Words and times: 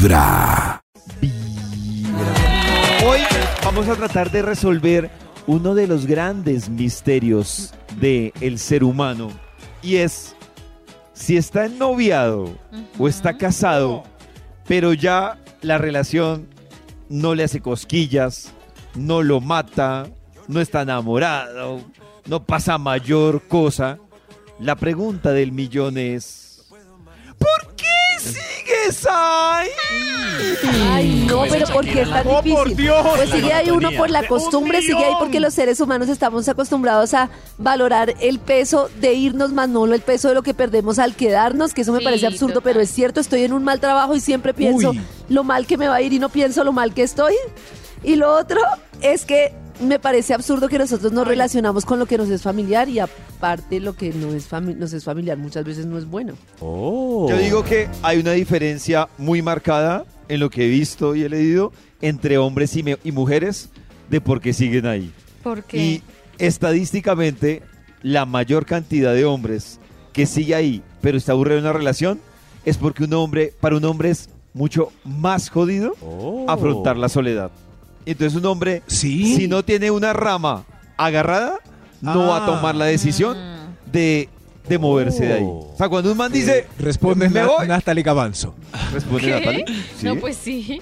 Vibra. 0.00 0.82
Hoy 3.04 3.20
vamos 3.62 3.86
a 3.86 3.96
tratar 3.96 4.30
de 4.30 4.40
resolver 4.40 5.10
uno 5.46 5.74
de 5.74 5.86
los 5.86 6.06
grandes 6.06 6.70
misterios 6.70 7.74
del 8.00 8.58
ser 8.58 8.82
humano 8.82 9.30
y 9.82 9.96
es 9.96 10.34
si 11.12 11.36
está 11.36 11.66
ennoviado 11.66 12.56
o 12.98 13.08
está 13.08 13.36
casado, 13.36 14.04
pero 14.66 14.94
ya 14.94 15.38
la 15.60 15.76
relación 15.76 16.48
no 17.10 17.34
le 17.34 17.44
hace 17.44 17.60
cosquillas, 17.60 18.54
no 18.94 19.22
lo 19.22 19.42
mata, 19.42 20.06
no 20.48 20.62
está 20.62 20.80
enamorado, 20.80 21.82
no 22.24 22.42
pasa 22.44 22.78
mayor 22.78 23.42
cosa. 23.48 23.98
La 24.58 24.76
pregunta 24.76 25.32
del 25.32 25.52
millón 25.52 25.98
es, 25.98 26.49
¿por 26.49 26.49
qué 26.49 26.49
sigues 28.70 29.06
ahí? 29.10 29.68
Ay, 30.92 31.24
no, 31.28 31.42
pero 31.48 31.66
¿por 31.68 31.84
qué 31.84 32.02
es 32.02 32.10
tan 32.10 32.26
Oh, 32.26 32.30
por 32.34 32.44
difícil? 32.44 32.76
Dios. 32.76 33.06
Pues 33.16 33.30
sigue 33.30 33.52
ahí 33.52 33.70
uno 33.70 33.90
por 33.96 34.10
la 34.10 34.20
¡Un 34.20 34.26
costumbre, 34.26 34.80
sigue 34.80 35.04
ahí 35.04 35.14
porque 35.18 35.40
los 35.40 35.54
seres 35.54 35.80
humanos 35.80 36.08
estamos 36.08 36.48
acostumbrados 36.48 37.14
a 37.14 37.30
valorar 37.58 38.14
el 38.20 38.38
peso 38.38 38.88
de 39.00 39.14
irnos, 39.14 39.52
más 39.52 39.68
no 39.68 39.84
el 39.86 40.00
peso 40.00 40.28
de 40.28 40.34
lo 40.34 40.42
que 40.42 40.54
perdemos 40.54 40.98
al 40.98 41.14
quedarnos, 41.14 41.74
que 41.74 41.82
eso 41.82 41.92
me 41.92 41.98
Sí, 41.98 42.04
parece 42.04 42.26
absurdo, 42.26 42.54
total. 42.54 42.72
pero 42.72 42.80
es 42.80 42.90
cierto, 42.90 43.20
estoy 43.20 43.44
en 43.44 43.52
un 43.52 43.64
mal 43.64 43.80
trabajo 43.80 44.14
y 44.14 44.20
siempre 44.20 44.54
pienso 44.54 44.90
Uy. 44.90 45.00
lo 45.28 45.44
mal 45.44 45.66
que 45.66 45.76
me 45.76 45.88
va 45.88 45.96
a 45.96 46.02
ir 46.02 46.12
y 46.12 46.18
no 46.18 46.28
pienso 46.28 46.64
lo 46.64 46.72
mal 46.72 46.94
que 46.94 47.02
estoy. 47.02 47.34
Y 48.02 48.16
lo 48.16 48.34
otro 48.34 48.60
es 49.02 49.24
que 49.26 49.52
me 49.80 49.98
parece 49.98 50.34
absurdo 50.34 50.68
que 50.68 50.78
nosotros 50.78 51.12
nos 51.12 51.26
relacionamos 51.26 51.84
con 51.84 51.98
lo 51.98 52.06
que 52.06 52.18
nos 52.18 52.28
es 52.28 52.42
familiar 52.42 52.88
y 52.88 52.98
aparte 52.98 53.80
lo 53.80 53.94
que 53.96 54.12
no 54.12 54.32
es 54.34 54.50
fami- 54.50 54.76
nos 54.76 54.92
es 54.92 55.04
familiar 55.04 55.38
muchas 55.38 55.64
veces 55.64 55.86
no 55.86 55.98
es 55.98 56.04
bueno. 56.06 56.34
Yo 56.60 57.36
digo 57.38 57.64
que 57.64 57.88
hay 58.02 58.18
una 58.18 58.32
diferencia 58.32 59.08
muy 59.18 59.42
marcada 59.42 60.04
en 60.28 60.40
lo 60.40 60.50
que 60.50 60.66
he 60.66 60.68
visto 60.68 61.14
y 61.14 61.22
he 61.24 61.28
leído 61.28 61.72
entre 62.00 62.38
hombres 62.38 62.76
y, 62.76 63.12
mujeres 63.12 63.70
de 64.08 64.20
por 64.20 64.40
qué 64.40 64.52
siguen 64.52 64.86
ahí. 64.86 65.12
¿Por 65.42 65.64
qué? 65.64 65.76
Y 65.78 66.02
estadísticamente, 66.38 67.62
la 68.02 68.26
mayor 68.26 68.66
cantidad 68.66 69.12
de 69.14 69.24
hombres 69.24 69.78
que 70.12 70.26
sigue 70.26 70.54
ahí, 70.54 70.82
pero 71.00 71.18
está 71.18 71.32
aburrido 71.32 71.58
en 71.58 71.64
una 71.64 71.72
relación, 71.72 72.20
es 72.64 72.76
porque 72.76 73.04
un 73.04 73.12
hombre, 73.14 73.52
para 73.60 73.76
un 73.76 73.84
hombre 73.84 74.10
es 74.10 74.28
mucho 74.52 74.92
más 75.04 75.48
jodido 75.48 75.94
afrontar 76.48 76.96
la 76.96 77.08
soledad. 77.08 77.50
Entonces 78.06 78.36
un 78.38 78.46
hombre, 78.46 78.82
Sí. 78.86 79.36
si 79.36 79.48
no 79.48 79.64
tiene 79.64 79.90
una 79.90 80.12
rama 80.12 80.64
agarrada, 80.96 81.58
no 82.00 82.26
va 82.28 82.38
a 82.38 82.42
Ah. 82.42 82.46
tomar 82.46 82.74
la 82.74 82.86
decisión 82.86 83.36
Mm. 83.36 83.90
de, 83.92 84.28
de 84.68 84.78
moverse 84.78 85.26
de 85.26 85.32
ahí. 85.34 85.42
O 85.44 85.74
sea, 85.76 85.88
cuando 85.88 86.12
un 86.12 86.16
man 86.16 86.30
dice, 86.32 86.66
responde 86.78 87.28
me 87.28 87.44
voy, 87.44 87.66
Natalie 87.68 88.02
Gavanzo. 88.02 88.54
responde. 88.92 89.30
Natalie. 89.30 89.64
No, 90.02 90.16
pues 90.16 90.36
sí. 90.36 90.80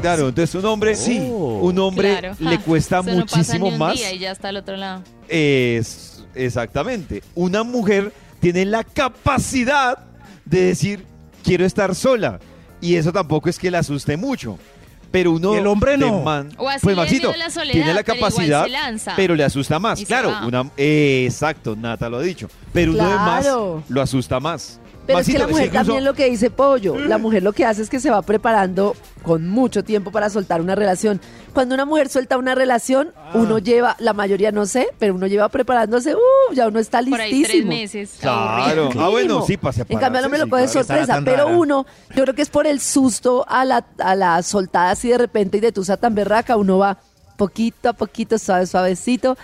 Claro, 0.00 0.28
entonces 0.28 0.54
un 0.56 0.64
hombre, 0.66 0.94
Sí. 0.96 1.18
un 1.20 1.78
hombre 1.78 2.18
Claro. 2.18 2.36
le 2.40 2.58
cuesta 2.58 2.98
eso 3.00 3.10
no 3.14 3.24
pasa 3.24 3.36
muchísimo 3.36 3.66
ni 3.66 3.72
un 3.72 3.78
más. 3.78 3.94
día 3.94 4.12
y 4.12 4.18
ya 4.18 4.30
está 4.32 4.48
al 4.48 4.56
otro 4.56 4.76
lado. 4.76 5.02
Es 5.28 6.24
exactamente. 6.34 7.22
Una 7.34 7.62
mujer 7.62 8.12
tiene 8.40 8.64
la 8.64 8.82
capacidad 8.84 9.98
de 10.44 10.60
decir 10.64 11.04
quiero 11.44 11.64
estar 11.64 11.94
sola 11.94 12.40
y 12.80 12.96
eso 12.96 13.12
tampoco 13.12 13.48
es 13.48 13.58
que 13.58 13.70
le 13.70 13.78
asuste 13.78 14.16
mucho. 14.16 14.58
Pero 15.12 15.32
uno 15.32 15.54
Y 15.54 15.58
el 15.58 15.66
hombre 15.66 15.92
de 15.92 15.98
no. 15.98 16.22
man- 16.22 16.48
O 16.56 16.68
así 16.68 16.80
pues 16.82 16.96
Maxito, 16.96 17.32
la 17.36 17.50
soledad, 17.50 17.72
tiene 17.74 17.94
la 17.94 18.02
pero 18.02 18.16
igual 18.16 18.32
capacidad, 18.32 18.64
se 18.64 18.70
lanza. 18.70 19.12
pero 19.14 19.34
le 19.36 19.44
asusta 19.44 19.78
más. 19.78 20.02
Claro, 20.04 20.34
una 20.46 20.68
eh, 20.76 21.24
exacto, 21.28 21.76
Nata 21.76 22.08
lo 22.08 22.16
ha 22.16 22.22
dicho. 22.22 22.48
Pero 22.72 22.92
uno 22.92 23.06
de 23.08 23.14
más 23.14 23.46
lo 23.88 24.02
asusta 24.02 24.40
más. 24.40 24.80
Pero 25.06 25.18
es 25.18 25.26
que 25.26 25.38
la 25.38 25.46
mujer 25.48 25.66
incluso- 25.66 25.84
también 25.84 26.04
lo 26.04 26.14
que 26.14 26.30
dice 26.30 26.50
Pollo, 26.50 26.96
la 26.96 27.18
mujer 27.18 27.42
lo 27.42 27.52
que 27.52 27.64
hace 27.66 27.82
es 27.82 27.90
que 27.90 27.98
se 28.00 28.10
va 28.10 28.22
preparando 28.22 28.94
con 29.22 29.48
mucho 29.48 29.82
tiempo 29.84 30.10
para 30.12 30.30
soltar 30.30 30.60
una 30.60 30.74
relación. 30.74 31.20
Cuando 31.52 31.74
una 31.74 31.84
mujer 31.84 32.08
suelta 32.08 32.38
una 32.38 32.54
relación, 32.54 33.12
uno 33.34 33.58
lleva, 33.58 33.96
la 33.98 34.12
mayoría 34.12 34.52
no 34.52 34.64
sé, 34.64 34.88
pero 34.98 35.14
uno 35.14 35.26
lleva 35.26 35.48
preparándose, 35.48 36.14
uh, 36.14 36.54
ya 36.54 36.68
uno 36.68 36.78
está 36.78 37.00
Por 37.02 37.20
ahí 37.20 37.30
tres 37.30 37.40
listísimo. 37.64 37.68
meses. 37.70 38.10
Claro. 38.20 38.90
Ah, 38.98 39.08
bueno, 39.08 39.42
sí, 39.46 39.56
para 39.56 39.74
En 39.88 39.98
cambio, 39.98 40.18
al 40.20 40.24
hombre 40.26 40.40
lo 40.40 40.48
coge 40.48 40.62
de 40.62 40.68
claro, 40.68 40.80
esa 40.80 40.94
era 40.94 41.06
sorpresa, 41.06 41.24
pero 41.24 41.44
rara. 41.48 41.56
uno, 41.58 41.86
yo 42.14 42.22
creo 42.22 42.34
que 42.34 42.42
es 42.42 42.48
por 42.50 42.66
el 42.66 42.80
susto 42.80 43.44
a 43.48 43.64
la, 43.64 43.84
a 43.98 44.14
la 44.14 44.42
soltada 44.42 44.92
así 44.92 45.08
de 45.08 45.18
repente 45.18 45.58
y 45.58 45.60
de 45.60 45.72
tusa 45.72 45.96
tan 45.96 46.14
berraca, 46.14 46.56
uno 46.56 46.78
va 46.78 46.98
poquito 47.36 47.88
a 47.88 47.92
poquito, 47.92 48.38
suave, 48.38 48.66
suavecito, 48.66 49.36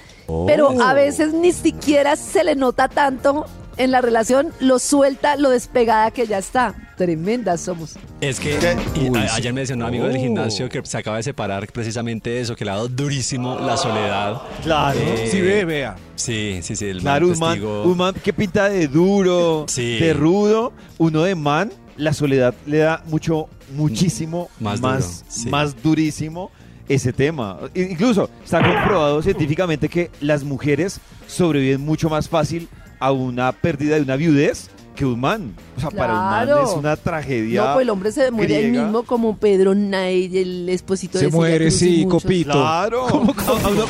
pero 0.46 0.68
Oh. 0.68 0.82
a 0.82 0.94
veces 0.94 1.32
ni 1.32 1.52
siquiera 1.52 2.14
se 2.16 2.44
le 2.44 2.54
nota 2.54 2.88
tanto 2.88 3.44
en 3.78 3.90
la 3.90 4.00
relación, 4.00 4.48
lo 4.60 4.78
suelta, 4.78 5.36
lo 5.36 5.50
despegada 5.50 6.10
que 6.10 6.26
ya 6.26 6.38
está. 6.38 6.74
Tremendas 6.96 7.60
somos. 7.60 7.94
Es 8.20 8.40
que 8.40 8.56
¿Qué? 8.58 8.76
y 9.00 9.08
Uy, 9.08 9.18
a- 9.18 9.28
sí. 9.28 9.34
ayer 9.36 9.52
me 9.52 9.60
decía 9.60 9.76
un 9.76 9.82
amigo 9.82 10.06
del 10.06 10.16
Oh. 10.16 10.20
gimnasio 10.20 10.68
que 10.68 10.84
se 10.84 10.98
acaba 10.98 11.16
de 11.18 11.22
separar 11.22 11.66
precisamente 11.72 12.40
eso, 12.40 12.56
que 12.56 12.64
le 12.64 12.72
ha 12.72 12.74
dado 12.74 12.88
durísimo 12.88 13.58
la 13.60 13.76
soledad. 13.76 14.42
Claro. 14.62 14.98
Eh, 15.00 15.28
Sí, 15.30 15.40
ve, 15.40 15.64
vea. 15.64 15.96
Sí, 16.16 16.58
sí, 16.62 16.74
sí. 16.76 16.86
El 16.86 17.00
Claro, 17.00 17.26
man 17.28 17.34
un 17.34 17.38
man, 17.40 17.50
testigo. 17.52 17.82
un 17.84 17.96
man 17.96 18.14
que 18.22 18.32
pinta 18.32 18.68
de 18.68 18.88
duro, 18.88 19.64
Sí. 19.68 19.98
de 19.98 20.12
rudo, 20.12 20.72
uno 20.98 21.22
de 21.22 21.34
man, 21.36 21.72
la 21.96 22.12
soledad 22.12 22.54
le 22.66 22.78
da 22.78 23.02
mucho, 23.06 23.48
muchísimo 23.76 24.48
más, 24.60 24.80
Más 24.80 25.24
más, 25.46 25.74
duro, 25.74 25.76
sí. 25.76 25.78
durísimo 25.84 26.50
ese 26.88 27.12
tema. 27.12 27.58
Incluso 27.74 28.28
está 28.44 28.58
comprobado 28.62 29.22
científicamente 29.22 29.88
que 29.88 30.10
las 30.20 30.42
mujeres 30.42 31.00
sobreviven 31.26 31.80
mucho 31.82 32.08
más 32.08 32.28
fácil 32.28 32.68
a 32.98 33.12
una 33.12 33.52
pérdida 33.52 33.96
de 33.96 34.02
una 34.02 34.16
viudez 34.16 34.70
que 34.94 35.04
un 35.06 35.20
man. 35.20 35.54
O 35.76 35.80
sea, 35.80 35.90
para 35.90 36.12
un 36.12 36.18
man 36.18 36.48
es 36.64 36.70
una 36.70 36.96
tragedia. 36.96 37.62
No, 37.66 37.72
pues 37.74 37.84
el 37.84 37.90
hombre 37.90 38.10
se 38.10 38.30
muere 38.32 38.56
ahí 38.56 38.62
griega. 38.68 38.82
mismo 38.84 39.04
como 39.04 39.36
Pedro 39.36 39.72
Nay, 39.74 40.28
el 40.36 40.68
esposito 40.68 41.18
Se 41.18 41.26
de 41.26 41.30
Celia 41.30 41.36
muere, 41.36 41.70
sí, 41.70 42.04
copito. 42.10 42.50
Claro. 42.52 43.06
A 43.06 43.14
uno- 43.14 43.86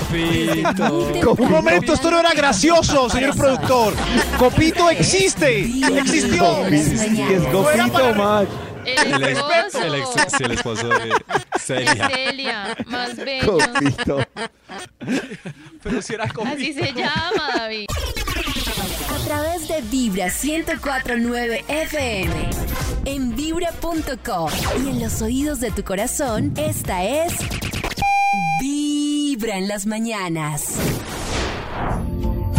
Un 1.39 1.51
momento, 1.51 1.95
esto 1.95 2.11
no 2.11 2.21
era 2.21 2.33
gracioso, 2.35 3.09
señor 3.09 3.35
productor. 3.37 3.95
Copito 4.39 4.91
existe. 4.91 5.61
Existió. 5.61 6.67
Es 6.67 7.53
gofito, 7.53 8.15
Max. 8.15 8.49
El 8.85 9.23
esposo. 9.23 9.83
el 9.85 9.95
ex- 9.97 10.09
sí, 10.37 10.45
el 10.45 10.51
esposo 10.53 10.89
de 10.89 10.95
de 10.99 11.13
Celia. 11.59 12.09
Celia, 12.09 12.77
más 12.87 13.17
bello. 13.17 13.53
Gofito. 13.59 14.19
Pero 15.83 16.01
si 16.03 16.15
era 16.15 16.25
Así 16.25 16.73
se 16.73 16.93
llama, 16.95 17.51
David. 17.55 17.87
A 19.29 19.31
través 19.31 19.69
de 19.69 19.83
Vibra 19.91 20.29
1049 20.29 21.63
FM. 21.69 22.33
En 23.05 23.37
vibra.com. 23.37 24.49
Y 24.83 24.89
en 24.89 25.01
los 25.01 25.21
oídos 25.21 25.61
de 25.61 25.71
tu 25.71 25.85
corazón, 25.85 26.55
esta 26.57 27.05
es. 27.05 27.35
Vibra 28.59 29.59
en 29.59 29.69
las 29.69 29.85
mañanas. 29.85 30.79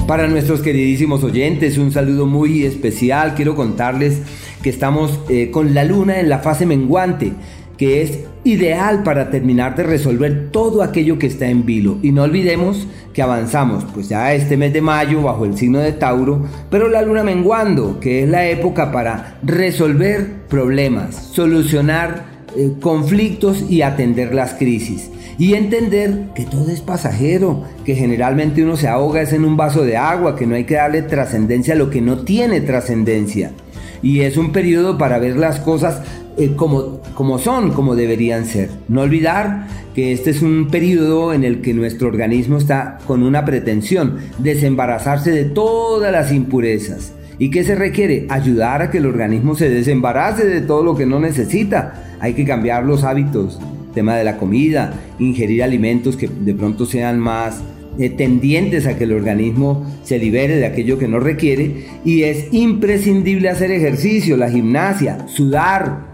Para 0.05 0.27
nuestros 0.27 0.61
queridísimos 0.61 1.23
oyentes, 1.23 1.79
un 1.79 1.91
saludo 1.91 2.27
muy 2.27 2.63
especial. 2.65 3.33
Quiero 3.33 3.55
contarles 3.55 4.21
que 4.61 4.69
estamos 4.69 5.19
eh, 5.27 5.49
con 5.49 5.73
la 5.73 5.83
luna 5.85 6.19
en 6.19 6.29
la 6.29 6.37
fase 6.37 6.67
menguante, 6.67 7.33
que 7.79 8.01
es 8.01 8.19
ideal 8.43 9.03
para 9.03 9.29
terminar 9.29 9.73
de 9.77 9.83
resolver 9.83 10.49
todo 10.51 10.83
aquello 10.83 11.17
que 11.17 11.27
está 11.27 11.47
en 11.47 11.65
vilo. 11.65 11.97
Y 12.03 12.11
no 12.11 12.23
olvidemos 12.23 12.85
que 13.13 13.21
avanzamos, 13.21 13.85
pues 13.93 14.09
ya 14.09 14.33
este 14.33 14.57
mes 14.57 14.73
de 14.73 14.81
mayo 14.81 15.21
bajo 15.21 15.45
el 15.45 15.57
signo 15.57 15.79
de 15.79 15.93
Tauro, 15.93 16.45
pero 16.69 16.89
la 16.89 17.01
luna 17.01 17.23
menguando, 17.23 18.01
que 18.01 18.23
es 18.23 18.29
la 18.29 18.45
época 18.47 18.91
para 18.91 19.39
resolver 19.43 20.45
problemas, 20.49 21.29
solucionar 21.31 22.25
eh, 22.57 22.73
conflictos 22.81 23.63
y 23.69 23.81
atender 23.81 24.35
las 24.35 24.55
crisis. 24.55 25.09
Y 25.37 25.53
entender 25.53 26.25
que 26.35 26.43
todo 26.43 26.69
es 26.69 26.81
pasajero, 26.81 27.63
que 27.85 27.95
generalmente 27.95 28.61
uno 28.61 28.75
se 28.75 28.89
ahoga 28.89 29.21
es 29.21 29.31
en 29.31 29.45
un 29.45 29.55
vaso 29.55 29.85
de 29.85 29.95
agua, 29.95 30.35
que 30.35 30.45
no 30.45 30.55
hay 30.55 30.65
que 30.65 30.75
darle 30.75 31.01
trascendencia 31.03 31.75
a 31.75 31.77
lo 31.77 31.89
que 31.89 32.01
no 32.01 32.25
tiene 32.25 32.59
trascendencia. 32.59 33.53
Y 34.01 34.21
es 34.21 34.35
un 34.35 34.51
periodo 34.51 34.97
para 34.97 35.17
ver 35.17 35.37
las 35.37 35.59
cosas 35.61 36.01
eh, 36.39 36.53
como, 36.55 37.01
como 37.13 37.37
son, 37.37 37.71
como 37.71 37.95
deberían 37.95 38.45
ser. 38.45 38.69
No 38.87 39.01
olvidar 39.01 39.67
que 39.93 40.13
este 40.13 40.29
es 40.29 40.41
un 40.41 40.69
periodo 40.69 41.33
en 41.33 41.43
el 41.43 41.59
que 41.61 41.73
nuestro 41.73 42.07
organismo 42.07 42.57
está 42.57 42.99
con 43.05 43.23
una 43.23 43.43
pretensión, 43.43 44.17
desembarazarse 44.37 45.31
de 45.31 45.45
todas 45.45 46.11
las 46.11 46.31
impurezas. 46.31 47.11
¿Y 47.39 47.51
qué 47.51 47.63
se 47.63 47.75
requiere? 47.75 48.25
Ayudar 48.29 48.81
a 48.81 48.89
que 48.89 48.99
el 48.99 49.05
organismo 49.05 49.55
se 49.55 49.69
desembarace 49.69 50.45
de 50.45 50.61
todo 50.61 50.83
lo 50.83 50.95
que 50.95 51.05
no 51.05 51.19
necesita. 51.19 52.15
Hay 52.19 52.33
que 52.33 52.45
cambiar 52.45 52.85
los 52.85 53.03
hábitos, 53.03 53.59
tema 53.93 54.15
de 54.15 54.23
la 54.23 54.37
comida, 54.37 54.93
ingerir 55.19 55.63
alimentos 55.63 56.15
que 56.15 56.27
de 56.27 56.53
pronto 56.53 56.85
sean 56.85 57.19
más 57.19 57.61
eh, 57.97 58.09
tendientes 58.09 58.87
a 58.87 58.97
que 58.97 59.03
el 59.03 59.11
organismo 59.11 59.85
se 60.03 60.19
libere 60.19 60.55
de 60.55 60.65
aquello 60.65 60.97
que 60.97 61.07
no 61.07 61.19
requiere. 61.19 61.85
Y 62.05 62.23
es 62.23 62.47
imprescindible 62.53 63.49
hacer 63.49 63.71
ejercicio, 63.71 64.37
la 64.37 64.49
gimnasia, 64.49 65.27
sudar. 65.27 66.08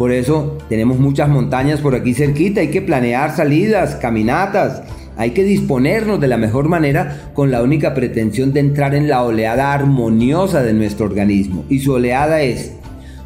Por 0.00 0.12
eso 0.12 0.56
tenemos 0.70 0.98
muchas 0.98 1.28
montañas 1.28 1.80
por 1.80 1.94
aquí 1.94 2.14
cerquita, 2.14 2.62
hay 2.62 2.70
que 2.70 2.80
planear 2.80 3.36
salidas, 3.36 3.96
caminatas, 3.96 4.82
hay 5.18 5.32
que 5.32 5.44
disponernos 5.44 6.18
de 6.18 6.26
la 6.26 6.38
mejor 6.38 6.70
manera 6.70 7.30
con 7.34 7.50
la 7.50 7.62
única 7.62 7.92
pretensión 7.92 8.54
de 8.54 8.60
entrar 8.60 8.94
en 8.94 9.10
la 9.10 9.22
oleada 9.22 9.74
armoniosa 9.74 10.62
de 10.62 10.72
nuestro 10.72 11.04
organismo. 11.04 11.66
Y 11.68 11.80
su 11.80 11.92
oleada 11.92 12.40
es 12.40 12.72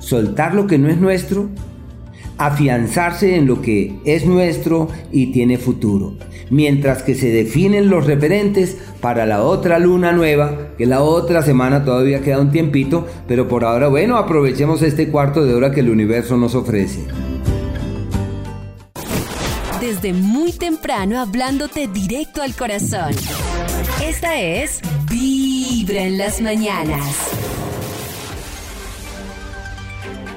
soltar 0.01 0.57
lo 0.57 0.67
que 0.67 0.77
no 0.77 0.89
es 0.89 0.99
nuestro, 0.99 1.49
afianzarse 2.39 3.37
en 3.37 3.47
lo 3.47 3.63
que 3.63 3.95
es 4.05 4.27
nuestro 4.27 4.89
y 5.13 5.33
tiene 5.33 5.59
futuro. 5.59 6.15
Mientras 6.51 7.03
que 7.03 7.15
se 7.15 7.31
definen 7.31 7.89
los 7.89 8.07
referentes 8.07 8.77
para 9.01 9.27
la 9.27 9.43
otra 9.43 9.79
luna 9.79 10.13
nueva, 10.13 10.69
que 10.77 10.87
la 10.87 11.03
otra 11.03 11.43
semana 11.43 11.85
todavía 11.85 12.21
queda 12.21 12.41
un 12.41 12.51
tiempito, 12.51 13.07
pero 13.27 13.49
por 13.49 13.65
ahora, 13.65 13.89
bueno, 13.89 14.17
aprovechemos 14.17 14.83
este 14.83 15.09
cuarto 15.09 15.45
de 15.45 15.55
hora 15.55 15.73
que 15.73 15.81
el 15.81 15.91
universo 15.91 16.37
nos 16.37 16.55
ofrece. 16.55 17.01
Desde 19.81 20.13
muy 20.13 20.53
temprano 20.53 21.21
hablándote 21.21 21.89
directo 21.89 22.43
al 22.43 22.55
corazón. 22.55 23.13
Esta 24.03 24.41
es 24.41 24.81
Vibra 25.11 26.03
en 26.03 26.19
las 26.19 26.41
mañanas. 26.41 27.64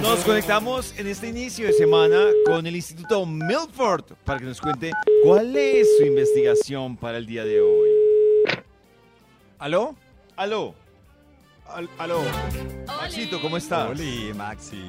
Nos 0.00 0.20
conectamos 0.20 0.94
en 0.96 1.08
este 1.08 1.28
inicio 1.28 1.66
de 1.66 1.72
semana 1.72 2.18
con 2.46 2.66
el 2.66 2.76
Instituto 2.76 3.26
Milford 3.26 4.04
para 4.24 4.38
que 4.38 4.44
nos 4.46 4.60
cuente 4.60 4.92
cuál 5.24 5.56
es 5.56 5.88
su 5.98 6.04
investigación 6.04 6.96
para 6.96 7.18
el 7.18 7.26
día 7.26 7.44
de 7.44 7.60
hoy. 7.60 7.88
¿Aló? 9.58 9.96
Aló, 10.36 10.74
Al- 11.66 11.88
¿Aló? 11.98 12.20
Maxito, 12.86 13.40
¿cómo 13.40 13.56
estás? 13.56 13.90
Oli, 13.90 14.32
Maxi. 14.34 14.82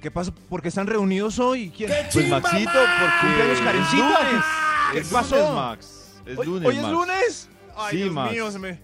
¿Qué 0.00 0.10
pasa? 0.10 0.32
¿Por 0.48 0.60
qué 0.60 0.68
están 0.68 0.86
reunidos 0.86 1.38
hoy? 1.38 1.72
¿Quién? 1.74 1.90
Pues 2.12 2.28
Maxito, 2.28 2.70
porque 2.72 3.14
Cumpleaños 3.20 3.58
es 3.58 3.64
Karencita. 3.64 4.20
lunes. 4.28 4.44
¿Qué 4.92 4.98
Es 4.98 5.08
pasó? 5.08 5.36
lunes, 5.36 5.52
Max. 5.54 6.12
Es 6.26 6.38
¿Hoy, 6.38 6.46
lunes, 6.46 6.68
hoy 6.68 6.76
es 6.76 6.82
Max. 6.82 6.92
lunes? 6.92 7.48
Ay, 7.76 7.90
Sí, 7.90 7.96
Dios 8.02 8.12
Max. 8.12 8.32
mío, 8.32 8.50
se 8.50 8.58
me, 8.58 8.80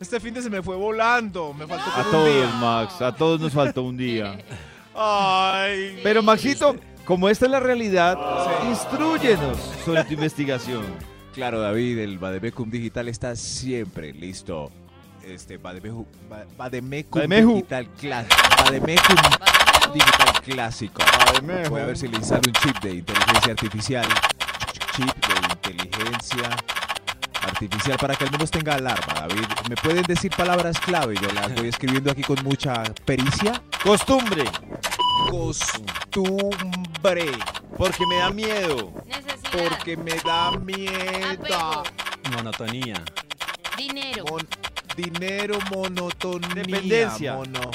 este 0.00 0.20
fin 0.20 0.34
de 0.34 0.42
se 0.42 0.50
me 0.50 0.62
fue 0.62 0.76
volando. 0.76 1.52
Me 1.54 1.66
faltó 1.66 1.84
A 1.90 1.94
como 2.04 2.06
un 2.06 2.10
todos, 2.12 2.34
día. 2.34 2.50
Max, 2.60 3.02
a 3.02 3.14
todos 3.14 3.40
nos 3.40 3.52
faltó 3.52 3.82
un 3.82 3.96
día. 3.96 4.38
Ay. 4.94 6.00
Pero 6.02 6.22
Maxito, 6.22 6.76
como 7.04 7.28
esta 7.28 7.44
es 7.46 7.50
la 7.52 7.60
realidad, 7.60 8.18
instruyenos 8.68 9.56
sobre 9.84 10.04
tu 10.04 10.14
investigación. 10.14 10.84
Claro, 11.34 11.60
David, 11.60 11.98
el 11.98 12.18
Bademecum 12.18 12.68
Digital 12.70 13.08
está 13.08 13.36
siempre 13.36 14.12
listo. 14.12 14.70
Este 15.24 15.60
Bademeju- 15.60 16.06
Ba- 16.28 16.46
Bademecum 16.56 17.20
Bademeju. 17.20 17.54
Digital 17.56 17.86
Clásico. 18.00 18.36
Bademecum 18.64 19.16
Digital 19.94 20.42
Clásico. 20.42 21.02
Voy 21.70 21.80
a 21.80 21.86
ver 21.86 21.96
si 21.98 22.08
le 22.08 22.16
instalo 22.16 22.42
un 22.46 22.52
chip 22.54 22.76
de 22.82 22.94
inteligencia 22.94 23.52
artificial. 23.52 24.06
Chip 24.96 25.14
de 25.26 25.70
inteligencia 25.70 26.48
artificial 27.62 27.96
para 27.98 28.14
que 28.14 28.24
al 28.24 28.30
menos 28.30 28.50
tenga 28.50 28.74
alarma, 28.74 29.14
David. 29.14 29.44
¿Me 29.68 29.76
pueden 29.76 30.02
decir 30.04 30.30
palabras 30.36 30.78
clave? 30.78 31.16
Yo 31.20 31.28
las 31.32 31.52
voy 31.54 31.68
escribiendo 31.68 32.10
aquí 32.12 32.22
con 32.22 32.42
mucha 32.44 32.84
pericia. 33.04 33.60
Costumbre, 33.82 34.44
Costumbre. 35.30 37.32
porque 37.76 38.06
me 38.06 38.16
da 38.18 38.30
miedo. 38.30 38.92
Necesidad. 39.06 39.68
Porque 39.68 39.96
me 39.96 40.14
da 40.16 40.52
miedo. 40.52 41.30
Apego. 41.32 41.82
Monotonía. 42.36 43.02
Dinero. 43.76 44.24
Mon- 44.30 44.48
dinero, 44.96 45.58
monotonía. 45.70 46.54
Dependencia. 46.54 47.34
Mono. 47.34 47.70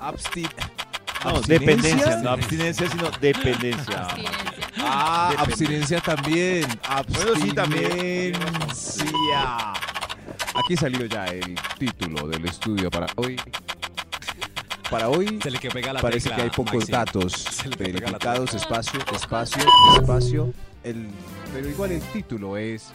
Absti 0.00 0.42
No, 1.24 1.30
¿Abstinencia? 1.30 1.58
dependencia, 1.58 2.16
no 2.16 2.30
abstinencia, 2.30 2.90
sino 2.90 3.10
dependencia. 3.20 3.98
Abstinencia. 4.00 4.51
Ah, 4.84 5.32
abstinencia 5.38 6.00
también. 6.00 6.66
Bueno, 7.14 7.32
sí, 7.40 7.52
también. 7.52 8.34
Abstinencia. 8.60 9.72
Aquí 10.54 10.76
salió 10.76 11.06
ya 11.06 11.26
el 11.26 11.54
título 11.78 12.28
del 12.28 12.44
estudio 12.44 12.90
para 12.90 13.06
hoy. 13.16 13.40
Para 14.90 15.08
hoy 15.08 15.38
Se 15.42 15.50
le 15.50 15.58
que 15.58 15.70
pega 15.70 15.92
la 15.94 16.00
parece 16.02 16.28
tecla, 16.28 16.36
que 16.36 16.42
hay 16.42 16.50
pocos 16.50 16.74
Maxi. 16.74 16.92
datos 16.92 17.32
Se 17.32 17.68
le 17.68 17.76
pega 17.76 17.92
la 17.92 18.18
verificados. 18.18 18.52
Espacio, 18.54 19.00
espacio, 19.12 19.62
espacio. 19.98 20.52
El, 20.84 21.08
pero 21.54 21.68
igual 21.68 21.92
el 21.92 22.02
título 22.12 22.56
es. 22.58 22.88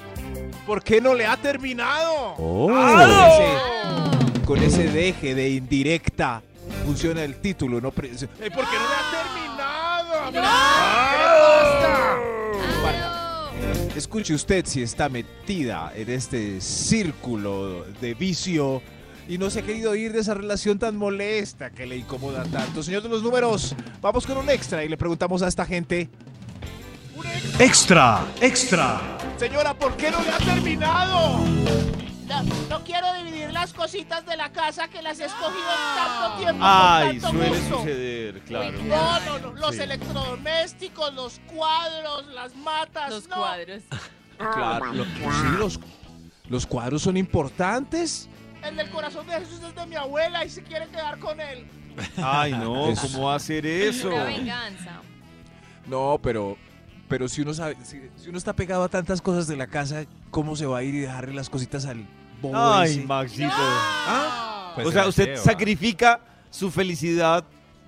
¿Por 0.67 0.83
qué 0.83 1.01
no 1.01 1.13
le 1.15 1.25
ha 1.25 1.37
terminado? 1.37 2.35
Oh. 2.37 2.69
Ah. 2.71 4.11
Con 4.45 4.59
ese 4.61 4.83
deje 4.91 5.33
de 5.33 5.49
indirecta 5.49 6.41
funciona 6.85 7.23
el 7.23 7.37
título, 7.41 7.81
no 7.81 7.91
pre- 7.91 8.09
Eh, 8.09 8.15
¿Por 8.51 8.69
qué 8.69 8.77
no 8.77 8.87
le 8.87 8.95
ha 8.95 9.23
terminado? 9.23 10.43
Ah, 10.43 11.16
Escuche 13.95 14.33
usted 14.33 14.65
si 14.65 14.83
está 14.83 15.09
metida 15.09 15.91
en 15.95 16.09
este 16.09 16.61
círculo 16.61 17.83
de 17.99 18.13
vicio 18.13 18.81
y 19.27 19.37
no 19.37 19.49
se 19.49 19.59
ha 19.59 19.61
querido 19.63 19.95
ir 19.95 20.13
de 20.13 20.19
esa 20.19 20.35
relación 20.35 20.77
tan 20.79 20.95
molesta 20.95 21.71
que 21.71 21.85
le 21.85 21.97
incomoda 21.97 22.43
tanto. 22.45 22.83
Señor 22.83 23.01
de 23.03 23.09
los 23.09 23.23
números, 23.23 23.75
vamos 24.01 24.25
con 24.27 24.37
un 24.37 24.49
extra 24.49 24.83
y 24.83 24.89
le 24.89 24.97
preguntamos 24.97 25.41
a 25.41 25.47
esta 25.47 25.65
gente, 25.65 26.09
Extra, 27.59 28.23
extra. 28.41 29.01
Señora, 29.37 29.73
¿por 29.73 29.95
qué 29.97 30.11
no 30.11 30.21
le 30.21 30.29
ha 30.29 30.37
terminado? 30.37 31.39
No, 32.27 32.43
no 32.69 32.83
quiero 32.83 33.13
dividir 33.13 33.51
las 33.53 33.71
cositas 33.73 34.25
de 34.25 34.35
la 34.35 34.51
casa 34.51 34.87
que 34.89 35.01
las 35.01 35.19
he 35.19 35.25
escogido 35.25 35.59
en 35.59 35.95
tanto 35.95 36.37
tiempo. 36.39 36.59
Ay, 36.65 37.19
con 37.19 37.31
tanto 37.31 37.37
suele 37.37 37.59
gusto. 37.59 37.77
suceder, 37.79 38.41
claro. 38.41 38.83
No, 38.83 39.19
no, 39.21 39.39
no. 39.39 39.53
Los 39.53 39.75
Sí. 39.75 39.81
electrodomésticos, 39.81 41.13
los 41.13 41.39
cuadros, 41.47 42.25
las 42.33 42.55
matas. 42.55 43.09
Los 43.09 43.27
no. 43.29 43.35
cuadros. 43.37 43.83
claro, 44.37 44.93
lo- 44.93 45.05
sí, 45.05 45.11
los, 45.57 45.79
los 46.49 46.65
cuadros 46.65 47.01
son 47.01 47.15
importantes. 47.17 48.27
El 48.63 48.75
del 48.75 48.89
corazón 48.89 49.25
de 49.27 49.33
Jesús 49.39 49.61
es 49.63 49.75
de 49.75 49.85
mi 49.85 49.95
abuela 49.95 50.43
y 50.43 50.49
se 50.49 50.63
quiere 50.63 50.87
quedar 50.87 51.19
con 51.19 51.39
él. 51.39 51.65
Ay, 52.17 52.51
no, 52.51 52.93
¿cómo 53.01 53.23
va 53.27 53.33
a 53.33 53.35
hacer 53.37 53.65
eso? 53.65 54.09
Una 54.09 54.23
venganza. 54.25 55.01
No, 55.85 56.19
pero, 56.21 56.57
pero 57.07 57.29
si 57.29 57.41
uno 57.41 57.53
sabe, 57.53 57.77
si, 57.83 58.01
si 58.17 58.27
uno 58.29 58.37
está 58.37 58.53
pegado 58.53 58.83
a 58.83 58.89
tantas 58.89 59.21
cosas 59.21 59.47
de 59.47 59.55
la 59.55 59.67
casa, 59.67 60.03
¿cómo 60.31 60.55
se 60.55 60.65
va 60.65 60.79
a 60.79 60.83
ir 60.83 60.95
y 60.95 60.99
dejarle 60.99 61.33
las 61.33 61.49
cositas 61.49 61.85
al 61.85 62.05
bobo 62.41 62.55
Ay, 62.55 62.91
ese? 62.91 63.01
Maxito. 63.05 63.49
¿Ah? 63.55 64.71
Pues 64.75 64.87
o 64.87 64.89
se 64.89 64.93
sea, 64.93 65.03
la 65.03 65.09
¿usted 65.09 65.25
lleva. 65.25 65.37
sacrifica 65.37 66.19
su 66.49 66.69
felicidad 66.71 67.43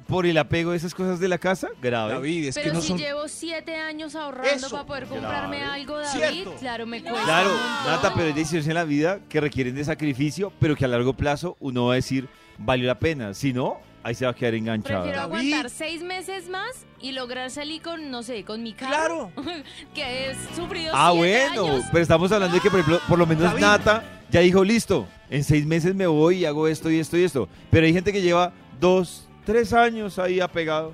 por 0.08 0.25
el 0.25 0.38
apego 0.39 0.72
de 0.72 0.77
esas 0.77 0.96
cosas 0.96 1.19
de 1.19 1.27
la 1.27 1.38
casa? 1.38 1.67
Grave. 1.81 2.13
David, 2.13 2.48
es 2.48 2.55
que 2.55 2.62
Pero 2.62 2.74
no 2.74 2.81
si 2.81 2.88
son... 2.88 2.98
llevo 2.98 3.27
siete 3.27 3.75
años 3.75 4.15
ahorrando 4.15 4.50
Eso. 4.50 4.72
para 4.72 4.86
poder 4.86 5.05
comprarme 5.05 5.60
Grave. 5.60 5.72
algo, 5.81 5.98
David, 6.00 6.19
Cierto. 6.31 6.55
claro, 6.60 6.88
me 6.88 7.01
cuesta. 7.03 7.24
Claro. 7.24 7.51
Nata, 7.86 8.13
pero 8.15 8.25
hay 8.27 8.34
decisiones 8.34 8.67
en 8.67 8.74
la 8.74 8.86
vida 8.86 9.19
que 9.29 9.39
requieren 9.39 9.75
de 9.75 9.84
sacrificio, 9.84 10.51
pero 10.60 10.75
que 10.75 10.86
a 10.86 10.88
largo 10.88 11.13
plazo 11.13 11.58
uno 11.60 11.86
va 11.86 11.93
a 11.93 11.96
decir, 11.98 12.27
valió 12.58 12.88
la 12.88 12.98
pena. 12.98 13.36
Si 13.36 13.53
no, 13.53 13.79
ahí 14.03 14.15
se 14.15 14.25
va 14.25 14.32
a 14.32 14.36
quedar 14.36 14.53
enganchado. 14.56 15.03
Prefiero 15.03 15.27
David. 15.29 15.53
aguantar 15.53 15.70
seis 15.70 16.01
meses 16.03 16.50
más 16.50 16.86
y 17.00 17.12
lograr 17.12 17.50
salir 17.51 17.82
con, 17.82 18.10
no 18.12 18.24
sé, 18.24 18.44
con 18.44 18.62
mi 18.63 18.74
carro. 18.74 19.32
Claro. 19.36 19.63
que 19.94 20.32
he 20.32 20.36
sufrido 20.56 20.91
Ah, 20.96 21.12
siete 21.13 21.50
bueno, 21.50 21.68
años. 21.75 21.86
pero 21.91 22.01
estamos 22.01 22.32
hablando 22.32 22.56
de 22.56 22.62
que, 22.62 22.70
por 22.70 22.79
ejemplo, 22.79 23.01
por 23.08 23.18
lo 23.20 23.25
menos 23.25 23.44
David. 23.44 23.62
Nata 23.62 24.03
ya 24.32 24.41
dijo, 24.41 24.63
listo, 24.63 25.08
en 25.29 25.44
seis 25.44 25.65
meses 25.65 25.96
me 25.96 26.08
voy 26.08 26.38
y 26.39 26.46
hago 26.46 26.68
esto 26.68 26.89
y 26.91 27.00
esto 27.00 27.18
y 27.18 27.24
esto. 27.24 27.48
Pero 27.72 27.86
hay 27.86 27.94
gente 27.94 28.12
que 28.13 28.22
lleva 28.22 28.53
dos, 28.79 29.27
tres 29.46 29.74
años 29.74 30.20
ahí 30.20 30.39
apegado. 30.39 30.94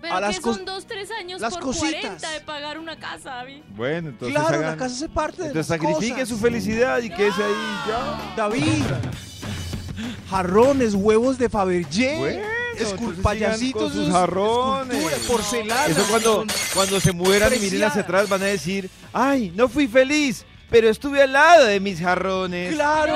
Pero 0.00 0.14
a 0.14 0.16
que 0.16 0.22
las 0.26 0.36
son 0.38 0.64
dos, 0.64 0.84
tres 0.84 1.08
años 1.12 1.40
las 1.40 1.54
por 1.54 1.62
cositas. 1.62 2.00
40 2.00 2.30
de 2.32 2.40
pagar 2.40 2.76
una 2.80 2.96
casa, 2.98 3.34
David. 3.36 3.62
Bueno, 3.76 4.08
entonces 4.08 4.36
claro, 4.36 4.56
hagan- 4.58 4.70
la 4.72 4.76
casa 4.76 4.96
se 4.96 5.08
parte 5.08 5.42
de 5.42 5.48
entonces 5.50 5.70
las 5.70 5.80
sacrifique 5.80 6.14
cosas. 6.14 6.28
su 6.28 6.38
felicidad 6.38 7.00
y 7.00 7.08
quédese 7.10 7.44
ahí 7.44 7.52
ya. 7.86 8.34
David. 8.36 8.82
Jarrones, 10.30 10.94
huevos 10.94 11.38
de 11.38 11.48
Fabergé. 11.48 12.18
Bueno, 12.18 12.40
escul- 12.78 12.98
entonces 12.98 13.22
payasitos, 13.22 13.58
sigan 13.58 13.72
con 13.82 13.92
sus 13.92 14.06
es- 14.08 14.12
jarrones. 14.12 15.04
porcelana. 15.28 15.86
Eso 15.86 16.04
cuando, 16.08 16.44
cuando 16.74 17.00
se 17.00 17.12
mueran 17.12 17.52
y 17.54 17.58
miren 17.58 17.84
hacia 17.84 18.02
atrás 18.02 18.28
van 18.28 18.42
a 18.42 18.46
decir, 18.46 18.88
ay, 19.12 19.52
no 19.54 19.68
fui 19.68 19.86
feliz, 19.88 20.44
pero 20.70 20.88
estuve 20.88 21.22
al 21.22 21.32
lado 21.32 21.66
de 21.66 21.80
mis 21.80 22.00
jarrones. 22.00 22.74
¡Claro! 22.74 23.14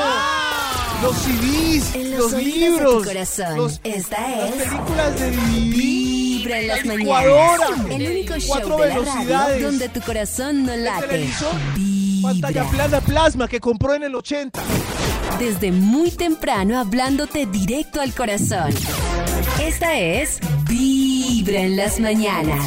Los 1.02 1.14
CDs, 1.18 1.94
En 1.94 2.10
los, 2.12 2.20
los 2.20 2.32
oídos 2.32 2.52
de 2.54 2.58
libros, 2.60 3.02
tu 3.02 3.08
corazón, 3.08 3.56
los- 3.56 3.80
esta 3.84 4.16
las 4.30 4.50
es 4.50 4.62
películas 4.62 5.20
de 5.20 5.30
Vibra 5.30 6.60
en 6.60 6.68
las 6.68 6.84
la 6.86 6.94
mañanas. 6.94 7.70
El 7.90 8.10
único 8.10 8.34
show 8.38 8.48
cuatro 8.48 8.76
de 8.78 8.88
la 8.88 8.94
radio 8.94 9.02
velocidades, 9.04 9.62
donde 9.62 9.88
tu 9.90 10.00
corazón 10.00 10.64
no 10.64 10.74
late. 10.76 11.06
televisor, 11.06 11.52
Vibra. 11.74 12.30
pantalla 12.32 12.64
plana 12.70 13.00
plasma 13.02 13.46
que 13.48 13.60
compró 13.60 13.92
en 13.94 14.04
el 14.04 14.14
80. 14.14 14.58
Desde 15.38 15.70
muy 15.70 16.10
temprano 16.10 16.78
hablándote 16.78 17.44
directo 17.44 18.00
al 18.00 18.14
corazón. 18.14 18.70
Esta 19.60 19.98
es 19.98 20.40
Vibra 20.66 21.60
en 21.60 21.76
las 21.76 22.00
mañanas. 22.00 22.64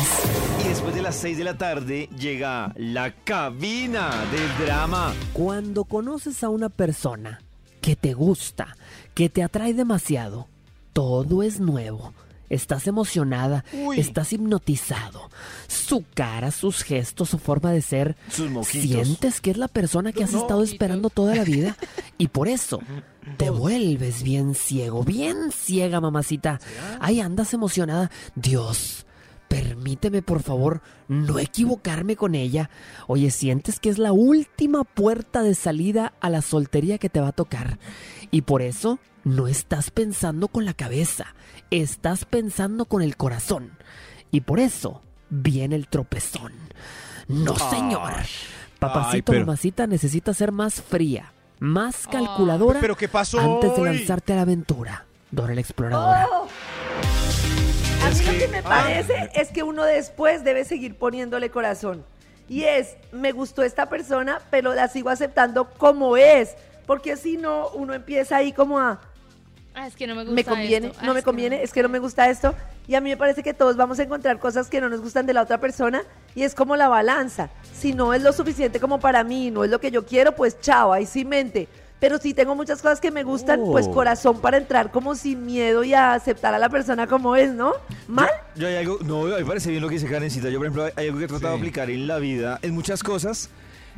Y 0.64 0.68
después 0.68 0.94
de 0.94 1.02
las 1.02 1.16
6 1.16 1.40
de 1.40 1.44
la 1.46 1.58
tarde 1.58 2.10
llega 2.20 2.72
la 2.78 3.12
cabina 3.24 4.12
del 4.32 4.66
drama. 4.68 5.14
Cuando 5.34 5.84
conoces 5.84 6.44
a 6.44 6.50
una 6.50 6.70
persona 6.70 7.42
que 7.82 7.96
te 7.96 8.14
gusta, 8.14 8.78
que 9.16 9.30
te 9.30 9.42
atrae 9.42 9.74
demasiado, 9.74 10.48
todo 10.94 11.42
es 11.42 11.60
nuevo. 11.60 12.14
Estás 12.50 12.88
emocionada, 12.88 13.64
Uy. 13.74 14.00
estás 14.00 14.34
hipnotizado. 14.34 15.30
Su 15.68 16.04
cara, 16.14 16.52
sus 16.52 16.84
gestos, 16.84 17.30
su 17.30 17.38
forma 17.38 17.72
de 17.72 17.82
ser. 17.82 18.16
Sus 18.32 18.50
mojitos. 18.50 18.82
Sientes 19.06 19.42
que 19.42 19.52
es 19.52 19.58
la 19.58 19.68
persona 19.68 20.12
que 20.12 20.24
has 20.24 20.34
estado 20.34 20.64
esperando 20.64 21.10
toda 21.10 21.36
la 21.36 21.44
vida. 21.44 21.78
Y 22.18 22.28
por 22.28 22.48
eso 22.48 22.80
te 23.38 23.50
vuelves 23.50 24.24
bien 24.24 24.56
ciego, 24.56 25.04
bien 25.04 25.52
ciega, 25.52 26.02
mamacita. 26.02 26.60
Ahí 27.00 27.20
andas 27.22 27.54
emocionada. 27.54 28.12
Dios, 28.36 29.06
permíteme 29.50 30.22
por 30.22 30.42
favor 30.42 30.82
no 31.10 31.40
equivocarme 31.40 32.16
con 32.16 32.36
ella. 32.36 32.70
Oye, 33.08 33.32
sientes 33.32 33.80
que 33.82 33.90
es 33.90 33.98
la 33.98 34.14
última 34.14 34.86
puerta 34.86 35.44
de 35.44 35.56
salida 35.56 36.14
a 36.22 36.30
la 36.30 36.42
soltería 36.42 36.98
que 37.00 37.10
te 37.10 37.20
va 37.20 37.30
a 37.30 37.34
tocar. 37.34 37.80
Y 38.32 38.44
por 38.44 38.62
eso 38.62 39.00
no 39.26 39.48
estás 39.48 39.92
pensando 39.92 40.48
con 40.48 40.64
la 40.64 40.74
cabeza, 40.74 41.36
estás 41.72 42.24
pensando 42.24 42.86
con 42.86 43.02
el 43.02 43.18
corazón. 43.18 43.72
Y 44.32 44.42
por 44.42 44.60
eso 44.62 45.02
viene 45.30 45.76
el 45.76 45.88
tropezón. 45.90 46.54
No, 47.28 47.56
señor. 47.58 48.14
Papacito, 48.80 49.12
Ay, 49.16 49.22
pero- 49.24 49.40
mamacita 49.46 49.88
necesita 49.88 50.34
ser 50.34 50.52
más 50.54 50.82
fría, 50.82 51.34
más 51.60 52.08
calculadora 52.08 52.80
¿Pero 52.80 52.96
qué 52.96 53.10
pasó 53.10 53.40
antes 53.40 53.76
de 53.76 53.82
hoy? 53.82 53.98
lanzarte 53.98 54.32
a 54.32 54.38
la 54.38 54.44
aventura. 54.44 55.06
Dora 55.32 55.54
la 55.54 55.62
exploradora. 55.62 56.28
A 58.04 58.10
mí 58.10 58.26
lo 58.26 58.40
que 58.40 58.48
me 58.48 58.64
parece 58.64 59.30
es 59.34 59.50
que 59.50 59.64
uno 59.64 59.84
después 59.84 60.44
debe 60.44 60.66
seguir 60.66 60.96
poniéndole 60.96 61.50
corazón. 61.50 62.04
Y 62.48 62.64
es, 62.64 62.96
me 63.12 63.32
gustó 63.32 63.64
esta 63.64 63.88
persona, 63.88 64.42
pero 64.50 64.74
la 64.74 64.88
sigo 64.88 65.10
aceptando 65.10 65.70
como 65.70 66.18
es. 66.18 66.56
Porque 66.88 67.18
si 67.18 67.38
no, 67.38 67.70
uno 67.70 67.94
empieza 67.94 68.38
ahí 68.38 68.52
como 68.52 68.80
a, 68.80 69.00
Ah, 69.80 69.88
es 69.88 69.96
que 69.96 70.08
no 70.08 70.16
me 70.16 70.24
gusta 70.24 70.36
me 70.36 70.44
conviene, 70.44 70.88
esto. 70.88 71.00
Ah, 71.02 71.06
no 71.06 71.14
me 71.14 71.20
es 71.20 71.24
que 71.24 71.26
conviene, 71.26 71.64
es 71.64 71.72
que 71.72 71.84
no 71.84 71.90
me 71.90 72.00
gusta 72.00 72.30
esto. 72.30 72.54
Y 72.88 72.96
a 72.96 73.02
mí 73.02 73.12
me 73.12 73.18
parece 73.18 73.44
que 73.44 73.54
todos 73.54 73.78
vamos 73.78 74.00
a 74.00 74.04
encontrar 74.04 74.40
cosas 74.40 74.68
que 74.68 74.82
no 74.82 74.90
nos 74.90 75.00
gustan 75.00 75.26
de 75.26 75.34
la 75.34 75.44
otra 75.44 75.60
persona 75.60 76.04
y 76.36 76.44
es 76.44 76.56
como 76.56 76.76
la 76.76 76.90
balanza. 76.90 77.50
Si 77.74 77.94
no 77.94 78.14
es 78.14 78.22
lo 78.22 78.34
suficiente 78.34 78.80
como 78.80 79.00
para 79.00 79.24
mí, 79.24 79.52
no 79.52 79.64
es 79.64 79.70
lo 79.70 79.80
que 79.80 79.92
yo 79.92 80.06
quiero, 80.06 80.36
pues 80.36 80.60
chao, 80.60 80.92
ahí 80.92 81.06
sí 81.06 81.24
mente. 81.24 81.70
Pero 82.00 82.18
si 82.18 82.34
tengo 82.34 82.56
muchas 82.56 82.82
cosas 82.82 83.02
que 83.02 83.12
me 83.12 83.24
gustan, 83.24 83.60
pues 83.66 83.88
Oh. 83.88 83.92
corazón 83.92 84.40
para 84.40 84.58
entrar 84.58 84.90
como 84.92 85.16
sin 85.16 85.46
miedo 85.46 85.84
y 85.84 85.94
a 85.94 86.14
aceptar 86.14 86.54
a 86.54 86.60
la 86.60 86.70
persona 86.70 87.08
como 87.08 87.36
es, 87.36 87.52
¿no? 87.54 87.74
¿Mal? 88.08 88.30
Yo 88.56 88.68
hay 88.68 88.76
algo, 88.78 89.00
no, 89.04 89.24
me 89.24 89.44
parece 89.46 89.70
bien 89.72 89.82
lo 89.82 89.90
que 89.90 89.96
dice 89.96 90.08
Karencita. 90.08 90.50
Yo, 90.50 90.60
por 90.60 90.68
ejemplo, 90.68 90.90
hay 90.96 91.08
algo 91.08 91.20
que 91.20 91.26
he 91.26 91.28
tratado 91.28 91.54
de 91.54 91.58
Sí. 91.58 91.62
aplicar 91.62 91.90
en 91.90 92.08
la 92.08 92.18
vida, 92.20 92.58
en 92.62 92.74
muchas 92.74 93.04
cosas, 93.04 93.50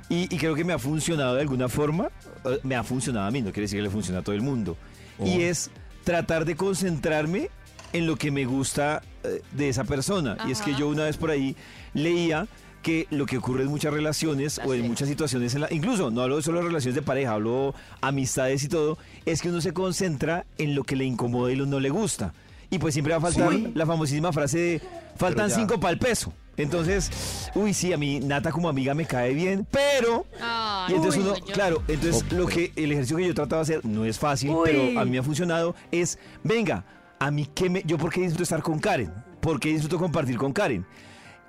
y, 0.10 0.34
y 0.34 0.38
creo 0.40 0.56
que 0.56 0.64
me 0.64 0.74
ha 0.74 0.80
funcionado 0.80 1.36
de 1.36 1.42
alguna 1.42 1.70
forma. 1.70 2.10
Eh, 2.46 2.60
Me 2.64 2.76
ha 2.76 2.84
funcionado 2.84 3.28
a 3.28 3.32
mí, 3.32 3.40
no 3.42 3.52
quiere 3.52 3.62
decir 3.62 3.78
que 3.78 3.84
le 3.84 3.90
funcione 3.92 4.18
a 4.20 4.24
todo 4.24 4.34
el 4.36 4.42
mundo. 4.42 4.76
Y 5.24 5.42
es 5.44 5.70
tratar 6.04 6.44
de 6.46 6.56
concentrarme 6.56 7.50
en 7.94 8.08
lo 8.08 8.16
que 8.16 8.32
me 8.32 8.46
gusta 8.46 9.04
eh, 9.24 9.44
de 9.52 9.70
esa 9.70 9.84
persona. 9.84 10.38
Y 10.48 10.52
es 10.52 10.62
que 10.62 10.72
Ajá. 10.72 10.80
yo 10.80 10.88
una 10.88 11.04
vez 11.04 11.18
por 11.18 11.30
ahí 11.30 11.56
leía 11.94 12.48
que 12.82 13.08
lo 13.12 13.26
que 13.26 13.38
ocurre 13.38 13.64
en 13.64 13.70
muchas 13.70 13.94
relaciones 13.94 14.60
o 14.66 14.74
en 14.74 14.88
muchas 14.88 15.08
situaciones, 15.08 15.54
en 15.56 15.62
la- 15.62 15.74
incluso 15.74 16.10
no 16.12 16.22
hablo 16.22 16.38
de 16.38 16.42
solo 16.44 16.62
relaciones 16.62 16.96
de 16.96 17.02
pareja, 17.02 17.34
hablo 17.34 17.74
amistades 18.02 18.64
y 18.64 18.68
todo, 18.68 18.98
es 19.26 19.42
que 19.42 19.50
uno 19.50 19.62
se 19.62 19.74
concentra 19.74 20.46
en 20.58 20.76
lo 20.76 20.84
que 20.84 20.96
le 20.96 21.06
incomoda 21.06 21.52
y 21.52 21.56
lo 21.56 21.66
no 21.66 21.80
le 21.80 21.90
gusta. 21.90 22.34
Y 22.70 22.80
pues 22.80 22.94
siempre 22.94 23.14
va 23.14 23.18
a 23.18 23.22
faltar 23.22 23.52
Sí. 23.52 23.72
la 23.76 23.86
famosísima 23.86 24.32
frase 24.32 24.58
de 24.58 24.82
faltan 25.18 25.50
cinco 25.52 25.80
para 25.80 25.92
el 25.94 26.00
peso. 26.00 26.34
Entonces, 26.58 27.50
uy, 27.56 27.74
sí, 27.74 27.92
a 27.94 27.98
mí 27.98 28.20
Nata 28.20 28.52
como 28.52 28.70
amiga 28.70 28.94
me 28.94 29.06
cae 29.06 29.34
bien, 29.34 29.66
pero... 29.72 30.26
Ay, 30.42 30.94
Y 30.94 30.96
entonces 30.98 31.22
uy, 31.22 31.28
uno, 31.30 31.38
yo- 31.38 31.54
claro, 31.54 31.84
entonces 31.88 32.24
lo 32.32 32.46
que 32.46 32.72
el 32.76 32.92
ejercicio 32.92 33.18
que 33.18 33.28
yo 33.28 33.34
trataba 33.34 33.64
de 33.64 33.76
hacer 33.76 33.86
no 33.86 34.06
es 34.06 34.20
fácil, 34.20 34.52
Uy. 34.52 34.62
pero 34.66 35.00
a 35.00 35.06
mí 35.06 35.12
me 35.12 35.18
ha 35.20 35.24
funcionado 35.24 35.76
es, 35.92 36.18
venga, 36.44 36.84
a 37.20 37.32
mí 37.32 37.48
qué 37.54 37.70
me 37.70 37.84
yo 37.86 37.98
por 37.98 38.12
qué 38.12 38.22
disfruto 38.22 38.44
estar 38.44 38.62
con 38.62 38.80
Karen? 38.80 39.12
¿Por 39.40 39.60
qué 39.60 39.70
disfruto 39.70 39.98
compartir 39.98 40.38
con 40.38 40.54
Karen? 40.54 40.86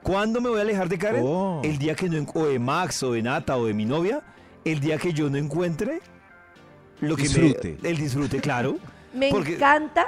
¿Cuándo 0.03 0.41
me 0.41 0.49
voy 0.49 0.59
a 0.59 0.63
alejar 0.63 0.89
de 0.89 0.99
Karen? 0.99 1.23
Oh. 1.25 1.61
El 1.65 1.79
día 1.79 1.95
que 1.95 2.09
no 2.09 2.27
o 2.35 2.47
de 2.47 2.59
Max 2.59 3.03
o 3.03 3.13
de 3.13 3.23
Nata 3.23 3.57
o 3.57 3.67
de 3.67 3.75
mi 3.75 3.85
novia, 3.85 4.23
el 4.65 4.81
día 4.81 4.99
que 4.99 5.13
yo 5.13 5.31
no 5.31 5.37
encuentre 5.37 6.01
lo 7.01 7.17
que 7.17 7.23
Disfrute. 7.25 7.79
me 7.83 7.89
el 7.89 7.97
disfrute, 7.97 8.41
claro. 8.41 8.77
Me 9.15 9.31
Porque- 9.31 9.55
encanta. 9.57 10.07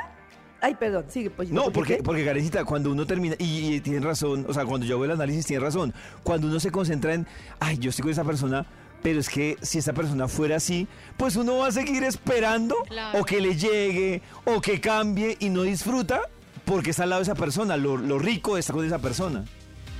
Ay, 0.62 0.74
perdón, 0.76 1.04
sigue, 1.10 1.28
pues. 1.28 1.50
No, 1.50 1.70
porque, 1.70 1.96
porque 2.02 2.24
Karencita, 2.24 2.64
cuando 2.64 2.90
uno 2.90 3.04
termina, 3.06 3.34
y, 3.38 3.74
y 3.74 3.80
tienen 3.80 4.02
razón, 4.02 4.46
o 4.48 4.54
sea, 4.54 4.64
cuando 4.64 4.86
yo 4.86 4.94
hago 4.94 5.04
el 5.04 5.10
análisis, 5.10 5.44
tiene 5.44 5.62
razón. 5.62 5.92
Cuando 6.22 6.46
uno 6.46 6.58
se 6.58 6.70
concentra 6.70 7.12
en, 7.12 7.26
ay, 7.60 7.76
yo 7.76 7.90
estoy 7.90 8.04
con 8.04 8.12
esa 8.12 8.24
persona, 8.24 8.64
pero 9.02 9.20
es 9.20 9.28
que 9.28 9.58
si 9.60 9.76
esa 9.76 9.92
persona 9.92 10.26
fuera 10.26 10.56
así, 10.56 10.88
pues 11.18 11.36
uno 11.36 11.58
va 11.58 11.66
a 11.66 11.72
seguir 11.72 12.02
esperando 12.04 12.76
Claro. 12.88 13.20
o 13.20 13.24
que 13.26 13.42
le 13.42 13.54
llegue 13.56 14.22
o 14.46 14.62
que 14.62 14.80
cambie 14.80 15.36
y 15.38 15.50
no 15.50 15.62
disfruta 15.64 16.22
porque 16.64 16.90
está 16.92 17.02
al 17.02 17.10
lado 17.10 17.20
de 17.20 17.24
esa 17.24 17.34
persona, 17.34 17.76
lo, 17.76 17.98
lo 17.98 18.18
rico 18.18 18.54
de 18.54 18.60
estar 18.60 18.74
con 18.74 18.86
esa 18.86 19.00
persona. 19.00 19.44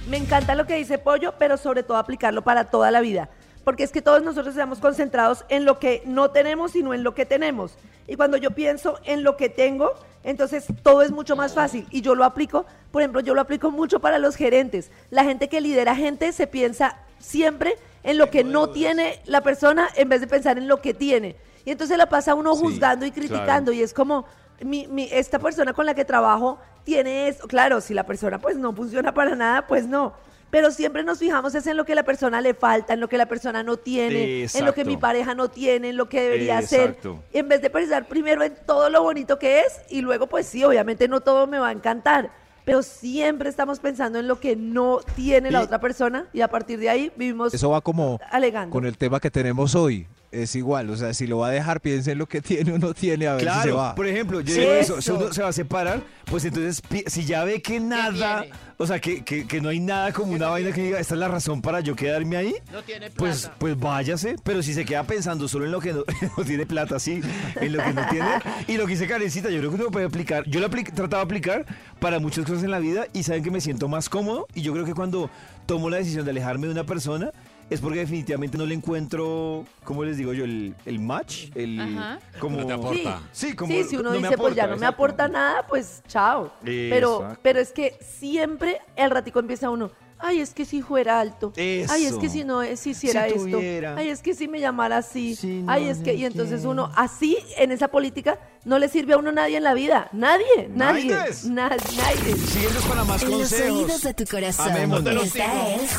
Me 0.09 0.19
encanta 0.19 0.55
lo 0.55 0.67
que 0.67 0.75
dice 0.77 0.99
Pollo, 0.99 1.35
pero 1.39 1.57
sobre 1.57 1.83
todo 1.83 1.97
aplicarlo 1.97 2.43
para 2.43 2.65
toda 2.65 2.91
la 2.91 3.01
vida. 3.01 3.31
Porque 3.65 3.83
es 3.85 3.91
que 3.91 4.03
todos 4.03 4.23
nosotros 4.23 4.55
estamos 4.55 4.79
concentrados 4.79 5.45
en 5.49 5.65
lo 5.65 5.79
que 5.79 6.03
no 6.05 6.31
tenemos, 6.31 6.73
sino 6.73 6.93
en 6.93 7.03
lo 7.03 7.15
que 7.15 7.25
tenemos. 7.25 7.77
Y 8.07 8.17
cuando 8.17 8.37
yo 8.37 8.51
pienso 8.51 8.99
en 9.05 9.23
lo 9.25 9.39
que 9.39 9.49
tengo, 9.49 9.93
entonces 10.23 10.67
todo 10.83 11.01
es 11.01 11.11
mucho 11.11 11.37
más 11.37 11.55
fácil. 11.55 11.87
Y 11.91 12.03
yo 12.03 12.15
lo 12.15 12.25
aplico, 12.25 12.67
por 12.93 13.01
ejemplo, 13.01 13.21
yo 13.21 13.35
lo 13.35 13.41
aplico 13.41 13.71
mucho 13.71 14.01
para 14.01 14.19
los 14.19 14.37
gerentes. 14.37 14.91
La 15.11 15.25
gente 15.25 15.49
que 15.49 15.63
lidera 15.63 15.97
gente 15.97 16.33
se 16.33 16.47
piensa 16.47 16.99
siempre 17.19 17.77
en 18.03 18.19
lo 18.19 18.29
que 18.29 18.45
no 18.45 18.69
tiene 18.69 19.23
la 19.25 19.41
persona 19.41 19.89
en 19.97 20.11
vez 20.11 20.21
de 20.21 20.27
pensar 20.27 20.59
en 20.59 20.69
lo 20.69 20.83
que 20.83 20.93
tiene. 20.93 21.37
Y 21.65 21.71
entonces 21.71 21.97
la 21.97 22.11
pasa 22.11 22.35
uno 22.35 22.55
Sí, 22.55 22.61
juzgando 22.61 23.07
y 23.07 23.11
claro. 23.11 23.29
criticando. 23.29 23.73
Y 23.73 23.81
es 23.83 23.95
como, 23.95 24.27
mi, 24.61 24.87
mi- 24.89 25.09
esta 25.11 25.39
persona 25.39 25.73
con 25.73 25.87
la 25.87 25.95
que 25.95 26.05
trabajo 26.05 26.59
tiene 26.85 27.29
esto. 27.29 27.49
Claro, 27.49 27.81
si 27.81 27.95
la 27.95 28.05
persona 28.07 28.39
pues 28.39 28.57
no 28.57 28.73
funciona 28.75 29.13
para 29.13 29.35
nada, 29.35 29.67
pues 29.67 29.87
no. 29.87 30.15
Pero 30.51 30.71
siempre 30.71 31.03
nos 31.03 31.19
fijamos 31.19 31.53
es 31.57 31.67
en 31.67 31.77
lo 31.77 31.85
que 31.85 31.97
la 31.97 32.05
persona 32.05 32.41
le 32.41 32.55
falta, 32.55 32.93
en 32.95 33.01
lo 33.01 33.09
que 33.09 33.19
la 33.19 33.27
persona 33.27 33.65
no 33.65 33.77
tiene, 33.77 34.45
en 34.45 34.65
lo 34.65 34.73
que 34.73 34.85
mi 34.85 34.97
pareja 34.97 35.35
no 35.35 35.49
tiene, 35.49 35.89
en 35.89 35.97
lo 35.97 36.09
que 36.09 36.23
debería 36.23 36.59
hacer. 36.59 36.97
En 37.33 37.49
vez 37.49 37.61
de 37.61 37.71
pensar 37.71 38.07
primero 38.07 38.45
en 38.45 38.55
todo 38.65 38.89
lo 38.89 39.03
bonito 39.03 39.37
que 39.39 39.61
es 39.61 39.81
y 39.91 40.01
luego 40.01 40.29
pues 40.29 40.47
sí, 40.47 40.63
obviamente 40.63 41.09
no 41.09 41.21
todo 41.23 41.49
me 41.49 41.59
va 41.59 41.69
a 41.69 41.73
encantar. 41.73 42.31
Pero 42.65 42.83
siempre 42.83 43.51
estamos 43.51 43.81
pensando 43.81 44.21
en 44.21 44.29
lo 44.29 44.39
que 44.39 44.55
no 44.55 45.01
tiene 45.17 45.51
la 45.51 45.61
otra 45.63 45.81
persona 45.81 46.29
y 46.33 46.41
a 46.41 46.49
partir 46.49 46.79
de 46.79 46.89
ahí 46.89 47.13
vivimos 47.17 47.53
Eso 47.53 47.71
va 47.71 47.81
como 47.81 48.21
alegando. 48.31 48.73
con 48.73 48.87
el 48.87 48.97
tema 48.97 49.19
que 49.19 49.31
tenemos 49.31 49.75
hoy. 49.75 50.07
Es 50.43 50.57
igual, 50.57 50.91
o 50.91 50.97
sea, 50.97 51.15
si 51.15 51.27
lo 51.27 51.39
va 51.39 51.49
a 51.49 51.51
dejar, 51.51 51.81
piense 51.81 52.13
en 52.13 52.19
lo 52.19 52.27
que 52.27 52.41
tiene 52.43 52.73
o 52.73 52.79
no 52.79 52.93
tiene, 52.95 53.27
a 53.29 53.33
ver 53.35 53.41
si 53.43 53.47
se 53.47 53.53
Claro, 53.53 53.77
va. 53.77 53.95
por 53.95 54.07
ejemplo, 54.07 54.41
yo 54.41 54.55
digo 54.55 54.73
eso, 54.73 55.01
si 55.01 55.11
uno 55.13 55.33
se 55.33 55.43
va 55.43 55.49
a 55.49 55.53
separar, 55.53 56.03
pues 56.25 56.45
entonces 56.45 56.83
si 57.07 57.25
ya 57.25 57.45
ve 57.45 57.63
que 57.63 57.79
nada, 57.81 58.45
o 58.79 58.87
sea, 58.87 59.01
que, 59.01 59.23
que- 59.25 59.47
que 59.47 59.61
no 59.61 59.69
hay 59.69 59.79
nada 59.81 60.13
como 60.13 60.33
una 60.33 60.49
vaina 60.49 60.73
que 60.73 60.83
diga, 60.83 60.99
esta 60.99 61.15
es 61.15 61.21
la 61.21 61.29
razón 61.29 61.63
para 61.63 61.81
yo 61.81 61.95
quedarme 61.95 62.37
ahí, 62.37 62.55
No 62.73 62.83
tiene 62.83 63.07
plata. 63.11 63.15
pues, 63.17 63.51
pues 63.59 63.79
váyase, 63.79 64.37
pero 64.43 64.63
si 64.63 64.75
se 64.75 64.85
queda 64.85 65.05
pensando 65.05 65.47
solo 65.47 65.65
en 65.67 65.73
lo 65.73 65.81
que 65.81 65.93
no, 65.93 66.03
no 66.37 66.45
tiene 66.45 66.67
plata, 66.67 66.99
sí, 66.99 67.21
en 67.61 67.73
lo 67.73 67.83
que 67.83 67.93
no 67.93 68.07
tiene, 68.09 68.29
y 68.67 68.77
lo 68.77 68.87
que 68.87 68.93
dice 68.93 69.07
Karencita, 69.07 69.51
yo 69.51 69.59
creo 69.61 69.71
que 69.71 69.77
uno 69.83 69.91
puede 69.91 70.07
aplicar, 70.07 70.45
yo 70.49 70.61
lo 70.61 70.67
he 70.67 70.85
tratado 70.85 71.17
de 71.23 71.23
aplicar 71.25 71.65
para 72.01 72.19
muchas 72.19 72.45
cosas 72.45 72.65
en 72.65 72.71
la 72.73 72.79
vida 72.81 73.07
y 73.13 73.23
saben 73.23 73.43
que 73.45 73.51
me 73.51 73.61
siento 73.61 73.87
más 73.89 74.09
cómodo, 74.09 74.47
y 74.55 74.63
yo 74.63 74.73
creo 74.73 74.85
que 74.85 74.95
cuando 74.95 75.31
tomo 75.67 75.89
la 75.91 75.99
decisión 75.99 76.25
de 76.25 76.33
alejarme 76.33 76.67
de 76.67 76.73
una 76.73 76.85
persona, 76.85 77.31
es 77.71 77.81
porque 77.81 78.01
definitivamente 78.01 78.59
no 78.59 78.67
le 78.67 78.75
encuentro, 78.75 79.65
¿cómo 79.85 80.05
les 80.05 80.17
digo 80.17 80.33
yo? 80.33 80.45
El, 80.45 80.75
el 80.87 80.99
match, 81.01 81.47
el... 81.55 81.81
Ajá. 81.81 82.19
Como, 82.39 82.59
No 82.61 82.67
te 82.67 82.73
aporta. 82.75 83.23
Sí, 83.33 83.55
como 83.55 83.73
Sí, 83.73 83.85
si 83.85 83.97
uno 83.97 84.11
no 84.11 84.17
dice, 84.17 84.37
pues 84.37 84.55
ya 84.55 84.67
no 84.67 84.77
me 84.77 84.87
aporta 84.87 85.29
nada, 85.29 85.67
pues 85.67 86.03
chao. 86.07 86.53
Pero, 86.65 87.17
Exacto. 87.23 87.41
pero 87.43 87.61
es 87.61 87.73
que 87.73 87.99
siempre 88.01 88.81
el 88.97 89.11
ratico 89.11 89.39
empieza 89.41 89.71
uno. 89.71 89.91
Ay, 90.17 90.41
es 90.41 90.55
que 90.55 90.65
si 90.65 90.81
fuera 90.81 91.21
alto. 91.21 91.53
Ay, 91.57 91.83
es 91.83 91.91
Eso. 92.13 92.19
que 92.19 92.29
si 92.31 92.45
no, 92.45 92.63
si 92.77 92.91
hiciera 92.91 93.27
Si 93.29 93.35
esto. 93.35 93.59
Ay, 93.97 94.09
es 94.09 94.23
que 94.23 94.33
si 94.33 94.49
me 94.49 94.59
llamara 94.61 94.99
así. 94.99 95.35
Si 95.37 95.63
no 95.63 95.71
Ay, 95.71 95.89
es 95.89 95.99
que. 95.99 96.15
Y 96.15 96.25
entonces 96.25 96.61
quiere. 96.61 96.69
uno, 96.71 96.91
así, 96.97 97.37
en 97.59 97.73
esa 97.73 97.89
política, 97.89 98.39
no 98.65 98.79
le 98.79 98.89
sirve 98.89 99.15
a 99.15 99.17
uno 99.19 99.33
nadie 99.33 99.59
en 99.59 99.65
la 99.65 99.75
vida. 99.75 100.09
Nadie, 100.13 100.71
nadie. 100.73 101.11
Naides. 101.11 101.45
na- 101.47 101.69
nadie. 101.69 102.37
Síguenos 102.37 102.85
para 102.87 103.05
más 103.05 103.23
En 103.23 103.31
los 103.33 103.41
consejos. 103.41 103.77
oídos 103.79 104.03
de 104.03 104.15
tu 104.15 104.25
corazón. 104.25 104.71
Amémonos. 104.71 105.25
Esta 105.25 105.69
es 105.75 105.91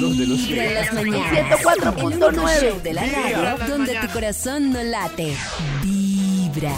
¿Dónde 0.00 0.26
los 0.26 0.46
Vibra 0.46 0.64
en 0.64 0.74
las 0.74 0.92
mañanas. 0.92 1.60
104.9. 1.60 1.98
El 1.98 2.24
único 2.24 2.48
show 2.48 2.82
de 2.82 2.92
la 2.92 3.06
radio 3.06 3.66
donde 3.68 3.94
tu 3.96 4.08
corazón 4.08 4.72
no 4.72 4.82
late. 4.82 5.36
Vibra. 5.82 6.74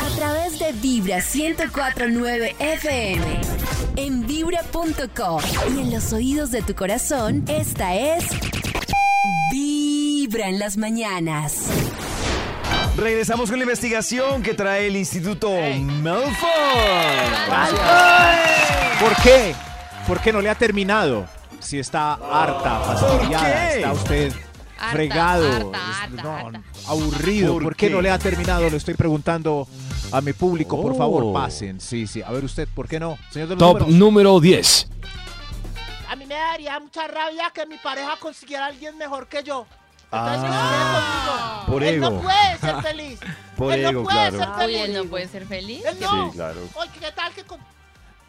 A 0.00 0.16
través 0.16 0.58
de 0.58 0.72
Vibra 0.72 1.18
104.9 1.18 2.54
FM. 2.58 3.40
En 3.96 4.26
vibra.com. 4.26 5.40
Y 5.76 5.80
en 5.80 5.90
los 5.90 6.12
oídos 6.12 6.50
de 6.50 6.62
tu 6.62 6.74
corazón, 6.74 7.44
esta 7.48 7.94
es... 7.94 8.24
Vibra 9.52 10.48
en 10.48 10.58
las 10.58 10.76
mañanas. 10.76 11.66
Regresamos 12.96 13.50
con 13.50 13.58
la 13.58 13.64
investigación 13.64 14.42
que 14.42 14.54
trae 14.54 14.86
el 14.86 14.96
Instituto 14.96 15.50
Malfoy. 15.50 16.32
¿Por 19.00 19.16
qué? 19.22 19.54
¿Por 20.06 20.20
qué 20.20 20.32
no 20.32 20.40
le 20.40 20.50
ha 20.50 20.54
terminado? 20.54 21.26
Si 21.60 21.78
está 21.78 22.14
harta, 22.14 22.80
fastidiada, 22.80 23.68
qué? 23.70 23.76
está 23.76 23.92
usted 23.92 24.32
Harta, 24.78 24.92
fregado, 24.92 25.46
harta, 25.48 26.02
harta, 26.02 26.22
no, 26.22 26.36
harta. 26.36 26.62
aburrido. 26.88 27.52
¿Por 27.54 27.62
¿Por, 27.62 27.76
qué? 27.76 27.86
qué? 27.86 27.92
no 27.94 28.02
le 28.02 28.10
ha 28.10 28.18
terminado? 28.18 28.68
Le 28.68 28.76
estoy 28.76 28.94
preguntando 28.94 29.68
a 30.10 30.20
mi 30.20 30.32
público, 30.32 30.80
por 30.82 30.92
Oh. 30.92 30.96
favor, 30.96 31.32
pasen. 31.32 31.80
Sí, 31.80 32.06
sí. 32.08 32.20
A 32.20 32.32
ver 32.32 32.44
usted, 32.44 32.66
¿por 32.74 32.88
qué 32.88 32.98
no? 32.98 33.16
Señor 33.30 33.48
de 33.48 33.54
los 33.54 33.60
Top 33.60 33.78
números. 33.80 33.94
número 33.94 34.40
10. 34.40 34.88
A 36.10 36.16
mí 36.16 36.26
me 36.26 36.34
daría 36.34 36.80
mucha 36.80 37.06
rabia 37.06 37.50
que 37.54 37.64
mi 37.66 37.78
pareja 37.78 38.16
consiguiera 38.18 38.64
a 38.64 38.68
alguien 38.68 38.98
mejor 38.98 39.28
que 39.28 39.42
yo. 39.44 39.66
Entonces, 40.10 40.50
Ah, 40.52 41.62
quede 41.64 41.64
conmigo. 41.64 41.72
por 41.72 41.82
Él 41.84 41.94
ego. 41.94 42.10
no 42.10 42.20
puede 42.20 42.58
ser 42.58 42.82
feliz. 42.82 43.20
Por 43.56 43.72
Él 43.72 43.82
no 43.84 43.88
ego, 43.90 44.02
puede 44.02 44.16
claro. 44.30 44.38
ser 44.38 44.48
Uy, 44.48 44.54
feliz. 44.58 44.80
él 44.84 44.94
no 44.94 45.04
puede 45.04 45.28
ser 45.28 45.46
feliz. 45.46 45.84
Él 45.86 45.96
no. 46.00 46.24
Sí, 46.32 46.36
claro. 46.36 46.60
Oye, 46.74 46.90
¿qué 47.00 47.12
tal 47.12 47.32
que 47.32 47.44
con... 47.44 47.58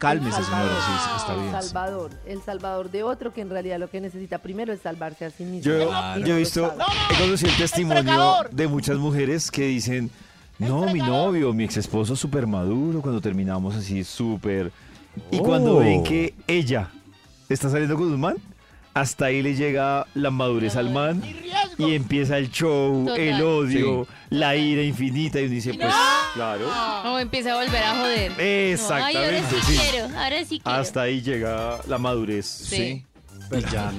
Cálmese, 0.08 0.38
El 0.38 0.44
señora, 0.44 0.64
sí, 0.64 0.80
salvador, 0.80 1.16
está 1.16 1.34
bien. 1.34 1.54
El 1.54 1.62
sí. 1.62 1.68
salvador, 1.68 2.10
el 2.26 2.42
salvador 2.42 2.90
de 2.90 3.02
otro 3.02 3.32
que 3.32 3.40
en 3.40 3.50
realidad 3.50 3.78
lo 3.78 3.88
que 3.90 4.00
necesita 4.00 4.38
primero 4.38 4.72
es 4.72 4.80
salvarse 4.80 5.24
a 5.24 5.30
sí 5.30 5.44
mismo. 5.44 5.72
Yo, 5.72 5.90
yo 6.24 6.34
he 6.34 6.38
visto. 6.38 6.74
No, 6.76 6.84
he 7.14 7.20
conocido 7.22 7.50
el 7.50 7.56
testimonio 7.56 8.36
de 8.50 8.68
muchas 8.68 8.96
mujeres 8.98 9.50
que 9.50 9.66
dicen, 9.66 10.10
no, 10.58 10.86
mi 10.92 11.00
novio, 11.00 11.52
mi 11.52 11.64
ex 11.64 11.76
esposo 11.78 12.14
súper 12.16 12.46
maduro, 12.46 13.00
cuando 13.00 13.20
terminamos 13.20 13.74
así 13.74 14.04
súper... 14.04 14.70
Y 15.30 15.38
cuando 15.38 15.76
Oh. 15.76 15.78
ven 15.80 16.02
que 16.02 16.34
ella 16.46 16.90
está 17.48 17.68
saliendo 17.70 17.96
con 17.96 18.12
un 18.12 18.20
man, 18.20 18.36
hasta 18.94 19.26
ahí 19.26 19.42
le 19.42 19.54
llega 19.54 20.06
la 20.14 20.30
madurez 20.30 20.76
al 20.76 20.90
man 20.90 21.22
y 21.76 21.94
empieza 21.94 22.38
el 22.38 22.50
show, 22.50 23.04
Total. 23.06 23.20
el 23.20 23.42
odio, 23.42 24.06
la 24.30 24.54
ira 24.54 24.82
infinita 24.82 25.40
y 25.40 25.44
uno 25.44 25.52
dice, 25.54 25.74
pues, 25.74 25.92
claro, 26.34 26.68
O 27.06 27.18
empieza 27.18 27.52
a 27.52 27.62
volver 27.62 27.82
a 27.82 27.96
joder. 27.96 28.30
No, 28.30 28.36
Ay, 28.38 28.72
exactamente, 28.72 29.18
ahora 29.18 29.50
sí, 29.50 29.56
sí. 29.66 29.78
quiero, 29.90 30.18
ahora 30.18 30.44
sí 30.44 30.60
quiero. 30.60 30.78
Hasta 30.78 31.02
ahí 31.02 31.20
llega 31.20 31.80
la 31.88 31.98
madurez. 31.98 32.46
Sí. 32.46 33.04
Y 33.52 33.60
ya 33.72 33.92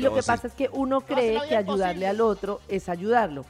lo 0.00 0.14
que 0.14 0.22
pasa 0.22 0.46
es 0.46 0.52
que 0.54 0.68
uno 0.72 1.00
cree 1.00 1.40
que 1.48 1.56
ayudarle 1.56 2.06
al 2.06 2.20
otro 2.20 2.60
es 2.68 2.88
ayudarlo. 2.88 3.44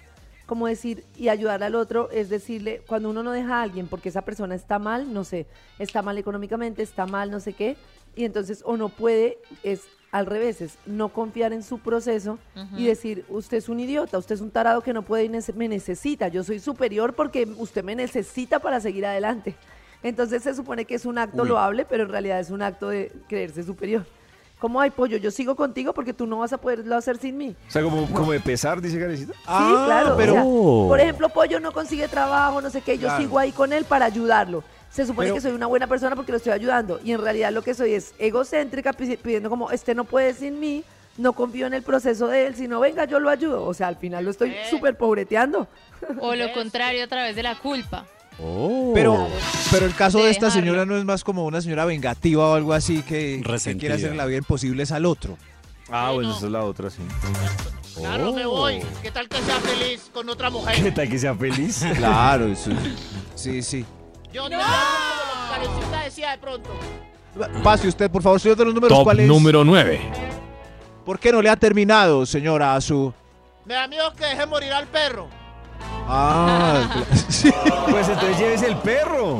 Como 0.46 0.66
decir, 0.66 1.04
y 1.16 1.28
ayudarle 1.28 1.66
al 1.66 1.74
otro 1.74 2.10
es 2.10 2.28
decirle, 2.28 2.82
cuando 2.86 3.10
uno 3.10 3.22
no 3.22 3.32
deja 3.32 3.60
a 3.60 3.62
alguien 3.62 3.86
porque 3.88 4.08
esa 4.10 4.22
persona 4.22 4.54
está 4.54 4.78
mal, 4.78 5.12
no 5.12 5.24
sé, 5.24 5.46
está 5.78 6.02
mal 6.02 6.18
económicamente, 6.18 6.82
está 6.82 7.06
mal, 7.06 7.30
no 7.30 7.40
sé 7.40 7.54
qué, 7.54 7.76
y 8.14 8.24
entonces 8.24 8.62
o 8.64 8.76
no 8.76 8.88
puede, 8.88 9.38
es 9.62 9.82
al 10.12 10.26
revés, 10.26 10.60
es 10.60 10.74
no 10.84 11.08
confiar 11.08 11.52
en 11.54 11.62
su 11.62 11.78
proceso 11.78 12.38
y 12.76 12.86
decir, 12.86 13.24
usted 13.30 13.56
es 13.56 13.68
un 13.70 13.80
idiota, 13.80 14.18
usted 14.18 14.34
es 14.34 14.40
un 14.42 14.50
tarado 14.50 14.82
que 14.82 14.92
no 14.92 15.02
puede 15.02 15.24
y 15.24 15.28
nece- 15.30 15.54
me 15.54 15.68
necesita, 15.68 16.28
yo 16.28 16.44
soy 16.44 16.60
superior 16.60 17.14
porque 17.14 17.48
usted 17.56 17.82
me 17.82 17.96
necesita 17.96 18.58
para 18.58 18.78
seguir 18.78 19.06
adelante. 19.06 19.56
Entonces 20.02 20.42
se 20.42 20.54
supone 20.54 20.84
que 20.84 20.96
es 20.96 21.06
un 21.06 21.16
acto 21.16 21.44
loable, 21.44 21.86
pero 21.86 22.02
en 22.02 22.10
realidad 22.10 22.40
es 22.40 22.50
un 22.50 22.60
acto 22.60 22.88
de 22.90 23.10
creerse 23.28 23.62
superior. 23.62 24.04
Como, 24.58 24.80
ay, 24.80 24.90
pollo, 24.90 25.16
yo 25.16 25.30
sigo 25.30 25.56
contigo 25.56 25.92
porque 25.94 26.12
tú 26.12 26.26
no 26.26 26.38
vas 26.40 26.52
a 26.52 26.58
poderlo 26.58 26.94
hacer 26.94 27.16
sin 27.16 27.36
mí. 27.36 27.56
O 27.66 27.70
sea, 27.70 27.82
como, 27.82 28.06
como 28.12 28.30
de 28.32 28.38
pesar, 28.40 28.80
dice 28.80 28.98
Karencita. 29.00 29.32
sí, 29.32 29.38
Ah, 29.46 29.82
claro. 29.86 30.14
o 30.14 30.16
pero- 30.16 30.32
sea, 30.34 30.42
por 30.44 31.00
ejemplo, 31.00 31.28
pollo 31.30 31.58
no 31.58 31.72
consigue 31.72 32.06
trabajo, 32.06 32.60
no 32.60 32.68
sé 32.70 32.80
qué, 32.82 32.96
yo 32.98 33.08
Claro. 33.08 33.22
sigo 33.22 33.38
ahí 33.38 33.50
con 33.50 33.72
él 33.72 33.84
para 33.86 34.04
ayudarlo. 34.04 34.62
Se 34.92 35.06
supone 35.06 35.26
Pero- 35.26 35.34
que 35.36 35.40
soy 35.40 35.52
una 35.52 35.66
buena 35.66 35.86
persona 35.86 36.14
porque 36.14 36.32
lo 36.32 36.36
estoy 36.38 36.52
ayudando. 36.52 37.00
Y 37.02 37.12
en 37.12 37.20
realidad 37.22 37.50
lo 37.52 37.62
que 37.62 37.74
soy 37.74 37.94
es 37.94 38.14
egocéntrica, 38.18 38.92
pi- 38.92 39.16
pidiendo 39.16 39.48
como, 39.48 39.70
este 39.70 39.94
no 39.94 40.04
puede 40.04 40.34
sin 40.34 40.60
mí, 40.60 40.84
no 41.16 41.32
confío 41.32 41.66
en 41.66 41.74
el 41.74 41.82
proceso 41.82 42.26
de 42.28 42.46
él, 42.46 42.54
sino 42.56 42.78
venga, 42.80 43.04
yo 43.06 43.18
lo 43.18 43.30
ayudo. 43.30 43.64
O 43.64 43.72
sea, 43.74 43.88
al 43.88 43.96
final 43.96 44.24
lo 44.24 44.30
estoy 44.30 44.50
Eh. 44.50 44.62
súper 44.70 44.96
pobreteando. 44.96 45.66
O 46.20 46.34
lo 46.34 46.52
contrario, 46.52 47.04
a 47.04 47.06
través 47.06 47.34
de 47.36 47.42
la 47.42 47.58
culpa. 47.58 48.06
Pero, 48.94 49.28
pero 49.70 49.86
el 49.86 49.94
caso 49.94 50.18
De 50.18 50.24
de 50.24 50.30
esta 50.30 50.46
dejarlo. 50.46 50.62
señora 50.64 50.84
no 50.86 50.96
es 50.96 51.04
más 51.04 51.22
como 51.22 51.44
una 51.46 51.60
señora 51.60 51.84
vengativa 51.84 52.50
o 52.50 52.54
algo 52.54 52.72
así 52.72 53.02
que, 53.02 53.42
que 53.64 53.76
quiere 53.76 53.94
hacer 53.94 54.16
la 54.16 54.26
vida 54.26 54.38
imposible 54.38 54.84
al 54.90 55.06
otro. 55.06 55.36
Ah, 55.90 56.10
bueno, 56.12 56.34
esa 56.36 56.46
es 56.46 56.52
la 56.52 56.64
otra, 56.64 56.90
sí. 56.90 57.02
Claro, 57.96 58.32
me 58.32 58.46
voy. 58.46 58.80
¿Qué 59.02 59.10
tal 59.10 59.28
que 59.28 59.36
sea 59.42 59.60
feliz 59.60 60.10
con 60.12 60.28
otra 60.28 60.48
mujer? 60.50 60.74
¿Qué 60.82 60.90
tal 60.90 61.08
que 61.08 61.18
sea 61.18 61.34
feliz? 61.34 61.82
Claro, 61.96 62.46
eso 62.48 62.70
es- 62.70 62.78
sí, 63.34 63.62
sí. 63.62 63.84
Yo 64.32 64.48
te 64.48 64.54
hago 64.54 64.64
como 64.64 65.24
lo 65.24 65.32
que 65.32 65.50
Karencita 65.70 66.00
decía 66.04 66.30
de 66.32 66.38
pronto. 66.38 66.70
Pase 67.62 67.88
usted, 67.88 68.10
por 68.10 68.22
favor, 68.22 68.40
señor 68.40 68.56
de 68.58 68.64
los 68.66 68.74
números, 68.74 68.96
Top 68.96 69.04
¿cuál 69.04 69.20
es? 69.20 69.28
número 69.28 69.64
9. 69.64 70.00
¿Por 71.04 71.18
qué 71.18 71.32
no 71.32 71.42
le 71.42 71.48
ha 71.50 71.56
terminado, 71.56 72.24
señora, 72.26 72.74
a 72.74 72.80
su... 72.80 73.12
Me 73.64 73.74
da 73.74 73.86
miedo 73.88 74.12
que 74.14 74.24
deje 74.24 74.46
morir 74.46 74.72
al 74.72 74.86
perro. 74.86 75.28
Ah, 76.08 76.88
sí. 77.28 77.52
Pues 77.90 78.08
entonces 78.08 78.38
lleves 78.38 78.62
el 78.62 78.76
perro. 78.76 79.36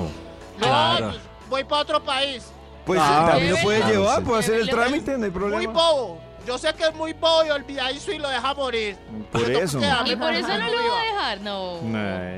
No, 0.59 0.67
Claro. 0.67 1.09
pues, 1.11 1.21
voy 1.51 1.65
para 1.65 1.83
otro 1.83 2.03
país. 2.03 2.45
Pues 2.87 3.01
Ah, 3.03 3.29
también 3.31 3.53
lo 3.53 3.59
puede 3.63 3.79
Claro, 3.81 3.95
llevar, 3.95 4.19
sí. 4.19 4.25
puede 4.25 4.41
hacer 4.41 4.55
el 4.55 4.61
Muy 4.63 4.71
trámite, 4.71 5.11
no 5.19 5.25
hay 5.25 5.31
Muy 5.31 5.31
problema. 5.31 5.73
bobo. 5.73 6.21
Yo 6.47 6.59
sé 6.59 6.75
que 6.75 6.85
es 6.85 6.95
muy 6.95 7.13
bobo 7.13 7.45
y 7.47 7.51
olvidadizo 7.51 8.11
y 8.13 8.19
lo 8.19 8.29
deja 8.29 8.55
morir. 8.55 8.97
Por 9.31 9.43
eso. 9.51 9.79
Y 10.07 10.17
por 10.17 10.33
eso 10.35 10.49
no 10.49 10.67
lo 10.67 10.79
va 10.93 11.01
a 11.01 11.05
dejar, 11.05 11.41
no. 11.43 11.79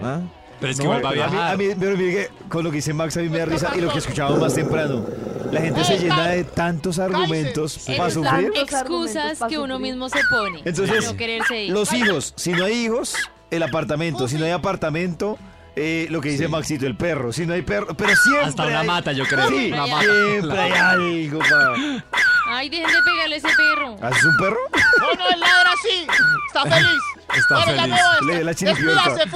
¿Ah? 0.03 0.21
Pero 0.61 0.73
es 0.73 0.79
que 0.79 0.85
No, 0.85 0.91
vuelva 0.91 1.09
a 1.09 1.13
A 1.13 1.15
mí, 1.15 1.19
viajar. 1.21 1.53
a 1.53 1.57
mí- 1.57 1.69
pero 1.79 1.97
mire 1.97 2.13
que 2.13 2.31
con 2.49 2.65
lo 2.65 2.71
que 2.71 2.77
dice 2.77 2.95
Max 2.95 3.17
a 3.17 3.21
mí 3.21 3.29
me 3.29 3.39
da 3.39 3.45
risa 3.47 3.73
y 3.77 3.81
lo 3.81 3.93
que 3.93 3.99
escuchamos 3.99 4.39
más 4.39 4.55
temprano. 4.55 5.05
La 5.53 5.61
gente 5.61 5.85
se 5.85 5.99
llena 5.99 6.29
de 6.29 6.45
tantos 6.45 6.99
argumentos 6.99 7.75
Cállese. 7.75 7.95
para 7.97 8.11
sufrir. 8.11 8.53
Tantos 8.53 8.75
argumentos 8.75 9.13
Excusas 9.13 9.39
pa' 9.39 9.49
que 9.49 9.59
uno 9.59 9.75
sufrir. 9.77 9.93
mismo 9.93 10.09
se 10.09 10.21
pone. 10.31 10.59
Entonces, 10.65 10.97
para 10.97 11.13
no 11.13 11.17
quererse 11.17 11.63
ir. 11.65 11.73
Los 11.73 11.93
hijos, 11.93 12.33
si 12.37 12.53
no 12.53 12.65
hay 12.65 12.73
hijos, 12.87 13.15
el 13.51 13.63
apartamento. 13.63 14.27
Si 14.27 14.37
no 14.37 14.45
hay 14.47 14.51
apartamento, 14.53 15.39
eh, 15.77 16.07
lo 16.11 16.21
que 16.21 16.31
dice 16.31 16.49
Maxito, 16.49 16.87
el 16.87 16.97
perro. 16.97 17.33
Si 17.33 17.47
no 17.47 17.53
hay 17.55 17.63
perro, 17.63 17.95
pero 17.97 18.15
siempre. 18.17 18.47
Hasta 18.47 18.67
una 18.67 18.81
hay- 18.81 18.87
mata, 18.87 19.13
yo 19.13 19.25
creo. 19.27 19.49
Sí, 19.49 19.71
Una 19.73 19.87
mata. 19.87 20.01
siempre 20.03 20.59
hay 20.61 20.73
algo 20.73 21.39
para. 21.41 21.75
Ay, 22.49 22.69
dejen 22.69 22.87
de 22.87 23.03
pegarle 23.03 23.35
a 23.35 23.39
ese 23.39 23.49
perro. 23.57 23.97
¿Haces 24.03 24.25
un 24.25 24.37
perro? 24.37 24.59
No, 25.01 25.15
no, 25.15 25.29
él 25.31 25.41
ladra 25.41 25.71
así. 25.73 26.07
Está 26.49 26.63
feliz. 26.63 27.01
Está 27.37 27.65
ya 27.67 27.83
feliz. 27.83 27.97
voy. 28.21 28.35
Le- 28.35 28.45
la 28.45 28.55
chiripiorca. 28.55 29.03
Despídase, 29.11 29.31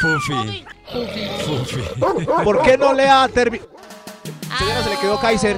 Puffy. 0.00 0.64
Puffy. 1.46 1.84
¿Por 2.44 2.62
qué 2.62 2.76
no 2.78 2.92
le 2.92 3.08
ha 3.08 3.28
terminado? 3.28 3.68
Ah, 4.50 4.58
Señora, 4.58 4.82
se 4.82 4.90
le 4.90 4.96
quedó 4.98 5.18
Kaiser. 5.20 5.56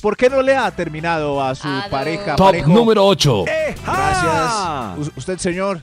¿Por 0.00 0.16
qué 0.16 0.30
no 0.30 0.42
le 0.42 0.56
ha 0.56 0.70
terminado 0.70 1.42
a 1.42 1.54
su 1.54 1.68
pareja? 1.90 2.36
Top 2.36 2.46
parejo? 2.46 2.68
número 2.70 3.04
8. 3.06 3.44
Gracias. 3.84 4.98
U- 4.98 5.12
usted, 5.16 5.38
señor. 5.38 5.82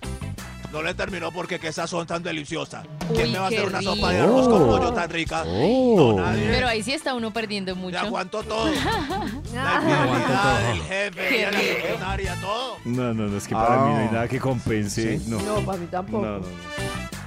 No 0.75 0.81
le 0.83 0.93
terminó 0.93 1.31
porque 1.31 1.57
qué 1.57 1.71
sazón 1.71 2.05
tan 2.05 2.21
deliciosa. 2.21 2.83
Uy, 3.09 3.15
¿Quién 3.15 3.31
me 3.31 3.39
va 3.39 3.45
a 3.47 3.49
qué 3.49 3.55
hacer 3.59 3.69
una 3.69 3.79
rico. 3.79 3.95
sopa 3.95 4.09
de 4.11 4.19
arroz 4.19 4.47
con 4.49 4.67
pollo 4.67 4.91
tan 4.91 5.09
rica? 5.09 5.43
Oh. 5.47 5.95
No, 6.17 6.21
nadie. 6.21 6.47
Pero 6.49 6.67
ahí 6.67 6.83
sí 6.83 6.91
está 6.91 7.13
uno 7.13 7.31
perdiendo 7.31 7.73
Le 7.73 7.79
mucho. 7.79 7.97
aguanto 7.97 8.43
todo. 8.43 8.65
La 9.53 9.77
Ah, 9.77 9.81
infidelidad, 9.81 10.71
el 10.71 10.81
jefe, 10.81 11.29
Qué 11.29 11.41
la 11.43 11.49
rico. 11.51 11.63
secretaria, 11.77 12.35
todo. 12.41 12.75
No, 12.83 13.13
no, 13.13 13.27
no, 13.27 13.37
es 13.37 13.47
que 13.47 13.53
para 13.55 13.75
Ah. 13.81 13.85
mí 13.87 13.93
no 13.93 13.99
hay 14.01 14.09
nada 14.11 14.27
que 14.27 14.37
compense. 14.37 15.17
¿Sí? 15.17 15.29
No. 15.29 15.39
No, 15.39 15.61
para 15.65 15.77
mí 15.77 15.87
tampoco. 15.89 16.25
No, 16.25 16.31
no, 16.33 16.39
no. 16.39 16.45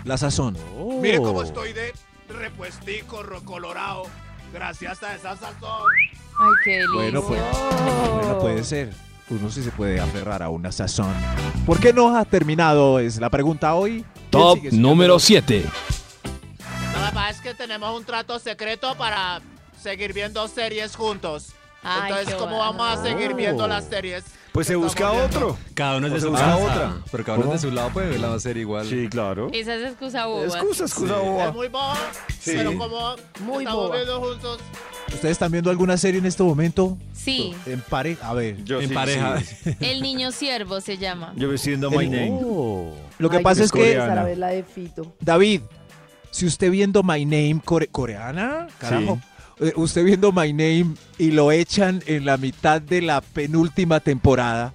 La 0.04 0.18
sazón. 0.18 0.54
Mire 1.00 1.16
cómo 1.16 1.42
estoy 1.42 1.72
de 1.72 1.94
repuestico, 2.28 3.22
ro- 3.22 3.42
colorado. 3.44 4.02
Gracias 4.52 5.02
a 5.02 5.14
esa 5.14 5.34
sazón. 5.36 5.88
Ay, 6.38 6.52
qué 6.64 6.70
delicia. 6.72 6.94
Bueno, 6.94 7.22
pues. 7.22 7.40
Bueno, 8.14 8.38
puede 8.40 8.62
ser. 8.62 8.90
Uno 9.30 9.50
sí 9.50 9.62
se 9.62 9.70
puede 9.70 10.00
aferrar 10.00 10.42
a 10.42 10.48
una 10.48 10.72
sazón. 10.72 11.12
¿Por 11.66 11.78
qué 11.80 11.92
no 11.92 12.16
ha 12.16 12.24
terminado? 12.24 12.98
Es 12.98 13.18
la 13.18 13.28
pregunta 13.28 13.74
hoy. 13.74 14.04
¿Quién 14.14 14.26
Top 14.30 14.58
número 14.72 15.18
7. 15.18 15.64
Lo 15.64 17.06
que 17.06 17.12
pasa 17.14 17.30
es 17.30 17.40
que 17.40 17.54
tenemos 17.54 17.96
un 17.96 18.04
trato 18.04 18.38
secreto 18.38 18.94
para 18.96 19.40
seguir 19.80 20.12
viendo 20.14 20.46
series 20.48 20.96
juntos. 20.96 21.48
Ay, 21.82 22.10
Entonces, 22.10 22.34
¿cómo 22.36 22.56
bueno. 22.56 22.72
vamos 22.72 22.98
a 22.98 23.02
seguir 23.02 23.34
viendo 23.34 23.68
las 23.68 23.84
series? 23.84 24.24
Pues 24.58 24.66
se 24.66 24.74
busca 24.74 25.12
otro. 25.12 25.56
Cada 25.74 25.98
uno 25.98 26.08
es 26.08 26.14
de 26.14 26.18
se 26.18 26.26
su 26.26 26.32
busca 26.32 26.46
casa. 26.46 26.64
otra. 26.64 26.96
Pero 27.12 27.24
cada 27.24 27.36
uno 27.38 27.44
¿Cómo? 27.44 27.54
es 27.54 27.62
de 27.62 27.68
su 27.68 27.72
lado 27.76 27.90
puede 27.90 28.08
verla 28.08 28.26
va 28.30 28.34
a 28.34 28.40
ser 28.40 28.56
igual. 28.56 28.88
Sí, 28.88 29.06
claro. 29.08 29.50
Esa 29.52 29.76
es 29.76 29.84
excusa 29.84 30.26
boba. 30.26 30.46
Excusa, 30.46 30.82
excusa, 30.82 31.14
Sí. 31.14 31.20
boba. 31.28 31.44
Es 31.46 31.54
muy 31.54 31.68
boba, 31.68 31.96
Sí. 32.40 32.52
pero 32.56 32.76
como 32.76 33.14
Muy 33.38 33.58
estamos 33.62 33.84
boba. 33.84 33.94
viendo 33.94 34.20
juntos, 34.20 34.58
¿Ustedes 35.14 35.30
están 35.30 35.52
viendo 35.52 35.70
alguna 35.70 35.96
serie 35.96 36.18
en 36.18 36.26
este 36.26 36.42
momento? 36.42 36.98
Sí, 37.12 37.54
En 37.66 37.80
pareja. 37.82 38.28
A 38.28 38.34
ver. 38.34 38.64
Yo 38.64 38.80
En 38.80 38.88
sí, 38.88 38.94
pareja. 38.94 39.40
sí. 39.40 39.76
el 39.78 40.02
niño 40.02 40.32
siervo 40.32 40.80
se 40.80 40.98
llama. 40.98 41.32
Yo 41.36 41.48
viendo 41.70 41.88
My 41.92 42.06
El- 42.06 42.10
Name. 42.10 42.40
Lo 43.18 43.30
que 43.30 43.36
Ay, 43.36 43.42
pasa 43.44 43.62
es 43.62 43.70
que, 43.70 43.78
coreana. 43.78 44.24
de 44.48 44.64
Fito. 44.64 45.14
David, 45.20 45.60
si 46.32 46.46
usted 46.46 46.68
viendo 46.72 47.04
My 47.04 47.24
Name 47.24 47.60
core- 47.64 47.86
coreana, 47.92 48.66
carajo, 48.78 49.20
usted 49.76 50.04
viendo 50.04 50.32
My 50.32 50.52
Name 50.52 50.94
y 51.18 51.30
lo 51.30 51.50
echan 51.52 52.02
en 52.06 52.24
la 52.24 52.36
mitad 52.36 52.80
de 52.80 53.02
la 53.02 53.20
penúltima 53.20 54.00
temporada, 54.00 54.72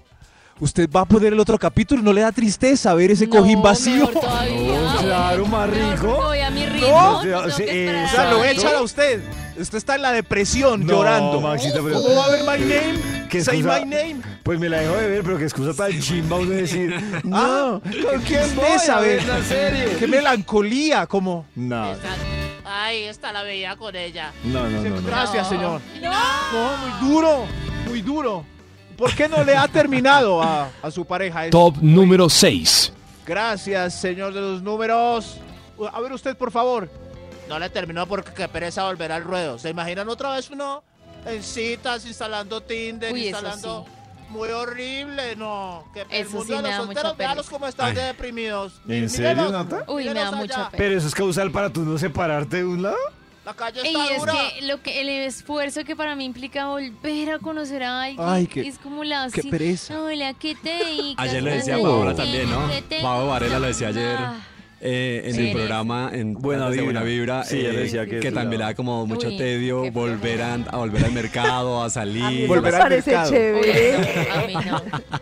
usted 0.60 0.90
va 0.90 1.02
a 1.02 1.06
poner 1.06 1.34
el 1.34 1.40
otro 1.40 1.58
capítulo 1.58 2.02
y 2.02 2.04
no 2.06 2.14
le 2.14 2.22
da 2.22 2.32
tristeza 2.32 2.94
ver 2.94 3.12
ese 3.12 3.28
No, 3.28 3.38
cojín 3.38 3.62
vacío. 3.62 4.10
No, 4.14 4.98
claro, 5.02 5.46
más 5.48 5.70
rico. 5.70 6.08
Voy 6.26 6.40
a 6.40 6.50
mi 6.52 6.66
ritmo. 6.66 6.88
No, 6.90 7.18
O 7.40 7.50
sea, 7.52 8.32
lo 8.32 8.44
echan 8.44 8.76
a 8.76 8.82
usted. 8.82 9.22
Usted 9.58 9.78
está 9.78 9.96
en 9.96 10.02
la 10.02 10.12
depresión, 10.12 10.84
No, 10.86 10.94
llorando. 10.94 11.40
Maxito, 11.40 11.84
pero- 11.84 12.02
¿Cómo 12.02 12.16
va 12.16 12.26
a 12.26 12.30
ver 12.32 12.42
my 12.42 12.66
name? 12.66 13.28
¿Qué 13.30 13.44
Say 13.44 13.60
excusa? 13.60 13.80
my 13.80 13.86
name. 13.86 14.16
Pues 14.42 14.60
me 14.60 14.68
la 14.68 14.80
dejo 14.80 14.96
de 14.96 15.08
ver, 15.10 15.24
pero 15.24 15.38
qué 15.38 15.44
excusa 15.44 15.74
tan 15.76 16.00
chimba 16.00 16.38
uno 16.38 16.50
decir, 16.50 16.92
Ah, 17.32 17.80
no, 17.82 17.82
¿con 17.82 18.22
quién 18.22 18.42
voy 18.56 18.66
tristeza, 18.66 18.98
a 18.98 19.02
ver 19.02 19.22
ve. 19.22 19.28
la 19.28 19.44
serie? 19.44 19.86
Qué 20.00 20.08
melancolía, 20.08 21.06
como. 21.06 21.46
No, 21.56 21.94
Ay, 22.66 23.04
esta 23.04 23.32
la 23.32 23.44
veía 23.44 23.76
con 23.76 23.96
ella. 23.96 24.32
no, 24.44 24.70
no, 24.70 24.82
no. 24.82 24.90
no. 24.90 25.02
Gracias, 25.02 25.50
señor. 25.50 25.82
No, 26.02 26.78
muy 26.78 27.10
duro, 27.10 27.46
muy 27.88 28.02
duro. 28.02 28.46
¿Por 28.98 29.14
qué 29.16 29.28
no 29.28 29.44
le 29.44 29.56
ha 29.56 29.68
terminado 29.68 30.42
a, 30.42 30.70
a 30.82 30.92
su 30.92 31.04
pareja? 31.06 31.50
Top 31.50 31.78
número 31.82 32.30
6. 32.30 32.94
Gracias, 33.26 34.00
señor 34.00 34.34
de 34.34 34.42
los 34.42 34.62
números. 34.62 35.38
A 35.92 36.00
ver 36.00 36.14
usted, 36.14 36.38
por 36.38 36.52
favor. 36.52 36.90
No 37.50 37.60
le 37.60 37.70
terminó 37.70 38.06
porque 38.08 38.32
qué 38.34 38.48
pereza 38.48 38.86
volver 38.86 39.12
al 39.12 39.24
ruedo. 39.24 39.60
¿Se 39.60 39.70
imaginan 39.70 40.08
otra 40.10 40.36
vez 40.36 40.50
uno 40.50 40.84
en 41.26 41.42
citas, 41.44 42.06
instalando 42.06 42.62
Tinder, 42.62 43.14
Uy, 43.14 43.28
eso 43.28 43.38
instalando... 43.38 43.86
Muy 44.34 44.50
horrible, 44.50 45.36
no. 45.36 45.84
Que 45.94 46.02
el 46.02 46.08
Eso 46.10 46.38
mundo 46.38 46.46
sí 46.58 46.62
de 46.64 46.68
los 46.70 46.76
solteros, 46.86 47.18
véalos 47.18 47.50
cómo 47.50 47.68
están 47.68 47.90
Ay. 47.90 47.96
de 47.96 48.02
deprimidos. 48.04 48.82
¿En 48.88 49.10
serio, 49.10 49.52
Nata? 49.52 49.84
Uy, 49.88 50.06
me 50.06 50.14
da 50.16 50.32
mucha 50.32 50.70
pena. 50.70 50.78
Pero 50.78 50.98
eso 50.98 51.08
es 51.08 51.16
causal 51.16 51.52
para 51.52 51.70
tú 51.72 51.82
no 51.82 51.98
separarte 51.98 52.58
de 52.58 52.66
un 52.66 52.82
lado. 52.82 52.98
La 53.46 53.54
calle 53.54 53.82
Y 53.84 53.88
está 53.88 54.06
es 54.14 54.20
dura. 54.20 54.34
que, 54.34 54.62
lo 54.66 54.82
que 54.82 55.02
el 55.02 55.10
esfuerzo 55.10 55.84
que 55.84 55.96
para 55.98 56.16
mí 56.16 56.24
implica 56.24 56.68
volver 56.68 57.32
a 57.32 57.40
conocer 57.40 57.84
a 57.84 58.04
alguien 58.04 58.26
Ay, 58.26 58.48
qué- 58.48 58.66
es 58.66 58.78
como 58.78 59.04
la 59.04 59.28
qué 59.34 59.44
pereza. 59.44 60.00
Hola, 60.02 60.34
¿qué 60.34 60.56
te 60.56 60.70
dedicas? 60.86 61.28
Ayer 61.28 61.44
le 61.44 61.52
decía 61.52 61.76
a 61.76 61.82
Paola 61.82 62.12
¿qué 62.12 62.18
también, 62.18 62.50
¿no? 62.50 62.70
Pablo 63.02 63.28
Varela 63.28 63.60
lo 63.60 63.68
decía 63.68 63.90
ayer 63.90 64.16
Ah, 64.18 64.36
eh, 64.86 65.22
en 65.26 65.34
Sí. 65.36 65.48
el 65.48 65.56
programa 65.56 66.10
en 66.14 66.34
Buena 66.34 66.68
Vibra. 66.68 66.84
Buena 66.84 67.04
Vibra. 67.04 67.44
Sí, 67.46 67.60
eh, 67.66 67.72
decía 67.72 68.06
que 68.06 68.32
también 68.32 68.60
le 68.60 68.66
da 68.66 68.76
como 68.76 69.06
mucho 69.08 69.30
Uy, 69.30 69.38
tedio 69.38 69.90
volver 69.92 70.42
a, 70.42 70.56
a 70.56 70.78
volver 70.78 71.06
al 71.06 71.14
mercado, 71.14 71.80
a 71.82 71.84
A 71.86 71.88
mí 71.88 71.92
salir. 71.92 72.50
me 72.50 72.56
al 72.56 72.62
parece 72.62 73.12
mercado. 73.12 73.32
chévere. 73.32 73.98
a 74.30 74.48
mí 74.48 74.54
no. 74.54 74.82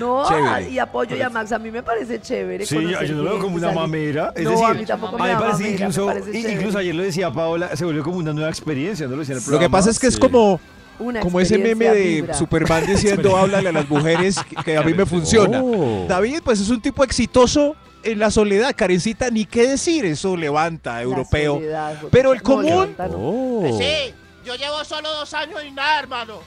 No, 0.00 0.26
Chévere. 0.26 0.70
y 0.70 0.78
apoyo 0.78 1.14
y 1.14 1.20
a 1.20 1.28
Max, 1.28 1.52
a 1.52 1.58
mí 1.58 1.70
me 1.70 1.82
parece 1.82 2.18
chévere. 2.22 2.64
Sí, 2.64 2.74
yo, 2.76 3.02
lo 3.16 3.22
veo 3.24 3.38
como 3.38 3.56
una 3.56 3.66
salir. 3.66 3.80
mamera. 3.80 4.32
Es 4.34 4.44
No, 4.44 4.50
decir, 4.52 4.64
a 4.66 4.74
mí 4.74 4.86
tampoco 4.86 5.18
me 5.18 5.30
a 5.30 5.38
parece 5.38 5.62
mamera, 5.64 5.70
incluso, 5.74 6.06
me 6.06 6.12
parece 6.12 6.30
i- 6.30 6.32
chévere. 6.42 6.52
incluso 6.54 6.78
ayer 6.78 6.94
lo 6.94 7.02
decía 7.02 7.30
Paola, 7.30 7.76
se 7.76 7.84
volvió 7.84 8.02
como 8.02 8.16
una 8.16 8.32
nueva 8.32 8.48
experiencia, 8.48 9.06
no 9.06 9.12
lo 9.12 9.18
decía 9.18 9.34
en 9.34 9.38
el 9.38 9.42
Lo 9.44 9.50
programa. 9.50 9.66
que 9.66 9.70
pasa 9.70 9.90
es 9.90 9.98
que 9.98 10.06
es 10.06 10.18
como, 10.18 10.58
Una 11.00 11.20
como 11.20 11.38
ese 11.40 11.58
meme 11.58 11.84
de 11.90 12.02
vibra. 12.02 12.32
Superman 12.34 12.86
diciendo 12.86 13.36
háblale 13.36 13.68
a 13.68 13.72
las 13.72 13.90
mujeres 13.90 14.38
que, 14.48 14.56
que 14.64 14.76
a 14.78 14.82
mí 14.82 14.94
me 14.94 15.04
funciona. 15.04 15.60
Oh. 15.62 16.06
David, 16.08 16.38
pues 16.44 16.60
es 16.60 16.70
un 16.70 16.80
tipo 16.80 17.04
exitoso 17.04 17.76
en 18.02 18.18
la 18.18 18.30
soledad, 18.30 18.74
Karencita, 18.76 19.30
ni 19.30 19.44
qué 19.44 19.66
decir, 19.68 20.04
eso 20.04 20.36
levanta, 20.36 21.00
europeo. 21.02 21.54
soledad. 21.56 21.96
Pero 22.10 22.32
el 22.32 22.38
No, 22.38 22.44
común- 22.44 22.64
levanta, 22.66 23.08
no. 23.08 23.16
Oh. 23.18 23.78
Sí, 23.78 24.14
yo 24.44 24.54
llevo 24.56 24.84
solo 24.84 25.12
dos 25.12 25.32
años 25.34 25.60
y 25.66 25.70
nada, 25.70 25.98
hermano. 26.00 26.40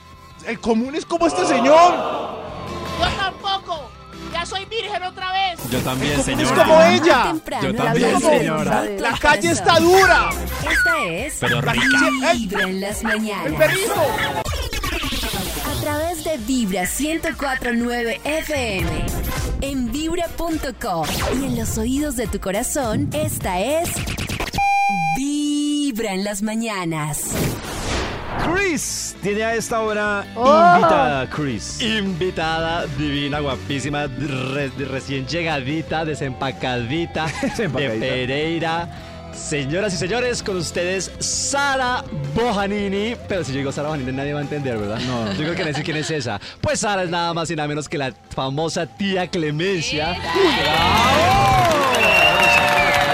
El 0.46 0.58
común 0.60 0.94
es 0.94 1.06
como 1.06 1.26
este 1.26 1.44
señor. 1.46 1.94
Yo 3.00 3.06
tampoco. 3.18 3.90
Ya 4.32 4.44
soy 4.44 4.64
virgen 4.64 5.00
otra 5.04 5.32
vez. 5.32 5.60
Yo 5.70 5.78
también, 5.80 6.18
Es 6.18 6.24
señora. 6.24 6.64
como 6.64 6.82
ella. 6.82 7.22
Temprano, 7.28 7.68
Yo 7.70 7.74
también, 7.74 8.20
señora. 8.20 8.84
La 8.98 9.12
calle 9.18 9.50
está 9.52 9.78
dura. 9.78 10.30
Esta 10.68 11.04
es 11.06 11.36
Pero 11.40 11.60
rica. 11.60 12.32
Vibra 12.32 12.62
en 12.64 12.80
las 12.80 12.98
El 13.00 13.06
mañanas. 13.06 13.52
perrito. 13.58 13.94
A 15.84 15.86
través 15.86 16.24
de 16.24 16.38
Vibra 16.38 16.84
1049 16.98 18.18
FM. 18.24 18.88
En 19.60 19.92
vibra.com. 19.92 21.06
Y 21.38 21.44
en 21.44 21.56
los 21.58 21.76
oídos 21.76 22.16
de 22.16 22.26
tu 22.26 22.40
corazón, 22.40 23.10
esta 23.12 23.60
es. 23.60 23.90
Vibra 25.14 26.14
en 26.14 26.24
las 26.24 26.40
mañanas. 26.40 27.32
Chris 28.50 29.14
tiene 29.22 29.44
a 29.44 29.54
esta 29.56 29.80
hora 29.82 30.24
Oh. 30.34 30.76
invitada, 30.76 31.28
Chris. 31.28 31.82
Invitada, 31.82 32.86
divina, 32.96 33.40
guapísima, 33.40 34.06
re- 34.06 34.70
recién 34.90 35.26
llegadita, 35.26 36.06
desempacadita, 36.06 37.26
de. 37.58 37.68
Pereira. 37.68 38.88
Señoras 39.36 39.92
y 39.94 39.96
señores, 39.96 40.42
con 40.42 40.56
ustedes 40.56 41.10
Sara 41.18 42.04
Bojanini. 42.34 43.16
Pero 43.28 43.44
si 43.44 43.52
yo 43.52 43.58
digo 43.58 43.72
Sara 43.72 43.88
Bojanini, 43.88 44.12
nadie 44.12 44.32
va 44.32 44.40
a 44.40 44.42
entender, 44.42 44.78
¿verdad? 44.78 44.98
No. 45.00 45.32
Yo 45.32 45.52
creo 45.52 45.54
que 45.54 45.74
sé 45.74 45.82
quién 45.82 45.96
es 45.96 46.10
esa. 46.10 46.40
Pues 46.60 46.80
Sara 46.80 47.02
es 47.02 47.10
nada 47.10 47.34
más 47.34 47.50
y 47.50 47.56
nada 47.56 47.68
menos 47.68 47.88
que 47.88 47.98
la 47.98 48.12
famosa 48.30 48.86
tía 48.86 49.28
Clemencia. 49.28 50.16
¡Bravo! 50.62 51.74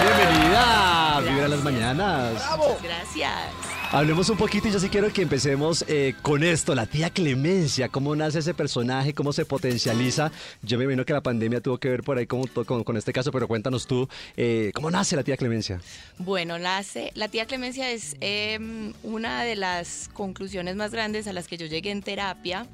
Bienvenida. 0.02 1.16
a 1.16 1.20
Vibra 1.20 1.48
las 1.48 1.62
mañanas. 1.62 2.34
Gracias. 2.82 3.69
Hablemos 3.92 4.28
un 4.30 4.36
poquito 4.36 4.68
y 4.68 4.70
yo 4.70 4.78
sí 4.78 4.88
quiero 4.88 5.12
que 5.12 5.20
empecemos 5.20 5.84
eh, 5.88 6.14
con 6.22 6.44
esto, 6.44 6.76
la 6.76 6.86
tía 6.86 7.10
Clemencia, 7.10 7.88
cómo 7.88 8.14
nace 8.14 8.38
ese 8.38 8.54
personaje, 8.54 9.14
cómo 9.14 9.32
se 9.32 9.44
potencializa. 9.44 10.30
Yo 10.62 10.78
me 10.78 10.84
imagino 10.84 11.04
que 11.04 11.12
la 11.12 11.22
pandemia 11.22 11.60
tuvo 11.60 11.78
que 11.78 11.88
ver 11.88 12.04
por 12.04 12.16
ahí 12.16 12.24
con, 12.26 12.44
con- 12.46 12.84
con 12.84 12.96
este 12.96 13.12
caso, 13.12 13.32
pero 13.32 13.48
cuéntanos 13.48 13.88
tú, 13.88 14.08
eh, 14.36 14.70
¿cómo 14.74 14.92
nace 14.92 15.16
la 15.16 15.24
tía 15.24 15.36
Clemencia? 15.36 15.80
Bueno, 16.18 16.56
nace, 16.60 17.10
la 17.16 17.26
tía 17.26 17.46
Clemencia 17.46 17.90
es 17.90 18.14
eh, 18.20 18.92
una 19.02 19.42
de 19.42 19.56
las 19.56 20.08
conclusiones 20.12 20.76
más 20.76 20.92
grandes 20.92 21.26
a 21.26 21.32
las 21.32 21.48
que 21.48 21.56
yo 21.56 21.66
llegué 21.66 21.90
en 21.90 22.02
terapia. 22.02 22.66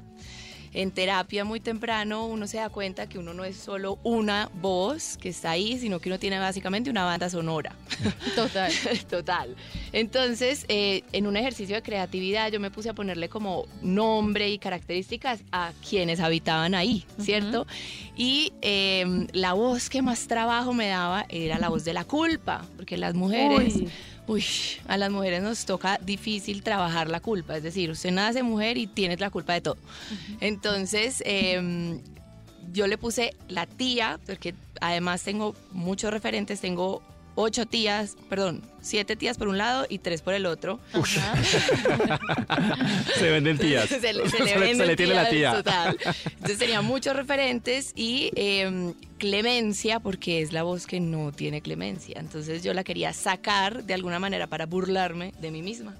En 0.77 0.91
terapia 0.91 1.43
muy 1.43 1.59
temprano 1.59 2.27
uno 2.27 2.45
se 2.45 2.57
da 2.57 2.69
cuenta 2.69 3.09
que 3.09 3.17
uno 3.17 3.33
no 3.33 3.43
es 3.43 3.57
solo 3.57 3.97
una 4.03 4.51
voz 4.61 5.17
que 5.17 5.29
está 5.29 5.49
ahí, 5.49 5.79
sino 5.79 5.99
que 5.99 6.07
uno 6.07 6.19
tiene 6.19 6.37
básicamente 6.37 6.91
una 6.91 7.03
banda 7.03 7.31
sonora. 7.31 7.75
Total. 8.35 8.71
Total. 9.09 9.55
Entonces, 9.91 10.65
eh, 10.67 11.01
en 11.13 11.25
un 11.25 11.35
ejercicio 11.35 11.75
de 11.75 11.81
creatividad, 11.81 12.51
yo 12.51 12.59
me 12.59 12.69
puse 12.69 12.89
a 12.89 12.93
ponerle 12.93 13.27
como 13.27 13.65
nombre 13.81 14.51
y 14.51 14.59
características 14.59 15.39
a 15.51 15.71
quienes 15.89 16.19
habitaban 16.19 16.75
ahí, 16.75 17.05
¿cierto? 17.17 17.65
Y 18.15 18.53
eh, 18.61 19.25
la 19.33 19.53
voz 19.53 19.89
que 19.89 20.03
más 20.03 20.27
trabajo 20.27 20.73
me 20.73 20.89
daba 20.89 21.25
era 21.29 21.57
la 21.57 21.69
voz 21.69 21.85
de 21.85 21.93
la 21.93 22.03
culpa, 22.03 22.63
porque 22.75 22.97
las 22.97 23.15
mujeres... 23.15 23.77
Uy. 23.77 23.89
Uy, 24.27 24.43
a 24.87 24.97
las 24.97 25.09
mujeres 25.09 25.41
nos 25.41 25.65
toca 25.65 25.99
difícil 26.03 26.61
trabajar 26.61 27.09
la 27.09 27.21
culpa, 27.21 27.55
es 27.55 27.63
decir, 27.63 27.89
usted 27.89 28.11
nace 28.11 28.43
mujer 28.43 28.77
y 28.77 28.85
tiene 28.85 29.15
la 29.15 29.29
culpa 29.29 29.53
de 29.53 29.61
todo. 29.61 29.77
Entonces, 30.41 31.23
em, 31.25 32.01
yo 32.73 32.87
le 32.87 32.97
puse 32.97 33.35
la 33.47 33.65
tía, 33.65 34.19
porque 34.25 34.53
además 34.81 35.23
tengo 35.23 35.55
muchos 35.71 36.11
referentes, 36.11 36.59
tengo 36.59 37.01
ocho 37.39 37.65
tías, 37.67 38.17
perdón, 38.29 38.61
siete 38.81 39.15
tías 39.15 39.37
por 39.37 39.47
un 39.47 39.57
lado 39.57 39.85
y 39.87 39.99
tres 39.99 40.21
por 40.21 40.33
el 40.33 40.45
otro. 40.45 40.79
Se 43.19 43.29
venden 43.31 43.57
tías. 43.57 43.87
se, 43.89 44.13
le- 44.13 44.29
se 44.29 44.43
venden 44.43 44.77
se 44.77 44.85
le 44.85 44.95
tiene 44.95 45.13
la 45.13 45.29
tías, 45.29 45.53
tía. 45.53 45.63
Total. 45.63 45.97
Entonces 46.25 46.57
tenía 46.57 46.81
muchos 46.81 47.15
referentes 47.15 47.91
y 47.95 48.31
em, 48.35 48.93
clemencia, 49.17 49.99
porque 49.99 50.41
es 50.41 50.53
la 50.53 50.63
voz 50.63 50.87
que 50.87 50.99
no 50.99 51.31
tiene 51.31 51.61
clemencia. 51.61 52.19
Entonces 52.19 52.63
yo 52.63 52.73
la 52.73 52.83
quería 52.83 53.13
sacar 53.13 53.83
de 53.83 53.93
alguna 53.93 54.19
manera 54.19 54.47
para 54.47 54.65
burlarme 54.65 55.33
de 55.39 55.51
mí 55.51 55.61
misma. 55.61 55.95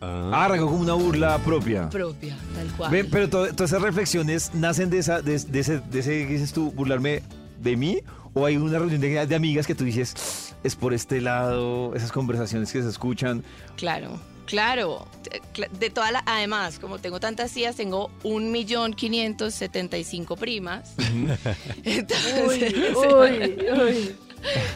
Ah, 0.00 0.44
arrancó 0.44 0.66
como 0.66 0.78
una 0.80 0.94
burla 0.94 1.38
propia. 1.38 1.90
Propia, 1.90 2.36
tal 2.54 2.68
cual. 2.76 2.90
Ven, 2.92 3.08
pero 3.10 3.28
to- 3.28 3.52
todas 3.54 3.72
esas 3.72 3.82
reflexiones 3.82 4.54
nacen 4.54 4.90
de 4.90 4.98
esa, 4.98 5.22
de, 5.22 5.38
de 5.38 5.58
ese, 5.60 5.80
de 5.80 5.98
ese 5.98 6.26
dices 6.26 6.52
tú, 6.52 6.70
burlarme 6.70 7.22
de 7.60 7.76
mí, 7.76 7.98
o 8.38 8.46
hay 8.46 8.56
una 8.56 8.78
reunión 8.78 9.00
de, 9.00 9.26
de 9.26 9.34
amigas 9.34 9.66
que 9.66 9.74
tú 9.74 9.84
dices, 9.84 10.54
es 10.62 10.76
por 10.76 10.94
este 10.94 11.20
lado, 11.20 11.94
esas 11.94 12.12
conversaciones 12.12 12.72
que 12.72 12.82
se 12.82 12.88
escuchan. 12.88 13.42
Claro, 13.76 14.18
claro. 14.46 15.06
Eh, 15.30 15.40
De 15.78 15.90
toda 15.90 16.10
la, 16.12 16.22
además, 16.26 16.78
como 16.78 16.98
tengo 16.98 17.20
tantas 17.20 17.52
tías, 17.52 17.76
tengo 17.76 18.10
un 18.22 18.50
millón 18.52 18.92
quinientos 18.94 19.54
setenta 19.54 19.98
y 19.98 20.04
cinco 20.04 20.36
primas. 20.36 20.94
Entonces, 21.84 22.74
Uy, 22.96 23.56
uy. 23.70 24.16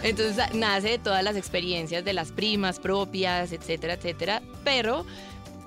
entonces 0.03 0.39
a- 0.41 0.51
nace 0.55 0.89
de 0.91 0.99
todas 0.99 1.23
las 1.23 1.37
experiencias 1.37 2.05
de 2.05 2.13
las 2.13 2.33
primas 2.33 2.81
propias, 2.81 3.53
etcétera, 3.53 3.95
etcétera. 3.95 4.43
Pero 4.65 5.07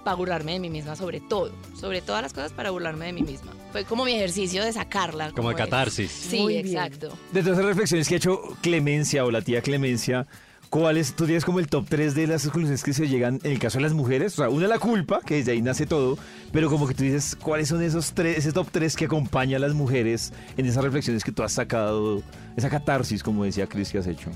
para 0.06 0.16
burlarme 0.16 0.54
de 0.54 0.60
mí 0.60 0.70
misma 0.70 0.96
sobre 0.96 1.20
todo, 1.20 1.52
sobre 1.78 2.02
todas 2.02 2.22
las 2.22 2.32
cosas 2.32 2.54
para 2.54 2.70
burlarme 2.70 3.08
de 3.08 3.14
mí 3.14 3.24
misma. 3.24 3.52
Fue 3.74 3.84
como 3.84 4.06
mi 4.06 4.14
ejercicio 4.14 4.64
de 4.64 4.72
sacarla. 4.72 5.32
Como 5.32 5.50
de 5.50 5.56
de- 5.56 5.62
catarsis. 5.62 6.10
Sí, 6.10 6.40
Muy 6.40 6.54
bien. 6.54 6.68
exacto. 6.68 7.10
De 7.34 7.42
todas 7.42 7.58
esas 7.58 7.66
reflexiones 7.66 8.08
que 8.08 8.14
ha 8.14 8.18
hecho 8.18 8.40
Clemencia 8.62 9.26
o 9.26 9.32
la 9.32 9.42
tía 9.42 9.62
Clemencia, 9.62 10.26
¿cuál 10.70 10.98
es, 10.98 11.14
tú 11.16 11.26
tienes 11.26 11.44
como 11.44 11.60
el 11.60 11.68
top 11.68 11.86
3 11.90 12.16
de 12.16 12.28
las 12.28 12.44
conclusiones 12.44 12.84
que 12.84 12.94
se 12.94 13.08
llegan 13.10 13.40
en 13.44 13.52
el 13.52 13.60
caso 13.60 13.80
de 13.80 13.84
las 13.84 13.94
mujeres? 13.94 14.34
O 14.34 14.36
sea, 14.38 14.50
una 14.50 14.68
la 14.68 14.80
culpa, 14.80 15.20
que 15.26 15.36
desde 15.36 15.52
ahí 15.52 15.62
nace 15.62 15.86
todo, 15.86 16.18
pero 16.54 16.70
como 16.70 16.88
que 16.88 16.94
tú 16.94 17.04
dices, 17.04 17.36
¿cuáles 17.36 17.68
son 17.68 17.82
esos 17.84 18.14
tres, 18.14 18.38
ese 18.38 18.54
top 18.54 18.68
3 18.72 18.96
que 18.96 19.06
acompaña 19.06 19.58
a 19.58 19.60
las 19.60 19.74
mujeres 19.74 20.32
en 20.56 20.66
esas 20.68 20.84
reflexiones 20.84 21.24
que 21.24 21.32
tú 21.34 21.44
has 21.44 21.52
sacado, 21.52 22.22
esa 22.56 22.70
catarsis, 22.70 23.22
como 23.24 23.44
decía 23.44 23.68
Cris, 23.68 23.92
que 23.92 23.98
has 23.98 24.08
hecho? 24.08 24.30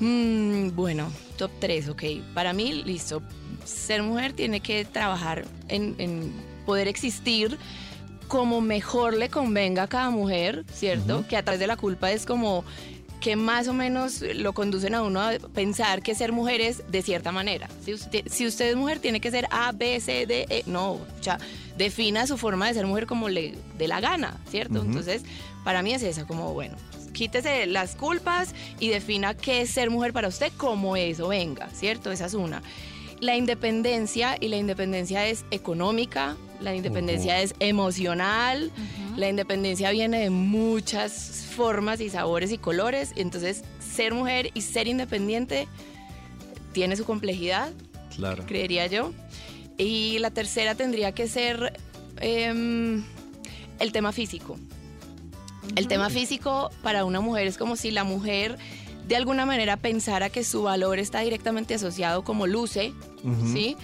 Mm, 0.00 0.70
bueno, 0.76 1.10
top 1.36 1.50
3, 1.60 1.88
ok. 1.88 2.02
Para 2.34 2.52
mí, 2.52 2.82
listo. 2.84 3.20
Ser 3.68 4.02
mujer 4.02 4.32
tiene 4.32 4.60
que 4.60 4.84
trabajar 4.84 5.44
en, 5.68 5.94
en 5.98 6.32
poder 6.66 6.88
existir 6.88 7.58
como 8.28 8.60
mejor 8.60 9.16
le 9.16 9.30
convenga 9.30 9.84
a 9.84 9.88
cada 9.88 10.10
mujer, 10.10 10.64
¿cierto? 10.72 11.24
Que 11.28 11.36
a 11.36 11.42
través 11.42 11.60
de 11.60 11.66
la 11.66 11.76
culpa 11.76 12.12
es 12.12 12.26
como 12.26 12.64
que 13.20 13.36
más 13.36 13.66
o 13.68 13.72
menos 13.72 14.22
lo 14.22 14.52
conducen 14.52 14.94
a 14.94 15.02
uno 15.02 15.20
a 15.20 15.32
pensar 15.52 16.02
que 16.02 16.14
ser 16.14 16.30
mujer 16.30 16.60
es 16.60 16.82
de 16.90 17.02
cierta 17.02 17.32
manera. 17.32 17.68
Si 17.84 17.94
usted, 17.94 18.24
si 18.30 18.46
usted 18.46 18.68
es 18.70 18.76
mujer, 18.76 19.00
tiene 19.00 19.20
que 19.20 19.30
ser 19.30 19.46
A, 19.50 19.72
B, 19.72 19.98
C, 20.00 20.26
D, 20.26 20.46
E. 20.48 20.62
No, 20.66 20.92
o 20.92 21.06
sea, 21.20 21.38
defina 21.76 22.26
su 22.26 22.36
forma 22.36 22.68
de 22.68 22.74
ser 22.74 22.86
mujer 22.86 23.06
como 23.06 23.28
le 23.28 23.54
dé 23.76 23.88
la 23.88 24.00
gana, 24.00 24.36
¿cierto? 24.50 24.82
Entonces, 24.82 25.22
para 25.64 25.82
mí 25.82 25.94
es 25.94 26.02
esa, 26.02 26.26
como, 26.26 26.52
bueno, 26.54 26.76
quítese 27.12 27.66
las 27.66 27.96
culpas 27.96 28.54
y 28.78 28.88
defina 28.88 29.34
qué 29.34 29.62
es 29.62 29.70
ser 29.70 29.90
mujer 29.90 30.12
para 30.12 30.28
usted 30.28 30.52
como 30.56 30.96
eso, 30.96 31.28
venga, 31.28 31.68
¿cierto? 31.70 32.12
Esa 32.12 32.26
es 32.26 32.34
una. 32.34 32.62
La 33.20 33.36
independencia, 33.36 34.36
y 34.40 34.48
la 34.48 34.56
independencia 34.56 35.26
es 35.26 35.44
económica, 35.50 36.36
la 36.60 36.74
independencia 36.74 37.40
es 37.40 37.54
emocional, 37.60 38.70
la 39.16 39.28
independencia 39.28 39.90
viene 39.90 40.20
de 40.20 40.30
muchas 40.30 41.46
formas 41.56 42.00
y 42.00 42.10
sabores 42.10 42.52
y 42.52 42.58
colores, 42.58 43.12
entonces 43.16 43.64
ser 43.80 44.14
mujer 44.14 44.50
y 44.54 44.60
ser 44.62 44.86
independiente 44.88 45.66
tiene 46.72 46.96
su 46.96 47.04
complejidad, 47.04 47.72
Claro. 48.14 48.44
creería 48.46 48.86
yo. 48.86 49.12
Y 49.76 50.18
la 50.18 50.30
tercera 50.30 50.74
tendría 50.74 51.12
que 51.12 51.28
ser 51.28 51.78
em, 52.20 53.04
el 53.78 53.92
tema 53.92 54.12
físico. 54.12 54.56
El 55.76 55.86
tema 55.86 56.08
físico 56.10 56.70
para 56.82 57.04
una 57.04 57.20
mujer 57.20 57.46
es 57.46 57.58
como 57.58 57.76
si 57.76 57.90
la 57.90 58.02
mujer 58.02 58.58
de 59.08 59.16
alguna 59.16 59.46
manera 59.46 59.76
pensara 59.76 60.28
que 60.30 60.44
su 60.44 60.62
valor 60.62 60.98
está 60.98 61.20
directamente 61.20 61.74
asociado 61.74 62.22
como 62.24 62.46
luce. 62.46 62.92
¿sí? 63.52 63.76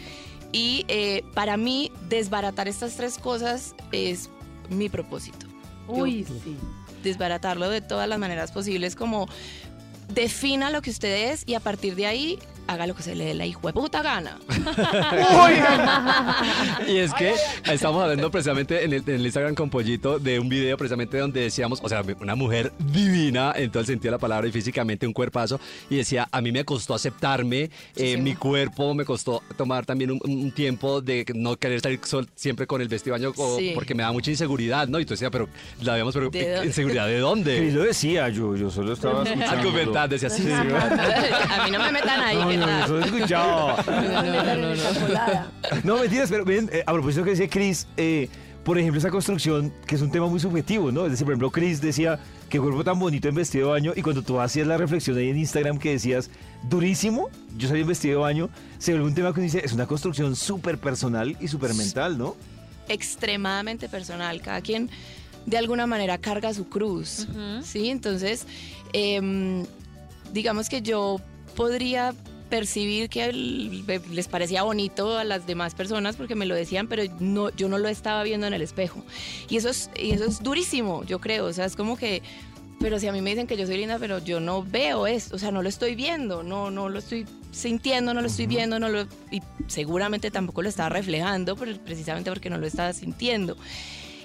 Y 0.53 0.85
eh, 0.89 1.25
para 1.35 1.57
mí 1.57 1.91
desbaratar 2.09 2.69
estas 2.69 2.97
tres 2.97 3.19
cosas 3.19 3.75
es 3.91 4.31
mi 4.71 4.89
propósito. 4.89 5.47
Uy, 5.89 6.25
Yo- 6.25 6.35
sí. 6.45 6.57
Desbaratarlo 7.03 7.69
de 7.69 7.81
todas 7.81 8.09
las 8.09 8.19
maneras 8.19 8.51
posibles, 8.53 8.97
como 8.97 9.27
defina 10.09 10.71
lo 10.71 10.81
que 10.83 10.91
usted 10.91 11.33
es 11.33 11.43
y 11.47 11.55
a 11.55 11.61
partir 11.61 11.97
de 11.97 12.07
ahí 12.07 12.39
haga 12.67 12.87
lo 12.87 12.95
que 12.95 13.03
se 13.03 13.15
le 13.15 13.25
dé 13.27 13.35
la 13.35 13.47
hijo 13.47 13.67
de 13.67 13.73
puta 13.73 14.03
gana. 14.03 14.39
Y 16.89 16.99
es 16.99 17.13
que 17.15 17.35
estamos 17.71 18.03
hablando 18.03 18.31
precisamente 18.31 18.85
en 18.85 18.93
el, 18.93 19.03
en 19.07 19.15
el 19.17 19.25
Instagram 19.25 19.55
con 19.55 19.71
Pollito 19.71 20.19
de 20.19 20.39
un 20.39 20.49
video 20.49 20.77
precisamente 20.77 21.19
donde 21.19 21.41
decíamos, 21.41 21.81
o 21.83 21.89
sea, 21.89 22.03
una 22.21 22.35
mujer 22.35 22.73
divina 22.79 23.53
en 23.57 23.71
todo 23.71 23.81
el 23.81 23.87
sentido 23.87 24.13
de 24.13 24.17
la 24.17 24.21
palabra 24.21 24.49
y 24.49 24.53
físicamente 24.53 25.07
un 25.07 25.13
cuerpazo. 25.13 25.61
Y 25.91 25.97
decía, 25.97 26.29
a 26.31 26.41
mí 26.41 26.53
me 26.53 26.65
costó 26.65 26.95
aceptarme, 26.95 27.71
eh, 27.97 28.17
mi 28.17 28.35
cuerpo 28.35 28.95
me 28.95 29.05
costó 29.05 29.43
tomar 29.57 29.87
también 29.87 30.11
un, 30.11 30.21
un 30.25 30.53
tiempo 30.53 31.01
de 31.01 31.25
no 31.35 31.57
querer 31.57 31.81
salir 31.81 32.01
sol- 32.05 32.29
siempre 32.35 32.67
con 32.67 32.81
el 32.81 32.89
vestido 32.89 33.15
baño 33.15 33.33
o- 33.37 33.59
Sí. 33.59 33.73
porque 33.75 33.95
me 33.95 34.03
da 34.03 34.13
mucha 34.13 34.31
inseguridad, 34.31 34.89
¿no? 34.89 34.99
Y 35.01 35.05
tú 35.05 35.15
decías, 35.15 35.31
pero 35.31 35.49
la 35.83 35.95
vemos, 35.95 36.15
pero 36.15 36.31
¿De 36.31 36.51
dónde? 36.53 36.67
¿inseguridad 36.67 37.07
de 37.07 37.19
dónde? 37.19 37.59
Cris 37.59 37.75
lo 37.75 37.83
decía, 37.85 38.29
yo, 38.29 38.57
yo 38.57 38.71
solo 38.71 38.93
estaba 38.95 39.23
escuchando. 39.25 39.57
Argumentar, 39.59 40.09
decía, 40.09 40.31
sí, 40.31 40.43
sí. 40.43 40.51
a 40.53 41.63
mí 41.65 41.71
no 41.71 41.79
me 41.79 41.93
metan 41.93 42.21
ahí, 42.21 42.37
No, 42.37 42.47
¿qué 42.61 42.97
no, 42.97 43.01
escuchado. 43.01 43.77
No, 45.85 45.99
mentiras, 45.99 46.31
pero 46.31 46.45
eh, 46.49 46.83
a 46.87 46.93
propósito 46.93 47.25
que 47.25 47.31
dice 47.31 47.49
Chris, 47.49 47.87
eh, 47.97 48.29
por 48.65 48.79
ejemplo, 48.79 48.99
esa 48.99 49.11
construcción, 49.11 49.73
que 49.87 49.95
es 49.95 50.03
un 50.03 50.11
tema 50.11 50.27
muy 50.27 50.41
subjetivo, 50.41 50.91
¿no? 50.91 51.05
Es 51.05 51.13
decir, 51.13 51.25
por 51.25 51.33
ejemplo, 51.33 51.51
Chris 51.51 51.81
decía, 51.81 52.19
qué 52.49 52.59
cuerpo 52.59 52.85
tan 52.85 52.99
bonito 52.99 53.29
en 53.29 53.35
vestido 53.35 53.67
de 53.67 53.73
baño, 53.73 53.93
y 53.95 54.03
cuando 54.03 54.23
tú 54.23 54.41
hacías 54.41 54.67
la 54.67 54.77
reflexión 54.77 55.17
ahí 55.19 55.29
en 55.29 55.39
Instagram 55.39 55.79
que 55.79 55.91
decías, 55.91 56.31
durísimo, 56.69 57.29
yo 57.57 57.69
salí 57.69 57.83
en 57.83 57.89
vestido 57.89 58.19
de 58.19 58.23
baño, 58.23 58.51
se 58.79 58.93
vuelve 58.93 59.07
un 59.07 59.15
tema 59.15 59.33
que 59.33 59.41
uno 59.41 59.45
dice, 59.45 59.63
es 59.65 59.73
una 59.73 59.87
construcción 59.87 60.35
súper 60.37 60.79
personal 60.79 61.37
y 61.41 61.49
súper 61.49 61.75
mental, 61.75 62.17
¿no? 62.17 62.37
extremadamente 62.89 63.89
personal. 63.89 64.41
Cada 64.41 64.61
quien 64.61 64.91
de 65.47 65.59
alguna 65.59 65.87
manera 65.87 66.19
carga 66.19 66.55
su 66.55 66.69
cruz, 66.69 67.27
¿sí? 67.63 67.91
Entonces, 67.91 68.47
em, 68.93 69.65
digamos 70.33 70.69
que 70.69 70.83
yo 70.83 71.21
podría 71.55 72.15
percibir 72.55 73.09
que 73.09 73.25
el- 73.25 73.85
les 74.13 74.29
parecía 74.29 74.63
bonito 74.63 75.19
a 75.19 75.25
las 75.25 75.45
demás 75.45 75.75
personas 75.75 76.15
porque 76.15 76.37
me 76.37 76.47
lo 76.47 76.55
decían, 76.55 76.87
pero 76.87 77.03
no, 77.19 77.51
yo 77.51 77.69
no 77.69 77.79
lo 77.79 77.89
estaba 77.89 78.23
viendo 78.23 78.47
en 78.47 78.55
el 78.55 78.63
espejo. 78.63 79.03
Y 79.49 79.57
eso 79.57 79.71
es, 79.71 79.91
y 80.01 80.13
eso 80.13 80.25
es 80.27 80.41
durísimo, 80.41 81.03
yo 81.03 81.19
creo. 81.19 81.47
O 81.47 81.53
sea, 81.53 81.65
es 81.65 81.75
como 81.75 81.97
que, 81.97 82.23
pero 82.79 83.01
si 83.01 83.09
a 83.09 83.13
mí 83.13 83.21
me 83.23 83.31
dicen 83.31 83.49
que 83.49 83.57
yo 83.57 83.67
soy 83.67 83.77
linda, 83.79 83.99
pero 83.99 84.21
yo 84.21 84.39
no 84.39 84.63
veo 84.63 85.09
esto, 85.09 85.35
o 85.35 85.39
sea, 85.41 85.51
no 85.51 85.63
lo 85.63 85.69
estoy 85.69 85.97
viendo, 85.97 86.45
no, 86.45 86.71
no 86.71 86.89
lo 86.89 87.01
estoy 87.01 87.27
sintiendo, 87.51 88.15
no 88.15 88.21
lo 88.21 88.29
estoy 88.29 88.47
viendo, 88.47 88.79
no 88.79 88.89
lo, 88.89 89.03
y 89.33 89.43
seguramente 89.67 90.31
tampoco 90.31 90.63
lo 90.63 90.69
estaba 90.69 90.91
reflejando, 90.91 91.57
pero 91.57 91.77
precisamente 91.79 92.31
porque 92.31 92.51
no 92.51 92.59
lo 92.59 92.69
estaba 92.69 92.93
sintiendo. 92.93 93.57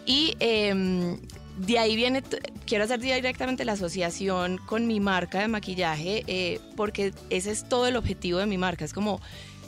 Y 0.05 0.35
em, 0.39 1.17
de 1.59 1.77
ahí 1.77 1.95
viene, 1.95 2.23
quiero 2.65 2.85
hacer 2.85 2.99
directamente 2.99 3.65
la 3.65 3.73
asociación 3.73 4.57
con 4.65 4.87
mi 4.87 4.99
marca 4.99 5.39
de 5.39 5.47
maquillaje, 5.49 6.23
eh, 6.27 6.59
porque 6.75 7.13
ese 7.29 7.51
es 7.51 7.67
todo 7.67 7.85
el 7.87 7.97
objetivo 7.97 8.39
de 8.39 8.45
mi 8.45 8.57
marca. 8.57 8.85
Es 8.85 8.93
como 8.93 9.19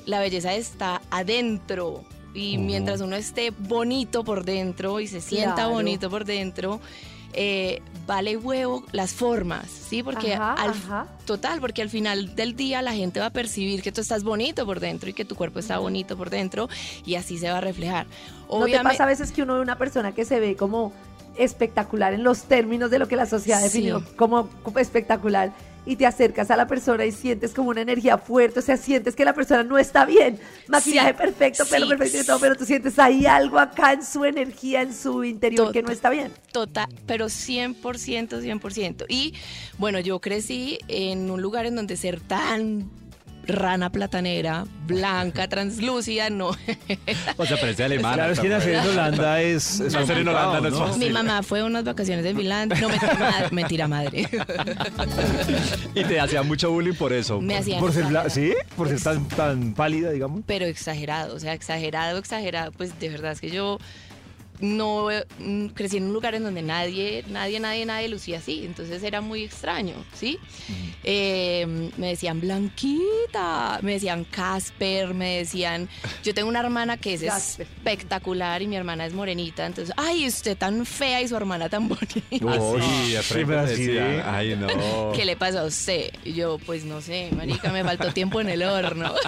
la 0.06 0.20
belleza 0.20 0.54
está 0.56 1.02
adentro. 1.12 2.04
Y 2.34 2.58
mientras 2.58 3.02
uno 3.02 3.18
esté 3.18 3.52
bonito 3.52 4.24
por 4.24 4.46
dentro 4.46 5.02
y 5.02 5.08
se 5.08 5.20
sienta 5.20 5.56
Claro. 5.56 5.72
bonito 5.72 6.10
por 6.10 6.24
dentro, 6.24 6.80
eh, 7.34 7.82
vale 8.08 8.38
huevo 8.38 8.86
las 8.94 9.12
formas, 9.14 9.66
¿sí? 9.70 10.02
Porque 10.02 10.36
Ajá, 10.36 10.54
al, 10.54 10.70
ajá. 10.70 11.08
total, 11.26 11.60
porque 11.60 11.82
al 11.82 11.90
final 11.90 12.34
del 12.36 12.56
día 12.56 12.82
la 12.82 12.94
gente 12.94 13.20
va 13.20 13.28
a 13.28 13.30
percibir 13.32 13.82
que 13.82 13.92
tú 13.92 14.00
estás 14.00 14.24
bonito 14.24 14.66
por 14.66 14.80
dentro 14.80 15.10
y 15.10 15.14
que 15.14 15.26
tu 15.26 15.36
cuerpo 15.36 15.60
está 15.60 15.78
bonito 15.78 16.16
por 16.16 16.30
dentro 16.30 16.70
y 17.06 17.16
así 17.16 17.38
se 17.38 17.50
va 17.52 17.58
a 17.58 17.62
reflejar. 17.62 18.08
¿No 18.50 18.66
te 18.66 18.80
pasa 18.80 19.04
a 19.04 19.08
veces 19.08 19.34
que 19.34 19.44
uno 19.44 19.56
ve 19.56 19.62
una 19.62 19.78
persona 19.78 20.14
que 20.14 20.24
se 20.24 20.40
ve 20.40 20.56
como 20.56 20.94
espectacular 21.44 22.14
en 22.14 22.24
los 22.24 22.44
términos 22.44 22.90
de 22.92 23.00
lo 23.00 23.08
que 23.08 23.16
la 23.16 23.26
sociedad 23.26 23.60
Sí. 23.60 23.64
definió 23.66 24.04
como 24.16 24.50
como 24.64 24.80
espectacular 24.80 25.52
y 25.84 25.96
te 25.96 26.06
acercas 26.06 26.52
a 26.52 26.56
la 26.56 26.68
persona 26.68 27.06
y 27.06 27.12
sientes 27.12 27.56
como 27.56 27.70
una 27.72 27.82
energía 27.82 28.20
fuerte, 28.20 28.60
o 28.60 28.62
sea, 28.62 28.78
sientes 28.78 29.16
que 29.16 29.26
la 29.26 29.34
persona 29.34 29.64
no 29.64 29.80
está 29.80 30.06
bien, 30.06 30.40
maquillaje 30.68 31.10
Sí, 31.10 31.18
perfecto, 31.18 31.66
pelo 31.66 31.88
sí. 31.88 31.90
perfecto 31.90 32.20
y 32.22 32.24
todo, 32.26 32.40
pero 32.40 32.56
tú 32.56 32.66
sientes 32.66 33.00
ahí 33.00 33.26
algo 33.26 33.58
acá 33.58 33.94
en 33.94 34.06
su 34.06 34.24
energía, 34.24 34.84
en 34.84 34.94
su 34.94 35.24
interior 35.24 35.72
que 35.72 35.82
no 35.82 35.92
está 35.92 36.12
bien. 36.12 36.32
Total, 36.52 36.88
pero 37.08 37.26
100%, 37.30 38.42
100%. 38.42 39.06
Y 39.10 39.34
bueno, 39.80 40.00
yo 40.00 40.20
crecí 40.22 40.78
en 40.88 41.32
un 41.32 41.42
lugar 41.42 41.66
en 41.66 41.76
donde 41.76 41.98
ser 41.98 42.20
tan 42.20 42.88
rana 43.48 43.92
platanera, 43.92 44.66
blanca, 44.86 45.48
translúcida, 45.48 46.30
no. 46.30 46.50
O 47.38 47.46
sea, 47.46 47.58
parece 47.60 47.84
alemana. 47.84 48.16
Claro, 48.16 48.34
es 48.34 48.40
que 48.40 48.50
nacer 48.50 48.76
en 48.76 48.88
Holanda 48.88 49.42
es, 49.42 49.80
es 49.80 49.94
Nacer 49.94 50.18
en 50.20 50.28
Holanda 50.28 50.62
no 50.62 50.68
es 50.68 50.74
fácil. 50.76 51.04
Mi 51.08 51.10
mamá 51.10 51.44
fue 51.44 51.62
a 51.62 51.66
unas 51.66 51.84
vacaciones 51.84 52.26
en 52.26 52.38
Finlandia. 52.38 52.80
No, 52.80 52.90
mentira, 52.90 53.18
madre. 53.18 53.50
Mentira, 53.52 53.88
madre. 53.88 54.28
Y 55.96 56.04
te 56.04 56.20
hacía 56.20 56.44
mucho 56.44 56.72
bullying 56.72 56.94
por 56.94 57.14
eso. 57.14 57.42
Me 57.42 57.58
hacían 57.58 57.80
Por 57.80 57.92
ser 57.94 58.06
bla- 58.06 58.30
¿Sí? 58.30 58.54
Por 58.76 58.88
ser 58.88 59.02
tan, 59.02 59.28
tan 59.28 59.74
pálida, 59.74 60.12
digamos. 60.12 60.42
pero 60.46 60.66
exagerado, 60.66 61.36
o 61.36 61.40
sea, 61.40 61.54
exagerado, 61.54 62.18
exagerado, 62.18 62.72
pues 62.72 62.98
de 63.00 63.10
verdad 63.10 63.32
es 63.34 63.42
que 63.42 63.50
yo 63.52 63.78
no 64.62 65.08
mm, 65.39 65.67
crecí 65.67 65.97
en 65.97 66.04
un 66.06 66.13
lugar 66.13 66.36
en 66.36 66.43
donde 66.43 66.62
nadie, 66.62 67.24
nadie, 67.30 67.60
nadie, 67.60 67.86
nadie 67.86 68.08
lucía 68.10 68.38
así, 68.38 68.63
entonces 68.65 69.02
era 69.04 69.21
muy 69.21 69.43
extraño, 69.43 69.95
¿sí? 70.13 70.38
Eh, 71.04 71.89
me 71.97 72.08
decían 72.10 72.39
Blanquita, 72.39 73.80
me 73.82 73.93
decían 73.93 74.24
Casper, 74.24 75.13
me 75.13 75.38
decían, 75.38 75.89
yo 76.24 76.34
tengo 76.34 76.47
una 76.50 76.60
hermana 76.60 76.97
que 76.97 77.15
es 77.15 77.24
Casper. 77.24 77.67
espectacular 77.67 78.62
y 78.62 78.67
mi 78.67 78.76
hermana 78.76 79.06
es 79.06 79.13
morenita, 79.13 79.65
entonces, 79.65 79.93
ay, 79.97 80.28
usted 80.28 80.58
tan 80.58 80.86
fea 80.86 81.21
y 81.21 81.28
su 81.28 81.36
hermana 81.36 81.69
tan 81.69 81.88
bonita. 81.88 82.21
Decía, 83.71 84.06
de- 84.06 84.21
Ay, 84.24 84.56
no. 84.56 85.12
¿Qué 85.15 85.26
le 85.26 85.36
pasó 85.36 85.60
a 85.60 85.63
usted? 85.65 86.12
Y 86.24 86.34
yo, 86.34 86.58
pues 86.65 86.84
no 86.86 87.02
sé, 87.02 87.30
marica, 87.36 87.71
me 87.71 87.84
faltó 87.84 88.12
tiempo 88.13 88.41
en 88.41 88.50
el 88.50 88.63
horno. 88.63 89.13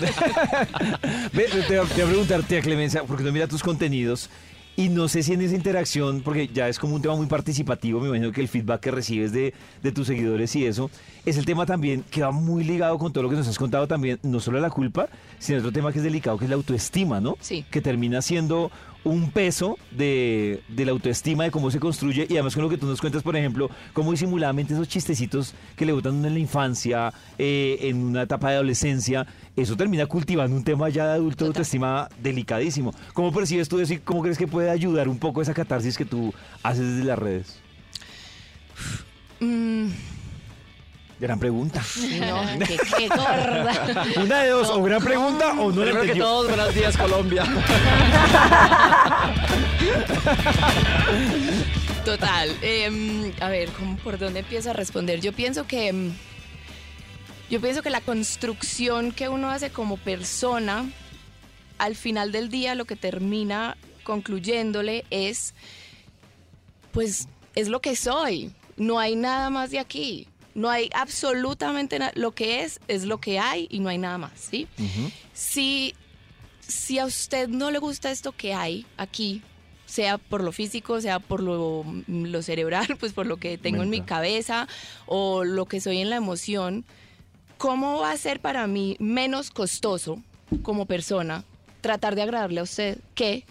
Te 1.34 1.80
voy 1.80 1.86
a 1.86 1.86
preguntar, 2.08 2.44
tía 2.44 2.62
Clemencia, 2.62 3.04
porque 3.04 3.24
no 3.24 3.32
mira 3.32 3.48
tus 3.48 3.64
contenidos 3.64 4.30
y 4.76 4.90
no 4.90 5.08
sé 5.08 5.22
si 5.22 5.34
en 5.34 5.42
esa 5.42 5.56
interacción, 5.56 6.22
porque 6.22 6.48
ya 6.48 6.68
es 6.68 6.80
como 6.80 6.96
un 6.96 7.02
tema 7.02 7.16
muy 7.16 7.28
participativo, 7.28 8.00
me 8.00 8.08
imagino 8.08 8.32
que 8.32 8.42
el 8.42 8.48
feedback 8.48 8.82
que 8.82 8.92
recibes 8.92 9.32
de, 9.32 9.54
de 9.84 9.92
tus 9.92 10.08
seguidores 10.08 10.56
y 10.56 10.66
eso, 10.66 10.90
es 11.26 11.38
el 11.38 11.46
tema 11.46 11.66
también 11.66 12.04
que 12.10 12.22
va 12.22 12.32
muy 12.32 12.64
ligado 12.64 12.98
con 12.98 13.14
todo 13.14 13.24
lo 13.24 13.30
que 13.30 13.36
nos 13.36 13.48
has 13.48 13.58
contado 13.58 13.88
también, 13.88 14.20
no 14.24 14.40
solo 14.40 14.60
la 14.60 14.70
culpa, 14.70 15.10
sino 15.38 15.60
otro 15.60 15.72
tema 15.72 15.92
que 15.92 16.00
es 16.00 16.04
delicado, 16.04 16.38
que 16.38 16.46
es 16.46 16.50
la 16.50 16.56
autoestima, 16.56 17.22
¿no? 17.22 17.38
Sí. 17.40 17.66
Que 17.70 17.82
termina 17.82 18.22
siendo 18.22 18.72
un 19.04 19.32
peso 19.32 19.78
de, 19.92 20.62
de 20.68 20.86
la 20.86 20.92
autoestima, 20.92 21.44
de 21.44 21.52
cómo 21.52 21.72
se 21.72 21.80
construye 21.80 22.26
y 22.30 22.34
además 22.34 22.54
con 22.54 22.64
lo 22.64 22.70
que 22.70 22.78
tú 22.78 22.86
nos 22.86 23.02
cuentas, 23.02 23.24
por 23.24 23.36
ejemplo, 23.36 23.70
cómo 23.94 24.12
disimuladamente 24.12 24.74
esos 24.74 24.88
chistecitos 24.88 25.54
que 25.76 25.86
le 25.86 25.92
botan 25.92 26.24
en 26.26 26.34
la 26.34 26.40
infancia, 26.40 27.14
eh, 27.38 27.78
en 27.82 28.04
una 28.04 28.24
etapa 28.24 28.50
de 28.50 28.56
adolescencia, 28.56 29.26
eso 29.56 29.76
termina 29.76 30.06
cultivando 30.06 30.56
un 30.56 30.64
tema 30.64 30.90
ya 30.90 31.06
de 31.08 31.14
adulto 31.14 31.46
de 31.46 31.50
autoestima 31.50 32.10
delicadísimo. 32.22 32.94
¿Cómo 33.14 33.32
percibes 33.32 33.70
tú 33.70 33.80
eso 33.80 33.94
y 33.94 34.00
cómo 34.00 34.22
crees 34.22 34.38
que 34.38 34.48
puede 34.48 34.70
ayudar 34.70 35.08
un 35.08 35.20
poco 35.20 35.42
esa 35.42 35.54
catarsis 35.54 35.98
que 35.98 36.06
tú 36.06 36.34
haces 36.64 36.88
desde 36.88 37.04
las 37.04 37.20
redes? 37.20 37.60
Mm, 39.40 39.90
Gran 41.20 41.40
pregunta. 41.40 41.82
no, 42.20 42.42
qué, 42.68 42.78
qué 42.98 43.08
gorda. 43.08 44.06
Una 44.22 44.42
de 44.44 44.50
dos, 44.50 44.70
o 44.70 44.82
gran 44.84 45.02
pregunta 45.02 45.52
o 45.60 45.72
no 45.72 45.84
la 45.86 45.92
Primero 45.92 45.94
que 45.94 46.02
entendió. 46.02 46.24
todos, 46.26 46.48
buenos 46.48 46.74
días, 46.76 46.98
Colombia. 46.98 47.44
Total. 52.06 52.50
Em, 52.62 53.32
a 53.40 53.48
ver, 53.50 53.70
¿cómo, 53.72 53.96
¿por 53.98 54.18
dónde 54.18 54.40
empiezo 54.42 54.72
a 54.72 54.74
responder? 54.74 55.22
Yo 55.22 55.32
pienso 55.34 55.66
que. 55.66 55.88
em, 55.90 56.12
Yo 57.50 57.62
pienso 57.62 57.82
que 57.82 57.90
la 57.90 58.02
construcción 58.02 59.12
que 59.12 59.30
uno 59.30 59.50
hace 59.52 59.70
como 59.70 59.98
persona, 59.98 60.90
al 61.78 61.96
final 61.96 62.32
del 62.32 62.50
día 62.50 62.76
lo 62.76 62.86
que 62.86 62.96
termina 62.96 63.78
concluyéndole 64.04 65.06
es. 65.10 65.54
Pues 66.92 67.28
es 67.56 67.70
lo 67.70 67.80
que 67.82 67.96
soy. 67.96 68.52
No 68.76 69.00
hay 69.00 69.16
nada 69.16 69.50
más 69.50 69.72
de 69.72 69.80
aquí. 69.80 70.28
No 70.56 70.70
hay 70.70 70.90
absolutamente 70.94 71.98
nada. 72.00 72.12
Lo 72.16 72.32
que 72.32 72.64
es, 72.64 72.80
es 72.88 73.06
lo 73.06 73.20
que 73.20 73.40
hay 73.40 73.68
y 73.72 73.80
no 73.80 73.90
hay 73.90 73.98
nada 73.98 74.18
más, 74.18 74.32
¿sí? 74.36 74.68
Si, 75.34 75.96
si 76.68 77.00
a 77.00 77.06
usted 77.06 77.48
no 77.50 77.72
le 77.72 77.80
gusta 77.80 78.12
esto 78.12 78.32
que 78.34 78.54
hay 78.54 78.86
aquí, 78.98 79.42
sea 79.88 80.18
por 80.18 80.44
lo 80.44 80.52
físico, 80.52 81.02
sea 81.02 81.20
por 81.20 81.42
lo, 81.42 81.84
lo 82.08 82.42
cerebral, 82.44 82.86
pues 83.00 83.14
por 83.14 83.26
lo 83.26 83.38
que 83.38 83.58
tengo 83.58 83.82
en 83.84 83.90
mi 83.90 84.02
cabeza 84.02 84.68
o 85.08 85.44
lo 85.44 85.66
que 85.66 85.82
soy 85.82 86.00
en 86.00 86.10
la 86.10 86.18
emoción, 86.18 86.86
¿cómo 87.58 88.00
va 88.00 88.12
a 88.12 88.18
ser 88.18 88.40
para 88.40 88.68
mí 88.68 88.96
menos 89.00 89.50
costoso 89.50 90.22
como 90.62 90.86
persona 90.86 91.44
tratar 91.82 92.16
de 92.16 92.22
agradarle 92.22 92.60
a 92.60 92.64
usted 92.64 92.98
que 93.16 93.44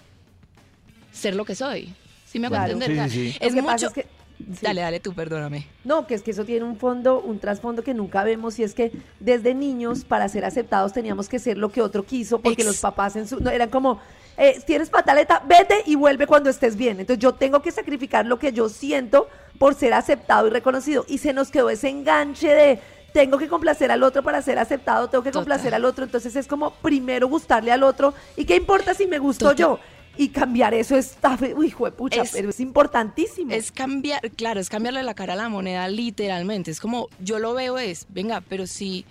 ser 1.13 1.35
lo 1.35 1.45
que 1.45 1.55
soy? 1.55 1.93
¿Sí 2.27 2.39
me 2.39 2.47
hago 2.47 2.55
Claro. 2.57 2.73
entender? 2.73 3.11
Sí, 3.11 3.15
sí, 3.27 3.33
sí. 3.33 3.39
Es 3.41 3.55
Lo 3.55 3.61
que 3.61 3.63
pasa 3.67 3.73
mucho... 3.75 3.87
es 3.89 3.93
que- 4.07 4.22
sí. 4.53 4.59
Dale, 4.63 4.81
dale 4.81 5.01
tú, 5.01 5.13
perdóname. 5.15 5.67
No, 5.85 6.07
que 6.07 6.15
es 6.15 6.23
que 6.23 6.31
eso 6.33 6.45
tiene 6.45 6.65
un 6.65 6.77
fondo, 6.77 7.21
un 7.21 7.39
trasfondo 7.39 7.83
que 7.83 7.95
nunca 7.95 8.25
vemos 8.25 8.59
y 8.59 8.63
es 8.65 8.75
que 8.75 8.93
desde 9.21 9.55
niños 9.55 10.05
para 10.05 10.29
ser 10.29 10.45
aceptados 10.45 10.93
teníamos 10.93 11.29
que 11.29 11.39
ser 11.39 11.59
lo 11.59 11.71
que 11.71 11.83
otro 11.83 12.05
quiso 12.05 12.39
porque 12.41 12.63
Ex- 12.63 12.67
los 12.67 12.79
papás 12.81 13.17
en 13.17 13.27
su, 13.29 13.41
no, 13.41 13.51
eran 13.51 13.71
como, 13.71 14.01
eh, 14.37 14.61
tienes 14.67 14.91
pataleta, 14.91 15.43
vete 15.47 15.83
y 15.87 15.95
vuelve 15.95 16.27
cuando 16.27 16.51
estés 16.51 16.77
bien. 16.77 17.01
Entonces 17.01 17.23
yo 17.23 17.33
tengo 17.35 17.61
que 17.63 17.71
sacrificar 17.73 18.27
lo 18.27 18.39
que 18.39 18.53
yo 18.53 18.69
siento 18.69 19.29
por 19.59 19.75
ser 19.75 19.95
aceptado 19.95 20.47
y 20.47 20.51
reconocido 20.51 21.05
y 21.09 21.19
se 21.19 21.33
nos 21.33 21.51
quedó 21.51 21.71
ese 21.71 21.89
enganche 21.89 22.49
de 22.49 22.79
tengo 23.13 23.37
que 23.37 23.47
complacer 23.47 23.91
al 23.91 24.03
otro 24.05 24.23
para 24.23 24.41
ser 24.41 24.59
aceptado, 24.59 25.09
tengo 25.09 25.23
que 25.23 25.33
complacer 25.33 25.75
al 25.75 25.85
otro, 25.85 26.03
entonces 26.03 26.35
es 26.35 26.47
como 26.47 26.71
primero 26.77 27.29
gustarle 27.29 27.71
al 27.71 27.83
otro 27.83 28.15
y 28.39 28.47
qué 28.47 28.57
importa 28.57 28.95
si 28.95 29.07
me 29.07 29.19
gusto 29.19 29.45
Total. 29.51 29.57
yo. 29.59 29.79
Y 30.17 30.29
cambiar 30.29 30.75
eso 30.75 30.97
está, 30.97 31.39
uy, 31.57 31.69
hijo 31.69 31.87
de 31.87 31.93
pucha, 31.93 32.23
Es- 32.23 32.33
pero 32.33 32.51
es 32.51 32.61
importantísimo. 32.61 33.51
Es 33.53 33.73
cambiar, 33.73 34.21
claro, 34.33 34.61
es 34.61 34.69
cambiarle 34.69 35.03
la 35.03 35.15
cara 35.15 35.33
a 35.33 35.37
la 35.37 35.49
moneda 35.49 35.89
literalmente. 35.89 36.71
Es 36.71 36.81
como, 36.81 37.09
yo 37.21 37.39
lo 37.39 37.55
veo 37.55 37.79
es, 37.79 38.07
venga, 38.11 38.43
pero 38.43 38.67
si, 38.67 39.05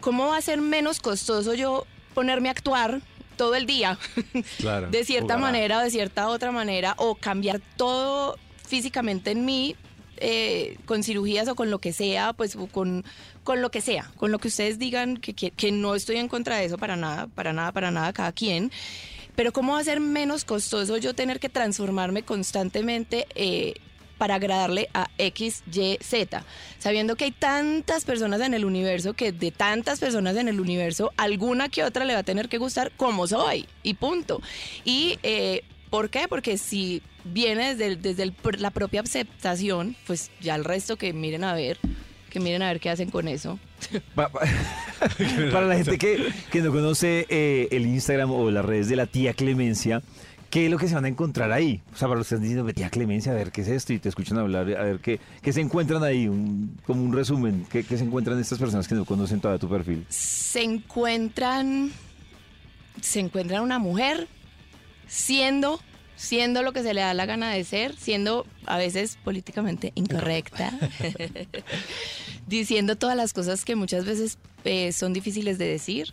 ¿cómo 0.00 0.28
va 0.28 0.36
a 0.36 0.40
ser 0.40 0.60
menos 0.60 1.00
costoso 1.00 1.54
yo 1.54 1.84
ponerme 2.14 2.48
a 2.48 2.52
actuar 2.52 3.00
todo 3.36 3.54
el 3.56 3.66
día? 3.66 3.98
Claro. 4.58 4.88
de 4.90 5.04
cierta 5.04 5.34
Jugará. 5.34 5.40
manera 5.52 5.78
o 5.78 5.82
de 5.82 5.90
cierta 5.90 6.28
otra 6.28 6.52
manera, 6.52 6.94
o 6.98 7.16
cambiar 7.16 7.60
todo 7.76 8.36
físicamente 8.66 9.32
en 9.32 9.44
mí 9.44 9.74
eh, 10.18 10.76
con 10.84 11.02
cirugías 11.02 11.48
o 11.48 11.54
con 11.56 11.70
lo 11.70 11.78
que 11.80 11.92
sea, 11.92 12.34
pues 12.34 12.56
con, 12.70 13.04
con 13.42 13.62
lo 13.62 13.70
que 13.70 13.80
sea, 13.80 14.12
con 14.16 14.30
lo 14.30 14.38
que 14.38 14.48
ustedes 14.48 14.78
digan, 14.78 15.16
que, 15.16 15.34
que, 15.34 15.50
que 15.50 15.72
no 15.72 15.94
estoy 15.96 16.16
en 16.18 16.28
contra 16.28 16.56
de 16.56 16.66
eso 16.66 16.78
para 16.78 16.94
nada, 16.94 17.26
para 17.26 17.52
nada, 17.52 17.72
para 17.72 17.90
nada, 17.90 18.12
cada 18.12 18.30
quien. 18.32 18.70
Pero 19.40 19.54
¿cómo 19.54 19.72
va 19.72 19.78
a 19.78 19.84
ser 19.84 20.00
menos 20.00 20.44
costoso 20.44 20.98
yo 20.98 21.14
tener 21.14 21.40
que 21.40 21.48
transformarme 21.48 22.22
constantemente 22.24 23.26
eh, 23.34 23.72
para 24.18 24.34
agradarle 24.34 24.90
a 24.92 25.08
X, 25.16 25.62
Y, 25.72 25.96
Z? 26.02 26.44
Sabiendo 26.78 27.16
que 27.16 27.24
hay 27.24 27.30
tantas 27.30 28.04
personas 28.04 28.42
en 28.42 28.52
el 28.52 28.66
universo 28.66 29.14
que 29.14 29.32
de 29.32 29.50
tantas 29.50 29.98
personas 29.98 30.36
en 30.36 30.48
el 30.48 30.60
universo, 30.60 31.14
alguna 31.16 31.70
que 31.70 31.84
otra 31.84 32.04
le 32.04 32.12
va 32.12 32.18
a 32.18 32.22
tener 32.22 32.50
que 32.50 32.58
gustar 32.58 32.92
como 32.98 33.26
soy 33.26 33.66
y 33.82 33.94
punto. 33.94 34.42
Y 34.84 35.18
eh, 35.22 35.64
¿por 35.88 36.10
qué? 36.10 36.28
Porque 36.28 36.58
si 36.58 37.00
viene 37.24 37.74
desde, 37.74 37.96
desde 37.96 38.24
el 38.24 38.34
la 38.58 38.70
propia 38.70 39.00
aceptación, 39.00 39.96
pues 40.06 40.30
ya 40.42 40.54
el 40.54 40.66
resto 40.66 40.98
que 40.98 41.14
miren 41.14 41.44
a 41.44 41.54
ver, 41.54 41.78
que 42.30 42.40
miren 42.40 42.62
a 42.62 42.68
ver 42.68 42.80
qué 42.80 42.88
hacen 42.90 43.10
con 43.10 43.28
eso. 43.28 43.58
Pa- 44.14 44.28
pa- 44.30 44.40
Para 45.52 45.66
la 45.66 45.76
gente 45.76 45.98
que, 45.98 46.28
que 46.50 46.60
no 46.62 46.70
conoce 46.72 47.26
eh, 47.28 47.68
el 47.72 47.86
Instagram 47.86 48.30
o 48.30 48.50
las 48.50 48.64
redes 48.64 48.88
de 48.88 48.96
la 48.96 49.06
tía 49.06 49.34
Clemencia, 49.34 50.02
¿qué 50.50 50.64
es 50.66 50.70
lo 50.70 50.78
que 50.78 50.88
se 50.88 50.94
van 50.94 51.04
a 51.04 51.08
encontrar 51.08 51.52
ahí? 51.52 51.80
O 51.92 51.96
sea, 51.96 52.08
para 52.08 52.18
los 52.18 52.28
que 52.28 52.34
están 52.34 52.42
diciendo, 52.48 52.72
tía 52.72 52.90
Clemencia, 52.90 53.32
a 53.32 53.34
ver 53.34 53.50
qué 53.52 53.60
es 53.62 53.68
esto, 53.68 53.92
y 53.92 53.98
te 53.98 54.08
escuchan 54.08 54.38
hablar, 54.38 54.62
a 54.76 54.82
ver 54.84 54.98
qué, 55.00 55.20
qué 55.42 55.52
se 55.52 55.60
encuentran 55.60 56.02
ahí, 56.04 56.28
un- 56.28 56.78
como 56.86 57.02
un 57.02 57.12
resumen, 57.12 57.66
¿qué, 57.70 57.82
qué 57.84 57.96
se 57.98 58.04
encuentran 58.04 58.38
estas 58.38 58.58
personas 58.58 58.86
que 58.88 58.94
no 58.94 59.04
conocen 59.04 59.40
todavía 59.40 59.58
tu 59.60 59.68
perfil? 59.68 60.04
se 60.08 60.62
encuentran 60.62 61.90
se 63.00 63.20
encuentran 63.20 63.62
una 63.62 63.78
mujer 63.78 64.26
siendo 65.06 65.80
siendo 66.20 66.62
lo 66.62 66.74
que 66.74 66.82
se 66.82 66.92
le 66.92 67.00
da 67.00 67.14
la 67.14 67.24
gana 67.24 67.50
de 67.50 67.64
ser, 67.64 67.96
siendo 67.96 68.46
a 68.66 68.76
veces 68.76 69.16
políticamente 69.24 69.90
incorrecta, 69.94 70.70
diciendo 72.46 72.94
todas 72.94 73.16
las 73.16 73.32
cosas 73.32 73.64
que 73.64 73.74
muchas 73.74 74.04
veces 74.04 74.36
eh, 74.64 74.92
son 74.92 75.14
difíciles 75.14 75.56
de 75.56 75.66
decir, 75.66 76.12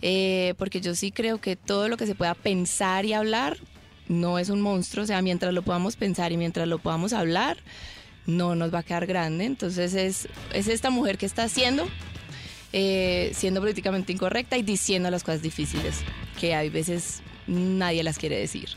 eh, 0.00 0.54
porque 0.56 0.80
yo 0.80 0.94
sí 0.94 1.12
creo 1.12 1.38
que 1.38 1.54
todo 1.54 1.88
lo 1.88 1.98
que 1.98 2.06
se 2.06 2.14
pueda 2.14 2.32
pensar 2.34 3.04
y 3.04 3.12
hablar 3.12 3.58
no 4.08 4.38
es 4.38 4.48
un 4.48 4.62
monstruo, 4.62 5.04
o 5.04 5.06
sea, 5.06 5.20
mientras 5.20 5.52
lo 5.52 5.60
podamos 5.60 5.96
pensar 5.96 6.32
y 6.32 6.38
mientras 6.38 6.66
lo 6.66 6.78
podamos 6.78 7.12
hablar, 7.12 7.58
no 8.24 8.54
nos 8.54 8.72
va 8.72 8.78
a 8.78 8.82
quedar 8.84 9.04
grande, 9.04 9.44
entonces 9.44 9.92
es, 9.92 10.28
es 10.54 10.66
esta 10.68 10.88
mujer 10.88 11.18
que 11.18 11.26
está 11.26 11.44
haciendo 11.44 11.86
eh, 12.72 13.32
siendo 13.34 13.60
políticamente 13.60 14.12
incorrecta 14.12 14.56
y 14.56 14.62
diciendo 14.62 15.10
las 15.10 15.24
cosas 15.24 15.42
difíciles 15.42 16.00
que 16.40 16.54
hay 16.54 16.70
veces 16.70 17.20
nadie 17.46 18.02
las 18.02 18.18
quiere 18.18 18.38
decir. 18.38 18.70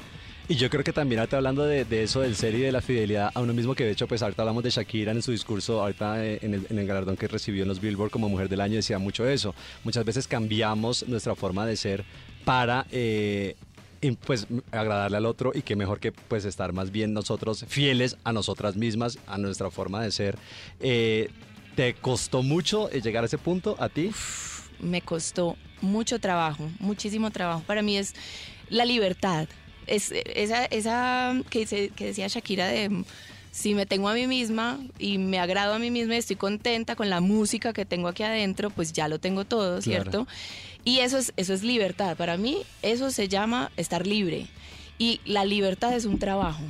Y 0.50 0.56
yo 0.56 0.70
creo 0.70 0.84
que 0.84 0.92
también 0.92 1.20
ahorita 1.20 1.38
hablando 1.38 1.64
de, 1.64 1.86
eso 2.04 2.22
del 2.22 2.36
ser 2.36 2.56
y 2.56 2.60
de 2.60 2.72
la 2.72 2.82
fidelidad 2.82 3.32
a 3.34 3.40
uno 3.40 3.54
mismo, 3.54 3.76
que 3.76 3.86
de 3.86 3.92
hecho 3.92 4.08
pues 4.08 4.24
ahorita 4.24 4.42
hablamos 4.42 4.64
de 4.64 4.72
Shakira 4.72 5.12
en 5.12 5.22
su 5.22 5.32
discurso, 5.32 5.80
ahorita 5.82 6.26
eh, 6.26 6.40
en 6.42 6.54
el, 6.56 6.88
galardón 6.88 7.16
que 7.16 7.28
recibió 7.28 7.62
en 7.62 7.70
los 7.70 7.80
Billboard 7.80 8.10
como 8.10 8.28
Mujer 8.30 8.50
del 8.50 8.60
Año 8.62 8.76
decía 8.76 8.98
mucho 8.98 9.28
eso. 9.28 9.54
Muchas 9.84 10.04
veces 10.06 10.28
cambiamos 10.28 11.08
nuestra 11.08 11.36
forma 11.36 11.66
de 11.66 11.78
ser 11.78 12.04
para... 12.46 12.86
eh, 12.92 13.56
y, 14.02 14.12
pues 14.12 14.48
agradarle 14.72 15.18
al 15.18 15.26
otro 15.26 15.52
y 15.54 15.62
que 15.62 15.76
mejor 15.76 16.00
que 16.00 16.14
pues 16.14 16.46
estar 16.46 16.72
más 16.72 16.90
bien 16.90 17.14
nosotros 17.14 17.66
fieles 17.68 18.18
a 18.24 18.32
nosotras 18.32 18.76
mismas, 18.78 19.20
a 19.28 19.38
nuestra 19.38 19.70
forma 19.70 20.02
de 20.02 20.12
ser. 20.12 20.38
Eh, 20.80 21.30
¿Te 21.76 21.94
costó 21.94 22.42
mucho 22.42 22.90
eh, 22.92 23.02
llegar 23.02 23.24
a 23.24 23.28
ese 23.28 23.38
punto 23.38 23.76
a 23.78 23.90
ti? 23.90 24.12
me 24.80 25.02
costó 25.02 25.58
mucho 25.82 26.20
trabajo, 26.20 26.70
muchísimo 26.80 27.32
trabajo. 27.32 27.64
Para 27.66 27.82
mí 27.82 27.98
es 27.98 28.16
la 28.70 28.86
libertad. 28.86 29.48
Es 29.89 30.12
esa, 30.13 30.65
esa 30.65 31.36
que, 31.49 31.65
que 31.65 32.06
decía 32.06 32.28
Shakira 32.28 32.67
de 32.67 33.04
si 33.52 33.73
me 33.73 33.86
tengo 33.86 34.10
a 34.10 34.13
mí 34.13 34.28
misma 34.28 34.80
y 34.99 35.17
me 35.17 35.39
agrado 35.39 35.73
a 35.73 35.80
mí 35.80 35.91
misma 35.91 36.15
y 36.15 36.19
estoy 36.19 36.36
contenta 36.36 36.95
con 36.95 37.10
la 37.10 37.19
música 37.19 37.73
que 37.73 37.86
tengo 37.86 38.08
aquí 38.08 38.23
adentro, 38.23 38.69
pues 38.69 38.93
ya 38.93 39.08
lo 39.08 39.19
tengo 39.19 39.45
todo, 39.45 39.82
¿cierto? 39.82 40.28
Y 40.86 40.99
eso 40.99 41.17
es, 41.17 41.34
eso 41.36 41.54
es 41.54 41.63
libertad. 41.63 42.15
Para 42.15 42.38
mí 42.38 42.60
eso 42.82 43.12
se 43.12 43.28
llama 43.28 43.71
estar 43.75 44.06
libre. 44.06 44.47
Y 44.97 45.21
la 45.25 45.45
libertad 45.45 45.93
es 45.93 46.06
un 46.06 46.19
trabajo. 46.19 46.63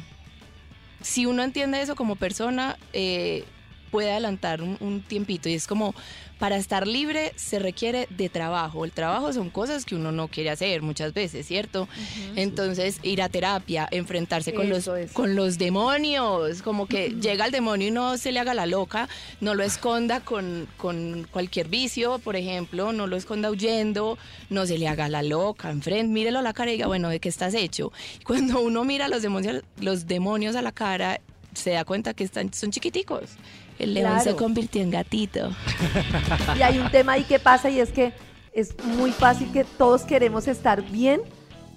Si 1.02 1.26
uno 1.26 1.44
entiende 1.44 1.82
eso 1.82 1.96
como 1.96 2.16
persona, 2.16 2.78
eh, 2.94 3.44
puede 3.90 4.12
adelantar 4.12 4.62
un, 4.62 4.78
un 4.80 5.02
tiempito. 5.02 5.50
Y 5.50 5.54
es 5.54 5.68
como, 5.68 5.94
para 6.40 6.56
estar 6.56 6.88
libre 6.88 7.34
se 7.36 7.60
requiere 7.60 8.08
de 8.10 8.30
trabajo. 8.30 8.86
El 8.86 8.94
trabajo 8.94 9.32
son 9.34 9.50
cosas 9.50 9.84
que 9.84 9.96
uno 9.96 10.12
no 10.14 10.30
quiere 10.30 10.50
hacer 10.50 10.82
muchas 10.82 11.14
veces, 11.14 11.46
¿cierto? 11.46 11.88
Entonces, 12.36 13.00
ir 13.04 13.22
a 13.22 13.28
terapia, 13.28 13.88
enfrentarse 13.92 14.54
con 14.54 14.70
los, 14.70 14.88
Eso 14.88 15.14
con 15.14 15.36
los 15.36 15.58
demonios, 15.58 16.62
como 16.62 16.88
que 16.88 17.10
llega 17.10 17.46
el 17.46 17.52
demonio 17.52 17.90
y 17.90 17.92
no 17.92 18.18
se 18.18 18.32
le 18.32 18.40
haga 18.40 18.54
la 18.54 18.66
loca, 18.66 19.10
no 19.42 19.54
lo 19.54 19.64
esconda 19.64 20.22
con, 20.22 20.68
con 20.78 21.28
cualquier 21.30 21.68
vicio, 21.68 22.20
por 22.20 22.38
ejemplo, 22.38 22.94
no 22.94 23.06
lo 23.06 23.18
esconda 23.18 23.52
huyendo, 23.52 24.18
no 24.50 24.66
se 24.66 24.78
le 24.78 24.88
haga 24.88 25.10
la 25.10 25.22
loca, 25.22 25.70
enfrente, 25.70 26.12
mírelo 26.12 26.40
a 26.40 26.42
la 26.42 26.54
cara 26.54 26.72
y 26.72 26.76
diga, 26.76 26.88
bueno, 26.88 27.10
¿de 27.10 27.20
qué 27.20 27.28
estás 27.28 27.54
hecho? 27.54 27.92
Cuando 28.24 28.62
uno 28.62 28.86
mira 28.86 29.06
a 29.06 29.10
los 29.10 29.22
demonios, 29.22 29.62
los 29.82 30.08
demonios 30.08 30.56
a 30.56 30.62
la 30.62 30.72
cara, 30.72 31.20
se 31.54 31.72
da 31.72 31.84
cuenta 31.84 32.14
que 32.14 32.24
están, 32.24 32.54
son 32.54 32.72
chiquiticos. 32.72 33.32
El 33.80 33.94
león 33.94 34.20
se 34.22 34.36
convirtió 34.36 34.82
en 34.82 34.92
gatito. 34.92 35.52
Y 36.58 36.62
hay 36.62 36.80
un 36.80 36.92
tema 36.92 37.14
ahí 37.14 37.24
que 37.24 37.40
pasa 37.40 37.70
y 37.70 37.80
es 37.80 37.92
que 37.92 38.14
es 38.54 38.76
muy 38.84 39.12
fácil 39.12 39.52
que 39.52 39.64
todos 39.64 40.04
queremos 40.04 40.48
estar 40.48 40.82
bien, 40.82 41.22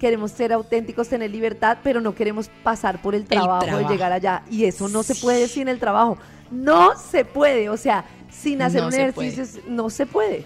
queremos 0.01 0.33
ser 0.33 0.53
auténticos, 0.53 1.09
tener 1.09 1.31
libertad, 1.31 1.79
pero 1.83 2.01
no 2.01 2.15
queremos 2.15 2.51
pasar 2.63 3.01
por 3.01 3.15
el 3.15 3.25
trabajo, 3.25 3.65
trabajo. 3.65 3.89
de 3.89 3.95
llegar 3.95 4.13
allá. 4.13 4.43
Y 4.51 4.65
eso 4.65 4.89
no 4.89 5.03
se 5.03 5.15
puede 5.15 5.47
sin 5.47 5.69
el 5.69 5.79
trabajo. 5.79 6.19
No 6.51 6.99
se 6.99 7.25
puede, 7.25 7.69
o 7.69 7.77
sea, 7.77 8.05
sin 8.31 8.63
hacer 8.63 8.83
No 8.83 8.89
un 8.89 8.95
ejercicio 8.95 9.63
no 9.69 9.89
se 9.89 10.07
puede. 10.07 10.45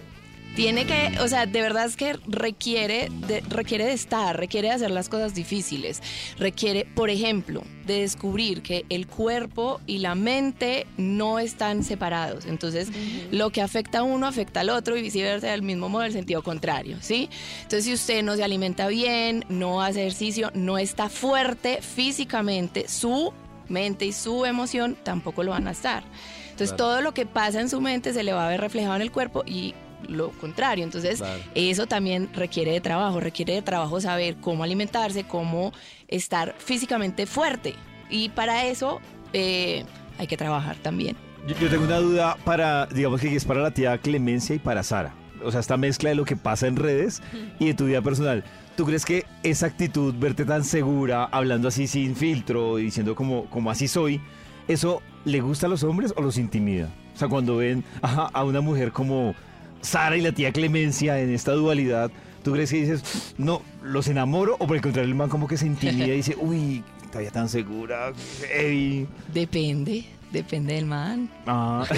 Tiene 0.56 0.86
que, 0.86 1.18
o 1.20 1.28
sea, 1.28 1.44
de 1.44 1.60
verdad 1.60 1.84
es 1.84 1.96
que 1.96 2.14
requiere 2.26 3.10
de, 3.28 3.42
requiere 3.50 3.84
de 3.84 3.92
estar, 3.92 4.38
requiere 4.38 4.68
de 4.68 4.74
hacer 4.74 4.90
las 4.90 5.10
cosas 5.10 5.34
difíciles, 5.34 6.02
requiere, 6.38 6.86
por 6.86 7.10
ejemplo, 7.10 7.62
de 7.84 8.00
descubrir 8.00 8.62
que 8.62 8.86
el 8.88 9.06
cuerpo 9.06 9.82
y 9.86 9.98
la 9.98 10.14
mente 10.14 10.86
no 10.96 11.38
están 11.38 11.84
separados. 11.84 12.46
Entonces, 12.46 12.88
lo 13.30 13.50
que 13.50 13.60
afecta 13.60 13.98
a 13.98 14.02
uno 14.02 14.26
afecta 14.26 14.60
al 14.60 14.70
otro 14.70 14.96
y 14.96 15.02
viceversa, 15.02 15.48
del 15.48 15.60
mismo 15.60 15.90
modo, 15.90 16.04
del 16.04 16.12
sentido 16.12 16.42
contrario, 16.42 16.96
¿sí? 17.02 17.28
Entonces, 17.58 17.84
si 17.84 17.92
usted 17.92 18.22
no 18.22 18.34
se 18.34 18.42
alimenta 18.42 18.88
bien, 18.88 19.44
no 19.50 19.82
hace 19.82 20.00
ejercicio, 20.00 20.50
no 20.54 20.78
está 20.78 21.10
fuerte 21.10 21.82
físicamente, 21.82 22.88
su 22.88 23.34
mente 23.68 24.06
y 24.06 24.12
su 24.12 24.46
emoción 24.46 24.96
tampoco 25.02 25.42
lo 25.42 25.50
van 25.50 25.68
a 25.68 25.72
estar. 25.72 26.02
Entonces 26.44 26.74
Claro. 26.74 26.76
todo 26.76 27.00
lo 27.02 27.12
que 27.12 27.26
pasa 27.26 27.60
en 27.60 27.68
su 27.68 27.82
mente 27.82 28.14
se 28.14 28.22
le 28.22 28.32
va 28.32 28.46
a 28.46 28.48
ver 28.48 28.62
reflejado 28.62 28.96
en 28.96 29.02
el 29.02 29.12
cuerpo 29.12 29.42
y 29.44 29.74
lo 30.08 30.30
contrario. 30.30 30.84
Entonces 30.84 31.18
Claro. 31.18 31.42
eso 31.54 31.86
también 31.86 32.28
requiere 32.34 32.72
de 32.72 32.80
trabajo, 32.80 33.20
requiere 33.20 33.54
de 33.54 33.62
trabajo 33.62 34.00
saber 34.00 34.36
cómo 34.36 34.64
alimentarse, 34.64 35.24
cómo 35.24 35.72
estar 36.08 36.54
físicamente 36.58 37.26
fuerte. 37.26 37.74
Y 38.10 38.28
para 38.30 38.66
eso 38.66 39.00
eh, 39.32 39.84
hay 40.18 40.26
que 40.26 40.36
trabajar 40.36 40.76
también. 40.76 41.16
Yo, 41.46 41.54
yo 41.60 41.68
tengo 41.68 41.84
una 41.84 41.98
duda 41.98 42.36
para, 42.44 42.86
digamos 42.86 43.20
que 43.20 43.34
es 43.34 43.44
para 43.44 43.60
la 43.60 43.70
tía 43.70 43.98
Clemencia 43.98 44.54
y 44.54 44.58
para 44.58 44.82
Sara. 44.82 45.14
O 45.44 45.50
sea, 45.50 45.60
esta 45.60 45.76
mezcla 45.76 46.08
de 46.10 46.16
lo 46.16 46.24
que 46.24 46.34
pasa 46.36 46.66
en 46.66 46.76
redes 46.76 47.22
y 47.58 47.66
de 47.66 47.74
tu 47.74 47.84
vida 47.86 48.00
personal. 48.02 48.42
¿Tú 48.76 48.84
crees 48.84 49.04
que 49.04 49.24
esa 49.42 49.66
actitud, 49.66 50.14
verte 50.18 50.44
tan 50.44 50.64
segura, 50.64 51.24
hablando 51.24 51.68
así 51.68 51.86
sin 51.86 52.16
filtro, 52.16 52.78
y 52.78 52.84
diciendo 52.84 53.14
como, 53.14 53.44
como 53.46 53.70
así 53.70 53.86
soy, 53.88 54.20
eso 54.66 55.02
le 55.24 55.40
gusta 55.40 55.66
a 55.66 55.68
los 55.68 55.82
hombres 55.82 56.12
o 56.16 56.22
los 56.22 56.36
intimida? 56.38 56.88
O 57.14 57.18
sea, 57.18 57.28
cuando 57.28 57.56
ven 57.56 57.84
a 58.02 58.44
una 58.44 58.60
mujer 58.60 58.92
como 58.92 59.34
Sara 59.80 60.16
y 60.16 60.20
la 60.20 60.32
tía 60.32 60.52
Clemencia 60.52 61.20
en 61.20 61.32
esta 61.32 61.52
dualidad, 61.52 62.10
¿tú 62.42 62.52
crees 62.52 62.70
que 62.70 62.78
dices, 62.80 63.34
no, 63.38 63.62
los 63.82 64.08
enamoro? 64.08 64.56
O 64.58 64.66
por 64.66 64.76
el 64.76 64.82
contrario, 64.82 65.08
el 65.08 65.14
man 65.16 65.28
como 65.28 65.46
que 65.46 65.56
se 65.56 65.66
intimida 65.66 66.06
y 66.08 66.16
dice, 66.16 66.36
uy, 66.40 66.82
todavía 67.10 67.30
tan 67.30 67.48
segura, 67.48 68.12
heavy. 68.48 69.06
Depende, 69.32 70.04
depende 70.32 70.74
del 70.74 70.86
man. 70.86 71.28
Ah. 71.46 71.84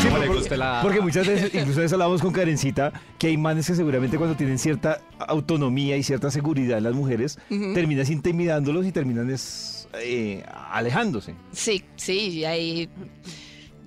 Sí, 0.00 0.08
Como 0.08 0.18
le 0.18 0.26
por- 0.26 0.36
guste 0.36 0.56
la- 0.56 0.80
Porque 0.82 1.00
muchas 1.00 1.26
veces, 1.26 1.54
incluso 1.54 1.82
eso 1.82 1.94
hablamos 1.94 2.20
con 2.20 2.32
Karencita, 2.32 2.92
que 3.18 3.28
hay 3.28 3.36
manes 3.36 3.66
que 3.66 3.74
seguramente 3.74 4.16
cuando 4.18 4.36
tienen 4.36 4.58
cierta 4.58 5.00
autonomía 5.18 5.96
y 5.96 6.02
cierta 6.02 6.30
seguridad 6.30 6.78
en 6.78 6.84
las 6.84 6.94
mujeres, 6.94 7.38
Ujú. 7.50 7.72
terminas 7.74 8.10
intimidándolos 8.10 8.86
y 8.86 8.92
terminan 8.92 9.30
es, 9.30 9.88
eh, 10.02 10.44
alejándose. 10.70 11.34
Sí, 11.52 11.82
sí, 11.96 12.18
y 12.38 12.44
ahí 12.44 12.88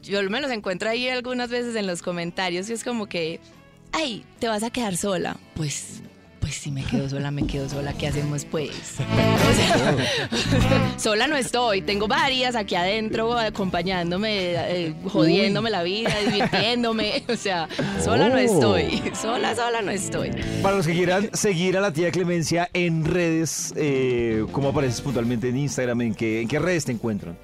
yo 0.10 0.22
me 0.30 0.42
los 0.42 0.52
encuentro 0.52 0.90
ahí 0.90 1.08
algunas 1.08 1.50
veces 1.50 1.76
en 1.76 1.88
los 1.88 2.02
comentarios 2.02 2.70
y 2.70 2.74
es 2.74 2.84
como 2.84 3.06
que, 3.08 3.40
ay, 3.92 4.24
te 4.40 4.48
vas 4.48 4.64
a 4.64 4.70
quedar 4.70 4.98
sola. 4.98 5.38
Pues, 5.56 6.02
pues 6.40 6.56
si 6.56 6.72
me 6.72 6.84
quedo 6.84 7.10
sola, 7.10 7.32
me 7.32 7.46
quedo 7.46 7.68
sola, 7.70 7.94
¿qué 7.94 8.08
hacemos 8.08 8.46
pues? 8.46 8.72
O 9.50 9.54
sea, 9.54 9.96
sola 10.98 11.28
no 11.28 11.36
estoy, 11.36 11.82
tengo 11.82 12.08
varias 12.08 12.56
aquí 12.56 12.76
adentro 12.76 13.38
acompañándome, 13.38 14.54
eh, 14.56 14.94
jodiéndome 15.06 15.70
la 15.70 15.84
vida, 15.84 16.12
divirtiéndome, 16.26 17.24
o 17.28 17.36
sea, 17.36 17.68
sola 18.04 18.30
no 18.30 18.36
Oh. 18.36 18.38
estoy, 18.38 19.02
sola, 19.22 19.56
sola 19.56 19.82
no 19.82 19.92
estoy. 19.92 20.32
Para 20.62 20.78
los 20.78 20.88
que 20.88 20.94
quieran 20.94 21.30
seguir 21.34 21.78
a 21.78 21.82
la 21.82 21.92
tía 21.94 22.12
Clemencia 22.12 22.70
en 22.74 23.06
redes, 23.06 23.74
eh, 23.76 24.46
¿cómo 24.52 24.70
apareces 24.70 25.02
puntualmente 25.02 25.50
en 25.50 25.58
Instagram? 25.58 26.02
¿En 26.02 26.16
qué, 26.16 26.42
en 26.42 26.48
qué 26.48 26.60
redes 26.60 26.86
te 26.86 26.92
encuentran? 26.94 27.38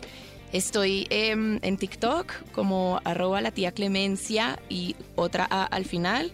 Estoy 0.56 1.06
em, 1.10 1.60
en 1.64 1.76
TikTok 1.76 2.32
como 2.54 3.02
arroba 3.04 3.42
la 3.42 3.52
tía 3.52 3.74
Clemencia 3.74 4.58
y 4.70 4.96
otra 5.16 5.46
A 5.50 5.66
al 5.66 5.84
final. 5.84 6.32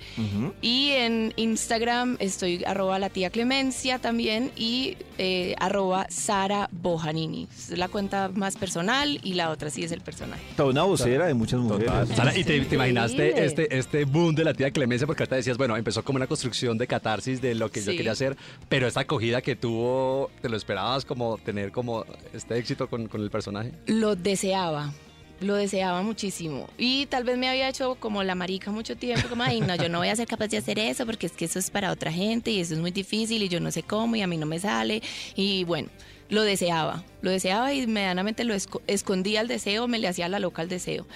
Y 0.62 0.90
en 0.92 1.34
Instagram 1.38 2.18
estoy 2.20 2.64
arroba 2.66 3.00
la 3.00 3.10
tía 3.10 3.32
Clemencia 3.32 3.98
también 3.98 4.52
y 4.56 4.96
eh, 5.18 5.56
arroba 5.60 6.06
Sara 6.12 6.70
Bojanini. 6.72 7.48
Es 7.52 7.76
la 7.76 7.88
cuenta 7.88 8.30
más 8.36 8.58
personal 8.58 9.20
y 9.24 9.34
la 9.34 9.50
otra 9.50 9.72
sí 9.72 9.84
es 9.84 9.92
el 9.92 10.02
personaje. 10.02 10.44
Toda 10.56 10.70
una 10.70 10.84
vocera 10.84 11.26
de 11.26 11.34
muchas 11.34 11.60
mujeres. 11.60 11.90
Sara, 12.16 12.38
¿y 12.38 12.44
te, 12.44 12.62
te 12.62 12.76
imaginaste 12.76 13.44
este, 13.44 13.76
este 13.76 14.06
boom 14.06 14.36
de 14.36 14.44
la 14.44 14.54
tía 14.54 14.70
Clemencia? 14.70 15.08
Porque 15.08 15.24
ahorita 15.24 15.38
decías, 15.38 15.58
bueno, 15.58 15.76
empezó 15.76 16.04
como 16.04 16.18
una 16.18 16.28
construcción 16.28 16.78
de 16.78 16.86
catarsis 16.86 17.42
de 17.42 17.56
lo 17.56 17.72
que 17.72 17.82
yo 17.82 17.92
quería 17.94 18.12
hacer, 18.12 18.38
pero 18.70 18.86
esta 18.86 19.00
acogida 19.00 19.42
que 19.42 19.56
tuvo, 19.56 20.30
¿te 20.44 20.50
lo 20.50 20.58
esperabas 20.58 21.06
como 21.06 21.40
tener 21.40 21.72
como 21.72 22.06
este 22.34 22.60
éxito 22.60 22.88
con, 22.88 23.08
con 23.08 23.22
el 23.22 23.32
personaje? 23.32 23.72
Lo 23.88 24.11
deseaba. 24.16 24.94
Lo 25.40 25.56
deseaba 25.56 26.04
muchísimo. 26.04 26.70
Y 26.78 27.08
tal 27.08 27.24
vez 27.24 27.36
me 27.38 27.50
había 27.50 27.68
hecho 27.68 27.96
como 27.96 28.22
la 28.24 28.36
marica 28.36 28.70
mucho 28.70 28.96
tiempo, 28.96 29.28
como, 29.28 29.42
ay, 29.42 29.60
no, 29.60 29.76
yo 29.76 29.90
no 29.90 29.98
voy 29.98 30.10
a 30.10 30.16
ser 30.16 30.28
capaz 30.28 30.50
de 30.50 30.58
hacer 30.58 30.78
eso 30.78 31.04
porque 31.08 31.26
es 31.26 31.32
que 31.32 31.46
eso 31.46 31.58
es 31.58 31.72
para 31.72 31.92
otra 31.92 32.12
gente 32.12 32.52
y 32.52 32.60
eso 32.60 32.76
es 32.76 32.80
muy 32.80 32.92
difícil 32.92 33.42
y 33.42 33.50
yo 33.50 33.60
no 33.60 33.72
sé 33.72 33.82
cómo 33.82 34.16
y 34.16 34.22
a 34.22 34.28
mí 34.28 34.38
no 34.38 34.46
me 34.46 34.60
sale. 34.60 35.02
Y 35.36 35.64
bueno, 35.64 35.90
lo 36.30 36.44
deseaba. 36.44 37.04
Lo 37.24 37.32
deseaba 37.32 37.74
y 37.74 37.88
medianamente 37.88 38.44
lo 38.44 38.54
esco- 38.54 38.82
escondía 38.86 39.42
el 39.42 39.48
deseo, 39.48 39.88
me 39.88 39.98
le 39.98 40.08
hacía 40.08 40.30
la 40.30 40.38
loca 40.38 40.62
al 40.62 40.70
deseo. 40.70 41.08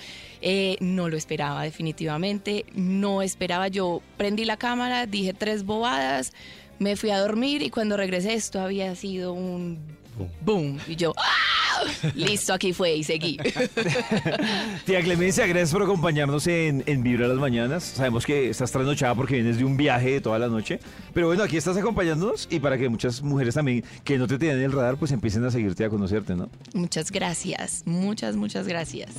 Eh, 0.41 0.78
no 0.80 1.08
lo 1.08 1.18
esperaba, 1.18 1.62
definitivamente. 1.64 2.66
No 2.74 3.22
esperaba. 3.22 3.68
Yo 3.68 4.02
prendí 4.18 4.43
la 4.43 4.58
cámara, 4.58 5.06
dije 5.06 5.34
tres 5.36 5.64
bobadas, 5.66 6.34
me 6.80 6.96
fui 6.96 7.12
a 7.12 7.20
dormir 7.20 7.62
y 7.62 7.70
cuando 7.70 7.96
regresé 7.96 8.34
esto 8.34 8.60
había 8.60 8.96
sido 8.96 9.34
un 9.34 9.78
boom. 10.41 10.80
Y 10.88 10.95
yo, 10.95 11.13
¡ah! 11.18 11.55
listo, 12.13 12.53
aquí 12.53 12.74
fue 12.74 12.95
y 12.95 13.03
seguí. 13.03 13.38
Tía 14.86 15.01
Clemencia, 15.01 15.45
gracias 15.47 15.72
por 15.72 15.84
acompañarnos 15.84 16.47
en, 16.47 16.84
en 16.86 17.03
Vibra 17.03 17.28
las 17.28 17.38
Mañanas. 17.38 17.84
Sabemos 17.84 18.26
que 18.26 18.49
estás 18.49 18.72
trasnochada 18.72 19.16
porque 19.16 19.36
vienes 19.36 19.57
de 19.57 19.66
un 19.66 19.78
viaje 19.78 20.11
de 20.11 20.22
toda 20.22 20.39
la 20.39 20.47
noche. 20.47 20.80
Pero 21.13 21.28
bueno, 21.28 21.43
aquí 21.43 21.57
estás 21.57 21.78
acompañándonos 21.78 22.47
y 22.49 22.59
para 22.59 22.78
que 22.78 22.89
muchas 22.89 23.22
mujeres 23.22 23.55
también 23.55 23.84
que 24.03 24.18
no 24.18 24.28
te 24.28 24.38
tienen 24.38 24.59
en 24.59 24.66
el 24.66 24.72
radar, 24.72 24.97
pues 24.97 25.11
empiecen 25.11 25.45
a 25.45 25.51
seguirte 25.51 25.84
y 25.84 25.86
a 25.86 25.89
conocerte, 25.89 26.36
¿no? 26.36 26.49
Muchas 26.74 27.11
gracias, 27.11 27.84
muchas, 27.86 28.36
muchas 28.36 28.68
gracias. 28.68 29.09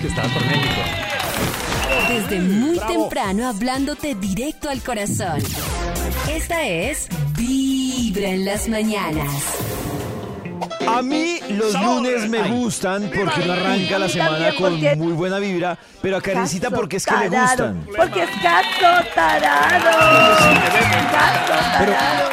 Que 0.00 0.08
estabas 0.08 0.32
por 0.32 0.44
México. 0.46 0.80
Desde 2.08 2.40
muy 2.40 2.78
temprano 2.78 3.48
hablándote 3.48 4.14
directo 4.14 4.68
al 4.68 4.82
corazón. 4.82 5.40
Esta 6.30 6.66
es 6.66 7.08
Vibra 7.36 8.30
en 8.30 8.44
las 8.44 8.68
mañanas. 8.68 9.79
A 10.86 11.02
mí 11.02 11.38
los 11.50 11.74
lunes 11.74 12.28
me 12.28 12.48
gustan 12.48 13.10
porque 13.14 13.42
uno 13.42 13.52
arranca 13.52 13.98
la 13.98 14.08
semana 14.08 14.54
con 14.56 14.74
muy 14.98 15.12
buena 15.12 15.38
vibra, 15.38 15.78
pero 16.02 16.16
a 16.16 16.20
Karencita 16.20 16.70
porque 16.70 16.96
es 16.96 17.06
que 17.06 17.16
le 17.16 17.28
gustan. 17.28 17.86
Porque 17.96 18.22
es 18.24 18.30
gato 18.42 19.08
tarado. 19.14 19.84
Gato 21.12 21.54
Pero, 21.78 21.92
tarado. 21.92 22.28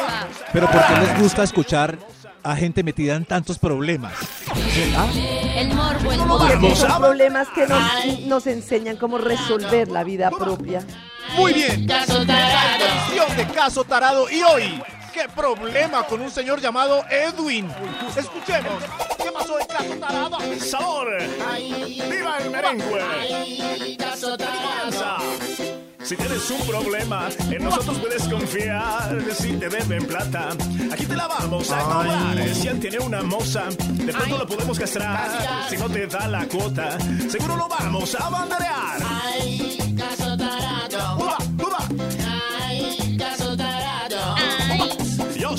pero 0.52 0.70
¿por 0.70 0.86
qué 0.86 0.94
les 1.00 1.20
gusta 1.20 1.42
escuchar 1.42 1.98
a 2.42 2.56
gente 2.56 2.82
metida 2.82 3.14
en 3.14 3.24
tantos 3.24 3.58
problemas? 3.58 4.12
El 5.56 5.74
morbo, 5.74 6.12
el 6.12 6.18
morbo. 6.26 6.76
son 6.76 6.98
problemas 7.00 7.48
que 7.48 7.66
nos, 7.66 8.18
nos 8.26 8.46
enseñan 8.46 8.96
cómo 8.96 9.18
resolver 9.18 9.88
la 9.88 10.04
vida 10.04 10.30
propia. 10.30 10.82
Muy 11.36 11.52
bien. 11.52 11.86
Caso 11.86 12.24
tarado. 12.24 12.84
Edición 13.08 13.36
de 13.36 13.46
Caso 13.54 13.84
Tarado. 13.84 14.30
Y 14.30 14.42
hoy, 14.42 14.82
¿qué 15.18 15.28
problema 15.28 16.04
con 16.04 16.20
un 16.20 16.30
señor 16.30 16.60
llamado 16.60 17.04
Edwin? 17.10 17.68
Escuchemos. 18.16 18.82
¿Qué 19.16 19.32
pasó 19.32 19.58
en 19.58 19.66
Caso 19.66 19.94
Tarado? 19.98 20.38
¡Sabor! 20.60 21.08
¡Viva 22.08 22.38
el 22.38 22.50
merengue! 22.50 23.02
Si 26.04 26.16
tienes 26.16 26.50
un 26.50 26.66
problema, 26.68 27.28
en 27.50 27.64
nosotros 27.64 27.98
puedes 27.98 28.28
confiar. 28.28 29.20
Si 29.34 29.52
te 29.54 29.68
deben 29.68 30.06
plata, 30.06 30.50
aquí 30.92 31.04
te 31.04 31.16
la 31.16 31.26
vamos 31.26 31.70
a 31.72 31.80
cobrar. 31.82 32.54
Si 32.54 32.68
él 32.68 32.78
tiene 32.78 32.98
una 33.00 33.22
moza, 33.22 33.64
de 33.68 34.12
pronto 34.12 34.38
lo 34.38 34.46
podemos 34.46 34.78
castrar. 34.78 35.66
Si 35.68 35.76
no 35.76 35.88
te 35.90 36.06
da 36.06 36.28
la 36.28 36.46
cuota, 36.46 36.96
seguro 37.28 37.56
lo 37.56 37.68
vamos 37.68 38.14
a 38.14 38.30
banderear. 38.30 38.98
Ay, 39.24 39.77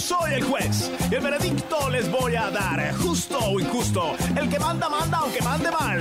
soy 0.10 0.34
el 0.34 0.44
juez 0.44 0.90
y 1.12 1.16
el 1.16 1.22
veredicto 1.22 1.88
les 1.92 2.10
voy 2.10 2.36
a 2.36 2.50
dar. 2.50 2.96
Justo 2.96 3.38
o 3.38 3.60
injusto, 3.60 4.16
el 4.36 4.50
que 4.50 4.58
manda, 4.58 4.90
manda 4.90 5.20
aunque 5.20 5.40
mande 5.44 5.70
mal. 5.70 6.00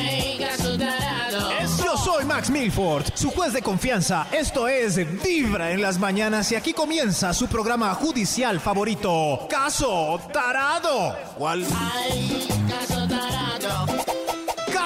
Ay, 0.00 0.38
caso 0.38 0.78
tarado. 0.78 1.50
Yo 1.84 1.96
soy 1.98 2.24
Max 2.24 2.48
Milford, 2.48 3.04
su 3.12 3.30
juez 3.30 3.52
de 3.52 3.60
confianza. 3.60 4.28
Esto 4.32 4.66
es 4.66 4.96
Vibra 5.22 5.72
en 5.72 5.82
las 5.82 5.98
mañanas 5.98 6.50
y 6.52 6.54
aquí 6.54 6.72
comienza 6.72 7.34
su 7.34 7.48
programa 7.48 7.92
judicial 7.94 8.60
favorito, 8.60 9.46
Caso 9.50 10.18
Tarado. 10.32 11.14
¿Cuál? 11.36 11.66
Ay, 11.94 12.48
caso 12.66 13.06
tarado. 13.06 14.17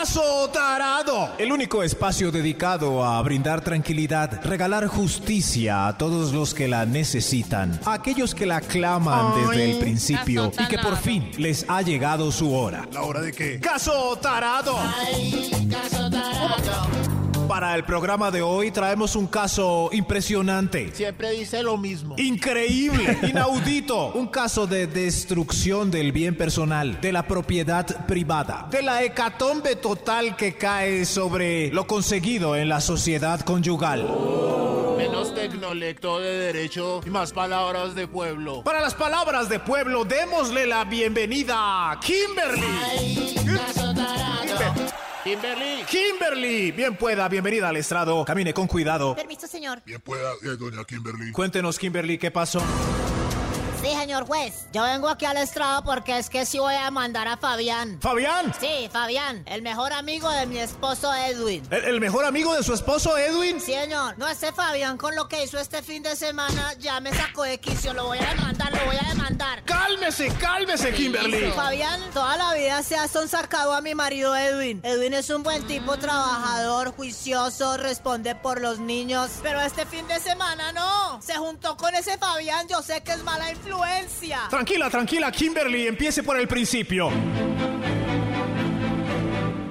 Caso 0.02 0.50
Tarado. 0.52 1.30
El 1.38 1.52
único 1.52 1.84
espacio 1.84 2.32
dedicado 2.32 3.04
a 3.04 3.22
brindar 3.22 3.60
tranquilidad, 3.60 4.44
regalar 4.44 4.88
justicia 4.88 5.86
a 5.86 5.96
todos 5.96 6.32
los 6.32 6.54
que 6.54 6.66
la 6.66 6.84
necesitan, 6.84 7.78
a 7.84 7.92
aquellos 7.92 8.34
que 8.34 8.44
la 8.44 8.60
claman 8.60 9.32
desde 9.40 9.70
el 9.70 9.78
principio 9.78 10.50
y 10.58 10.66
que 10.66 10.78
por 10.78 10.96
fin 10.96 11.30
les 11.38 11.64
ha 11.68 11.82
llegado 11.82 12.32
su 12.32 12.52
hora. 12.52 12.88
¿La 12.90 13.02
hora 13.02 13.20
de 13.20 13.30
qué? 13.30 13.60
Caso 13.60 14.18
Tarado. 14.20 14.76
Ay, 14.76 15.68
caso 15.70 16.10
tarado. 16.10 17.31
Para 17.52 17.74
el 17.74 17.84
programa 17.84 18.30
de 18.30 18.40
hoy 18.40 18.70
traemos 18.70 19.14
un 19.14 19.26
caso 19.26 19.90
impresionante. 19.92 20.90
Siempre 20.94 21.32
dice 21.32 21.62
lo 21.62 21.76
mismo. 21.76 22.14
Increíble, 22.16 23.18
inaudito. 23.28 24.06
Un 24.14 24.28
caso 24.28 24.66
de 24.66 24.86
destrucción 24.86 25.90
del 25.90 26.12
bien 26.12 26.34
personal, 26.34 26.98
de 27.02 27.12
la 27.12 27.28
propiedad 27.28 28.06
privada, 28.06 28.68
de 28.70 28.80
la 28.80 29.02
hecatombe 29.02 29.76
total 29.76 30.34
que 30.34 30.56
cae 30.56 31.04
sobre 31.04 31.70
lo 31.74 31.86
conseguido 31.86 32.56
en 32.56 32.70
la 32.70 32.80
sociedad 32.80 33.40
conyugal. 33.40 34.08
Menos 34.96 35.34
tecnolecto 35.34 36.20
de 36.20 36.32
derecho 36.32 37.02
y 37.04 37.10
más 37.10 37.34
palabras 37.34 37.94
de 37.94 38.08
pueblo. 38.08 38.62
Para 38.62 38.80
las 38.80 38.94
palabras 38.94 39.50
de 39.50 39.60
pueblo, 39.60 40.06
démosle 40.06 40.66
la 40.66 40.84
bienvenida 40.84 41.90
a 41.90 42.00
Kimberly. 42.00 42.62
Kimberly. 45.24 45.84
Kimberly, 45.88 46.72
bien 46.72 46.96
pueda, 46.96 47.28
bienvenida 47.28 47.68
al 47.68 47.76
estrado. 47.76 48.24
Camine 48.24 48.52
con 48.52 48.66
cuidado. 48.66 49.14
Permiso, 49.14 49.46
señor. 49.46 49.80
Bien 49.84 50.00
pueda, 50.00 50.32
eh, 50.42 50.56
doña 50.58 50.84
Kimberly. 50.84 51.30
Cuéntenos, 51.32 51.78
Kimberly, 51.78 52.18
¿qué 52.18 52.30
pasó? 52.30 52.60
Sí, 53.82 53.88
señor 53.98 54.26
juez. 54.26 54.66
Yo 54.72 54.84
vengo 54.84 55.08
aquí 55.08 55.24
al 55.24 55.36
estrado 55.38 55.82
porque 55.82 56.16
es 56.16 56.30
que 56.30 56.46
sí 56.46 56.60
voy 56.60 56.76
a 56.76 56.88
mandar 56.92 57.26
a 57.26 57.36
Fabián. 57.36 57.98
¿Fabián? 58.00 58.54
Sí, 58.60 58.88
Fabián, 58.92 59.42
el 59.46 59.62
mejor 59.62 59.92
amigo 59.92 60.30
de 60.30 60.46
mi 60.46 60.58
esposo 60.58 61.12
Edwin. 61.12 61.66
¿El, 61.68 61.84
el 61.86 62.00
mejor 62.00 62.24
amigo 62.24 62.54
de 62.54 62.62
su 62.62 62.74
esposo, 62.74 63.16
Edwin? 63.18 63.60
Sí, 63.60 63.72
señor. 63.72 64.16
No, 64.18 64.28
este 64.28 64.52
Fabián 64.52 64.96
con 64.98 65.16
lo 65.16 65.26
que 65.26 65.42
hizo 65.42 65.58
este 65.58 65.82
fin 65.82 66.04
de 66.04 66.14
semana 66.14 66.74
ya 66.78 67.00
me 67.00 67.12
sacó 67.12 67.42
de 67.42 67.58
quicio. 67.58 67.92
Lo 67.92 68.06
voy 68.06 68.18
a 68.18 68.34
demandar, 68.34 68.72
lo 68.72 68.84
voy 68.86 68.96
a 69.04 69.08
demandar. 69.08 69.64
Cálmese, 69.64 70.28
cálmese, 70.38 70.92
Kimberly. 70.92 71.50
Fabián 71.50 72.00
toda 72.14 72.36
la 72.36 72.54
vida 72.54 72.84
se 72.84 72.94
ha 72.96 73.08
sonsacado 73.08 73.72
a 73.72 73.80
mi 73.80 73.96
marido 73.96 74.36
Edwin. 74.36 74.80
Edwin 74.84 75.12
es 75.12 75.28
un 75.28 75.42
buen 75.42 75.66
tipo, 75.66 75.96
trabajador, 75.96 76.94
juicioso, 76.94 77.76
responde 77.78 78.36
por 78.36 78.60
los 78.60 78.78
niños. 78.78 79.28
Pero 79.42 79.60
este 79.60 79.86
fin 79.86 80.06
de 80.06 80.20
semana 80.20 80.70
no. 80.70 81.20
Se 81.20 81.34
juntó 81.34 81.76
con 81.76 81.96
ese 81.96 82.16
Fabián, 82.16 82.68
yo 82.68 82.80
sé 82.80 83.02
que 83.02 83.10
es 83.10 83.24
mala 83.24 83.50
influencia. 83.50 83.71
Tranquila, 84.48 84.90
tranquila, 84.90 85.32
Kimberly, 85.32 85.86
empiece 85.86 86.22
por 86.22 86.38
el 86.38 86.46
principio. 86.48 87.10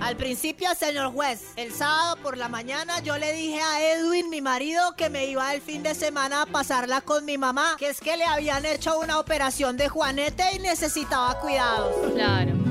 Al 0.01 0.17
principio, 0.17 0.67
señor 0.75 1.13
juez, 1.13 1.41
el 1.55 1.71
sábado 1.71 2.17
por 2.17 2.37
la 2.37 2.49
mañana 2.49 2.99
yo 2.99 3.17
le 3.17 3.31
dije 3.33 3.61
a 3.61 3.81
Edwin, 3.93 4.29
mi 4.29 4.41
marido, 4.41 4.93
que 4.97 5.09
me 5.09 5.25
iba 5.25 5.53
el 5.53 5.61
fin 5.61 5.83
de 5.83 5.95
semana 5.95 6.41
a 6.41 6.45
pasarla 6.45 7.01
con 7.01 7.23
mi 7.23 7.37
mamá, 7.37 7.75
que 7.79 7.89
es 7.89 8.01
que 8.01 8.17
le 8.17 8.25
habían 8.25 8.65
hecho 8.65 8.99
una 8.99 9.19
operación 9.19 9.77
de 9.77 9.87
juanete 9.87 10.43
y 10.55 10.59
necesitaba 10.59 11.39
cuidados. 11.39 11.95
Claro. 12.13 12.51
Edwin, 12.51 12.61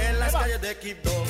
En 0.00 0.20
las 0.20 0.32
calles 0.32 0.60
de 0.60 0.78
Quibdó. 0.78 1.24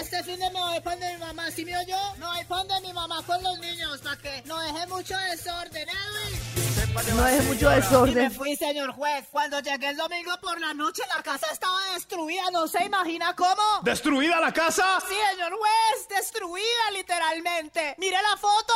Este 0.00 0.22
fin 0.24 0.38
de 0.38 0.50
me 0.50 0.60
voy 0.60 0.80
pan 0.80 1.00
de 1.00 1.12
mi 1.14 1.18
mamá, 1.18 1.50
¿sí 1.50 1.64
me 1.64 1.76
oyó? 1.76 1.96
Me 2.18 2.26
voy 2.26 2.44
pan 2.44 2.68
de 2.68 2.80
mi 2.80 2.92
mamá 2.92 3.22
con 3.26 3.42
los 3.42 3.58
niños, 3.58 4.00
para 4.02 4.16
que 4.16 4.42
no 4.46 4.58
deje 4.60 4.86
mucho 4.86 5.14
desorden, 5.18 5.88
Edwin. 5.88 6.55
No 6.94 7.22
deje 7.24 7.42
mucho 7.42 7.66
Y 7.66 7.68
me 7.68 7.76
desorden. 7.76 8.32
fui, 8.32 8.56
señor 8.56 8.92
juez. 8.92 9.24
Cuando 9.30 9.60
llegué 9.60 9.88
el 9.90 9.96
domingo 9.96 10.32
por 10.42 10.60
la 10.60 10.74
noche, 10.74 11.02
la 11.14 11.22
casa 11.22 11.46
estaba 11.52 11.78
destruida. 11.94 12.42
¿No 12.52 12.66
se 12.66 12.84
imagina 12.84 13.34
cómo? 13.34 13.62
¿Destruida 13.82 14.40
la 14.40 14.52
casa? 14.52 14.98
Sí, 15.06 15.14
señor 15.32 15.52
juez, 15.52 16.08
destruida 16.08 16.90
literalmente. 16.92 17.94
Mire 17.98 18.16
la 18.30 18.36
foto. 18.36 18.74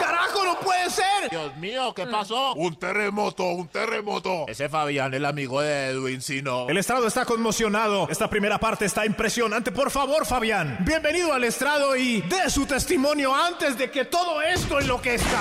¡Carajo, 0.00 0.44
no 0.44 0.58
puede 0.60 0.90
ser! 0.90 1.30
Dios 1.30 1.56
mío, 1.56 1.92
¿qué 1.94 2.06
pasó? 2.06 2.54
Un 2.54 2.76
terremoto, 2.76 3.44
un 3.44 3.68
terremoto. 3.68 4.46
Ese 4.48 4.68
Fabián, 4.68 5.12
el 5.14 5.24
amigo 5.26 5.60
de 5.60 5.88
Edwin, 5.90 6.20
si 6.22 6.42
no. 6.42 6.68
El 6.68 6.76
estrado 6.78 7.06
está 7.06 7.24
conmocionado. 7.24 8.08
Esta 8.10 8.28
primera 8.28 8.58
parte 8.58 8.84
está 8.86 9.06
impresionante. 9.06 9.70
Por 9.72 9.90
favor, 9.90 10.26
Fabián, 10.26 10.78
bienvenido 10.80 11.32
al 11.32 11.44
estrado 11.44 11.96
y 11.96 12.20
dé 12.22 12.50
su 12.50 12.66
testimonio 12.66 13.34
antes 13.34 13.76
de 13.78 13.90
que 13.90 14.04
todo 14.06 14.42
esto 14.42 14.80
enloquezca. 14.80 15.40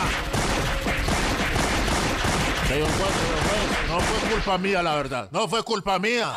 Señor 2.70 2.88
juez, 2.88 3.00
señor 3.00 3.42
juez, 3.50 3.90
no 3.90 4.00
fue 4.00 4.30
culpa 4.30 4.58
mía, 4.60 4.84
la 4.84 4.94
verdad. 4.96 5.28
No 5.32 5.48
fue 5.48 5.64
culpa 5.64 5.98
mía. 5.98 6.32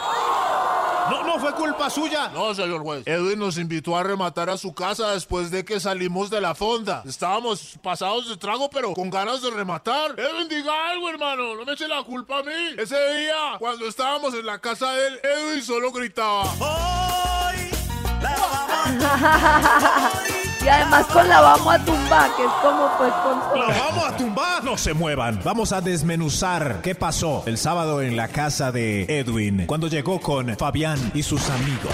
No, 1.11 1.25
no 1.25 1.39
fue 1.39 1.53
culpa 1.53 1.91
suya. 1.91 2.29
No, 2.29 2.55
señor 2.55 2.81
juez. 2.81 3.07
Edwin 3.07 3.39
nos 3.39 3.59
invitó 3.59 3.95
a 3.99 4.03
rematar 4.03 4.49
a 4.49 4.57
su 4.57 4.73
casa 4.73 5.11
después 5.11 5.51
de 5.51 5.63
que 5.63 5.79
salimos 5.79 6.31
de 6.31 6.41
la 6.41 6.55
fonda. 6.55 7.03
Estábamos 7.07 7.77
pasados 7.83 8.31
de 8.31 8.39
trago, 8.39 8.71
pero 8.71 8.95
con 8.95 9.11
ganas 9.11 9.43
de 9.43 9.51
rematar. 9.51 10.19
Edwin, 10.19 10.49
diga 10.49 10.73
algo, 10.91 11.11
hermano. 11.11 11.55
No 11.55 11.67
me 11.67 11.75
eche 11.75 11.87
la 11.87 12.03
culpa 12.03 12.39
a 12.39 12.43
mí. 12.43 12.77
Ese 12.79 12.97
día, 13.19 13.57
cuando 13.59 13.87
estábamos 13.87 14.33
en 14.33 14.47
la 14.47 14.59
casa 14.59 14.91
de 14.93 15.09
él, 15.09 15.21
Edwin 15.23 15.63
solo 15.63 15.93
gritaba. 15.93 16.45
Y 20.65 20.69
además 20.69 21.07
con 21.07 21.29
la 21.29 21.41
vamos 21.41 21.75
a 21.75 21.85
tumbar, 21.85 22.31
que 22.37 22.45
es 22.45 22.51
como 22.63 22.89
pues 22.97 23.13
con 23.15 23.59
¡La 23.59 23.67
vamos 23.67 24.05
a 24.05 24.17
tumbar! 24.17 24.65
No 24.65 24.77
se 24.77 24.95
muevan. 24.95 25.41
Vamos 25.43 25.73
a 25.73 25.81
desmenuzar 25.81 26.81
qué 26.83 26.95
pasó 26.95 27.43
el 27.47 27.59
sábado 27.59 28.01
en 28.01 28.17
la 28.17 28.29
casa 28.29 28.71
de 28.71 29.03
Edwin 29.09 29.67
cuando 29.67 29.89
llegó 29.89 30.21
con 30.21 30.57
Fabián 30.57 30.99
y 31.15 31.25
sus 31.25 31.51
amigos. 31.51 31.93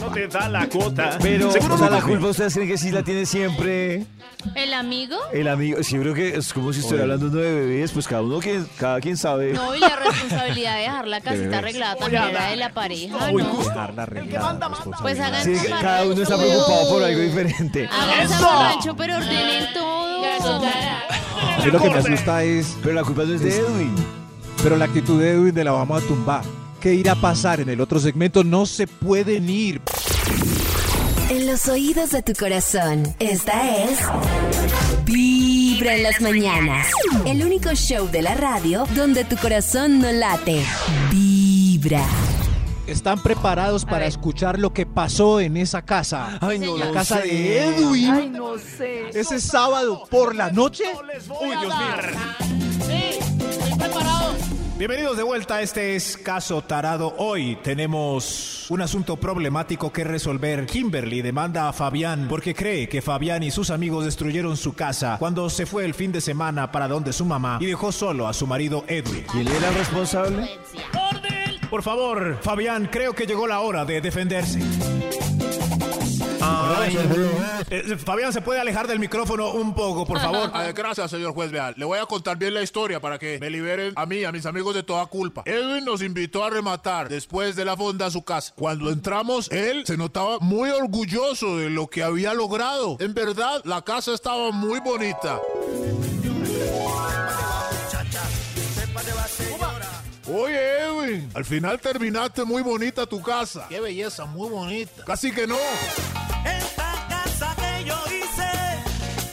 No 0.00 0.10
te 0.10 0.28
da 0.28 0.48
la 0.48 0.68
cuota. 0.68 1.18
Pero, 1.20 1.50
Seguro 1.50 1.74
o 1.74 1.78
sea, 1.78 1.88
no 1.90 1.96
la 1.96 2.02
culpa 2.02 2.26
ustedes 2.28 2.54
creen 2.54 2.68
que 2.68 2.78
sí 2.78 2.90
la 2.90 3.02
tiene 3.02 3.26
siempre 3.26 4.06
¿El 4.54 4.74
amigo? 4.74 5.16
el 5.32 5.48
amigo. 5.48 5.82
Sí, 5.82 5.94
yo 5.94 6.02
creo 6.02 6.14
que 6.14 6.36
es 6.36 6.52
como 6.52 6.72
si 6.72 6.80
estuviera 6.80 7.04
hablando 7.04 7.26
uno 7.26 7.36
de 7.36 7.54
bebés, 7.54 7.92
pues 7.92 8.06
cada 8.06 8.22
uno, 8.22 8.40
quien, 8.40 8.66
cada 8.78 9.00
quien 9.00 9.16
sabe. 9.16 9.52
No, 9.52 9.74
y 9.74 9.80
la 9.80 9.96
responsabilidad 9.96 10.74
de 10.76 10.82
dejar 10.82 11.06
la 11.06 11.20
casita 11.20 11.42
bebés. 11.44 11.58
arreglada 11.58 11.96
también 11.96 12.22
era 12.24 12.50
de 12.50 12.56
la 12.56 12.72
pareja, 12.72 13.30
Uy, 13.32 13.42
¿no? 13.42 13.58
dejarla 13.58 14.02
arreglada, 14.02 14.70
Pues 15.00 15.18
hagan 15.20 15.44
Sí, 15.44 15.56
cada 15.80 16.04
uno 16.04 16.22
está 16.22 16.36
preocupado 16.36 16.90
por 16.90 17.02
algo 17.02 17.20
diferente. 17.20 17.88
Hagan 17.90 18.28
su 18.28 18.44
rancho, 18.44 18.96
pero 18.96 19.16
ordenen 19.16 19.72
todo. 19.72 20.04
Mí 21.64 21.70
lo 21.70 21.80
que 21.80 21.90
me 21.90 21.98
asusta 21.98 22.42
es. 22.44 22.76
Pero 22.82 22.94
la 22.94 23.02
culpa 23.02 23.24
no 23.24 23.34
es 23.34 23.40
de 23.40 23.56
Edwin. 23.56 23.94
Pero 24.62 24.76
la 24.76 24.84
actitud 24.84 25.20
de 25.20 25.32
Edwin 25.32 25.54
de 25.54 25.64
la 25.64 25.72
vamos 25.72 26.02
a 26.02 26.06
tumbar. 26.06 26.42
¿Qué 26.84 26.92
irá 26.92 27.12
a 27.12 27.16
pasar 27.16 27.60
en 27.60 27.70
el 27.70 27.80
otro 27.80 27.98
segmento? 27.98 28.44
No 28.44 28.66
se 28.66 28.86
pueden 28.86 29.48
ir. 29.48 29.80
En 31.30 31.46
los 31.46 31.66
oídos 31.66 32.10
de 32.10 32.20
tu 32.20 32.34
corazón, 32.34 33.04
esta 33.20 33.74
es 33.74 34.00
Vibra 35.06 35.94
en 35.94 36.02
las 36.02 36.20
mañanas. 36.20 36.88
El 37.24 37.42
único 37.42 37.70
show 37.70 38.06
de 38.10 38.20
la 38.20 38.34
radio 38.34 38.84
donde 38.94 39.24
tu 39.24 39.34
corazón 39.38 39.98
no 39.98 40.12
late. 40.12 40.62
Vibra. 41.10 42.04
¿Están 42.86 43.22
preparados 43.22 43.86
para 43.86 44.04
escuchar 44.04 44.58
lo 44.58 44.74
que 44.74 44.84
pasó 44.84 45.40
en 45.40 45.56
esa 45.56 45.80
casa? 45.80 46.36
Ay, 46.42 46.58
no 46.58 46.76
La 46.76 46.90
casa 46.90 47.22
sé. 47.22 47.28
de 47.28 47.64
Edwin. 47.64 48.10
Ay, 48.10 48.28
no 48.28 48.58
sé. 48.58 49.08
Ese 49.14 49.40
sábado 49.40 50.04
por 50.10 50.34
la 50.34 50.50
noche. 50.50 50.84
Uy, 50.92 51.48
Dios 51.48 51.62
mío. 51.62 52.43
Bienvenidos 54.76 55.16
de 55.16 55.22
vuelta, 55.22 55.62
este 55.62 55.94
es 55.94 56.16
Caso 56.16 56.60
Tarado. 56.62 57.14
Hoy 57.18 57.56
tenemos 57.62 58.66
un 58.70 58.82
asunto 58.82 59.16
problemático 59.16 59.92
que 59.92 60.02
resolver. 60.02 60.66
Kimberly 60.66 61.22
demanda 61.22 61.68
a 61.68 61.72
Fabián 61.72 62.26
porque 62.28 62.56
cree 62.56 62.88
que 62.88 63.00
Fabián 63.00 63.44
y 63.44 63.52
sus 63.52 63.70
amigos 63.70 64.04
destruyeron 64.04 64.56
su 64.56 64.72
casa 64.72 65.14
cuando 65.20 65.48
se 65.48 65.64
fue 65.64 65.84
el 65.84 65.94
fin 65.94 66.10
de 66.10 66.20
semana 66.20 66.72
para 66.72 66.88
donde 66.88 67.12
su 67.12 67.24
mamá 67.24 67.58
y 67.60 67.66
dejó 67.66 67.92
solo 67.92 68.26
a 68.26 68.34
su 68.34 68.48
marido 68.48 68.84
Edwin. 68.88 69.24
¿Quién 69.30 69.46
era 69.46 69.68
el 69.68 69.74
responsable? 69.76 70.50
Por 71.70 71.84
favor, 71.84 72.38
Fabián, 72.42 72.88
creo 72.90 73.12
que 73.12 73.26
llegó 73.26 73.46
la 73.46 73.60
hora 73.60 73.84
de 73.84 74.00
defenderse. 74.00 74.58
Ay, 76.44 76.96
eh, 77.70 77.96
Fabián, 77.96 78.32
¿se 78.32 78.42
puede 78.42 78.60
alejar 78.60 78.86
del 78.86 78.98
micrófono 78.98 79.52
un 79.52 79.74
poco, 79.74 80.04
por 80.04 80.20
favor? 80.20 80.50
Ah, 80.54 80.70
gracias, 80.72 81.10
señor 81.10 81.32
juez. 81.32 81.50
Vean, 81.50 81.74
le 81.76 81.84
voy 81.84 81.98
a 81.98 82.06
contar 82.06 82.36
bien 82.36 82.54
la 82.54 82.62
historia 82.62 83.00
para 83.00 83.18
que 83.18 83.38
me 83.40 83.50
liberen 83.50 83.92
a 83.96 84.06
mí 84.06 84.24
a 84.24 84.30
mis 84.30 84.46
amigos 84.46 84.74
de 84.74 84.82
toda 84.82 85.06
culpa. 85.06 85.42
Edwin 85.46 85.84
nos 85.84 86.02
invitó 86.02 86.44
a 86.44 86.50
rematar 86.50 87.08
después 87.08 87.56
de 87.56 87.64
la 87.64 87.76
fonda 87.76 88.06
a 88.06 88.10
su 88.10 88.22
casa. 88.22 88.52
Cuando 88.56 88.90
entramos, 88.90 89.50
él 89.50 89.84
se 89.86 89.96
notaba 89.96 90.38
muy 90.40 90.70
orgulloso 90.70 91.56
de 91.56 91.70
lo 91.70 91.88
que 91.88 92.02
había 92.02 92.34
logrado. 92.34 92.96
En 93.00 93.14
verdad, 93.14 93.62
la 93.64 93.82
casa 93.82 94.12
estaba 94.14 94.50
muy 94.52 94.80
bonita. 94.80 95.40
Oye, 100.26 100.78
Edwin, 100.80 101.30
al 101.34 101.44
final 101.44 101.80
terminaste 101.80 102.44
muy 102.44 102.62
bonita 102.62 103.06
tu 103.06 103.20
casa. 103.20 103.66
Qué 103.68 103.80
belleza, 103.80 104.24
muy 104.24 104.48
bonita. 104.48 105.04
Casi 105.04 105.32
que 105.32 105.46
no. 105.46 105.56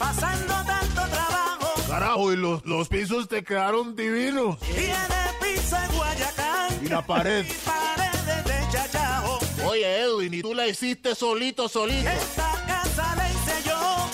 Pasando 0.02 0.54
tanto 0.66 1.02
trabajo. 1.08 1.68
Carajo, 1.88 2.32
y 2.32 2.36
los, 2.36 2.64
los 2.64 2.88
pisos 2.88 3.28
te 3.28 3.44
quedaron 3.44 3.94
divinos. 3.94 4.58
Tiene 4.58 5.22
piso 5.40 5.76
en 5.76 5.96
Guayacán. 5.96 6.80
Y 6.82 6.88
la 6.88 7.06
pared. 7.06 7.46
Y 7.46 7.52
paredes 7.64 8.44
de 8.44 8.72
chachao. 8.72 9.38
Oye, 9.64 10.00
Edwin, 10.00 10.34
y 10.34 10.42
tú 10.42 10.54
la 10.54 10.66
hiciste 10.66 11.14
solito, 11.14 11.68
solito. 11.68 12.08
Esta 12.08 12.52
casa 12.66 13.14
la 13.16 13.28
hice 13.30 13.68
yo, 13.68 14.08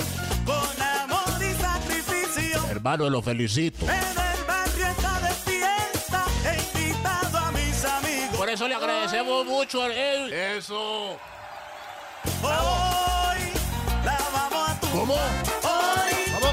con 0.44 0.82
amor 0.82 1.42
y 1.42 1.54
sacrificio. 1.54 2.66
Hermano, 2.70 3.08
lo 3.08 3.22
felicito. 3.22 3.86
En 3.86 3.90
el 3.90 4.44
barrio 4.46 4.86
está 4.88 5.20
de 5.20 5.32
fiesta, 5.50 6.24
he 6.44 6.78
invitado 6.78 7.38
a 7.38 7.50
mis 7.52 7.84
amigos. 7.84 8.36
Por 8.36 8.50
eso 8.50 8.68
le 8.68 8.74
agradecemos 8.74 9.46
mucho 9.46 9.82
a 9.82 9.86
él. 9.86 10.32
Eso. 10.34 11.18
Hoy 12.42 13.40
la 14.04 14.18
vamos 14.34 14.68
a 14.68 14.80
tumbar. 14.80 14.92
¿Cómo? 14.92 15.67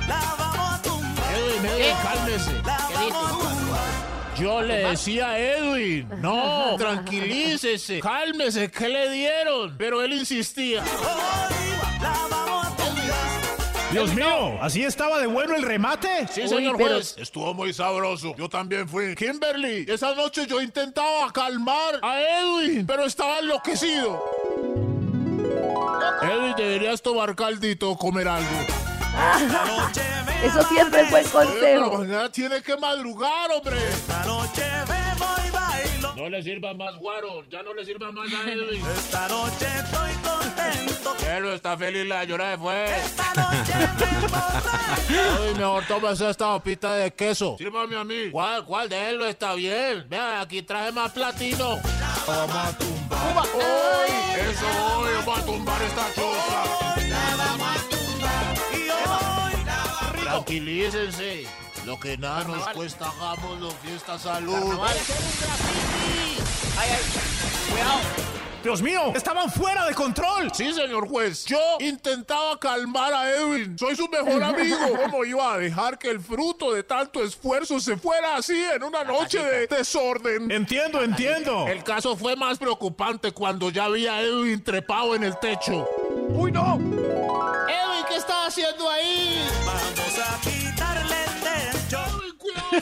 La 0.07 0.35
vamos 0.37 0.73
a 0.73 0.81
tumbar. 0.81 1.33
Edwin, 1.33 1.65
Edwin, 1.65 1.95
cálmese. 2.03 2.53
La 2.65 2.77
¿Qué 2.87 2.93
vamos 3.11 3.45
a 3.45 3.49
dices? 3.49 3.57
tumbar. 3.59 4.35
Yo 4.37 4.61
le 4.61 4.75
decía 4.89 5.29
a 5.29 5.39
Edwin, 5.39 6.09
no, 6.21 6.75
tranquilícese, 6.77 8.01
cálmese, 8.01 8.69
¿qué 8.69 8.89
le 8.89 9.09
dieron? 9.09 9.75
Pero 9.77 10.01
él 10.01 10.11
insistía. 10.13 10.83
Dios 13.91 14.13
mío, 14.13 14.61
¿así 14.61 14.83
estaba 14.83 15.19
de 15.21 15.27
bueno 15.27 15.55
el 15.55 15.63
remate? 15.63 16.27
Sí, 16.29 16.49
señor 16.49 16.75
juez. 16.75 17.15
Estuvo 17.17 17.53
muy 17.53 17.73
sabroso. 17.73 18.35
Yo 18.37 18.49
también 18.49 18.89
fui. 18.89 19.15
Kimberly, 19.15 19.85
esa 19.87 20.13
noche 20.13 20.45
yo 20.47 20.61
intentaba 20.61 21.31
calmar 21.31 21.99
a 22.01 22.19
Edwin, 22.19 22.85
pero 22.85 23.05
estaba 23.05 23.39
enloquecido. 23.39 24.21
Edwin, 26.21 26.53
deberías 26.57 27.01
tomar 27.01 27.33
caldito 27.37 27.91
o 27.91 27.97
comer 27.97 28.27
algo. 28.27 28.49
Eso 30.43 30.63
siempre 30.67 31.01
es 31.01 31.11
buen 31.11 31.47
Oye, 31.47 31.57
pero 31.59 31.89
consejo. 31.89 32.29
tiene 32.31 32.61
que 32.61 32.77
madrugar, 32.77 33.51
hombre. 33.51 33.77
Esta 33.89 34.23
noche 34.25 34.63
bebo 34.87 35.25
y 35.47 35.51
bailo. 35.51 36.15
No 36.15 36.29
le 36.29 36.43
sirva 36.43 36.73
más 36.73 36.95
guaro, 36.97 37.43
ya 37.49 37.63
no 37.63 37.73
le 37.73 37.85
sirva 37.85 38.11
más 38.11 38.27
a 38.31 38.51
Edwin. 38.51 38.83
Esta 38.97 39.27
noche 39.27 39.65
estoy 39.65 40.11
contento. 40.23 41.15
Él 41.27 41.45
está 41.47 41.75
feliz, 41.77 42.05
la 42.05 42.23
llora 42.23 42.57
fue. 42.57 42.85
Esta 42.97 43.33
noche 43.35 43.73
me 43.75 44.27
borracho. 44.27 45.43
Ay, 45.43 45.53
mejor 45.57 45.83
tómese 45.87 46.29
esta 46.29 46.53
hopita 46.53 46.93
de 46.95 47.11
queso. 47.11 47.55
Sírvame 47.57 47.97
a 47.97 48.03
mí. 48.03 48.29
¿Cuál, 48.31 48.63
cuál 48.65 48.87
de 48.89 49.09
él 49.09 49.17
no 49.17 49.25
está 49.25 49.55
bien? 49.55 50.05
Vea, 50.07 50.41
aquí 50.41 50.61
traje 50.61 50.91
más 50.91 51.11
platino. 51.11 51.79
Vamos 52.27 52.55
a 52.55 52.77
tumbar. 52.77 53.45
¡Uy! 53.55 54.11
Eso 54.51 54.97
hoy, 54.97 55.09
vamos 55.25 55.39
a 55.39 55.45
tumbar 55.45 55.81
esta 55.81 56.13
choza. 56.13 56.84
Tranquilícense. 60.45 61.47
Lo 61.87 61.99
que 61.99 62.17
nada 62.19 62.43
nos 62.43 62.67
cuesta, 62.69 63.07
hagámoslo, 63.07 63.71
fiesta, 63.71 64.19
salud. 64.19 64.53
Dios 68.61 68.81
mío, 68.83 69.11
estaban 69.15 69.49
fuera 69.49 69.87
de 69.87 69.95
control. 69.95 70.51
Sí, 70.53 70.71
señor 70.71 71.07
juez. 71.07 71.45
Yo 71.45 71.57
intentaba 71.79 72.59
calmar 72.59 73.11
a 73.11 73.31
Edwin. 73.31 73.75
Soy 73.77 73.95
su 73.95 74.07
mejor 74.07 74.43
amigo. 74.43 74.77
¿Cómo 75.03 75.25
iba 75.25 75.53
a 75.53 75.57
dejar 75.57 75.97
que 75.97 76.09
el 76.09 76.19
fruto 76.19 76.73
de 76.73 76.83
tanto 76.83 77.23
esfuerzo 77.23 77.79
se 77.79 77.97
fuera 77.97 78.35
así 78.35 78.63
en 78.75 78.83
una 78.83 79.03
noche 79.03 79.39
de 79.43 79.65
desorden? 79.65 80.51
Entiendo, 80.51 81.01
entiendo. 81.01 81.67
El 81.67 81.83
caso 81.83 82.15
fue 82.15 82.35
más 82.35 82.59
preocupante 82.59 83.31
cuando 83.31 83.71
ya 83.71 83.87
vi 83.87 84.05
a 84.05 84.21
Edwin 84.21 84.63
trepado 84.63 85.15
en 85.15 85.23
el 85.23 85.39
techo. 85.39 85.87
¡Uy, 86.29 86.51
no! 86.51 86.75
Edwin, 86.75 88.05
¿qué 88.07 88.15
estás 88.15 88.47
haciendo 88.49 88.87
ahí? 88.89 89.43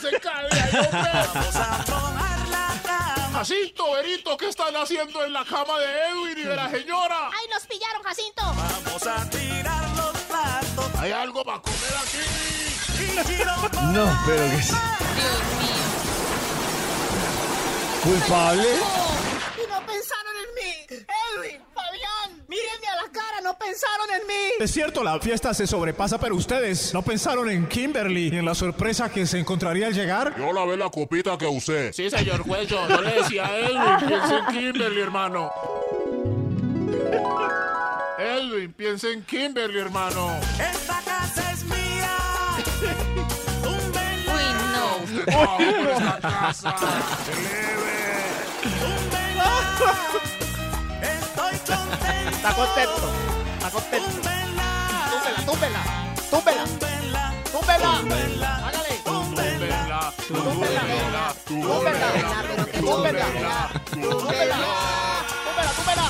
Se 0.10 0.20
cae. 0.20 0.50
Vamos 0.50 1.56
a 1.56 1.78
la 2.52 2.82
cama. 2.84 3.30
Jacinto, 3.34 3.92
Berito, 3.94 4.38
¿qué 4.38 4.50
están 4.50 4.76
haciendo 4.76 5.24
en 5.24 5.34
la 5.34 5.46
cama 5.46 5.80
de 5.80 5.86
Edwin 6.10 6.38
y 6.38 6.44
de 6.44 6.56
la 6.56 6.70
señora? 6.70 7.30
¡Ay, 7.32 7.48
nos 7.52 7.66
pillaron, 7.66 8.04
Jacinto! 8.04 8.44
Vamos 8.44 9.08
a 9.08 9.30
tirar 9.30 9.90
los 9.96 10.18
platos. 10.24 11.00
¿Hay 11.00 11.12
algo 11.12 11.44
para 11.44 11.62
comer 11.62 11.96
aquí? 12.04 12.20
No, 13.94 14.20
pero 14.26 14.44
que 14.44 14.58
Dios 14.58 15.44
mío. 15.60 15.84
culpable. 18.04 19.33
Pensaron 19.94 20.34
en 20.44 20.56
mí. 20.56 20.72
Edwin, 20.90 21.62
Fabián, 21.72 22.46
mírenme 22.48 22.88
a 22.88 22.96
la 22.96 23.12
cara, 23.12 23.42
no 23.44 23.56
pensaron 23.58 24.10
en 24.20 24.28
mí. 24.28 24.34
Es 24.60 24.72
cierto, 24.72 25.04
la 25.04 25.20
fiesta 25.20 25.54
se 25.54 25.68
sobrepasa, 25.68 26.18
pero 26.20 26.36
ustedes 26.36 26.94
no 26.96 27.04
pensaron 27.04 27.48
en 27.50 27.68
Kimberly 27.68 28.30
y 28.34 28.38
en 28.38 28.46
la 28.46 28.56
sorpresa 28.56 29.10
que 29.12 29.28
se 29.28 29.38
encontraría 29.38 29.86
al 29.88 29.94
llegar. 29.94 30.36
Yo 30.36 30.52
lavé 30.52 30.78
la 30.78 30.90
copita 30.90 31.38
que 31.38 31.46
usé. 31.46 31.94
Sí, 31.94 32.10
señor 32.10 32.42
juez, 32.42 32.68
yo 32.68 32.88
no 32.88 33.02
le 33.02 33.12
decía 33.22 33.46
a 33.46 33.56
Edwin, 33.60 34.08
piensa 34.08 34.38
en 34.40 34.46
Kimberly, 34.48 35.02
hermano. 35.02 35.52
Edwin, 38.18 38.74
piensa 38.74 39.10
en 39.10 39.24
Kimberly, 39.26 39.80
hermano. 39.80 40.40
Esta 40.60 41.02
casa 41.06 41.52
es 41.52 41.64
mía. 41.66 42.18
Túmbenla. 43.62 44.34
Uy, 44.34 44.44
no. 44.74 45.34
¡Ah, 45.38 45.58
hombre, 45.60 45.94
esta 45.94 46.20
casa! 46.20 46.76
Estoy 51.02 51.56
contento. 51.66 52.34
Está 52.36 52.52
contento, 52.54 53.06
está 53.58 53.70
contento. 53.72 54.08
Túmbela, 55.46 55.82
túmbela, 56.32 57.26
túmbela. 57.52 57.92
Túmbenla. 58.02 58.52
Hágale. 58.68 58.94
Túmbela, 59.04 60.14
túmbela, 60.28 60.82
Túmbela, 61.48 62.02
túmbela. 62.80 63.24
Túmbela, 63.94 64.58
túmbela, 65.46 65.72
túmbela. 65.76 66.08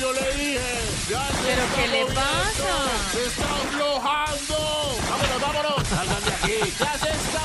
Yo 0.00 0.12
le 0.12 0.26
dije. 0.34 0.70
¿Pero 1.08 1.64
qué 1.74 1.84
le 1.88 2.02
pasa? 2.06 2.74
Se 3.12 3.20
está 3.26 3.44
aflojando. 3.44 4.58
Vámonos, 5.10 5.40
vámonos. 5.40 5.78
Salgan 5.88 6.22
de 6.24 6.32
aquí. 6.32 6.58
Ya 6.78 6.92
se 6.98 7.10
está 7.10 7.42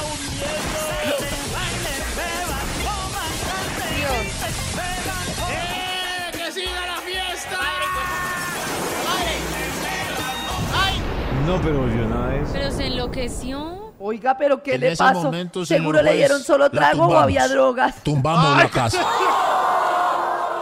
No, 11.45 11.59
pero 11.61 11.87
yo 11.87 12.07
nada 12.07 12.27
de 12.29 12.41
eso. 12.41 12.49
Pero 12.53 12.71
se 12.71 12.87
enloqueció. 12.87 13.81
Oiga, 13.99 14.35
pero 14.37 14.63
¿qué 14.63 14.75
En 14.75 14.81
le 14.81 14.87
ese 14.93 15.03
pasó? 15.03 15.23
momento, 15.23 15.65
señor 15.65 15.81
¿Seguro 15.81 15.97
le 16.01 16.09
juez, 16.09 16.17
dieron 16.17 16.41
solo 16.43 16.63
la 16.65 16.69
trago 16.71 17.01
o 17.03 17.05
tumbamos. 17.05 17.23
había 17.23 17.47
drogas? 17.47 17.95
Tumbamos 18.03 18.57
la 18.57 18.67
casa. 18.69 18.99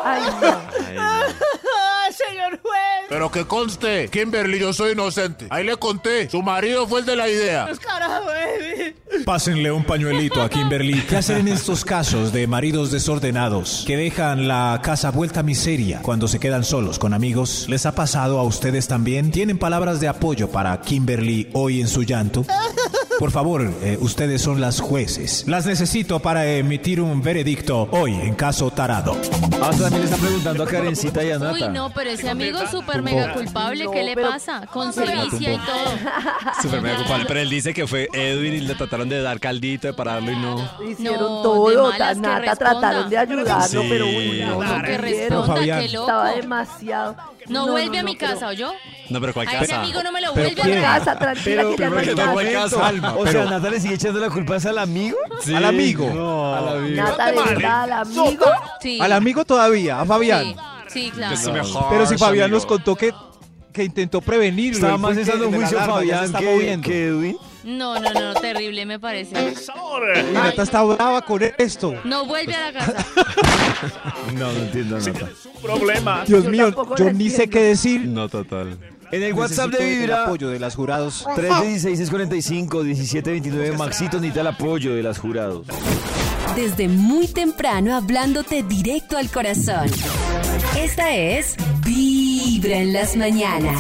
Ay, 0.04 0.22
no. 0.42 0.48
Ay, 0.88 0.98
juez. 0.98 1.36
Pero 3.10 3.32
que 3.32 3.46
conste, 3.46 4.08
Kimberly, 4.10 4.60
yo 4.60 4.72
soy 4.72 4.92
inocente. 4.92 5.48
Ahí 5.50 5.66
le 5.66 5.76
conté. 5.78 6.30
Su 6.30 6.44
marido 6.44 6.88
fue 6.88 7.00
el 7.00 7.06
de 7.08 7.16
la 7.16 7.28
idea. 7.28 7.68
Carajo, 7.82 8.30
Edwin. 8.32 9.26
Pásenle 9.26 9.72
un 9.72 9.84
pañuelito 9.84 10.42
a 10.44 10.50
Kimberly. 10.50 11.02
¿Qué 11.02 11.18
hacer 11.18 11.38
en 11.38 11.48
estos 11.48 11.84
casos 11.84 12.32
de 12.32 12.46
maridos 12.46 12.92
desordenados 12.92 13.84
que 13.88 13.98
dejan 13.98 14.48
la 14.48 14.80
casa 14.84 15.10
vuelta 15.10 15.40
a 15.40 15.44
miseria 15.44 16.02
cuando 16.04 16.28
se 16.28 16.40
quedan 16.40 16.64
solos 16.64 17.00
con 17.00 17.16
amigos? 17.16 17.66
¿Les 17.68 17.88
ha 17.88 17.96
pasado 17.96 18.40
a 18.40 18.44
ustedes 18.44 18.88
también? 18.88 19.32
¿Tienen 19.32 19.58
palabras 19.58 20.00
de 20.00 20.08
apoyo 20.08 20.50
para 20.52 20.80
Kimberly 20.82 21.50
hoy 21.54 21.82
en 21.82 21.88
su 21.88 22.04
llanto? 22.04 22.46
Por 23.20 23.32
favor, 23.32 23.70
eh, 23.82 23.98
ustedes 24.00 24.42
son 24.42 24.62
las 24.62 24.80
jueces. 24.80 25.44
Las 25.46 25.66
necesito 25.66 26.20
para 26.22 26.46
emitir 26.48 27.02
un 27.02 27.22
veredicto 27.22 27.90
hoy 27.92 28.14
en 28.14 28.34
caso 28.34 28.72
tarado. 28.72 29.18
Ah, 29.62 29.72
también 29.72 30.00
le 30.00 30.04
están 30.06 30.22
preguntando 30.22 30.64
a 30.64 30.66
Karencita 30.68 31.22
y 31.26 31.32
a 31.32 31.38
Nata. 31.38 31.52
Uy, 31.52 31.68
no, 31.68 31.90
pero 31.94 32.12
ese 32.12 32.30
amigo 32.30 32.62
es 32.62 32.72
súper 32.72 33.02
mega 33.02 33.34
culpable. 33.34 33.86
¿Qué 33.92 34.04
le 34.04 34.16
pasa? 34.16 34.66
Con 34.72 34.94
sevicia 34.94 35.54
y 35.54 35.58
todo. 35.58 35.90
Súper 36.62 36.82
mega 36.82 36.96
culpable, 36.96 37.26
pero 37.28 37.42
él 37.42 37.50
dice 37.50 37.74
que 37.74 37.86
fue 37.88 38.08
Edwin 38.14 38.54
y 38.54 38.60
le 38.62 38.76
trataron 38.76 39.10
de 39.10 39.22
dar 39.22 39.38
caldito, 39.42 39.88
de 39.88 39.94
pararlo 39.94 40.32
y 40.32 40.36
no. 40.38 40.70
Hicieron 40.90 41.20
No, 41.20 41.42
todo, 41.42 41.92
Nata 42.16 42.56
trataron 42.56 43.10
de 43.10 43.18
ayudarlo, 43.18 43.82
Sí. 43.82 43.88
pero 43.90 44.06
uy, 44.08 44.44
no, 44.46 44.64
no 44.64 44.82
Que 44.84 44.98
responda, 44.98 45.46
Fabián. 45.56 45.82
qué 45.82 45.90
loco. 45.90 46.06
Estaba 46.08 46.32
demasiado. 46.36 47.16
No, 47.50 47.68
vuelve 47.72 47.98
a 48.00 48.04
mi 48.04 48.16
pero- 48.16 48.34
casa, 48.34 48.48
¿oyó? 48.48 48.72
No, 49.10 49.20
pero 49.20 49.34
¿cuál 49.34 49.48
A 49.48 49.52
ese 49.52 49.60
casa? 49.68 49.82
amigo 49.82 50.04
no 50.04 50.12
me 50.12 50.22
lo 50.22 50.34
¿Pero 50.34 50.46
vuelve 50.48 50.62
quién? 50.62 50.78
a 50.78 50.82
Casa, 51.00 51.18
tranquila, 51.18 51.44
Pero, 51.44 51.70
no 51.72 51.76
pero 51.76 51.90
que 52.02 52.16
nada. 52.16 52.26
no 52.28 52.34
fue 52.34 52.44
momento. 52.46 52.70
casa. 52.76 52.88
Alma, 52.88 53.14
O 53.16 53.24
pero- 53.24 53.32
sea, 53.32 53.52
Nata 53.52 53.70
le 53.72 53.80
sigue 53.80 53.94
echando 53.96 54.20
la 54.20 54.30
culpa 54.30 54.56
al 54.58 54.78
amigo. 54.78 55.18
Sí. 55.44 55.56
Al 55.56 55.66
amigo. 55.66 56.12
No. 56.14 56.56
Al 56.56 56.70
amigo. 56.78 56.96
Nata, 57.04 57.32
de 57.32 57.38
verdad, 57.44 57.82
al 57.84 57.94
amigo. 57.94 58.46
Sí. 58.82 59.00
Al 59.02 59.14
amigo 59.14 59.46
todavía, 59.46 60.00
a 60.02 60.06
Fabián. 60.06 60.44
Sí, 60.88 61.06
sí, 61.06 61.12
claro. 61.12 61.36
Pero 61.90 62.06
si 62.06 62.18
Fabián 62.18 62.46
amigo. 62.46 62.58
nos 62.58 62.66
contó 62.66 62.96
que, 62.96 63.12
que 63.74 63.84
intentó 63.84 64.22
prevenirlo. 64.22 64.78
Estaba 64.78 64.98
más 64.98 65.16
de 65.16 65.26
la 65.26 65.32
juicio 65.58 65.80
Fabián 65.80 66.32
que, 66.82 66.90
que 66.92 67.06
Edwin. 67.08 67.38
No, 67.70 68.00
no, 68.00 68.14
no, 68.14 68.34
terrible 68.36 68.86
me 68.86 69.00
parece. 69.00 69.36
Uy, 69.36 69.54
Nata 70.34 70.64
está 70.64 70.82
brava 70.84 71.22
con 71.22 71.42
esto. 71.58 71.94
No 72.04 72.26
vuelve 72.26 72.54
a 72.56 72.72
la 72.72 72.80
casa. 72.80 73.06
No, 74.34 74.52
no 74.52 74.60
entiendo 74.60 74.98
Nata. 75.00 75.30
Problema. 75.62 76.24
Dios 76.26 76.46
Yo 76.46 76.50
mío, 76.50 76.66
tampoco 76.66 76.96
yo 76.96 77.06
lo 77.06 77.14
ni 77.14 77.30
sé 77.30 77.44
entiendo. 77.44 77.52
qué 77.52 77.64
decir. 77.64 78.02
No, 78.08 78.28
total. 78.30 78.78
En 79.12 79.24
el 79.24 79.34
WhatsApp 79.34 79.72
de 79.72 79.80
Necesito 79.80 79.84
el 79.94 80.00
Vibra, 80.02 80.24
apoyo 80.24 80.50
de 80.50 80.60
las 80.60 80.76
jurados. 80.76 81.26
316-645, 81.26 82.84
1729, 82.84 83.78
Maxito 83.78 84.18
necesita 84.18 84.42
el 84.42 84.48
apoyo 84.48 84.94
de 84.96 85.04
las 85.04 85.18
jurados. 85.18 85.66
Desde 86.56 86.88
muy 86.88 87.28
temprano 87.28 87.96
hablándote 87.96 88.64
directo 88.64 89.18
al 89.18 89.30
corazón. 89.30 89.90
Esta 90.78 91.16
es 91.16 91.56
Vibra 91.86 92.78
en 92.78 92.94
las 92.94 93.16
mañanas. 93.16 93.80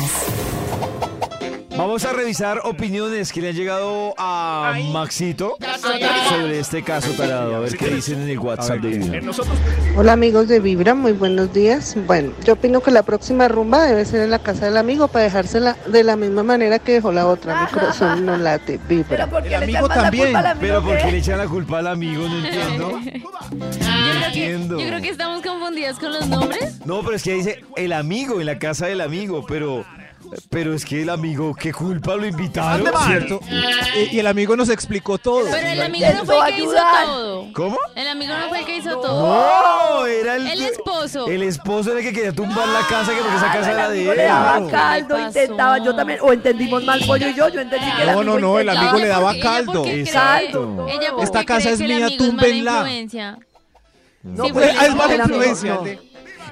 Vamos 1.79 2.03
a 2.03 2.11
revisar 2.11 2.59
opiniones 2.65 3.31
que 3.31 3.39
le 3.39 3.49
han 3.51 3.55
llegado 3.55 4.13
a 4.17 4.73
Maxito 4.91 5.55
sobre 6.29 6.59
este 6.59 6.83
caso 6.83 7.11
tarado. 7.13 7.55
A 7.55 7.59
ver 7.59 7.77
qué 7.77 7.87
dicen 7.87 8.21
en 8.21 8.27
el 8.27 8.37
WhatsApp 8.37 8.79
de 8.79 8.97
Vibra. 8.97 9.21
Hola 9.95 10.11
amigos 10.11 10.49
de 10.49 10.59
Vibra, 10.59 10.93
muy 10.93 11.13
buenos 11.13 11.53
días. 11.53 11.95
Bueno, 12.05 12.33
yo 12.43 12.53
opino 12.53 12.81
que 12.81 12.91
la 12.91 13.03
próxima 13.03 13.47
rumba 13.47 13.85
debe 13.85 14.03
ser 14.03 14.19
en 14.23 14.29
la 14.31 14.39
casa 14.39 14.65
del 14.65 14.75
amigo 14.75 15.07
para 15.07 15.23
dejársela 15.23 15.77
de 15.87 16.03
la 16.03 16.17
misma 16.17 16.43
manera 16.43 16.79
que 16.79 16.91
dejó 16.91 17.13
la 17.13 17.25
otra. 17.27 17.61
Mi 17.61 17.67
corazón 17.71 18.25
no 18.25 18.35
late, 18.35 18.77
Vibra. 18.89 19.27
¿por 19.27 19.41
qué 19.43 19.53
El 19.55 19.59
le 19.61 19.77
amigo 19.77 19.77
echan 19.79 19.87
más 19.87 19.95
la 19.97 20.03
también. 20.03 20.25
culpa 20.25 20.39
al 20.39 20.45
amigo 20.47 20.61
Pero 20.67 20.83
¿por 20.83 20.97
que- 20.97 21.03
qué 21.05 21.11
le 21.13 21.17
echan 21.19 21.37
la 21.37 21.47
culpa 21.47 21.79
al 21.79 21.87
amigo? 21.87 22.27
No 22.27 22.37
entiendo. 22.45 22.99
Yo 22.99 23.67
creo, 23.79 24.25
entiendo. 24.27 24.77
que, 24.77 24.83
yo 24.83 24.89
creo 24.89 25.01
que 25.01 25.09
estamos 25.09 25.41
confundidas 25.41 25.97
con 25.97 26.11
los 26.11 26.27
nombres. 26.27 26.85
No, 26.85 27.01
pero 27.03 27.15
es 27.15 27.23
que 27.23 27.33
dice 27.35 27.63
el 27.77 27.93
amigo 27.93 28.41
en 28.41 28.47
la 28.47 28.59
casa 28.59 28.85
del 28.87 28.99
amigo, 28.99 29.45
pero 29.47 29.85
pero 30.49 30.73
es 30.73 30.85
que 30.85 31.01
el 31.01 31.09
amigo, 31.09 31.55
¿qué 31.55 31.71
culpa 31.71 32.15
lo 32.15 32.25
invitaron? 32.25 32.87
¿Cierto? 33.05 33.39
Y, 33.95 34.15
y 34.15 34.19
el 34.19 34.27
amigo 34.27 34.55
nos 34.55 34.69
explicó 34.69 35.17
todo. 35.17 35.45
Pero 35.49 35.67
el 35.67 35.81
amigo 35.81 36.07
no 36.13 36.25
fue 36.25 36.49
el 36.49 36.55
que 36.55 36.61
hizo 36.61 36.75
todo. 37.05 37.53
¿Cómo? 37.53 37.77
El 37.95 38.07
amigo 38.07 38.33
no 38.33 38.49
fue 38.49 38.59
el 38.59 38.65
que 38.65 38.77
hizo 38.77 38.97
todo. 38.99 39.99
No, 39.99 40.05
era 40.05 40.35
el, 40.35 40.47
El 40.47 40.61
esposo. 40.61 41.27
El 41.27 41.43
esposo 41.43 41.91
era 41.91 41.99
el 41.99 42.05
que 42.05 42.13
quería 42.13 42.31
tumbar 42.31 42.67
la 42.67 42.81
casa, 42.87 43.13
que 43.13 43.21
porque 43.21 43.37
esa 43.37 43.51
casa 43.51 43.71
el 43.71 43.77
era 43.77 43.89
de 43.89 44.09
él. 44.09 44.17
le 44.17 44.23
daba 44.23 44.67
caldo, 44.69 45.15
¿Qué 45.15 45.21
intentaba, 45.21 45.77
yo 45.79 45.95
también, 45.95 46.19
o 46.21 46.33
entendimos 46.33 46.83
mal 46.83 47.01
pollo 47.05 47.27
y 47.27 47.33
yo, 47.33 47.49
yo 47.49 47.61
entendí 47.61 47.91
que 47.91 48.03
el 48.03 48.11
No, 48.11 48.23
no, 48.23 48.39
no, 48.39 48.59
el 48.59 48.69
amigo 48.69 48.97
le 48.97 49.07
daba 49.07 49.33
caldo. 49.39 49.85
Exacto. 49.85 50.87
Esta 51.21 51.43
casa 51.43 51.71
es 51.71 51.79
mía, 51.79 52.07
influencia. 52.09 53.39
No, 54.21 54.45
Sí, 54.45 54.51
pues, 54.51 54.75
ah, 54.77 54.85
es 54.85 54.95
mala 54.95 55.15
influencia. 55.15 55.79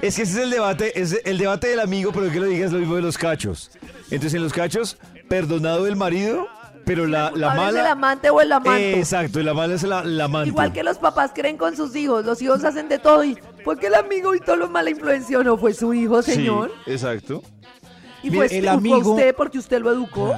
Es 0.00 0.14
que 0.16 0.22
ese 0.22 0.32
es 0.32 0.36
el 0.38 0.50
debate, 0.50 1.00
es 1.00 1.20
el 1.24 1.38
debate 1.38 1.68
del 1.68 1.80
amigo, 1.80 2.12
pero 2.12 2.30
que 2.30 2.38
lo 2.38 2.46
digas 2.46 2.66
es 2.66 2.72
lo 2.72 2.78
mismo 2.78 2.94
de 2.96 3.02
los 3.02 3.18
cachos. 3.18 3.70
Entonces 4.04 4.34
en 4.34 4.42
los 4.42 4.52
cachos, 4.52 4.96
perdonado 5.28 5.86
el 5.88 5.96
marido, 5.96 6.46
pero 6.84 7.06
la, 7.06 7.32
la 7.34 7.48
es 7.48 7.52
el 7.52 7.58
mala. 7.74 7.90
amante 7.90 8.30
o 8.30 8.40
el 8.40 8.52
amante. 8.52 8.98
Exacto, 8.98 9.40
y 9.40 9.42
la 9.42 9.54
mala 9.54 9.74
es 9.74 9.82
la, 9.82 10.04
la 10.04 10.24
amante. 10.24 10.50
Igual 10.50 10.72
que 10.72 10.84
los 10.84 10.98
papás 10.98 11.32
creen 11.34 11.56
con 11.56 11.76
sus 11.76 11.94
hijos, 11.96 12.24
los 12.24 12.40
hijos 12.40 12.62
hacen 12.64 12.88
de 12.88 12.98
todo 12.98 13.24
y 13.24 13.36
fue 13.64 13.76
que 13.78 13.88
el 13.88 13.94
amigo 13.96 14.34
y 14.36 14.40
todo 14.40 14.56
lo 14.56 14.68
mala 14.68 14.88
influencia 14.90 15.38
no 15.40 15.58
fue 15.58 15.74
su 15.74 15.92
hijo, 15.92 16.22
Sí, 16.22 16.34
señor. 16.34 16.70
exacto. 16.86 17.42
Y 18.22 18.30
Mire, 18.30 18.48
fue, 18.48 18.58
el 18.58 18.64
fue 18.64 18.72
amigo- 18.72 19.10
usted 19.12 19.34
porque 19.34 19.58
usted 19.58 19.80
lo 19.80 19.92
educó. 19.92 20.34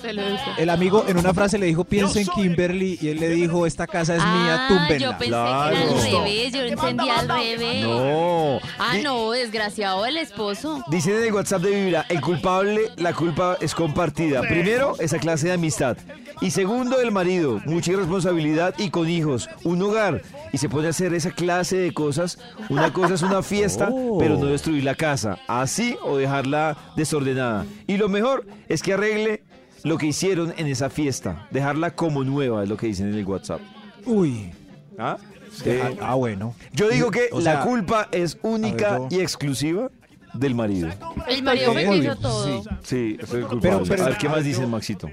Se 0.00 0.12
lo 0.14 0.26
dijo. 0.26 0.42
El 0.56 0.70
amigo 0.70 1.04
en 1.06 1.18
una 1.18 1.34
frase 1.34 1.58
le 1.58 1.66
dijo, 1.66 1.84
piensa 1.84 2.20
en 2.20 2.26
Kimberly, 2.26 2.98
y 3.02 3.08
él 3.08 3.20
le 3.20 3.28
dijo, 3.28 3.66
esta 3.66 3.86
casa 3.86 4.14
es 4.16 4.22
mía, 4.22 4.64
Ah, 4.64 4.68
túmbenla. 4.68 4.98
yo 4.98 5.10
pensé 5.18 5.26
Claro. 5.28 5.76
que 5.76 5.82
era 5.82 5.90
al 5.92 6.02
revés, 6.24 6.52
yo 6.52 6.60
entendí 6.62 7.08
al 7.10 7.28
revés. 7.28 7.84
No. 7.84 8.58
Ah, 8.78 8.94
Di- 8.96 9.02
no, 9.02 9.30
desgraciado 9.32 10.06
el 10.06 10.16
esposo. 10.16 10.82
Dicen 10.88 11.16
en 11.16 11.24
el 11.24 11.32
WhatsApp 11.34 11.62
de 11.62 11.70
Vibra, 11.84 12.06
el 12.08 12.20
culpable, 12.20 12.90
la 12.96 13.12
culpa 13.12 13.56
es 13.60 13.74
compartida. 13.74 14.40
Primero, 14.42 14.94
esa 14.98 15.18
clase 15.18 15.48
de 15.48 15.52
amistad. 15.52 15.96
Y 16.40 16.50
segundo, 16.50 17.00
el 17.00 17.12
marido, 17.12 17.60
mucha 17.66 17.92
irresponsabilidad 17.92 18.74
y 18.78 18.90
con 18.90 19.08
hijos, 19.08 19.48
un 19.64 19.80
hogar. 19.82 20.22
Y 20.52 20.58
se 20.58 20.68
puede 20.68 20.88
hacer 20.88 21.14
esa 21.14 21.30
clase 21.30 21.76
de 21.76 21.92
cosas. 21.94 22.38
Una 22.68 22.92
cosa 22.92 23.14
es 23.14 23.22
una 23.22 23.42
fiesta, 23.42 23.88
Oh. 23.92 24.18
pero 24.18 24.36
no 24.38 24.46
destruir 24.46 24.82
la 24.82 24.94
casa. 24.94 25.38
Así 25.46 25.96
o 26.02 26.16
dejarla 26.16 26.76
desordenada. 27.12 27.66
Y 27.86 27.96
lo 27.96 28.08
mejor 28.08 28.46
es 28.68 28.82
que 28.82 28.94
arregle 28.94 29.42
lo 29.84 29.98
que 29.98 30.06
hicieron 30.06 30.54
en 30.56 30.66
esa 30.66 30.88
fiesta. 30.90 31.46
Dejarla 31.50 31.90
como 31.94 32.24
nueva, 32.24 32.62
es 32.62 32.68
lo 32.68 32.76
que 32.76 32.86
dicen 32.86 33.08
en 33.08 33.14
el 33.14 33.24
WhatsApp. 33.26 33.60
Uy. 34.06 34.50
¿Ah? 34.98 35.16
Ah, 35.18 35.26
Eh, 35.66 35.96
ah, 36.00 36.14
bueno. 36.14 36.54
yo 36.72 36.88
digo 36.88 37.10
que 37.10 37.28
O 37.30 37.40
la 37.40 37.60
culpa 37.60 38.08
es 38.10 38.38
única 38.42 38.96
yo- 38.98 39.08
y 39.10 39.20
exclusiva 39.20 39.90
del 40.32 40.54
marido. 40.54 40.88
El 41.28 41.42
marido 41.42 41.94
hizo 41.94 42.16
todo. 42.16 42.62
Sí. 42.62 42.68
Sí, 42.82 43.18
soy 43.26 43.40
el 43.40 43.46
culpable. 43.46 43.60
Pero- 43.60 43.82
pero- 43.86 44.02
a 44.04 44.08
ver, 44.08 44.16
¿qué 44.18 44.28
más 44.30 44.44
dicen, 44.44 44.70
Maxito? 44.70 45.10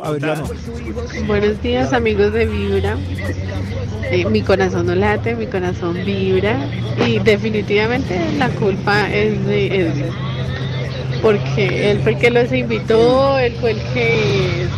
A 0.00 0.10
ver, 0.10 0.20
ya 0.20 0.34
no. 0.34 0.48
Buenos 1.26 1.62
días 1.62 1.92
amigos 1.92 2.32
de 2.32 2.46
Vibra. 2.46 2.96
Eh, 4.10 4.26
mi 4.28 4.42
corazón 4.42 4.86
no 4.86 4.94
late, 4.94 5.34
mi 5.36 5.46
corazón 5.46 5.94
vibra 6.04 6.58
y 7.06 7.18
definitivamente 7.20 8.18
la 8.38 8.48
culpa 8.50 9.08
es 9.12 9.44
de. 9.46 10.10
Porque 11.26 11.90
él 11.90 12.00
fue 12.02 12.12
el 12.12 12.18
que 12.18 12.30
los 12.30 12.52
invitó, 12.52 13.36
él 13.36 13.56
fue 13.60 13.72
el 13.72 13.82
que 13.92 14.68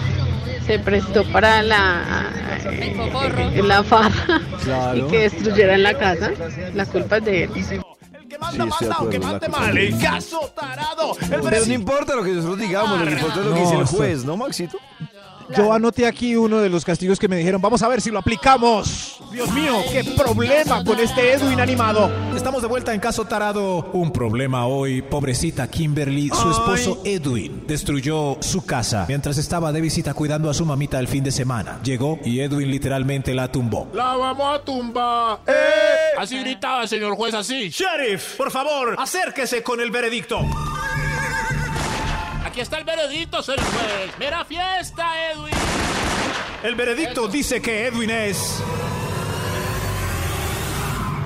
se 0.66 0.78
prestó 0.78 1.22
para 1.30 1.62
la, 1.62 2.30
El 2.64 3.58
eh, 3.58 3.62
la 3.62 3.84
farra 3.84 4.40
Claro. 4.64 4.96
y 4.96 5.02
que 5.10 5.18
destruyeran 5.28 5.82
la 5.82 5.92
casa. 5.98 6.30
La 6.74 6.86
culpa 6.86 7.18
es 7.18 7.24
de 7.26 7.44
él. 7.44 7.50
Que 7.52 7.62
Sí, 7.62 7.78
manda 8.40 8.64
de 8.64 8.70
manda 8.70 8.96
o 9.00 9.10
que 9.10 9.16
acuerdo, 9.16 9.26
mande 9.32 9.48
mal. 9.48 9.76
El 9.76 9.98
caso 9.98 10.52
tarado. 10.58 11.16
El 11.20 11.40
Pero 11.50 11.66
no 11.66 11.72
importa 11.74 12.14
lo 12.16 12.24
que 12.24 12.30
nosotros 12.30 12.58
digamos, 12.60 12.98
lo 12.98 13.04
que 13.04 13.12
importa 13.12 13.40
es 13.40 13.46
lo 13.46 13.54
que 13.54 13.60
dice 13.60 13.74
el 13.74 13.84
juez, 13.84 14.24
¿no, 14.24 14.36
Maxito? 14.38 14.78
Yo 15.56 15.72
anoté 15.72 16.06
aquí 16.06 16.36
uno 16.36 16.58
de 16.58 16.68
los 16.68 16.84
castigos 16.84 17.18
que 17.18 17.28
me 17.28 17.36
dijeron. 17.36 17.60
Vamos 17.60 17.82
a 17.82 17.88
ver 17.88 18.00
si 18.00 18.10
lo 18.10 18.18
aplicamos. 18.18 19.18
Dios 19.32 19.50
mío, 19.52 19.74
qué 19.90 20.04
problema 20.04 20.84
con 20.84 20.98
este 20.98 21.32
Edwin 21.32 21.60
animado. 21.60 22.10
Estamos 22.34 22.62
de 22.62 22.68
vuelta 22.68 22.94
en 22.94 23.00
Caso 23.00 23.24
Tarado. 23.24 23.90
Un 23.92 24.12
problema 24.12 24.66
hoy. 24.66 25.02
Pobrecita 25.02 25.68
Kimberly, 25.68 26.28
su 26.28 26.50
esposo 26.50 27.02
Edwin 27.04 27.64
destruyó 27.66 28.36
su 28.40 28.64
casa 28.64 29.04
mientras 29.08 29.38
estaba 29.38 29.72
de 29.72 29.80
visita 29.80 30.14
cuidando 30.14 30.50
a 30.50 30.54
su 30.54 30.64
mamita 30.64 30.98
el 30.98 31.08
fin 31.08 31.24
de 31.24 31.30
semana. 31.30 31.80
Llegó 31.82 32.18
y 32.24 32.40
Edwin 32.40 32.70
literalmente 32.70 33.34
la 33.34 33.50
tumbó. 33.50 33.88
La 33.92 34.16
vamos 34.16 34.58
a 34.58 34.64
tumbar. 34.64 35.40
¡Eh! 35.46 35.52
Así 36.18 36.38
gritaba 36.40 36.82
el 36.82 36.88
señor 36.88 37.14
juez, 37.14 37.34
así. 37.34 37.70
Sheriff, 37.70 38.36
por 38.36 38.50
favor, 38.50 38.96
acérquese 38.98 39.62
con 39.62 39.80
el 39.80 39.90
veredicto. 39.90 40.40
Aquí 42.58 42.64
está 42.64 42.78
el 42.78 42.84
veredicto, 42.84 43.40
señor 43.40 43.60
juez. 43.60 44.18
Mera 44.18 44.44
fiesta, 44.44 45.30
Edwin. 45.30 45.54
El 46.64 46.74
veredicto 46.74 47.28
dice 47.28 47.62
que 47.62 47.86
Edwin 47.86 48.10
es 48.10 48.60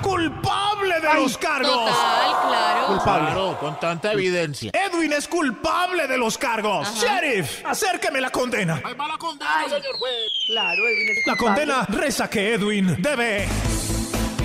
culpable 0.03 1.01
de 1.01 1.15
los 1.15 1.39
cargos. 1.39 1.71
Total, 1.73 2.49
claro. 2.49 2.87
Culpable. 2.89 3.25
Claro, 3.31 3.57
con 3.59 3.81
tanta 3.81 4.13
evidencia. 4.13 4.73
Edwin 4.75 5.15
es 5.15 5.27
culpable 5.27 6.07
de 6.07 6.19
los 6.19 6.37
cargos. 6.37 6.87
Sheriff, 7.01 7.65
acérqueme 7.65 8.21
la 8.21 8.29
condena. 8.29 8.83
Ahí 8.85 8.93
va 8.93 9.09
la 9.09 9.17
condena, 9.17 9.65
señor 9.71 9.97
juez. 9.99 10.33
Claro, 10.49 10.83
Edwin 10.87 11.09
es 11.17 11.27
La 11.27 11.37
culpable. 11.37 11.65
condena 11.65 11.87
reza 11.89 12.29
que 12.29 12.53
Edwin 12.53 12.95
debe 13.01 13.49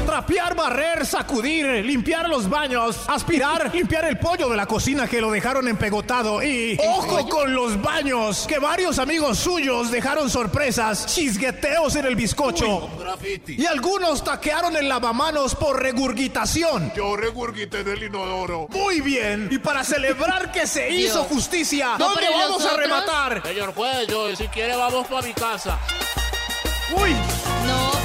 trapear, 0.07 0.55
barrer, 0.55 1.05
sacudir, 1.05 1.65
limpiar 1.83 2.29
los 2.29 2.49
baños, 2.49 2.95
aspirar, 3.07 3.75
limpiar 3.75 4.05
el 4.05 4.17
pollo 4.17 4.47
de 4.47 4.55
la 4.55 4.65
cocina 4.65 5.05
que 5.05 5.19
lo 5.19 5.29
dejaron 5.29 5.67
empegotado 5.67 6.41
y 6.41 6.79
ojo 6.81 7.27
con 7.27 7.53
los 7.53 7.81
baños, 7.81 8.45
que 8.47 8.57
varios 8.57 8.99
amigos 8.99 9.37
suyos 9.37 9.91
dejaron 9.91 10.29
sorpresas, 10.29 11.07
chisgueteos 11.13 11.97
en 11.97 12.05
el 12.05 12.15
bizcocho. 12.15 12.89
Y 13.47 13.65
algunos 13.65 14.23
taquearon 14.23 14.77
el 14.77 14.87
lavamanos 14.87 15.55
por 15.55 15.81
regurgitación. 15.81 16.93
Yo 16.95 17.17
regurgité 17.17 17.83
del 17.83 18.01
inodoro. 18.03 18.67
Muy 18.69 19.01
bien. 19.01 19.49
Y 19.51 19.57
para 19.57 19.83
celebrar 19.83 20.53
que 20.53 20.67
se 20.67 20.89
hizo 20.95 21.25
justicia, 21.25 21.97
No, 21.99 22.07
¿dónde 22.07 22.23
¿y 22.31 22.33
vamos 22.33 22.65
a 22.65 22.77
rematar? 22.77 23.43
Señor 23.45 23.73
juez, 23.73 24.07
yo, 24.07 24.33
si 24.37 24.47
quiere, 24.47 24.77
vamos 24.77 25.05
para 25.07 25.27
mi 25.27 25.33
casa. 25.33 25.77
Uy, 26.95 27.13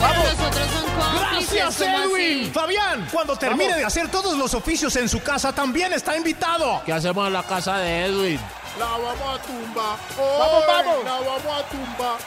Pero 0.02 0.22
nosotros 0.22 0.68
son 0.72 1.18
gracias 1.18 1.76
¿cómo 1.76 1.98
Edwin. 1.98 2.42
así? 2.42 2.50
Fabián, 2.52 3.08
cuando 3.12 3.36
termine 3.36 3.64
Vamos. 3.64 3.78
de 3.78 3.84
hacer 3.84 4.08
todos 4.10 4.36
los 4.36 4.52
oficios 4.54 4.96
en 4.96 5.08
su 5.08 5.22
casa, 5.22 5.52
también 5.52 5.92
está 5.92 6.16
invitado. 6.16 6.82
¿Qué 6.84 6.92
hacemos 6.92 7.26
en 7.26 7.32
la 7.32 7.42
casa 7.44 7.78
de 7.78 8.06
Edwin? 8.06 8.40
La 8.78 8.86
vamos 8.86 9.10
a 9.12 9.42
tumbar. 9.42 9.98
Vamos, 10.16 10.64
vamos. 10.66 11.04
La 11.04 11.12
vamos 11.12 11.44
a 11.46 11.62
tumbar. 11.68 12.18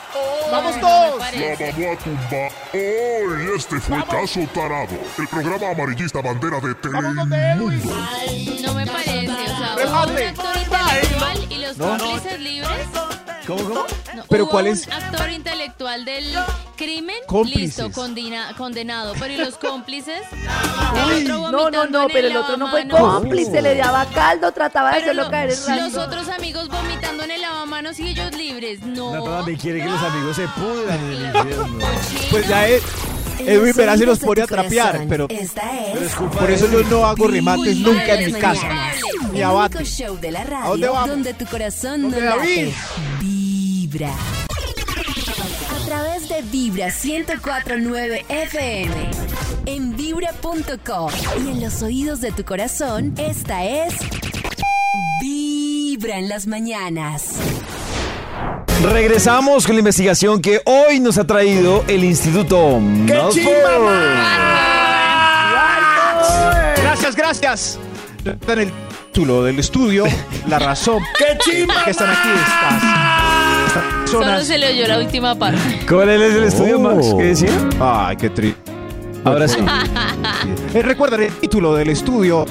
Vamos 0.52 0.80
todos. 0.80 1.10
no. 1.10 1.18
La 1.18 1.56
vamos 1.58 2.00
a 2.00 2.04
tumbar. 2.04 2.52
Hoy 2.72 3.56
este 3.56 3.80
fue 3.80 4.04
Caso 4.04 4.40
Tarado, 4.54 4.96
el 5.18 5.28
programa 5.28 5.70
amarillista 5.70 6.20
bandera 6.22 6.60
de 6.60 6.74
Telemundo. 6.76 7.24
No 7.26 8.74
me 8.74 8.86
parece. 8.86 9.28
O 9.28 9.78
sea, 9.78 10.06
un 10.06 10.18
actor 10.18 10.56
y 11.50 11.54
los 11.56 11.76
No. 11.76 11.98
cómplices 11.98 12.38
libres. 12.40 12.88
¿Cómo, 13.46 13.62
cómo? 13.62 13.86
No, 14.14 14.24
Pero 14.28 14.44
hubo 14.44 14.50
¿cuál 14.50 14.66
un 14.66 14.72
es? 14.72 14.88
actor 14.88 15.30
intelectual 15.30 16.04
del 16.04 16.24
crimen, 16.76 17.16
Cómplices. 17.26 17.78
listo, 17.78 17.90
condena- 17.92 18.54
condenado. 18.56 19.12
Pero 19.18 19.34
¿y 19.34 19.36
los 19.36 19.54
cómplices? 19.58 20.20
Uy, 21.06 21.20
el 21.26 21.30
otro 21.30 21.50
no, 21.52 21.70
no, 21.70 21.86
no, 21.86 22.06
pero 22.08 22.28
el 22.28 22.36
otro 22.36 22.56
no 22.56 22.68
fue 22.70 22.88
cómplice, 22.88 23.62
le 23.62 23.74
daba 23.76 24.04
caldo, 24.06 24.52
trataba 24.52 24.90
de 24.90 24.94
Pero 25.00 25.04
hacerlo 25.06 25.24
lo- 25.24 25.30
caer 25.30 25.50
en 25.68 25.76
los 25.84 25.94
otros 25.96 26.28
amigos 26.28 26.68
vomitando 26.68 27.22
en 27.24 27.30
el 27.30 27.40
lavamanos 27.40 27.98
y 28.00 28.08
ellos 28.08 28.32
libres. 28.34 28.80
No. 28.82 29.12
Nata 29.14 29.36
también 29.38 29.58
quiere 29.58 29.80
que 29.80 29.88
los 29.88 30.02
amigos 30.02 30.36
se 30.36 30.48
pudran 30.48 30.98
en 31.00 31.12
el 31.12 31.24
infierno. 31.36 31.86
Pues 32.30 32.48
ya 32.48 32.68
Ed- 32.68 32.82
Edwin 33.38 33.76
verá 33.76 33.96
si 33.98 34.06
los 34.06 34.18
pone 34.18 34.42
a 34.42 34.46
trapear, 34.46 35.04
pero, 35.08 35.26
Esta 35.28 35.70
Pero 35.92 36.00
es 36.00 36.06
es 36.10 36.14
culpa 36.14 36.38
por 36.38 36.50
eso 36.50 36.70
yo 36.72 36.82
no 36.84 37.04
hago 37.04 37.28
remates 37.28 37.76
nunca 37.76 38.14
en 38.14 38.32
mi 38.32 38.40
casa. 38.40 38.66
Ni 39.32 39.42
abate. 39.42 39.84
show 39.84 40.16
de 40.18 40.30
la 40.30 40.40
¿A 40.40 40.68
dónde 40.68 40.86
radio 40.86 40.92
vamos? 40.94 41.10
donde 41.10 41.34
tu 41.34 41.44
corazón 41.46 42.10
no 42.10 42.18
late. 42.18 42.72
Vibra. 43.86 44.10
A 45.70 45.86
través 45.86 46.28
de 46.28 46.42
Vibra 46.42 46.88
1049 46.88 48.26
FM. 48.28 49.10
En 49.66 49.96
vibra.com. 49.96 51.10
Y 51.44 51.50
en 51.50 51.60
los 51.60 51.82
oídos 51.82 52.20
de 52.20 52.32
tu 52.32 52.44
corazón, 52.44 53.14
esta 53.16 53.64
es 53.64 53.94
Vibra. 55.20 56.18
En 56.18 56.28
las 56.28 56.48
mañanas. 56.48 57.36
Regresamos 58.82 59.66
con 59.66 59.76
la 59.76 59.80
investigación 59.80 60.42
que 60.42 60.60
hoy 60.64 60.98
nos 60.98 61.16
ha 61.18 61.24
traído 61.24 61.84
el 61.86 62.02
Instituto. 62.02 62.80
Gracias, 66.76 67.14
gracias. 67.14 67.78
En 68.48 68.58
el 68.58 68.72
título 69.16 69.42
del 69.44 69.58
estudio, 69.58 70.04
la 70.46 70.58
razón 70.58 71.02
¡Qué 71.18 71.38
chimba! 71.38 71.84
que 71.84 71.90
están 71.92 72.10
aquí 72.10 72.28
estas, 72.28 73.05
estas 74.06 74.10
Solo 74.12 74.24
personas. 74.26 74.46
se 74.46 74.58
le 74.58 74.68
oyó 74.72 74.86
la 74.88 74.98
última 74.98 75.34
parte. 75.34 75.80
¿Cuál 75.88 76.08
es 76.10 76.34
el 76.34 76.44
estudio, 76.44 76.78
Max? 76.80 77.06
¿Qué 77.16 77.24
decía? 77.24 77.50
Ay, 77.80 78.16
qué 78.16 78.30
triste. 78.30 78.60
Ahora 79.24 79.48
sí. 79.48 79.58
Eh, 80.74 80.82
Recuerden 80.82 81.22
el 81.22 81.32
título 81.34 81.74
del 81.74 81.88
estudio. 81.90 82.44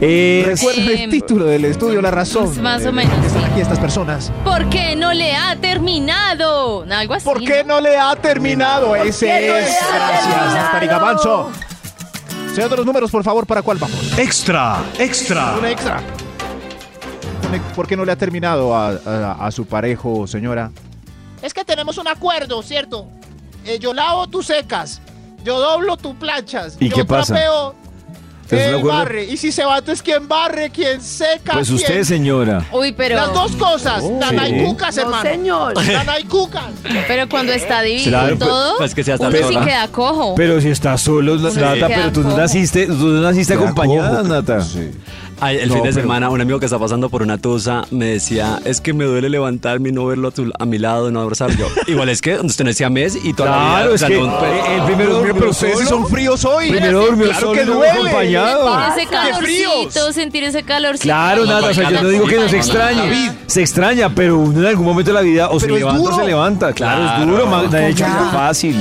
Eh, 0.00 0.42
Recuerden 0.46 0.84
el 0.88 1.00
Em, 1.02 1.10
título 1.10 1.44
del 1.44 1.64
estudio, 1.66 2.00
la 2.02 2.10
razón. 2.10 2.60
más 2.62 2.84
o 2.84 2.88
eh, 2.88 2.92
menos, 2.92 3.26
Están 3.26 3.44
aquí 3.44 3.60
estas 3.60 3.78
personas. 3.78 4.32
¿Por 4.44 4.68
qué 4.70 4.96
no 4.96 5.12
le 5.12 5.36
ha 5.36 5.54
terminado? 5.56 6.84
Algo 6.90 7.14
así. 7.14 7.24
¿Por 7.24 7.38
qué 7.44 7.62
no 7.64 7.80
le 7.80 7.96
ha 7.98 8.16
terminado? 8.16 8.96
Ese 8.96 9.26
no 9.48 9.56
es. 9.56 9.76
Gracias? 9.94 10.54
Natalie 10.54 10.88
Gavanzo. 10.88 11.50
Señor 12.54 12.70
de 12.70 12.76
los 12.78 12.86
números, 12.86 13.10
por 13.10 13.22
favor, 13.22 13.46
¿para 13.46 13.62
cuál 13.62 13.78
vamos? 13.78 14.18
Extra, 14.18 14.78
extra. 14.98 15.54
Un 15.58 15.66
extra. 15.66 16.00
¿Por 17.60 17.86
qué 17.86 17.96
no 17.96 18.04
le 18.04 18.12
ha 18.12 18.16
terminado 18.16 18.74
a, 18.74 18.88
a- 18.90 19.46
a 19.46 19.50
su 19.50 19.66
parejo, 19.66 20.26
señora? 20.26 20.70
Es 21.42 21.52
que 21.54 21.64
tenemos 21.64 21.98
un 21.98 22.08
acuerdo, 22.08 22.62
¿cierto? 22.62 23.06
Eh, 23.64 23.78
yo 23.80 23.92
lavo, 23.94 24.26
tú 24.28 24.42
secas. 24.42 25.00
Yo 25.44 25.58
doblo, 25.60 25.96
tú 25.96 26.14
planchas. 26.16 26.76
¿Y 26.78 26.88
yo 26.88 26.96
qué 26.96 27.04
pasa? 27.04 27.34
trapeo, 27.34 27.74
¿Es 28.50 28.60
él 28.66 28.82
barre. 28.84 29.24
Y 29.24 29.36
si 29.38 29.50
se 29.50 29.64
va, 29.64 29.78
entonces 29.78 30.02
¿quién 30.02 30.28
barre? 30.28 30.70
¿Quién 30.70 31.00
seca? 31.00 31.54
Pues 31.54 31.68
¿Quién- 31.68 31.80
usted, 31.80 32.04
señora. 32.04 32.64
Uy, 32.70 32.92
pero. 32.92 33.16
Las 33.16 33.32
dos 33.32 33.52
cosas. 33.56 34.02
Oh, 34.04 34.20
y 34.46 34.64
cucas, 34.64 34.94
No, 34.96 35.02
hermano. 35.02 35.22
señor. 35.30 35.74
Cucas. 36.28 36.64
Pero 37.08 37.28
cuando 37.28 37.52
está 37.52 37.80
dividido 37.82 38.10
Claro, 38.10 38.36
pues- 38.38 38.48
todo, 38.50 38.76
pues 38.78 38.94
que 38.94 39.02
sea 39.04 39.16
uno 39.18 39.30
tan 39.30 39.48
sí 39.48 39.56
queda 39.56 39.88
cojo. 39.88 40.34
Pero 40.36 40.60
si 40.60 40.68
estás 40.68 41.00
solo, 41.00 41.36
Nata, 41.36 41.86
pero 41.88 42.12
tú 42.12 42.22
no 42.22 42.36
naciste, 42.36 42.86
tú 42.86 42.94
no 42.94 43.20
naciste 43.22 43.54
acompañada, 43.54 44.18
cojo. 44.18 44.28
Nata. 44.28 44.60
Sí. 44.60 44.90
Ay, 45.44 45.56
el 45.58 45.68
No, 45.68 45.74
fin 45.74 45.82
de 45.82 45.88
pero- 45.90 46.02
semana, 46.02 46.30
un 46.30 46.40
amigo 46.40 46.58
que 46.60 46.66
está 46.66 46.78
pasando 46.78 47.08
por 47.08 47.22
una 47.22 47.36
tusa 47.36 47.84
me 47.90 48.06
decía, 48.06 48.60
es 48.64 48.80
que 48.80 48.92
me 48.92 49.04
duele 49.04 49.28
levantarme 49.28 49.88
y 49.88 49.92
no 49.92 50.06
verlo 50.06 50.28
a, 50.28 50.30
tu- 50.30 50.52
a 50.56 50.64
mi 50.66 50.78
lado, 50.78 51.10
no 51.10 51.20
abrazarlo. 51.20 51.56
Yo, 51.56 51.66
igual 51.88 52.08
es 52.10 52.20
que 52.22 52.36
usted 52.36 52.64
no 52.64 52.68
decía 52.68 52.88
mes 52.90 53.18
y 53.22 53.32
toda 53.34 53.50
la 53.50 53.56
vida, 53.58 53.68
Claro, 53.74 53.90
o 53.90 53.94
es 53.94 54.00
sea, 54.00 54.08
que 54.08 54.20
no- 54.20 54.38
pues, 54.38 54.50
eh, 54.52 54.76
el 54.76 54.82
primero 54.84 55.14
durmió 55.14 55.34
pero 55.34 55.50
ustedes 55.50 55.74
solo. 55.74 55.88
son 55.88 56.06
fríos 56.06 56.44
hoy. 56.44 56.68
Primero 56.70 57.06
durmió 57.06 57.26
claro 57.26 57.40
solo 57.40 57.52
que 57.52 57.64
duele. 57.64 57.90
acompañado. 57.90 58.68
Sentir 58.94 59.02
ese 59.02 59.10
calorcito, 59.10 60.12
sentir 60.12 60.44
ese 60.44 60.62
calorcito. 60.62 61.02
Claro, 61.04 61.44
nada, 61.44 61.68
o 61.70 61.74
sea, 61.74 61.90
yo 61.90 62.02
no 62.02 62.08
digo 62.08 62.26
que 62.26 62.36
no 62.36 62.48
se 62.48 62.56
extrañe. 62.58 63.32
Se 63.48 63.60
extraña, 63.60 64.14
pero 64.14 64.38
uno 64.38 64.60
en 64.60 64.66
algún 64.66 64.86
momento 64.86 65.10
de 65.10 65.14
la 65.14 65.22
vida 65.22 65.48
o 65.50 65.58
se 65.58 65.66
levanta 65.68 66.00
o 66.00 66.04
duro. 66.04 66.16
se 66.16 66.24
levanta. 66.24 66.72
Claro, 66.72 67.04
es 67.04 67.10
Claro. 67.10 67.26
duro, 67.32 67.46
ma- 67.48 67.62
de 67.64 67.88
hecho 67.88 68.04
es 68.06 68.12
fácil. 68.32 68.76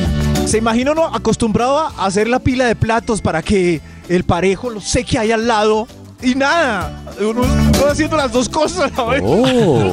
¿Se 0.45 0.57
imagina 0.59 0.91
uno 0.91 1.07
acostumbrado 1.13 1.79
a 1.79 2.05
hacer 2.05 2.27
la 2.27 2.39
pila 2.39 2.65
de 2.65 2.75
platos 2.75 3.21
para 3.21 3.41
que 3.41 3.81
el 4.09 4.23
parejo 4.25 4.69
lo 4.69 4.79
seque 4.79 5.17
ahí 5.17 5.31
al 5.31 5.47
lado? 5.47 5.87
Y 6.21 6.35
nada, 6.35 7.01
uno, 7.19 7.41
uno 7.41 7.85
haciendo 7.89 8.15
las 8.15 8.31
dos 8.31 8.47
cosas 8.47 8.91
a 8.97 9.03
la 9.03 9.09
vez. 9.09 9.21
Oh. 9.25 9.91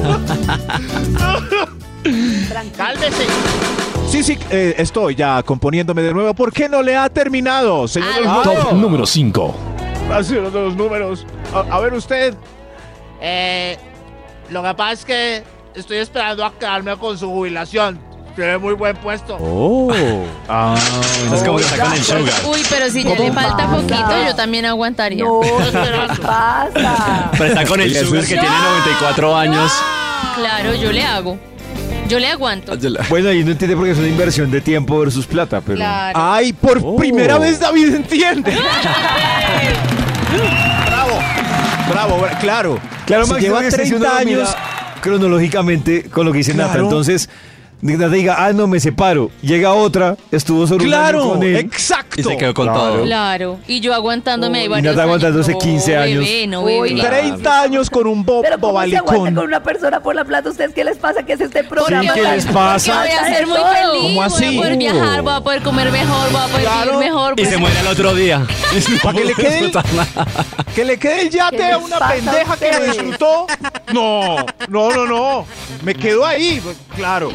Cálmese. 2.77 3.25
Sí, 4.09 4.23
sí, 4.23 4.37
eh, 4.49 4.75
estoy 4.77 5.15
ya 5.15 5.43
componiéndome 5.43 6.01
de 6.01 6.13
nuevo. 6.13 6.33
¿Por 6.33 6.51
qué 6.51 6.67
no 6.69 6.81
le 6.81 6.95
ha 6.95 7.09
terminado, 7.09 7.87
señor 7.87 8.09
Ah? 8.25 8.41
Top 8.43 8.73
número 8.73 9.05
5. 9.05 9.55
Ah, 10.11 10.23
señor 10.23 10.51
de 10.51 10.61
los 10.61 10.75
números. 10.75 11.25
A, 11.53 11.59
a 11.75 11.79
ver 11.79 11.93
usted. 11.93 12.33
Eh, 13.21 13.77
lo 14.49 14.63
que 14.63 14.73
pasa 14.73 14.93
es 14.93 15.05
que 15.05 15.43
estoy 15.75 15.97
esperando 15.97 16.43
a 16.45 16.53
quedarme 16.53 16.97
con 16.97 17.17
su 17.17 17.29
jubilación. 17.29 17.99
Tiene 18.39 18.57
muy 18.57 18.73
buen 18.73 18.95
puesto. 18.95 19.35
Oh. 19.41 19.91
Ah, 20.51 20.75
es 21.35 21.43
como 21.43 21.57
que 21.57 21.63
está 21.63 21.83
con 21.83 21.93
el 21.93 22.03
sugar. 22.03 22.33
Uy, 22.49 22.59
pero 22.69 22.89
si 22.89 23.03
ya 23.03 23.13
le 23.13 23.31
falta 23.31 23.67
poquito, 23.69 24.25
yo 24.25 24.35
también 24.35 24.65
aguantaría. 24.65 25.23
No, 25.23 25.41
¿qué 25.71 26.21
pasa? 26.23 27.29
Pero 27.33 27.45
está 27.45 27.65
con 27.67 27.79
el 27.81 27.93
sugar 27.95 28.21
que 28.23 28.29
tiene 28.33 28.47
94 28.47 29.35
años. 29.37 29.71
Claro, 30.35 30.73
yo 30.73 30.91
le 30.91 31.03
hago. 31.03 31.37
Yo 32.07 32.17
le 32.17 32.29
aguanto. 32.31 32.73
Bueno, 33.09 33.29
ahí 33.29 33.43
no 33.43 33.51
entiende 33.51 33.75
porque 33.75 33.91
es 33.91 33.97
una 33.99 34.07
inversión 34.07 34.49
de 34.49 34.59
tiempo 34.61 34.97
versus 34.99 35.27
plata, 35.27 35.61
pero. 35.61 35.75
Claro. 35.77 36.17
Ay, 36.19 36.51
por 36.53 36.79
Oh. 36.83 36.95
primera 36.95 37.37
vez 37.37 37.59
David 37.59 37.93
entiende. 37.93 38.51
bravo, 40.87 41.19
bravo, 41.91 42.21
bra- 42.25 42.39
claro. 42.39 42.79
Claro, 43.05 43.25
Si 43.25 43.31
Max, 43.33 43.41
lleva 43.43 43.59
creo 43.59 43.69
que 43.71 43.85
si 43.85 43.93
uno 43.93 44.05
30 44.05 44.19
lo 44.19 44.25
mira 44.25 44.39
años. 44.41 44.55
Cronológicamente, 45.01 46.09
con 46.09 46.25
lo 46.25 46.31
que 46.31 46.39
dice 46.39 46.53
Nata, 46.55 46.71
Claro. 46.71 46.85
entonces. 46.85 47.29
Diga, 47.81 48.35
ah, 48.37 48.51
no, 48.51 48.67
me 48.67 48.79
separo. 48.79 49.31
Llega 49.41 49.73
otra, 49.73 50.17
estuvo 50.31 50.65
año 50.65 50.77
Claro, 50.77 51.29
con 51.29 51.43
él. 51.43 51.55
exacto. 51.55 52.19
Y 52.19 52.23
se 52.23 52.35
quedó 52.37 52.53
con 52.53 52.65
Claro. 52.67 52.79
todo. 52.79 53.03
Claro. 53.05 53.59
Y 53.67 53.79
yo 53.79 53.93
aguantándome 53.93 54.59
ahí 54.59 54.65
Y 54.65 54.67
varios 54.67 54.93
Nata 54.95 55.03
aguantándose 55.03 55.51
años. 55.51 55.63
15 55.63 55.95
No, 55.95 56.01
años. 56.01 56.25
Bebé, 56.25 56.47
no, 56.47 56.63
bebé. 56.65 56.93
claro. 56.95 57.09
30 57.17 57.61
años 57.61 57.89
con 57.89 58.07
un 58.07 58.25
bo 58.25 58.41
Pero 58.41 58.59
¿cómo 58.59 58.81
se 58.85 58.97
aguanta 58.97 59.33
con 59.35 59.47
una 59.47 59.63
persona 59.63 60.01
por 60.01 60.13
la 60.13 60.25
plata? 60.25 60.49
¿Ustedes 60.49 60.73
qué 60.73 60.83
les 60.83 60.97
pasa? 60.97 61.23
¿Qué 61.23 61.33
es 61.33 61.41
este 61.41 61.63
programa? 61.63 62.13
¿qué 62.13 62.21
tan- 62.21 62.35
les 62.35 62.45
pasa? 62.47 62.99
Voy 62.99 63.09
a 63.11 63.25
ser 63.35 63.47
muy 63.47 63.57
feliz, 63.57 64.01
¿Cómo 64.01 64.15
voy 64.15 64.25
así? 64.25 64.45
a 64.57 64.59
poder 64.61 64.77
viajar, 64.77 65.21
voy 65.21 65.33
a 65.33 65.41
poder 65.41 65.61
comer 65.61 65.91
mejor, 65.91 66.31
voy 66.31 66.41
a 66.41 66.45
poder 66.47 66.61
Claro. 66.65 66.91
vivir 66.91 67.05
mejor. 67.13 67.31
Y 67.33 67.35
pues- 67.35 67.49
se 67.49 67.57
muere 67.57 67.79
al 67.79 67.87
otro 67.87 68.13
día. 68.13 68.45
¿Para 69.03 69.17
que 69.17 69.25
le 69.25 69.33
quede 69.35 69.59
el- 69.59 69.71
Que 70.75 70.85
le 70.85 70.97
quede 70.99 71.21
el 71.21 71.29
¿Qué 71.29 71.37
yate 71.37 71.71
a 71.71 71.77
una 71.77 71.99
pendeja 71.99 72.57
que 72.57 72.71
lo 72.73 72.83
disfrutó. 72.85 73.47
No, 73.93 74.35
no, 74.67 74.91
no, 74.91 75.05
no. 75.05 75.45
Me 75.81 75.95
quedo 75.95 76.25
ahí, 76.25 76.61
claro. 76.95 77.31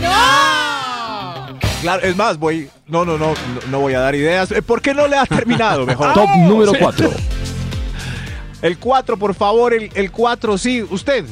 Claro, 1.83 2.03
es 2.03 2.17
más, 2.17 2.39
voy. 2.39 2.71
No, 2.87 3.05
no, 3.05 3.19
no, 3.19 3.29
no, 3.33 3.35
no 3.71 3.81
voy 3.81 3.93
a 3.95 4.01
dar 4.01 4.15
ideas. 4.15 4.51
Eh, 4.53 4.63
¿Por 4.63 4.81
qué 4.81 4.95
no 4.95 5.07
le 5.07 5.17
ha 5.19 5.27
terminado 5.27 5.85
mejor? 5.87 6.15
Top 6.15 6.29
número 6.37 6.73
4. 6.79 7.11
El 8.63 8.79
4, 8.79 9.19
por 9.19 9.35
favor, 9.35 9.75
el, 9.75 9.91
el 9.95 10.11
4, 10.11 10.57
sí, 10.57 10.83
usted. 10.83 11.27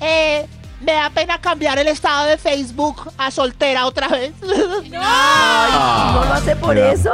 Eh, 0.00 0.46
me 0.80 0.92
da 0.92 1.10
pena 1.10 1.38
cambiar 1.38 1.78
el 1.78 1.88
estado 1.88 2.24
de 2.26 2.38
Facebook 2.38 3.10
a 3.18 3.30
soltera 3.30 3.84
otra 3.84 4.08
vez. 4.08 4.32
Ay, 4.42 6.12
¿no 6.14 6.24
lo 6.24 6.32
hace 6.32 6.56
por 6.56 6.74
Me 6.74 6.80
da- 6.80 6.92
eso? 6.92 7.10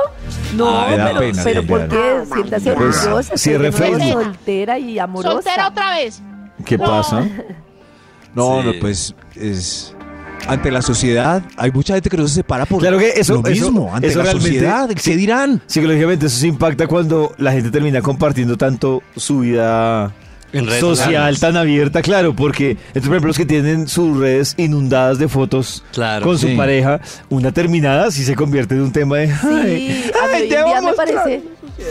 No, 0.54 0.68
Ah, 0.82 0.86
me 0.90 0.96
da 0.96 1.06
pero, 1.08 1.18
pena, 1.18 1.42
pero 1.42 1.60
sí, 1.62 1.66
¿por 1.66 1.88
qué? 1.88 2.22
Siéntase 2.32 2.72
Pues, 2.74 3.06
orgullosa. 3.06 3.50
nuevo 3.58 3.72
Facebook. 3.76 4.22
soltera 4.24 4.78
y 4.78 4.98
amorosa. 5.00 5.32
soltera 5.32 5.66
otra 5.68 5.94
vez. 5.96 6.22
¿Qué 6.64 6.78
pasa? 6.78 7.26
No, 8.32 8.60
Sí. 8.62 8.66
no, 8.68 8.72
pues 8.80 9.14
es. 9.34 9.96
Ante 10.46 10.70
la 10.72 10.82
sociedad, 10.82 11.42
hay 11.56 11.70
mucha 11.70 11.94
gente 11.94 12.10
que 12.10 12.16
no 12.16 12.26
se 12.26 12.34
separa 12.34 12.66
por 12.66 12.80
Claro 12.80 12.98
que 12.98 13.10
eso- 13.16 13.34
lo 13.34 13.48
eso- 13.48 13.66
mismo. 13.70 13.94
ante 13.94 14.08
eso 14.08 14.18
la 14.18 14.24
realmente- 14.24 14.48
sociedad, 14.50 14.88
¿qué 14.90 15.16
dirán? 15.16 15.62
Psicológicamente 15.66 16.26
eso 16.26 16.38
se 16.38 16.48
impacta 16.48 16.86
cuando 16.88 17.34
la 17.38 17.52
gente 17.52 17.70
termina 17.70 18.02
compartiendo 18.02 18.56
tanto 18.56 19.02
su 19.16 19.40
vida 19.40 20.12
En 20.52 20.66
redes 20.66 20.80
social 20.80 21.06
sociales. 21.06 21.40
tan 21.40 21.56
abierta, 21.56 22.02
claro, 22.02 22.34
porque 22.34 22.70
entonces, 22.70 23.02
por 23.02 23.12
ejemplo, 23.12 23.28
los 23.28 23.38
que 23.38 23.46
tienen 23.46 23.86
sus 23.86 24.16
redes 24.18 24.54
inundadas 24.56 25.18
de 25.20 25.28
fotos 25.28 25.84
Claro. 25.92 26.24
con 26.26 26.36
su 26.36 26.48
Sí. 26.48 26.56
pareja, 26.56 27.00
una 27.28 27.52
terminada 27.52 28.10
sí 28.10 28.24
se 28.24 28.34
convierte 28.34 28.74
en 28.74 28.80
un 28.82 28.92
tema 28.92 29.18
de... 29.18 29.28
Sí, 29.28 29.32
"Ay, 29.44 30.10
ay, 30.20 30.42
hoy 30.42 30.48
te 30.48 30.56
día 30.56 30.64
me 30.76 30.80
mostrar". 30.82 30.96
parece 30.96 31.42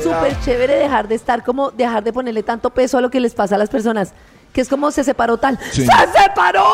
súper 0.03 0.37
chévere 0.43 0.75
dejar 0.75 1.07
de 1.07 1.15
estar 1.15 1.43
como, 1.45 1.71
dejar 1.71 2.03
de 2.03 2.11
ponerle 2.11 2.43
tanto 2.43 2.71
peso 2.71 2.97
a 2.97 3.01
lo 3.01 3.09
que 3.09 3.21
les 3.21 3.33
pasa 3.33 3.55
a 3.55 3.57
las 3.57 3.69
personas. 3.69 4.11
Que 4.59 4.63
es 4.63 4.67
como 4.67 4.91
se 4.91 5.05
separó 5.05 5.37
tal. 5.37 5.57
Sí. 5.71 5.85
¡Se 5.85 6.21
separó! 6.21 6.65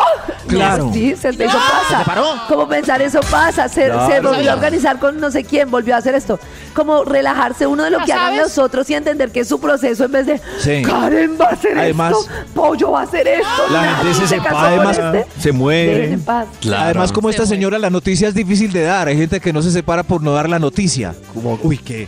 Claro. 0.48 0.90
Sí, 0.92 1.16
se, 1.16 1.30
eso 1.30 1.38
pasa. 1.44 1.88
¿Se 1.88 1.98
separó? 1.98 2.26
Como 2.48 2.68
pensar 2.68 3.00
eso 3.04 3.20
pasa. 3.30 3.70
Se, 3.70 3.86
Claro. 3.86 4.08
se 4.12 4.22
volvió 4.22 4.52
a 4.52 4.56
organizar 4.56 4.98
con 4.98 5.20
no 5.20 5.30
sé 5.30 5.44
quién, 5.44 5.70
volvió 5.70 5.94
a 5.94 6.00
hacer 6.00 6.16
esto. 6.16 6.40
Como 6.74 7.04
relajarse 7.04 7.68
uno 7.68 7.84
de 7.84 7.92
lo 7.92 8.00
¿Ya 8.00 8.06
que 8.06 8.14
hagan 8.14 8.38
los 8.40 8.58
otros 8.58 8.90
y 8.90 8.96
entender 8.96 9.32
que 9.32 9.42
es 9.42 9.48
su 9.48 9.60
proceso 9.60 10.06
en 10.06 10.12
vez 10.14 10.26
de 10.26 10.42
Sí. 10.62 10.82
Karen 10.82 11.38
va 11.40 11.46
a 11.46 11.50
hacer 11.50 11.78
Además- 11.78 12.16
esto, 12.20 12.32
Pollo 12.56 12.90
va 12.94 13.02
a 13.02 13.04
hacer 13.04 13.28
esto. 13.28 13.48
La 13.72 13.84
gente 13.98 14.14
se 14.16 14.28
separa, 14.30 14.52
con 14.56 14.66
además 14.66 14.98
este. 14.98 15.28
se 15.40 15.52
muere. 15.52 15.94
Dejen 15.96 16.14
en 16.14 16.22
paz. 16.24 16.48
Claro. 16.62 16.86
Además, 16.86 17.12
como 17.12 17.30
esta 17.30 17.44
Se 17.44 17.50
muere. 17.50 17.58
señora, 17.58 17.78
la 17.78 17.92
noticia 17.92 18.28
es 18.30 18.34
difícil 18.34 18.72
de 18.74 18.82
dar. 18.82 19.10
Hay 19.10 19.18
gente 19.18 19.40
que 19.40 19.54
no 19.54 19.62
se 19.62 19.70
separa 19.70 20.02
por 20.02 20.24
no 20.24 20.32
dar 20.34 20.50
la 20.50 20.58
noticia. 20.58 21.14
Como, 21.36 21.60
uy, 21.62 21.78
qué. 21.78 22.08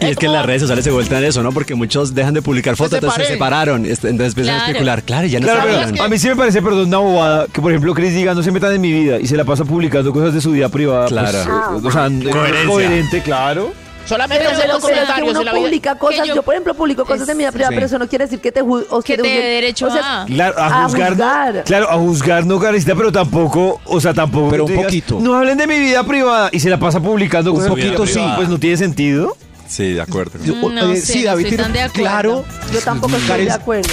Y 0.00 0.06
es 0.06 0.16
que 0.16 0.26
en 0.26 0.32
las 0.32 0.44
redes 0.44 0.62
sociales 0.62 0.84
se 0.84 0.90
vuelven 0.90 1.24
eso, 1.24 1.42
¿no? 1.42 1.52
Porque 1.52 1.74
muchos 1.74 2.14
dejan 2.14 2.34
de 2.34 2.42
publicar 2.42 2.76
fotos, 2.76 2.94
entonces 2.94 3.26
se 3.26 3.32
separaron. 3.32 3.86
Este, 3.86 4.08
Entonces 4.10 4.32
empiezan 4.34 4.54
a 4.54 4.58
Claro. 4.58 4.70
especular. 4.72 5.02
Claro, 5.02 5.26
y 5.26 5.30
ya 5.30 5.40
no 5.40 5.46
Claro, 5.46 5.60
se 5.62 5.66
pero 5.68 5.80
hablan. 5.82 6.00
a 6.00 6.08
mí 6.08 6.18
sí 6.18 6.28
me 6.28 6.36
parece, 6.36 6.62
perdón, 6.62 6.88
una 6.88 6.98
bobada 6.98 7.46
que, 7.52 7.60
por 7.62 7.70
ejemplo, 7.72 7.94
Chris 7.94 8.12
diga 8.14 8.34
no 8.34 8.42
se 8.42 8.50
metan 8.52 8.72
en 8.74 8.80
mi 8.80 8.92
vida 8.92 9.18
y 9.18 9.26
se 9.26 9.36
la 9.36 9.44
pasa 9.44 9.64
publicando 9.64 10.12
cosas 10.12 10.34
de 10.34 10.40
su 10.40 10.50
vida 10.52 10.68
privada. 10.68 11.08
pues, 11.08 11.12
Claro. 11.12 11.38
eh, 11.38 11.80
o 11.86 11.90
sea, 11.90 12.08
no 12.08 12.28
es 12.28 12.34
Coherencia. 12.34 12.68
coherente, 12.68 13.22
claro. 13.22 13.72
Solamente 14.06 14.44
Pero, 14.44 14.56
hacer 14.56 14.68
los 14.68 14.78
es 14.78 14.84
que 14.84 14.92
comentarios 14.92 15.30
uno 15.30 15.42
la 15.42 15.52
vida. 15.52 15.62
publica 15.64 15.94
cosas, 15.98 16.20
Que 16.22 16.28
yo, 16.28 16.34
yo- 16.36 16.42
por 16.44 16.54
ejemplo 16.54 16.74
publico 16.74 17.04
cosas 17.04 17.26
de 17.26 17.34
mi 17.34 17.38
vida 17.40 17.50
privada, 17.50 17.70
Sí. 17.70 17.74
pero 17.74 17.86
eso 17.86 17.98
no 17.98 18.06
quiere 18.06 18.24
decir 18.26 18.38
que 18.38 18.52
te 18.52 18.62
ju- 18.62 18.86
o 18.88 19.02
Que 19.02 19.16
te 19.16 19.22
te 19.24 19.28
juzguen. 19.28 19.42
dé 19.44 19.48
derecho 19.48 19.86
O 19.88 19.90
sea, 19.90 20.22
a... 20.22 20.26
Claro, 20.26 20.54
a, 20.56 20.66
A 20.66 20.84
juzgar, 20.84 21.16
claro, 21.64 21.90
a 21.90 21.94
juzgar 21.96 22.46
no 22.46 22.60
carecita, 22.60 22.94
pero 22.94 23.10
tampoco, 23.10 23.80
o 23.84 24.00
sea, 24.00 24.14
tampoco. 24.14 24.48
Pero 24.50 24.62
un 24.62 24.68
tú 24.68 24.72
digas, 24.74 24.86
poquito. 24.86 25.18
No 25.20 25.34
hablen 25.34 25.58
de 25.58 25.66
mi 25.66 25.80
vida 25.80 26.04
privada 26.04 26.50
y 26.52 26.60
se 26.60 26.70
la 26.70 26.78
pasa 26.78 27.00
publicando 27.00 27.50
Un 27.50 27.56
cosas 27.56 27.70
poquito 27.70 28.04
privada, 28.04 28.28
sí. 28.30 28.36
Pues 28.36 28.48
no 28.48 28.58
tiene 28.58 28.76
sentido. 28.76 29.36
Sí, 29.68 29.92
de 29.94 30.00
acuerdo. 30.00 30.38
No 30.44 30.92
Eh, 30.92 30.96
sé, 30.96 31.12
sí, 31.12 31.18
no 31.24 31.30
David 31.30 31.44
estoy 31.46 31.58
tan 31.58 31.72
de 31.72 31.80
acuerdo. 31.82 32.00
claro. 32.02 32.44
yo 32.72 32.80
tampoco 32.80 33.14
estoy 33.16 33.28
Karen, 33.28 33.46
de 33.46 33.52
acuerdo. 33.52 33.90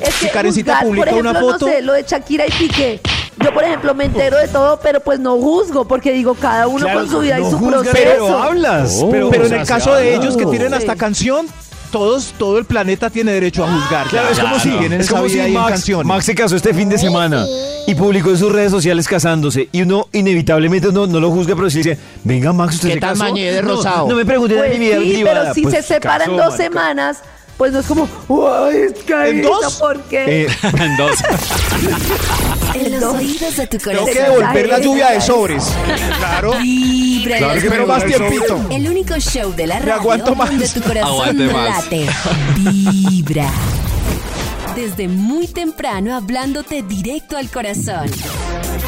Es 0.00 0.14
Si 0.14 0.26
que 0.26 0.32
Karencita 0.32 0.72
juzgar, 0.74 0.86
publica 0.86 1.04
por 1.04 1.08
ejemplo, 1.08 1.30
una 1.30 1.40
foto- 1.40 1.66
no 1.66 1.72
sé, 1.72 1.82
lo 1.82 1.92
de 1.92 2.02
Shakira 2.04 2.46
y 2.46 2.50
Piqué. 2.52 3.00
Yo, 3.42 3.52
por 3.54 3.62
ejemplo, 3.64 3.94
me 3.94 4.04
entero 4.04 4.36
de 4.38 4.48
todo, 4.48 4.78
pero 4.80 5.00
pues 5.00 5.18
no 5.20 5.36
juzgo, 5.38 5.86
porque 5.86 6.12
digo, 6.12 6.34
cada 6.34 6.66
uno 6.66 6.84
Claro, 6.84 7.00
con 7.00 7.10
su 7.10 7.18
vida 7.20 7.38
y 7.38 7.42
no 7.42 7.50
su 7.50 7.58
juzga, 7.58 7.80
proceso. 7.82 7.96
pero 8.04 8.38
hablas. 8.42 9.04
pero 9.10 9.30
pero 9.30 9.46
en 9.46 9.54
el 9.54 9.66
caso 9.66 9.94
de 9.94 10.14
ellos 10.16 10.36
que 10.36 10.46
tienen 10.46 10.68
Sí. 10.70 10.74
hasta 10.76 10.96
canción, 10.96 11.46
todos, 11.90 12.34
todo 12.38 12.58
el 12.58 12.64
planeta 12.64 13.10
tiene 13.10 13.32
derecho 13.32 13.64
a 13.64 13.72
juzgar. 13.72 14.06
Claro, 14.08 14.28
es 14.30 14.38
como 14.38 14.58
si, 14.58 14.70
es 14.70 15.08
como 15.10 15.28
si 15.28 15.38
Max, 15.52 15.70
canciones. 15.70 16.06
Max 16.06 16.24
se 16.24 16.34
casó 16.34 16.56
este 16.56 16.72
fin 16.74 16.88
de 16.88 16.98
semana 16.98 17.44
y 17.86 17.94
publicó 17.94 18.30
en 18.30 18.38
sus 18.38 18.52
redes 18.52 18.70
sociales 18.70 19.08
casándose 19.08 19.68
y 19.72 19.82
uno 19.82 20.08
inevitablemente 20.12 20.92
no, 20.92 21.06
no 21.06 21.20
lo 21.20 21.30
juzga, 21.30 21.54
pero 21.56 21.70
sí 21.70 21.78
dice, 21.78 21.98
venga 22.24 22.52
Max, 22.52 22.74
usted 22.76 22.88
¿Qué 22.88 22.94
se 22.94 23.00
casó. 23.00 23.24
de 23.34 23.62
No, 23.62 23.68
rosado? 23.74 24.08
No, 24.08 24.14
me 24.16 24.24
pregunte 24.24 24.54
de 24.54 24.60
Pues 24.60 24.78
mi 24.78 24.84
vida 24.86 24.98
sí, 24.98 25.12
privada. 25.14 25.40
pero 25.42 25.54
si 25.54 25.62
Pues 25.62 25.74
se 25.74 25.82
separan 25.82 26.36
casó, 26.36 26.44
dos 26.50 26.56
semanas, 26.56 27.18
pues 27.58 27.72
no 27.72 27.80
es 27.80 27.86
como, 27.86 28.08
¡Uy, 28.28 28.76
es 28.76 28.94
¿En 29.10 29.42
dos? 29.42 29.76
¿por 29.76 30.00
qué? 30.04 30.42
Eh, 30.44 30.48
en 30.78 30.96
dos. 30.96 31.18
En 32.74 32.92
los 33.00 33.02
oídos 33.14 33.56
de 33.56 33.66
tu 33.66 33.78
Tengo 33.78 34.00
corazón. 34.00 34.12
que 34.14 34.20
devolver 34.22 34.68
la 34.68 34.78
lluvia 34.78 35.10
de 35.10 35.20
sobres. 35.20 35.64
Claro. 36.18 36.52
Vibra 36.60 37.38
Claro 37.38 37.60
que 37.60 37.68
pero 37.68 37.86
más 37.86 38.04
tiempito. 38.06 38.60
El 38.70 38.88
único 38.88 39.18
show 39.18 39.52
de 39.54 39.66
la 39.66 39.74
Me 39.74 39.86
radio 39.86 39.94
aguanto 40.00 40.34
más. 40.36 40.50
donde 40.50 40.68
tu 40.68 40.80
corazón 40.82 41.46
late. 41.48 42.06
Vibra. 42.56 43.50
Desde 44.76 45.08
muy 45.08 45.48
temprano 45.48 46.14
hablándote 46.14 46.82
directo 46.82 47.36
al 47.36 47.50
corazón. 47.50 48.08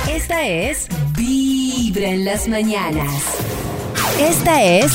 Esta 0.09 0.47
es 0.47 0.87
Vibra 1.17 2.09
en 2.11 2.25
las 2.25 2.47
mañanas. 2.47 3.13
Esta 4.21 4.63
es 4.63 4.93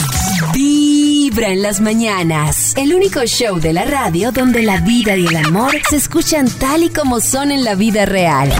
Vibra 0.54 1.05
en 1.44 1.62
las 1.62 1.82
mañanas. 1.82 2.74
El 2.78 2.94
único 2.94 3.22
show 3.26 3.60
de 3.60 3.74
la 3.74 3.84
radio 3.84 4.32
donde 4.32 4.64
la 4.64 4.80
vida 4.80 5.18
y 5.18 5.28
el 5.28 5.36
amor 5.36 5.74
se 5.90 5.98
escuchan 5.98 6.48
tal 6.50 6.84
y 6.84 6.90
como 6.90 7.20
son 7.20 7.52
en 7.52 7.64
la 7.66 7.76
vida 7.76 8.06
real. 8.06 8.52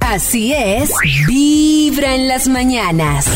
Así 0.00 0.52
es, 0.52 0.92
Vibra 1.26 2.14
en 2.14 2.28
las 2.28 2.46
mañanas. 2.46 3.26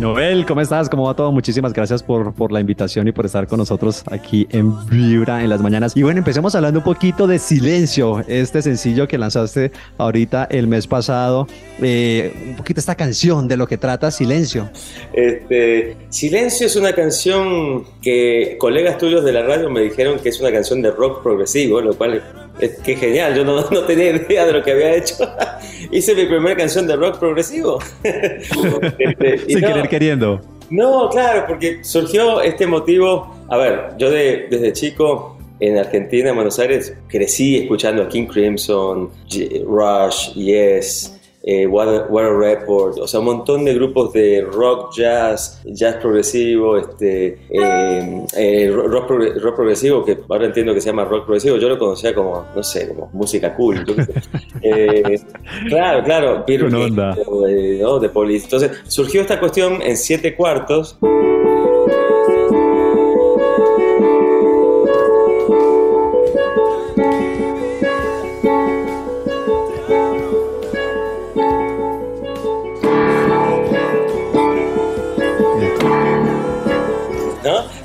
Noel, 0.00 0.46
¿cómo 0.46 0.62
estás? 0.62 0.88
¿Cómo 0.88 1.04
va 1.04 1.14
todo? 1.14 1.30
Muchísimas 1.30 1.74
gracias 1.74 2.02
por, 2.02 2.32
por 2.32 2.52
la 2.52 2.58
invitación 2.58 3.06
y 3.06 3.12
por 3.12 3.26
estar 3.26 3.46
con 3.46 3.58
nosotros 3.58 4.02
aquí 4.10 4.48
en 4.50 4.74
Vibra 4.86 5.44
en 5.44 5.50
las 5.50 5.60
mañanas. 5.60 5.94
Y 5.94 6.02
bueno, 6.02 6.20
empecemos 6.20 6.54
hablando 6.54 6.78
un 6.80 6.84
poquito 6.84 7.26
de 7.26 7.38
Silencio, 7.38 8.24
este 8.26 8.62
sencillo 8.62 9.06
que 9.06 9.18
lanzaste 9.18 9.72
ahorita 9.98 10.48
el 10.50 10.68
mes 10.68 10.86
pasado. 10.86 11.46
Eh, 11.82 12.32
un 12.48 12.56
poquito 12.56 12.80
esta 12.80 12.94
canción 12.94 13.46
de 13.46 13.58
lo 13.58 13.66
que 13.66 13.76
trata 13.76 14.10
Silencio. 14.10 14.70
Este, 15.12 15.98
Silencio 16.08 16.66
es 16.66 16.76
una 16.76 16.94
canción 16.94 17.84
que 18.00 18.56
colegas 18.58 18.96
tuyos 18.96 19.22
de 19.22 19.32
la 19.32 19.42
radio 19.42 19.68
me 19.68 19.82
dijeron 19.82 20.18
que 20.18 20.30
es 20.30 20.40
una 20.40 20.50
canción 20.50 20.80
de 20.80 20.92
rock 20.92 21.22
progresivo, 21.22 21.82
lo 21.82 21.92
cual 21.92 22.22
que 22.84 22.96
genial, 22.96 23.34
yo 23.34 23.44
no, 23.44 23.60
no 23.70 23.80
tenía 23.84 24.10
idea 24.10 24.46
de 24.46 24.52
lo 24.52 24.62
que 24.62 24.72
había 24.72 24.94
hecho. 24.96 25.14
Hice 25.90 26.14
mi 26.14 26.26
primera 26.26 26.56
canción 26.56 26.86
de 26.86 26.96
rock 26.96 27.18
progresivo. 27.18 27.78
Este, 28.98 29.38
Sin 29.38 29.60
no, 29.60 29.68
querer 29.68 29.88
queriendo. 29.88 30.40
no, 30.70 31.08
claro, 31.10 31.44
porque 31.48 31.82
surgió 31.82 32.40
este 32.42 32.66
motivo. 32.66 33.34
A 33.48 33.56
ver, 33.56 33.80
yo 33.98 34.10
de- 34.10 34.46
desde 34.50 34.72
chico 34.72 35.36
en 35.58 35.76
Argentina, 35.78 36.30
en 36.30 36.36
Buenos 36.36 36.58
Aires, 36.58 36.94
crecí 37.08 37.56
escuchando 37.58 38.02
a 38.02 38.08
King 38.08 38.26
Crimson, 38.26 39.10
Rush, 39.66 40.32
Yes, 40.34 41.19
eh, 41.42 41.66
Water, 41.66 42.04
Water 42.10 42.34
Report, 42.36 42.98
o 42.98 43.06
sea, 43.08 43.20
un 43.20 43.26
montón 43.26 43.64
de 43.64 43.72
grupos 43.74 44.12
de 44.12 44.42
rock, 44.42 44.92
jazz, 44.94 45.60
jazz 45.64 45.96
progresivo, 45.96 46.76
este, 46.76 47.38
eh, 47.50 48.24
eh, 48.36 48.70
rock, 48.74 49.08
progre- 49.10 49.40
rock 49.40 49.56
progresivo, 49.56 50.04
que 50.04 50.18
ahora 50.28 50.46
entiendo 50.46 50.74
que 50.74 50.80
se 50.82 50.88
llama 50.90 51.04
rock 51.06 51.24
progresivo, 51.24 51.56
yo 51.56 51.68
lo 51.68 51.78
conocía 51.78 52.14
como, 52.14 52.44
no 52.54 52.62
sé, 52.62 52.88
como 52.88 53.08
música 53.12 53.54
cool. 53.56 53.84
Eh, 54.62 55.18
claro, 55.68 56.04
claro, 56.04 56.44
eh, 56.46 57.78
¿no? 57.80 57.98
de 57.98 58.08
Police. 58.10 58.44
Entonces 58.44 58.72
surgió 58.88 59.22
esta 59.22 59.40
cuestión 59.40 59.80
en 59.80 59.96
siete 59.96 60.34
cuartos. 60.36 60.98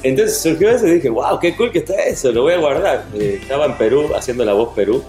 Entonces 0.06 0.40
surgió 0.40 0.70
eso 0.70 0.86
y 0.86 0.92
dije, 0.92 1.10
wow, 1.10 1.40
qué 1.40 1.56
cool 1.56 1.72
que 1.72 1.80
está 1.80 1.96
eso, 2.04 2.32
lo 2.32 2.44
voy 2.44 2.54
a 2.54 2.58
guardar. 2.58 3.06
Eh, 3.16 3.40
estaba 3.42 3.66
en 3.66 3.76
Perú 3.76 4.12
haciendo 4.16 4.46
la 4.46 4.54
voz 4.54 4.70
Perú 4.76 5.04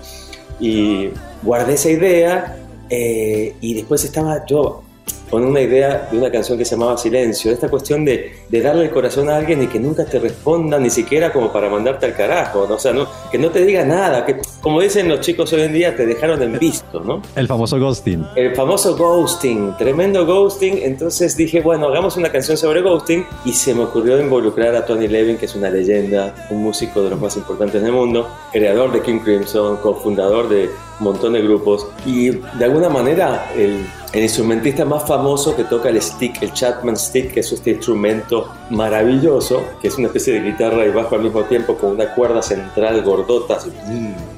y 0.59 1.11
guardé 1.43 1.75
esa 1.75 1.91
idea 1.91 2.57
eh, 2.89 3.55
y 3.61 3.75
después 3.75 4.03
estaba 4.05 4.47
yo 4.47 4.83
con 5.31 5.45
una 5.45 5.61
idea 5.61 6.09
de 6.11 6.19
una 6.19 6.31
canción 6.31 6.59
que 6.59 6.65
se 6.65 6.77
llamaba 6.77 6.97
Silencio, 6.97 7.53
esta 7.53 7.69
cuestión 7.69 8.05
de, 8.05 8.33
de 8.49 8.61
darle 8.61 8.85
el 8.85 8.91
corazón 8.91 9.29
a 9.29 9.37
alguien 9.37 9.63
y 9.63 9.67
que 9.67 9.81
nunca 9.81 10.05
te 10.05 10.19
responda 10.19 10.79
ni 10.79 10.91
siquiera 10.91 11.33
como 11.33 11.53
para 11.53 11.69
mandarte 11.69 12.07
al 12.07 12.15
carajo, 12.15 12.67
¿no? 12.69 12.75
o 12.75 12.79
sea, 12.79 12.93
no, 12.93 13.07
que 13.31 13.39
no 13.39 13.51
te 13.51 13.65
diga 13.65 13.85
nada, 13.85 14.25
que 14.25 14.37
como 14.67 14.81
dicen 14.81 15.09
los 15.09 15.21
chicos 15.21 15.53
hoy 15.53 15.63
en 15.63 15.73
día, 15.73 15.95
te 15.95 16.07
dejaron 16.07 16.43
en 16.43 16.59
visto, 16.59 17.01
¿no? 17.01 17.23
El 17.37 17.47
famoso 17.47 17.79
ghosting. 17.79 18.27
El 18.35 18.55
famoso 18.57 18.97
ghosting, 18.97 19.77
tremendo 19.77 20.27
ghosting. 20.27 20.81
Entonces 20.83 21.37
dije, 21.37 21.61
bueno, 21.61 21.87
hagamos 21.87 22.17
una 22.17 22.33
canción 22.33 22.57
sobre 22.57 22.83
ghosting 22.83 23.25
y 23.45 23.53
se 23.53 23.75
me 23.75 23.85
ocurrió 23.85 24.21
involucrar 24.21 24.75
a 24.75 24.85
Tony 24.85 25.07
Levin, 25.07 25.37
que 25.37 25.47
es 25.47 25.55
una 25.55 25.71
leyenda, 25.71 26.35
un 26.51 26.65
músico 26.65 27.01
de 27.03 27.11
los 27.11 27.21
más 27.21 27.37
importantes 27.37 27.81
del 27.81 27.93
mundo, 27.93 28.29
creador 28.53 28.93
de 28.93 29.03
King 29.03 29.21
Crimson, 29.21 29.77
cofundador 29.77 30.49
de 30.49 30.69
un 30.99 31.05
montón 31.05 31.35
de 31.35 31.43
grupos 31.43 31.87
y 32.05 32.31
de 32.31 32.65
alguna 32.65 32.89
manera 32.89 33.53
el, 33.57 33.87
el 34.17 34.23
instrumentista 34.23 34.87
más 34.87 35.07
famoso 35.07 35.55
que 35.55 35.65
toca 35.65 35.91
el 35.91 36.01
stick, 36.01 36.43
el 36.43 36.51
Chapman 36.55 36.97
Stick, 36.97 37.35
que 37.35 37.41
es 37.41 37.53
este 37.53 37.73
instrumento 37.73 38.51
maravilloso, 38.71 39.63
que 39.83 39.89
es 39.89 39.99
una 39.99 40.07
especie 40.07 40.41
de 40.41 40.41
guitarra 40.41 40.87
y 40.87 40.91
bajo 40.91 41.17
al 41.17 41.23
mismo 41.23 41.43
tiempo 41.43 41.77
con 41.77 41.91
una 41.93 42.15
cuerda 42.15 42.41
central 42.41 43.03
gordota. 43.03 43.57
así, 43.57 43.71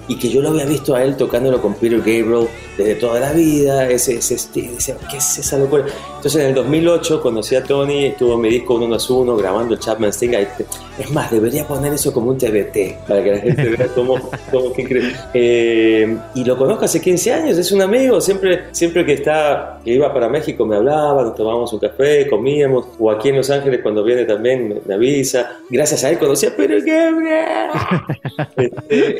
y 0.08 0.16
que 0.16 0.28
yo 0.28 0.40
lo 0.40 0.48
había 0.48 0.64
visto 0.64 0.94
a 0.94 1.02
él 1.04 1.16
tocándolo 1.16 1.60
con 1.60 1.74
Peter 1.74 1.98
Gabriel 1.98 2.48
desde 2.76 2.94
toda 2.96 3.20
la 3.20 3.32
vida, 3.32 3.88
ese, 3.88 4.16
ese 4.16 4.34
decía, 4.54 4.96
¿qué 5.10 5.18
es 5.18 5.38
esa 5.38 5.58
locura? 5.58 5.84
Entonces 6.16 6.42
en 6.42 6.48
el 6.48 6.54
2008 6.54 7.20
conocí 7.20 7.54
a 7.56 7.62
Tony, 7.62 8.06
estuvo 8.06 8.34
en 8.34 8.40
mi 8.40 8.48
disco 8.48 8.74
Uno 8.74 8.88
más 8.88 9.08
Uno 9.10 9.36
grabando 9.36 9.74
el 9.74 9.80
Chapman 9.80 10.10
Sting, 10.12 10.30
es 10.98 11.10
más, 11.12 11.30
debería 11.30 11.66
poner 11.66 11.92
eso 11.92 12.12
como 12.12 12.30
un 12.30 12.38
TBT, 12.38 13.06
para 13.06 13.22
que 13.22 13.30
la 13.30 13.38
gente 13.38 13.68
vea 13.68 13.86
cómo, 13.94 14.14
cómo 14.50 14.66
increíble. 14.76 15.14
Eh, 15.34 16.16
y 16.34 16.44
lo 16.44 16.56
conozco 16.56 16.84
hace 16.86 17.00
15 17.00 17.32
años, 17.32 17.58
es 17.58 17.70
un 17.72 17.82
amigo, 17.82 18.20
siempre, 18.20 18.64
siempre 18.72 19.04
que, 19.04 19.12
está, 19.14 19.80
que 19.84 19.92
iba 19.92 20.12
para 20.12 20.28
México 20.28 20.64
me 20.66 20.76
hablaba, 20.76 21.22
nos 21.22 21.34
tomábamos 21.34 21.72
un 21.72 21.80
café, 21.80 22.26
comíamos, 22.28 22.86
o 22.98 23.10
aquí 23.10 23.28
en 23.28 23.36
Los 23.36 23.50
Ángeles 23.50 23.80
cuando 23.82 24.02
viene 24.02 24.24
también 24.24 24.68
me, 24.68 24.76
me 24.86 24.94
avisa, 24.94 25.52
gracias 25.70 26.02
a 26.04 26.10
él 26.10 26.18
conocí 26.18 26.46
a 26.46 26.56
Peter 26.56 26.82
Gabriel. 26.82 27.70
Este, 28.56 29.18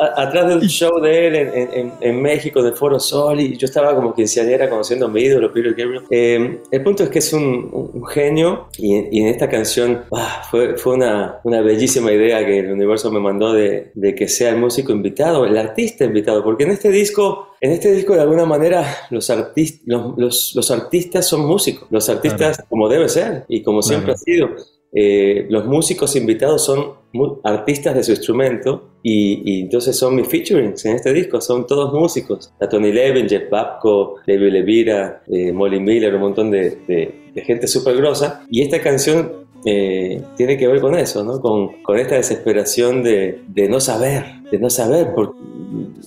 a- 0.00 0.21
atrás 0.22 0.48
del 0.48 0.60
show 0.68 1.00
de 1.00 1.26
él 1.26 1.34
en, 1.36 1.70
en- 1.72 1.92
en- 2.00 2.22
México, 2.22 2.60
en 2.60 2.66
el 2.66 2.72
Foro 2.74 2.98
Sol, 3.00 3.40
y 3.40 3.56
yo 3.56 3.66
estaba 3.66 3.94
como 3.94 4.14
quinceañera 4.14 4.68
conociendo 4.70 5.06
a 5.06 5.08
mi 5.08 5.22
ídolo, 5.22 5.52
Peter 5.52 5.74
Gabriel. 5.74 6.02
Eh, 6.10 6.60
el 6.70 6.82
punto 6.82 7.02
es 7.04 7.10
que 7.10 7.18
es 7.20 7.32
un, 7.32 7.90
un 7.94 8.04
genio, 8.06 8.68
y, 8.78 9.18
y 9.18 9.20
en 9.22 9.28
esta 9.28 9.48
canción 9.48 10.02
ah, 10.12 10.42
fue, 10.50 10.76
fue 10.76 10.94
una, 10.94 11.40
una 11.44 11.60
bellísima 11.62 12.12
idea 12.12 12.44
que 12.44 12.60
el 12.60 12.72
universo 12.72 13.10
me 13.10 13.20
mandó 13.20 13.52
de, 13.52 13.90
de 13.94 14.14
que 14.14 14.28
sea 14.28 14.50
el 14.50 14.56
músico 14.56 14.92
invitado, 14.92 15.44
el 15.46 15.56
artista 15.56 16.04
invitado, 16.04 16.42
porque 16.44 16.64
en 16.64 16.70
este 16.70 16.90
disco, 16.90 17.48
en 17.60 17.72
este 17.72 17.92
disco 17.92 18.14
de 18.14 18.20
alguna 18.22 18.44
manera 18.44 18.84
los, 19.10 19.28
artis- 19.30 19.80
los, 19.86 20.16
los- 20.16 20.52
los 20.54 20.70
artistas 20.70 21.26
son 21.28 21.44
músicos, 21.46 21.88
los 21.90 22.08
artistas 22.08 22.62
como 22.68 22.88
debe 22.88 23.08
ser 23.08 23.44
y 23.48 23.62
como 23.62 23.82
siempre 23.82 24.14
Claro. 24.14 24.14
ha 24.14 24.18
sido. 24.18 24.48
Eh, 24.94 25.46
los 25.48 25.64
músicos 25.66 26.14
invitados 26.16 26.64
son 26.64 27.00
artistas 27.44 27.94
de 27.94 28.02
su 28.04 28.10
instrumento 28.12 28.90
y, 29.02 29.42
y 29.44 29.60
entonces 29.62 29.96
son 29.96 30.14
mis 30.16 30.26
featurings 30.28 30.84
en 30.84 30.96
este 30.96 31.12
disco, 31.12 31.40
son 31.40 31.66
todos 31.66 31.92
músicos. 31.94 32.52
A 32.60 32.68
Tony 32.68 32.92
Levin, 32.92 33.28
Jeff 33.28 33.48
Babco, 33.50 34.16
David 34.26 34.52
Levira, 34.52 35.22
eh, 35.30 35.50
Molly 35.52 35.80
Miller, 35.80 36.14
un 36.14 36.20
montón 36.20 36.50
de, 36.50 36.76
de- 36.86 37.22
de 37.34 37.40
gente 37.42 37.66
súper 37.66 37.96
grosa. 37.96 38.44
Y 38.50 38.60
esta 38.62 38.80
canción 38.80 39.32
eh, 39.64 40.20
tiene 40.36 40.58
que 40.58 40.66
ver 40.68 40.80
con 40.80 40.94
eso, 40.94 41.24
¿no? 41.24 41.40
Con, 41.40 41.82
con 41.82 41.98
esta 41.98 42.16
desesperación 42.16 43.02
de, 43.02 43.40
de 43.48 43.68
no 43.70 43.80
saber, 43.80 44.24
de 44.50 44.58
no 44.58 44.68
saber. 44.68 45.14
por- 45.14 45.34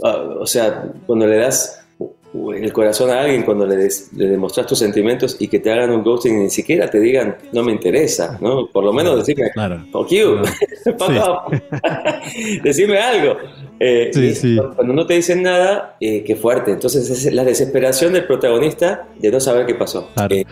ah, 0.04 0.36
o 0.40 0.46
sea, 0.46 0.92
cuando 1.08 1.26
le 1.26 1.38
das 1.38 1.85
el 2.54 2.72
corazón 2.74 3.10
a 3.10 3.22
alguien 3.22 3.44
cuando 3.44 3.66
le, 3.66 3.76
des- 3.76 4.10
le 4.16 4.28
demostras 4.28 4.68
tus 4.68 4.80
sentimientos 4.80 5.38
y 5.40 5.48
que 5.48 5.60
te 5.60 5.72
hagan 5.72 5.92
un 5.92 6.04
ghosting 6.04 6.40
y 6.40 6.44
ni 6.44 6.50
siquiera 6.50 6.90
te 6.90 7.00
digan 7.00 7.36
no 7.54 7.64
me 7.64 7.72
interesa, 7.72 8.38
¿no? 8.42 8.68
Por 8.68 8.84
lo 8.84 8.94
menos 8.94 9.18
decirme 9.18 9.52
Claro. 9.52 9.86
fuck 9.92 10.10
you, 10.10 10.40
off. 11.00 11.54
decime 12.64 12.98
algo. 12.98 13.38
Eh, 13.80 14.12
Sí, 14.14 14.34
sí. 14.36 14.58
Cuando 14.76 14.94
no 14.94 15.06
te 15.06 15.16
dicen 15.16 15.44
nada, 15.44 15.96
eh, 16.00 16.24
qué 16.26 16.36
fuerte. 16.36 16.72
Entonces 16.72 17.10
es 17.10 17.34
la 17.34 17.44
desesperación 17.44 18.14
del 18.14 18.26
protagonista 18.26 19.08
de 19.20 19.32
no 19.32 19.40
saber 19.40 19.66
qué 19.66 19.76
pasó. 19.76 20.10
Eh, 20.30 20.46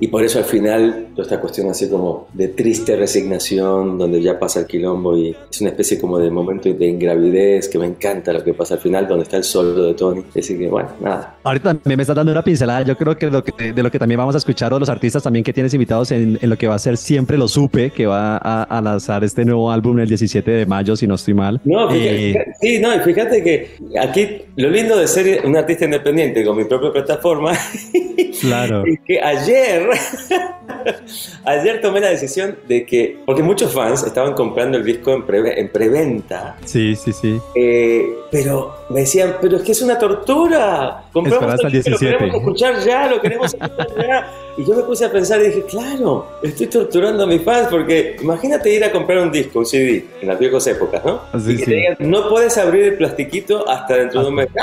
y 0.00 0.06
por 0.08 0.22
eso 0.24 0.38
al 0.38 0.44
final 0.44 1.08
toda 1.12 1.22
esta 1.22 1.40
cuestión 1.40 1.70
así 1.70 1.88
como 1.88 2.28
de 2.34 2.48
triste 2.48 2.96
resignación, 2.96 3.98
donde 3.98 4.20
ya 4.20 4.38
pasa 4.38 4.60
el 4.60 4.66
quilombo 4.66 5.16
y 5.16 5.34
es 5.50 5.60
una 5.60 5.70
especie 5.70 5.98
como 6.00 6.18
de 6.18 6.30
momento 6.30 6.72
de 6.72 6.86
ingravidez 6.86 7.68
que 7.68 7.78
me 7.78 7.86
encanta 7.86 8.32
lo 8.32 8.42
que 8.44 8.54
pasa 8.54 8.74
al 8.74 8.80
final, 8.80 9.08
donde 9.08 9.24
está 9.24 9.36
el 9.36 9.44
solo 9.44 9.82
de 9.84 9.94
Tony. 9.94 10.22
Así 10.36 10.58
que 10.58 10.68
bueno, 10.68 10.88
nada. 11.00 11.36
Ahorita 11.44 11.74
también 11.74 11.96
me 11.96 12.02
estás 12.02 12.16
dando 12.16 12.32
una 12.32 12.42
pincelada. 12.42 12.82
Yo 12.82 12.96
creo 12.96 13.16
que, 13.16 13.30
lo 13.30 13.42
que 13.42 13.72
de 13.72 13.82
lo 13.82 13.90
que 13.90 13.98
también 13.98 14.18
vamos 14.18 14.34
a 14.34 14.38
escuchar 14.38 14.72
o 14.74 14.78
los 14.78 14.88
artistas 14.88 15.22
también 15.22 15.44
que 15.44 15.52
tienes 15.52 15.72
invitados 15.74 16.10
en, 16.12 16.38
en 16.40 16.50
lo 16.50 16.56
que 16.56 16.66
va 16.68 16.74
a 16.74 16.78
ser 16.78 16.96
Siempre 16.96 17.36
lo 17.38 17.46
supe, 17.48 17.90
que 17.90 18.06
va 18.06 18.36
a, 18.36 18.62
a 18.64 18.80
lanzar 18.80 19.22
este 19.24 19.44
nuevo 19.44 19.70
álbum 19.70 19.98
el 20.00 20.08
17 20.08 20.50
de 20.50 20.66
mayo, 20.66 20.96
si 20.96 21.06
no 21.06 21.14
estoy 21.14 21.34
mal. 21.34 21.60
No, 21.64 21.88
fíjate- 21.90 22.54
sí, 22.66 22.78
no, 22.80 22.94
y 22.94 22.98
fíjate 23.00 23.42
que 23.42 23.76
aquí 24.00 24.42
lo 24.56 24.68
lindo 24.70 24.96
de 24.96 25.06
ser 25.08 25.42
un 25.44 25.56
artista 25.56 25.84
independiente 25.84 26.44
con 26.44 26.56
mi 26.56 26.64
propia 26.64 26.90
plataforma 26.92 27.52
claro. 28.40 28.84
es 28.86 28.98
que 29.06 29.20
ayer, 29.20 29.88
ayer 31.44 31.80
tomé 31.80 32.00
la 32.00 32.10
decisión 32.10 32.56
de 32.68 32.84
que, 32.86 33.18
porque 33.26 33.42
muchos 33.42 33.72
fans 33.72 34.02
estaban 34.04 34.34
comprando 34.34 34.76
el 34.78 34.84
disco 34.84 35.12
en, 35.12 35.26
preve- 35.26 35.54
en 35.58 35.68
preventa, 35.70 36.56
Sí, 36.64 36.94
sí, 36.96 37.12
sí. 37.12 37.38
eh, 37.54 38.06
pero 38.30 38.74
me 38.90 39.00
decían, 39.00 39.36
pero 39.40 39.56
es 39.56 39.62
que 39.62 39.72
es 39.72 39.82
una 39.82 39.98
tortura. 39.98 41.04
Compramos 41.12 41.54
hasta 41.54 41.66
el 41.68 41.72
disco, 41.72 41.90
17. 41.90 42.12
Lo 42.12 42.18
queremos 42.18 42.40
escuchar 42.40 42.84
ya, 42.84 43.06
lo 43.10 43.20
queremos 43.20 43.54
escuchar 43.60 44.06
ya. 44.06 44.32
Y 44.58 44.64
yo 44.64 44.74
me 44.74 44.82
puse 44.84 45.04
a 45.04 45.12
pensar 45.12 45.40
y 45.42 45.46
dije, 45.48 45.64
claro, 45.68 46.26
estoy 46.42 46.66
torturando 46.68 47.24
a 47.24 47.26
mis 47.26 47.42
fans 47.42 47.68
porque 47.70 48.16
imagínate 48.22 48.72
ir 48.74 48.84
a 48.84 48.90
comprar 48.92 49.18
un 49.18 49.30
disco, 49.30 49.58
un 49.60 49.66
CD, 49.66 50.04
en 50.22 50.28
las 50.28 50.38
viejas 50.38 50.66
épocas, 50.66 51.04
¿no? 51.04 51.20
Sí, 51.38 51.52
y 51.52 51.56
que 51.56 51.64
sí. 51.64 51.70
te 51.70 51.76
digan, 51.76 51.96
no 52.00 52.28
puedes 52.28 52.55
abrir 52.58 52.84
el 52.84 52.96
plastiquito 52.96 53.68
hasta 53.68 53.96
dentro 53.96 54.22
de 54.22 54.28
un 54.28 54.34
mes. 54.34 54.48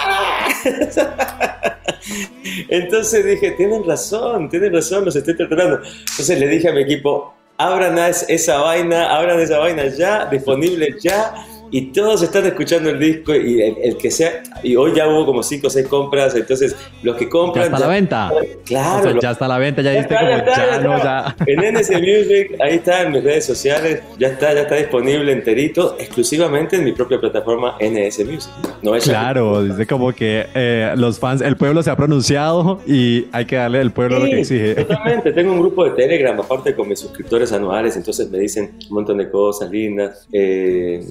Entonces 2.69 3.25
dije, 3.25 3.51
tienen 3.51 3.83
razón, 3.85 4.49
tienen 4.49 4.73
razón, 4.73 5.05
los 5.05 5.15
estoy 5.15 5.35
torturando. 5.37 5.77
Entonces 5.77 6.39
le 6.39 6.47
dije 6.47 6.69
a 6.69 6.73
mi 6.73 6.81
equipo, 6.81 7.33
abran 7.57 7.97
es- 7.97 8.25
esa 8.27 8.57
vaina, 8.59 9.15
abran 9.15 9.39
esa 9.39 9.59
vaina 9.59 9.85
ya, 9.87 10.25
disponible 10.25 10.95
ya. 11.01 11.33
Y 11.75 11.87
todos 11.91 12.21
están 12.21 12.45
escuchando 12.45 12.91
el 12.91 12.99
disco 12.99 13.33
y 13.33 13.59
el, 13.59 13.75
el 13.81 13.97
que 13.97 14.11
sea, 14.11 14.43
y 14.61 14.75
hoy 14.75 14.93
ya 14.95 15.07
hubo 15.07 15.25
como 15.25 15.41
5 15.41 15.65
o 15.65 15.69
6 15.71 15.87
compras, 15.87 16.35
entonces 16.35 16.75
los 17.01 17.15
que 17.15 17.25
Ya 17.25 17.29
compran... 17.31 17.65
está 17.65 17.77
a 17.77 17.79
la 17.79 17.87
venta. 17.87 18.31
Claro. 18.63 18.99
O 18.99 19.11
sea, 19.11 19.19
ya 19.19 19.31
está 19.31 19.45
a 19.45 19.47
la 19.47 19.57
venta, 19.57 19.81
ya 19.81 19.91
ya 19.91 19.99
diste 20.01 20.13
está, 20.13 20.19
como 20.23 20.29
ya 20.29 20.37
está, 20.37 20.55
ya, 20.55 20.71
ya 20.77 20.81
no, 20.83 21.03
ya. 21.03 21.35
En 21.47 21.73
NS 21.73 21.89
Music, 21.93 22.61
ahí 22.61 22.75
está 22.75 23.01
en 23.01 23.11
mis 23.13 23.23
redes 23.23 23.45
sociales, 23.47 24.03
ya 24.19 24.27
está, 24.27 24.53
ya 24.53 24.61
está 24.61 24.75
disponible 24.75 25.31
enterito, 25.31 25.95
exclusivamente 25.99 26.75
en 26.75 26.83
mi 26.83 26.91
propia 26.91 27.19
plataforma 27.19 27.75
NS 27.79 28.19
Music. 28.23 28.51
No 28.83 28.93
es 28.95 29.05
Claro, 29.05 29.63
dice 29.63 29.87
como 29.87 30.13
que 30.13 30.45
eh, 30.53 30.93
los 30.95 31.17
fans, 31.17 31.41
el 31.41 31.57
pueblo 31.57 31.81
se 31.81 31.89
ha 31.89 31.95
pronunciado 31.95 32.81
y 32.85 33.25
hay 33.31 33.45
que 33.45 33.55
darle 33.55 33.79
al 33.79 33.91
pueblo 33.91 34.19
lo 34.19 34.25
que 34.25 34.45
Sí, 34.45 34.55
exige. 34.57 34.75
Totalmente, 34.85 35.31
tengo 35.31 35.51
un 35.53 35.59
grupo 35.59 35.85
de 35.85 35.91
Telegram, 35.91 36.39
aparte 36.39 36.75
con 36.75 36.87
mis 36.87 36.99
suscriptores 36.99 37.51
anuales, 37.51 37.97
entonces 37.97 38.29
me 38.29 38.37
dicen 38.37 38.73
un 38.89 38.93
montón 38.93 39.17
de 39.17 39.31
cosas 39.31 39.71
lindas 39.71 40.27
eh, 40.31 41.03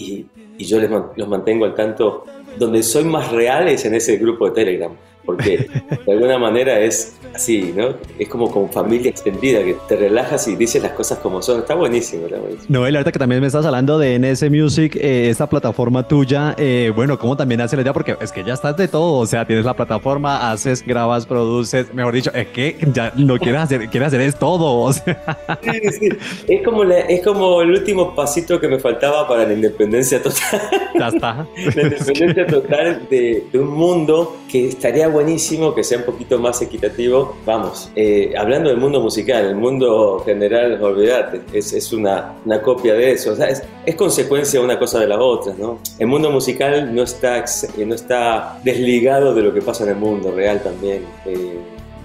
y, 0.00 0.26
y 0.58 0.64
yo 0.64 0.80
les 0.80 0.90
los 0.90 1.28
mantengo 1.28 1.64
al 1.64 1.74
tanto. 1.74 2.24
Donde 2.58 2.82
soy 2.82 3.04
más 3.04 3.30
real 3.30 3.68
es 3.68 3.84
en 3.84 3.94
ese 3.94 4.16
grupo 4.16 4.46
de 4.46 4.52
Telegram, 4.52 4.92
porque 5.24 5.68
de 6.06 6.12
alguna 6.12 6.38
manera 6.38 6.78
es 6.80 7.16
así, 7.34 7.72
¿no? 7.76 7.94
Es 8.18 8.28
como 8.28 8.50
con 8.50 8.70
familia 8.72 9.10
extendida, 9.10 9.62
que 9.62 9.76
te 9.88 9.96
relajas 9.96 10.48
y 10.48 10.56
dices 10.56 10.82
las 10.82 10.92
cosas 10.92 11.18
como 11.18 11.40
son. 11.42 11.60
Está 11.60 11.74
buenísimo, 11.74 12.26
está 12.26 12.38
buenísimo. 12.38 12.66
Noel, 12.68 12.96
ahorita 12.96 13.12
que 13.12 13.18
también 13.18 13.40
me 13.40 13.46
estás 13.46 13.64
hablando 13.64 13.98
de 13.98 14.18
NS 14.18 14.50
Music, 14.50 14.96
eh, 14.96 15.28
esta 15.30 15.48
plataforma 15.48 16.06
tuya, 16.08 16.54
eh, 16.58 16.92
bueno, 16.94 17.18
¿cómo 17.18 17.36
también 17.36 17.60
hace 17.60 17.76
la 17.76 17.82
idea? 17.82 17.92
Porque 17.92 18.16
es 18.20 18.32
que 18.32 18.42
ya 18.42 18.54
estás 18.54 18.76
de 18.76 18.88
todo, 18.88 19.14
o 19.18 19.26
sea, 19.26 19.46
tienes 19.46 19.64
la 19.64 19.74
plataforma, 19.74 20.50
haces, 20.50 20.84
grabas, 20.84 21.26
produces, 21.26 21.92
mejor 21.94 22.14
dicho, 22.14 22.32
es 22.34 22.48
que 22.48 22.76
ya 22.92 23.12
no 23.16 23.38
quieres 23.38 23.60
hacer, 23.60 23.88
quieres 23.88 24.08
hacer 24.08 24.20
es 24.22 24.36
todo, 24.36 24.80
o 24.80 24.92
sea. 24.92 25.38
Sí, 25.62 25.80
sí. 26.00 26.08
Es 26.48 26.64
como, 26.64 26.82
la- 26.84 27.00
es 27.00 27.22
como 27.22 27.60
el 27.62 27.70
último 27.70 28.14
pasito 28.14 28.58
que 28.58 28.66
me 28.68 28.78
faltaba 28.80 29.28
para 29.28 29.44
la 29.46 29.52
independencia 29.52 30.20
total. 30.22 30.60
Ya 30.98 31.08
está. 31.08 31.46
La 31.76 31.82
independencia 31.82 32.46
total 32.46 33.06
de, 33.08 33.44
de 33.52 33.58
un 33.58 33.68
mundo 33.68 34.36
que 34.50 34.68
estaría 34.68 35.08
buenísimo 35.10 35.74
que 35.74 35.84
sea 35.84 35.98
un 35.98 36.04
poquito 36.04 36.38
más 36.38 36.60
equitativo. 36.62 37.36
Vamos, 37.44 37.90
eh, 37.94 38.32
hablando 38.36 38.70
del 38.70 38.78
mundo 38.78 39.00
musical, 39.00 39.44
el 39.44 39.56
mundo 39.56 40.22
general, 40.24 40.82
olvídate, 40.82 41.42
es, 41.52 41.72
es 41.72 41.92
una, 41.92 42.34
una 42.44 42.62
copia 42.62 42.94
de 42.94 43.12
eso. 43.12 43.32
O 43.32 43.36
sea, 43.36 43.48
es, 43.48 43.62
es 43.84 43.94
consecuencia 43.94 44.60
una 44.60 44.78
cosa 44.78 45.00
de 45.00 45.06
la 45.08 45.20
otra, 45.20 45.52
¿no? 45.58 45.78
El 45.98 46.06
mundo 46.06 46.30
musical 46.30 46.94
no 46.94 47.02
está, 47.02 47.38
eh, 47.38 47.84
no 47.86 47.94
está 47.94 48.58
desligado 48.64 49.34
de 49.34 49.42
lo 49.42 49.52
que 49.52 49.60
pasa 49.62 49.84
en 49.84 49.90
el 49.90 49.96
mundo 49.96 50.32
real 50.32 50.62
también, 50.62 51.04
eh, 51.26 51.58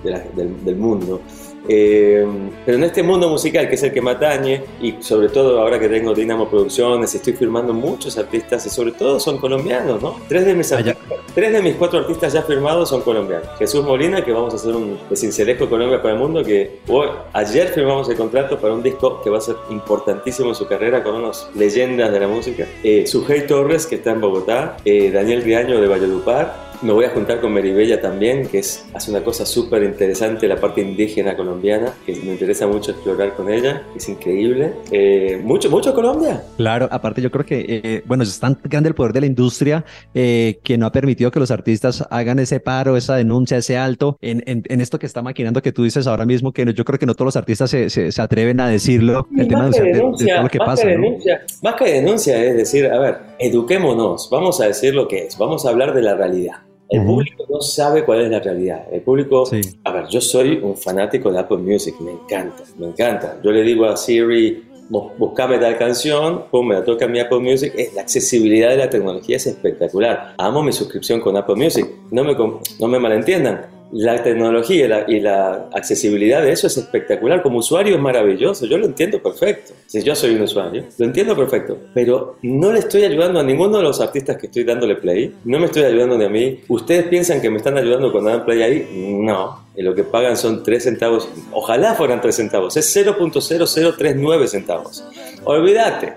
de 0.04 0.12
la- 0.12 0.24
del, 0.36 0.64
del 0.66 0.76
mundo. 0.76 1.22
Eh, 1.68 2.26
pero 2.66 2.78
en 2.78 2.84
este 2.84 3.04
mundo 3.04 3.30
musical, 3.30 3.68
que 3.70 3.76
es 3.76 3.84
el 3.84 3.92
que 3.94 4.02
me 4.02 4.12
atañe, 4.12 4.64
y 4.82 4.96
sobre 5.00 5.30
todo 5.30 5.60
ahora 5.62 5.80
que 5.80 5.90
tengo 5.90 6.14
Dinamo 6.14 6.48
Producciones, 6.48 7.14
estoy 7.16 7.34
firmando 7.34 7.74
muchos 7.74 8.18
artistas, 8.18 8.66
y 8.66 8.70
sobre 8.70 8.92
todo 8.92 9.20
son 9.20 9.38
colombianos, 9.38 10.02
¿no? 10.02 10.16
Tres 10.28 10.46
de 10.46 10.54
mis, 10.54 10.72
artistas- 10.72 10.98
tres 11.34 11.52
de 11.52 11.62
mis 11.62 11.76
cuatro 11.76 12.00
artistas 12.00 12.34
ya 12.34 12.42
firmados 12.42 12.90
son 12.90 13.02
colombianos. 13.02 13.48
Jesús 13.58 13.84
Molina, 13.86 14.24
que 14.24 14.32
vamos 14.32 14.54
a 14.54 14.58
hacer 14.58 14.76
un 14.76 14.98
de 15.10 15.58
Colombia 15.70 16.02
para 16.02 16.14
el 16.14 16.20
Mundo, 16.20 16.44
que 16.44 16.80
hoy- 16.88 17.10
ayer 17.34 17.68
firmamos 17.70 18.08
el 18.10 18.16
contrato 18.16 18.58
para 18.60 18.74
un 18.74 18.84
disco 18.84 19.22
que 19.24 19.30
va 19.30 19.38
a 19.38 19.42
ser 19.42 19.56
importantísimo 19.70 20.50
en 20.50 20.56
su 20.56 20.68
carrera 20.68 21.04
con 21.04 21.16
unas 21.16 21.50
leyendas 21.56 22.12
de 22.12 22.20
la 22.20 22.28
música. 22.28 22.66
Eh, 22.84 23.06
Sujei 23.08 23.46
Torres, 23.48 23.86
que 23.88 23.96
está 23.96 24.12
en 24.12 24.22
Bogotá, 24.22 24.78
eh, 24.86 25.12
Daniel 25.12 25.44
Riaño 25.44 25.80
de 25.82 25.88
Valledupar, 25.88 26.65
me 26.82 26.92
voy 26.94 27.06
a 27.06 27.10
juntar 27.10 27.40
con 27.42 27.54
Meribella 27.54 28.02
también, 28.02 28.48
que 28.48 28.60
es, 28.60 28.86
hace 28.94 29.12
una 29.12 29.24
cosa 29.24 29.46
súper 29.46 29.84
interesante, 29.84 30.48
la 30.48 30.58
parte 30.58 30.82
indígena 30.82 31.36
colombiana, 31.36 31.94
que 32.06 32.14
me 32.16 32.32
interesa 32.34 32.68
mucho 32.68 32.92
explorar 32.92 33.34
con 33.36 33.52
ella, 33.52 33.84
es 33.96 34.08
increíble. 34.10 34.74
Eh, 34.92 35.40
mucho, 35.44 35.70
mucho 35.70 35.94
Colombia. 35.94 36.44
Claro, 36.58 36.88
aparte 36.92 37.22
yo 37.22 37.32
creo 37.32 37.46
que, 37.46 37.66
eh, 37.84 38.04
bueno, 38.06 38.24
es 38.24 38.40
tan 38.40 38.58
grande 38.64 38.90
el 38.90 38.96
poder 38.96 39.14
de 39.14 39.22
la 39.22 39.26
industria 39.28 39.84
eh, 40.14 40.60
que 40.64 40.78
no 40.78 40.86
ha 40.86 40.92
permitido 40.92 41.32
que 41.32 41.40
los 41.40 41.52
artistas 41.52 42.06
hagan 42.10 42.40
ese 42.40 42.60
paro, 42.60 42.98
esa 42.98 43.16
denuncia, 43.16 43.58
ese 43.58 43.78
alto 43.78 44.18
en, 44.22 44.44
en- 44.46 44.64
en 44.68 44.82
esto 44.82 45.00
que 45.00 45.06
está 45.06 45.22
maquinando 45.22 45.62
que 45.62 45.72
tú 45.72 45.84
dices 45.84 46.08
ahora 46.08 46.26
mismo, 46.26 46.52
que 46.52 46.66
no- 46.66 46.72
yo 46.72 46.86
creo 46.86 47.00
que 47.00 47.06
no 47.06 47.14
todos 47.16 47.28
los 47.28 47.36
artistas 47.36 47.70
se, 47.70 47.90
se- 47.90 48.12
se 48.12 48.22
atreven 48.22 48.60
a 48.60 48.68
decirlo, 48.70 49.28
el 49.38 49.48
tema 49.48 49.64
de, 49.64 49.68
más, 49.70 49.76
que 49.78 49.82
de- 49.82 49.88
de 49.90 49.94
denuncia, 49.96 50.34
todo 50.36 50.44
lo 50.44 50.50
que 50.50 50.60
más 50.60 50.68
pasa, 50.68 50.82
que 50.88 50.96
¿no? 50.96 51.02
denuncia, 51.04 51.42
más 51.64 51.76
que 51.76 51.86
denuncia 51.86 52.44
es 52.44 52.56
decir, 52.58 52.86
a 52.88 53.00
ver, 53.00 53.18
eduquémonos, 53.40 54.30
vamos 54.32 54.60
a 54.62 54.66
decir 54.68 54.94
lo 54.94 55.08
que 55.08 55.26
es, 55.26 55.38
vamos 55.38 55.66
a 55.66 55.70
hablar 55.70 55.94
de 55.94 56.02
la 56.02 56.16
realidad. 56.16 56.56
El 56.90 57.00
público 57.06 57.46
no 57.50 57.62
sabe 57.62 58.04
cuál 58.06 58.22
es 58.22 58.30
la 58.30 58.40
realidad. 58.40 58.86
El 58.92 59.02
público, 59.02 59.46
a 59.84 59.92
ver, 59.92 60.08
yo 60.08 60.22
soy 60.22 60.58
un 60.62 60.78
fanático 60.78 61.32
de 61.32 61.40
Apple 61.40 61.58
Music, 61.58 61.96
me 62.00 62.12
encanta, 62.12 62.64
me 62.78 62.88
encanta. 62.88 63.38
Yo 63.44 63.52
le 63.52 63.64
digo 63.64 63.86
a 63.86 63.98
Siri, 63.98 64.64
"Bu- 64.90 65.12
buscame 65.18 65.58
tal 65.58 65.78
canción, 65.80 66.44
pum, 66.52 66.68
me 66.68 66.76
la 66.76 66.84
toca 66.84 67.08
mi 67.08 67.20
Apple 67.20 67.40
Music. 67.40 67.74
Eh, 67.76 67.90
la 67.96 68.02
accesibilidad 68.04 68.70
de 68.70 68.78
la 68.78 68.90
tecnología 68.90 69.38
es 69.38 69.48
espectacular. 69.48 70.36
Amo 70.38 70.62
mi 70.62 70.72
suscripción 70.72 71.20
con 71.22 71.36
Apple 71.36 71.56
Music. 71.56 71.88
No 72.12 72.24
me, 72.24 72.36
no 72.36 72.88
me 72.88 73.00
malentiendan. 73.00 73.66
La 73.92 74.22
tecnología 74.22 75.06
y 75.08 75.20
la, 75.20 75.70
accesibilidad 75.74 76.42
de 76.42 76.52
eso 76.52 76.68
es 76.68 76.78
espectacular. 76.78 77.42
Como 77.42 77.60
usuario 77.60 77.96
es 77.96 78.02
maravilloso. 78.02 78.66
Yo 78.66 78.78
lo 78.78 78.86
entiendo 78.86 79.22
perfecto. 79.22 79.74
Si 79.86 80.02
yo 80.04 80.16
soy 80.16 80.36
un 80.36 80.42
usuario, 80.42 80.84
lo 80.98 81.06
entiendo 81.06 81.36
perfecto. 81.36 81.78
Pero 81.94 82.38
no 82.42 82.72
le 82.72 82.80
estoy 82.80 83.04
ayudando 83.04 83.40
a 83.40 83.44
ninguno 83.44 83.78
de 83.78 83.84
los 83.84 84.02
artistas 84.02 84.38
que 84.38 84.48
estoy 84.48 84.64
dándole 84.64 84.96
play. 84.96 85.36
No 85.46 85.60
me 85.60 85.66
estoy 85.66 85.84
ayudando 85.84 86.18
ni 86.18 86.26
a 86.26 86.30
mí. 86.30 86.60
¿Ustedes 86.68 87.06
piensan 87.06 87.42
que 87.42 87.50
me 87.50 87.58
están 87.58 87.78
ayudando 87.78 88.12
cuando 88.12 88.32
dan 88.32 88.46
play 88.46 88.62
ahí? 88.62 89.18
No. 89.22 89.66
Y 89.76 89.82
lo 89.82 89.94
que 89.94 90.04
pagan 90.04 90.38
son 90.38 90.64
3 90.64 90.84
centavos. 90.84 91.30
Ojalá 91.52 91.96
fueran 91.96 92.22
3 92.22 92.36
centavos. 92.36 92.78
Es 92.78 92.96
0.0039 92.96 94.48
centavos. 94.48 95.04
Olvídate. 95.44 96.14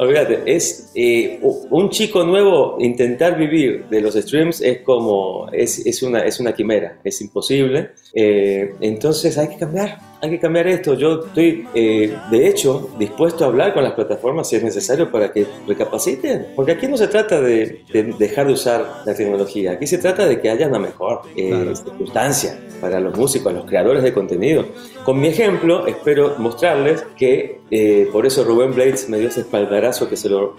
Olvídate, 0.00 0.40
es 0.46 0.92
eh, 0.94 1.38
un 1.42 1.90
chico 1.90 2.24
nuevo 2.24 2.78
intentar 2.80 3.36
vivir 3.36 3.84
de 3.90 4.00
los 4.00 4.14
streams 4.14 4.62
es 4.62 4.80
como, 4.80 5.50
es, 5.52 5.84
es, 5.84 6.02
una, 6.02 6.20
es 6.20 6.40
una 6.40 6.54
quimera, 6.54 6.98
es 7.04 7.20
imposible. 7.20 7.90
Eh, 8.14 8.76
entonces 8.80 9.36
hay 9.36 9.48
que 9.48 9.58
cambiar, 9.58 9.98
hay 10.22 10.30
que 10.30 10.38
cambiar 10.38 10.66
esto. 10.68 10.94
Yo 10.94 11.20
estoy, 11.26 11.66
eh, 11.74 12.16
de 12.30 12.48
hecho, 12.48 12.90
dispuesto 12.98 13.44
a 13.44 13.48
hablar 13.48 13.72
con 13.74 13.82
las 13.84 13.92
plataformas 13.94 14.48
si 14.48 14.56
es 14.56 14.62
necesario 14.62 15.10
para 15.10 15.32
que 15.32 15.46
recapaciten. 15.66 16.48
Porque 16.54 16.72
aquí 16.72 16.86
no 16.88 16.96
se 16.96 17.08
trata 17.08 17.40
de, 17.40 17.82
de 17.92 18.02
dejar 18.18 18.46
de 18.46 18.52
usar 18.54 19.02
la 19.06 19.14
tecnología, 19.14 19.72
aquí 19.72 19.86
se 19.86 19.98
trata 19.98 20.26
de 20.26 20.40
que 20.40 20.50
haya 20.50 20.66
una 20.68 20.78
mejor 20.78 21.22
eh, 21.36 21.72
circunstancia 21.74 22.58
para 22.80 22.98
los 22.98 23.14
músicos, 23.16 23.52
los 23.52 23.64
creadores 23.66 24.02
de 24.02 24.12
contenido. 24.12 24.64
Con 25.04 25.20
mi 25.20 25.28
ejemplo, 25.28 25.86
espero 25.86 26.34
mostrarles 26.38 27.02
que 27.16 27.60
eh, 27.70 28.08
por 28.10 28.26
eso 28.26 28.42
Rubén 28.42 28.74
Blades 28.74 29.08
me 29.08 29.18
dio 29.18 29.28
ese 29.28 29.40
espaldarazo 29.40 30.08
que 30.08 30.16
se 30.16 30.28
lo, 30.28 30.56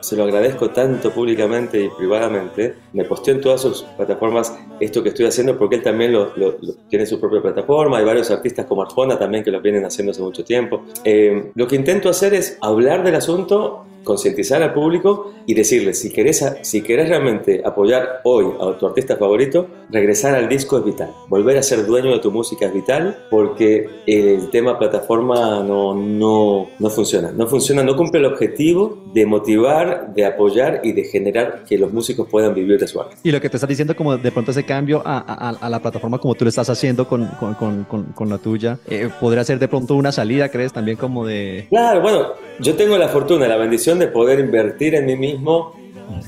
se 0.00 0.16
lo 0.16 0.24
agradezco 0.24 0.70
tanto 0.70 1.10
públicamente 1.12 1.80
y 1.80 1.88
privadamente. 1.90 2.74
Me 2.94 3.04
posteó 3.04 3.34
en 3.34 3.40
todas 3.42 3.60
sus 3.60 3.82
plataformas 3.96 4.58
esto 4.80 5.02
que 5.02 5.10
estoy 5.10 5.26
haciendo 5.26 5.58
porque 5.58 5.76
él 5.76 5.82
también 5.82 6.12
lo, 6.12 6.34
lo- 6.36 6.56
lo- 6.60 6.74
tiene 6.88 7.04
su 7.06 7.20
propia 7.20 7.40
plataforma. 7.42 7.98
Hay 7.98 8.04
varios 8.04 8.30
artistas 8.30 8.64
como 8.66 8.82
Arjona 8.82 8.97
también 9.06 9.44
que 9.44 9.50
lo 9.50 9.60
vienen 9.60 9.84
haciendo 9.84 10.10
hace 10.12 10.22
mucho 10.22 10.44
tiempo. 10.44 10.82
Eh, 11.04 11.52
lo 11.54 11.66
que 11.68 11.76
intento 11.76 12.08
hacer 12.08 12.34
es 12.34 12.58
hablar 12.60 13.04
del 13.04 13.14
asunto 13.14 13.84
concientizar 14.04 14.62
al 14.62 14.72
público 14.72 15.34
y 15.44 15.52
decirles, 15.52 15.98
si 16.00 16.10
querés, 16.10 16.42
si 16.62 16.80
querés 16.80 17.10
realmente 17.10 17.60
apoyar 17.62 18.20
hoy 18.24 18.46
a 18.58 18.78
tu 18.78 18.86
artista 18.86 19.16
favorito, 19.18 19.68
regresar 19.90 20.34
al 20.34 20.48
disco 20.48 20.78
es 20.78 20.84
vital. 20.84 21.10
Volver 21.28 21.58
a 21.58 21.62
ser 21.62 21.84
dueño 21.84 22.12
de 22.12 22.18
tu 22.20 22.30
música 22.30 22.66
es 22.66 22.72
vital 22.72 23.18
porque 23.30 23.86
el 24.06 24.48
tema 24.48 24.78
plataforma 24.78 25.62
no, 25.62 25.94
no, 25.94 26.68
no 26.78 26.90
funciona. 26.90 27.32
No 27.32 27.46
funciona, 27.48 27.82
no 27.82 27.96
cumple 27.96 28.20
el 28.20 28.26
objetivo 28.26 29.04
de 29.12 29.26
motivar, 29.26 30.14
de 30.14 30.24
apoyar 30.24 30.80
y 30.84 30.92
de 30.92 31.04
generar 31.04 31.64
que 31.68 31.76
los 31.76 31.92
músicos 31.92 32.28
puedan 32.30 32.54
vivir 32.54 32.78
de 32.80 32.86
su 32.88 33.00
arte. 33.00 33.16
Y 33.24 33.30
lo 33.30 33.40
que 33.42 33.50
te 33.50 33.58
estás 33.58 33.68
diciendo, 33.68 33.94
como 33.94 34.16
de 34.16 34.32
pronto 34.32 34.52
ese 34.52 34.64
cambio 34.64 35.02
a, 35.04 35.18
a- 35.18 35.50
a 35.50 35.68
la 35.68 35.80
plataforma 35.80 36.18
como 36.18 36.34
tú 36.34 36.44
lo 36.46 36.48
estás 36.48 36.70
haciendo 36.70 37.06
con, 37.06 37.26
con- 37.38 37.84
con- 37.84 38.04
con 38.14 38.28
la 38.30 38.38
tuya, 38.38 38.78
eh, 38.90 39.10
podría 39.20 39.44
ser 39.44 39.58
de 39.58 39.68
pronto 39.68 39.94
una 39.94 40.12
salida, 40.12 40.48
¿crees? 40.48 40.72
También 40.72 40.96
como 40.96 41.26
de... 41.26 41.66
Claro, 41.68 42.00
bueno, 42.00 42.32
yo 42.58 42.74
tengo 42.74 42.96
la 42.96 43.08
fortuna, 43.08 43.46
la 43.48 43.56
bendición 43.56 43.98
de 43.98 44.08
poder 44.08 44.40
invertir 44.40 44.94
en 44.94 45.06
mí 45.06 45.16
mismo 45.16 45.74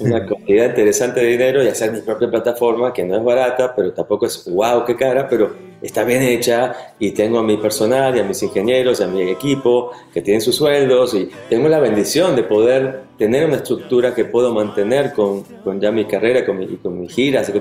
una 0.01 0.27
cantidad 0.27 0.67
interesante 0.67 1.21
de 1.21 1.27
dinero 1.27 1.63
y 1.63 1.69
hacer 1.69 1.93
mi 1.93 2.01
propia 2.01 2.31
plataforma, 2.31 2.93
que 2.93 3.05
no 3.05 3.17
es 3.17 3.25
barata, 3.25 3.75
pero 3.75 3.93
tampoco 3.93 4.27
es 4.27 4.49
wow, 4.51 4.85
qué 4.85 4.97
cara, 4.97 5.29
pero 5.29 5.70
está 5.83 6.05
bien 6.05 6.23
hecha 6.23 6.95
y 6.99 7.13
tengo 7.13 7.39
a 7.39 7.43
mi 7.43 7.57
personal 7.57 8.17
y 8.17 8.21
a 8.21 8.25
mis 8.25 8.43
ingenieros 8.43 9.01
y 9.01 9.03
a 9.03 9.07
mi 9.07 9.23
equipo 9.23 9.91
que 10.13 10.23
tienen 10.23 10.41
sus 10.41 10.57
sueldos 10.57 11.15
y 11.15 11.31
tengo 11.49 11.69
la 11.69 11.81
bendición 11.81 12.37
de 12.37 12.43
poder 12.43 13.11
tener 13.21 13.45
una 13.45 13.57
estructura 13.57 14.15
que 14.15 14.25
puedo 14.25 14.55
mantener 14.55 15.13
con, 15.13 15.45
ya 15.79 15.93
mi 15.93 16.07
carrera 16.07 16.47
con 16.47 16.59
mi, 16.59 16.67
con 16.77 16.99
mis 16.99 17.13
giras, 17.13 17.53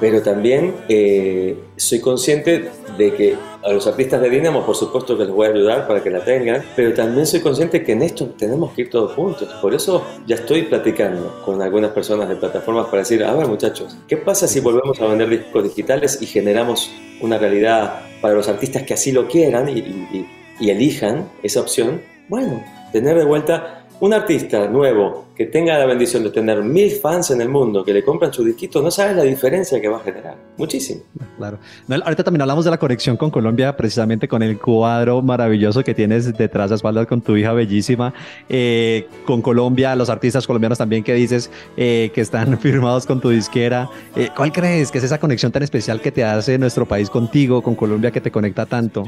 pero 0.00 0.20
también 0.20 0.74
eh, 0.88 1.56
soy 1.76 2.00
consciente 2.00 2.70
de 2.98 3.14
que 3.14 3.36
a 3.62 3.72
los 3.72 3.86
artistas 3.86 4.20
de 4.20 4.28
Dinamo, 4.28 4.66
por 4.66 4.74
supuesto 4.76 5.16
que 5.16 5.24
les 5.24 5.32
voy 5.32 5.46
a 5.46 5.50
ayudar 5.50 5.86
para 5.86 6.02
que 6.02 6.10
la 6.10 6.24
tengan, 6.24 6.62
pero 6.76 6.92
también 6.92 7.26
soy 7.26 7.40
consciente 7.40 7.82
que 7.82 7.92
en 7.92 8.02
esto 8.02 8.26
tenemos 8.36 8.72
que 8.72 8.82
ir 8.82 8.90
todos 8.90 9.12
juntos. 9.12 9.48
Por 9.62 9.72
eso 9.72 10.04
ya 10.26 10.34
estoy 10.34 10.62
platicando 10.62 11.40
con 11.44 11.62
algunas 11.62 11.92
personas 11.92 12.28
de 12.28 12.36
plataformas 12.36 12.86
para 12.86 12.98
decir, 12.98 13.24
a 13.24 13.32
ver 13.34 13.46
muchachos, 13.46 13.96
¿qué 14.06 14.16
pasa 14.16 14.46
si 14.46 14.60
volvemos 14.60 15.00
a 15.00 15.06
vender 15.06 15.30
discos 15.30 15.62
digitales 15.62 16.20
y 16.20 16.26
generamos 16.26 16.90
una 17.24 17.38
realidad 17.38 18.00
para 18.20 18.34
los 18.34 18.48
artistas 18.48 18.82
que 18.82 18.94
así 18.94 19.12
lo 19.12 19.26
quieran 19.28 19.68
y, 19.68 19.78
y- 19.80 20.26
y 20.60 20.70
elijan 20.70 21.28
esa 21.42 21.60
opción? 21.60 22.00
Bueno, 22.28 22.62
tener 22.92 23.16
de 23.18 23.24
vuelta 23.24 23.83
un 24.00 24.12
artista 24.12 24.66
nuevo 24.68 25.24
que 25.34 25.46
tenga 25.46 25.76
la 25.78 25.86
bendición 25.86 26.22
de 26.22 26.30
tener 26.30 26.62
mil 26.62 26.90
fans 26.92 27.30
en 27.30 27.40
el 27.40 27.48
mundo 27.48 27.84
que 27.84 27.92
le 27.92 28.04
compran 28.04 28.32
su 28.32 28.44
disquito, 28.44 28.80
no 28.80 28.90
sabes 28.90 29.16
la 29.16 29.24
diferencia 29.24 29.80
que 29.80 29.88
va 29.88 29.96
a 29.96 30.00
generar. 30.00 30.36
Muchísimo. 30.56 31.02
Claro. 31.36 31.58
Ahorita 31.88 32.22
también 32.22 32.42
hablamos 32.42 32.64
de 32.64 32.70
la 32.70 32.78
conexión 32.78 33.16
con 33.16 33.30
Colombia, 33.30 33.76
precisamente 33.76 34.28
con 34.28 34.42
el 34.42 34.58
cuadro 34.58 35.22
maravilloso 35.22 35.82
que 35.82 35.94
tienes 35.94 36.36
detrás 36.36 36.70
de 36.70 36.76
espaldas 36.76 37.06
con 37.06 37.20
tu 37.20 37.36
hija 37.36 37.52
bellísima. 37.52 38.14
Eh, 38.48 39.08
con 39.26 39.42
Colombia, 39.42 39.96
los 39.96 40.08
artistas 40.08 40.46
colombianos 40.46 40.78
también 40.78 41.02
que 41.02 41.14
dices 41.14 41.50
eh, 41.76 42.12
que 42.14 42.20
están 42.20 42.58
firmados 42.60 43.06
con 43.06 43.20
tu 43.20 43.30
disquera. 43.30 43.90
Eh, 44.14 44.28
¿Cuál 44.36 44.52
crees 44.52 44.92
que 44.92 44.98
es 44.98 45.04
esa 45.04 45.18
conexión 45.18 45.50
tan 45.50 45.64
especial 45.64 46.00
que 46.00 46.12
te 46.12 46.22
hace 46.22 46.58
nuestro 46.58 46.86
país 46.86 47.10
contigo, 47.10 47.62
con 47.62 47.74
Colombia, 47.74 48.12
que 48.12 48.20
te 48.20 48.30
conecta 48.30 48.66
tanto? 48.66 49.04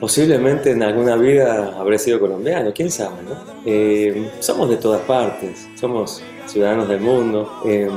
Posiblemente 0.00 0.70
en 0.70 0.82
alguna 0.82 1.16
vida 1.16 1.74
habré 1.76 1.98
sido 1.98 2.20
colombiano, 2.20 2.72
quién 2.72 2.90
sabe, 2.90 3.16
¿no? 3.28 3.36
Eh, 3.66 4.30
somos 4.38 4.68
de 4.70 4.76
todas 4.76 5.00
partes, 5.02 5.68
somos 5.74 6.22
ciudadanos 6.46 6.88
del 6.88 7.00
mundo, 7.00 7.60
eh, 7.66 7.88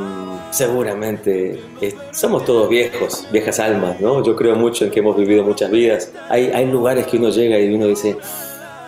seguramente 0.49 1.59
eh, 1.79 1.93
somos 2.11 2.43
todos 2.43 2.67
viejos, 2.69 3.27
viejas 3.31 3.59
almas, 3.59 4.01
¿no? 4.01 4.23
Yo 4.23 4.35
creo 4.35 4.55
mucho 4.55 4.85
en 4.85 4.91
que 4.91 4.99
hemos 4.99 5.15
vivido 5.15 5.43
muchas 5.43 5.69
vidas. 5.69 6.11
Hay, 6.27 6.47
hay 6.47 6.65
lugares 6.65 7.05
que 7.05 7.17
uno 7.17 7.29
llega 7.29 7.59
y 7.59 7.73
uno 7.73 7.85
dice, 7.85 8.17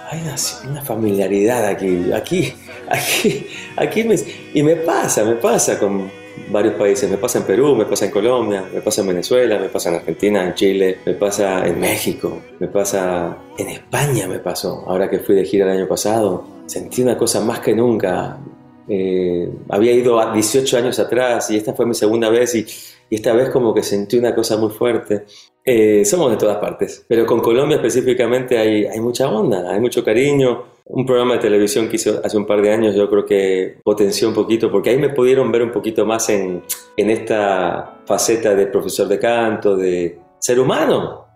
hay 0.10 0.22
una, 0.22 0.36
una 0.72 0.82
familiaridad 0.82 1.66
aquí, 1.66 2.12
aquí, 2.12 2.54
aquí, 2.90 3.48
aquí 3.76 4.04
me, 4.06 4.16
y 4.56 4.64
me 4.64 4.76
pasa, 4.78 5.24
me 5.24 5.36
pasa 5.36 5.78
con 5.78 6.23
varios 6.50 6.76
países, 6.76 7.10
me 7.10 7.18
pasa 7.18 7.40
en 7.40 7.46
Perú, 7.46 7.76
me 7.76 7.86
pasa 7.86 8.06
en 8.06 8.12
Colombia, 8.12 8.66
me 8.74 8.82
pasa 8.82 9.02
en 9.02 9.08
Venezuela, 9.08 9.60
me 9.60 9.70
pasa 9.70 9.90
en 9.90 9.96
Argentina, 9.96 10.44
en 10.44 10.54
Chile, 10.54 11.00
me 11.06 11.14
pasa 11.14 11.66
en 11.68 11.80
México, 11.80 12.42
me 12.60 12.68
pasa 12.68 13.38
en 13.58 13.70
España, 13.70 14.28
me 14.28 14.40
pasó, 14.40 14.84
ahora 14.88 15.10
que 15.10 15.20
fui 15.20 15.36
de 15.36 15.46
gira 15.46 15.66
el 15.66 15.80
año 15.80 15.88
pasado, 15.88 16.46
sentí 16.66 17.02
una 17.02 17.18
cosa 17.18 17.42
más 17.42 17.60
que 17.60 17.76
nunca. 17.76 18.40
Eh, 18.88 19.50
había 19.70 19.94
ido 19.94 20.20
a 20.20 20.34
18 20.34 20.78
años 20.78 21.00
atrás 21.00 21.50
y 21.52 21.56
esta 21.56 21.74
fue 21.74 21.86
mi 21.86 21.94
segunda 21.94 22.30
vez 22.30 22.54
y, 22.56 22.66
y 23.10 23.16
esta 23.16 23.32
vez 23.32 23.50
como 23.50 23.74
que 23.74 23.82
sentí 23.82 24.18
una 24.18 24.36
cosa 24.36 24.58
muy 24.58 24.72
fuerte. 24.72 25.26
Eh, 25.64 26.04
somos 26.04 26.30
de 26.32 26.38
todas 26.38 26.58
partes, 26.58 27.06
pero 27.08 27.26
con 27.26 27.40
Colombia 27.40 27.78
específicamente 27.78 28.58
hay, 28.58 28.86
hay 28.86 29.00
mucha 29.00 29.30
onda, 29.30 29.72
hay 29.72 29.80
mucho 29.80 30.04
cariño. 30.04 30.73
Un 30.86 31.06
programa 31.06 31.36
de 31.36 31.40
televisión 31.40 31.88
que 31.88 31.96
hice 31.96 32.20
hace 32.24 32.38
un 32.38 32.46
par 32.46 32.62
de 32.62 32.74
años 32.74 32.96
yo 32.96 33.10
creo 33.10 33.26
que 33.26 33.78
potenció 33.84 34.28
un 34.28 34.34
poquito, 34.34 34.70
porque 34.70 34.90
ahí 34.90 34.98
me 34.98 35.10
pudieron 35.10 35.52
ver 35.52 35.64
un 35.64 35.72
poquito 35.72 36.06
más 36.06 36.30
en, 36.30 36.62
en 36.98 37.10
esta 37.10 38.02
faceta 38.06 38.54
de 38.54 38.68
profesor 38.68 39.08
de 39.08 39.18
canto, 39.18 39.78
de 39.78 40.20
ser 40.40 40.60
humano, 40.60 41.28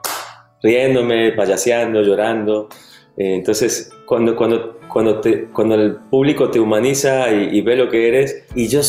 riéndome, 0.61 1.31
payaseando, 1.31 2.01
llorando. 2.01 2.67
Eh, 3.15 3.35
entonces, 3.35 3.91
cuando, 4.05 4.35
cuando, 4.35 4.79
cuando, 4.89 5.21
te, 5.21 5.45
cuando 5.45 5.75
el 5.75 5.95
público 5.95 6.49
te 6.49 6.59
humaniza 6.59 7.31
y, 7.31 7.57
y 7.57 7.61
ve 7.61 7.77
lo 7.77 7.89
que 7.89 8.07
eres, 8.07 8.43
y 8.53 8.67
yo 8.67 8.81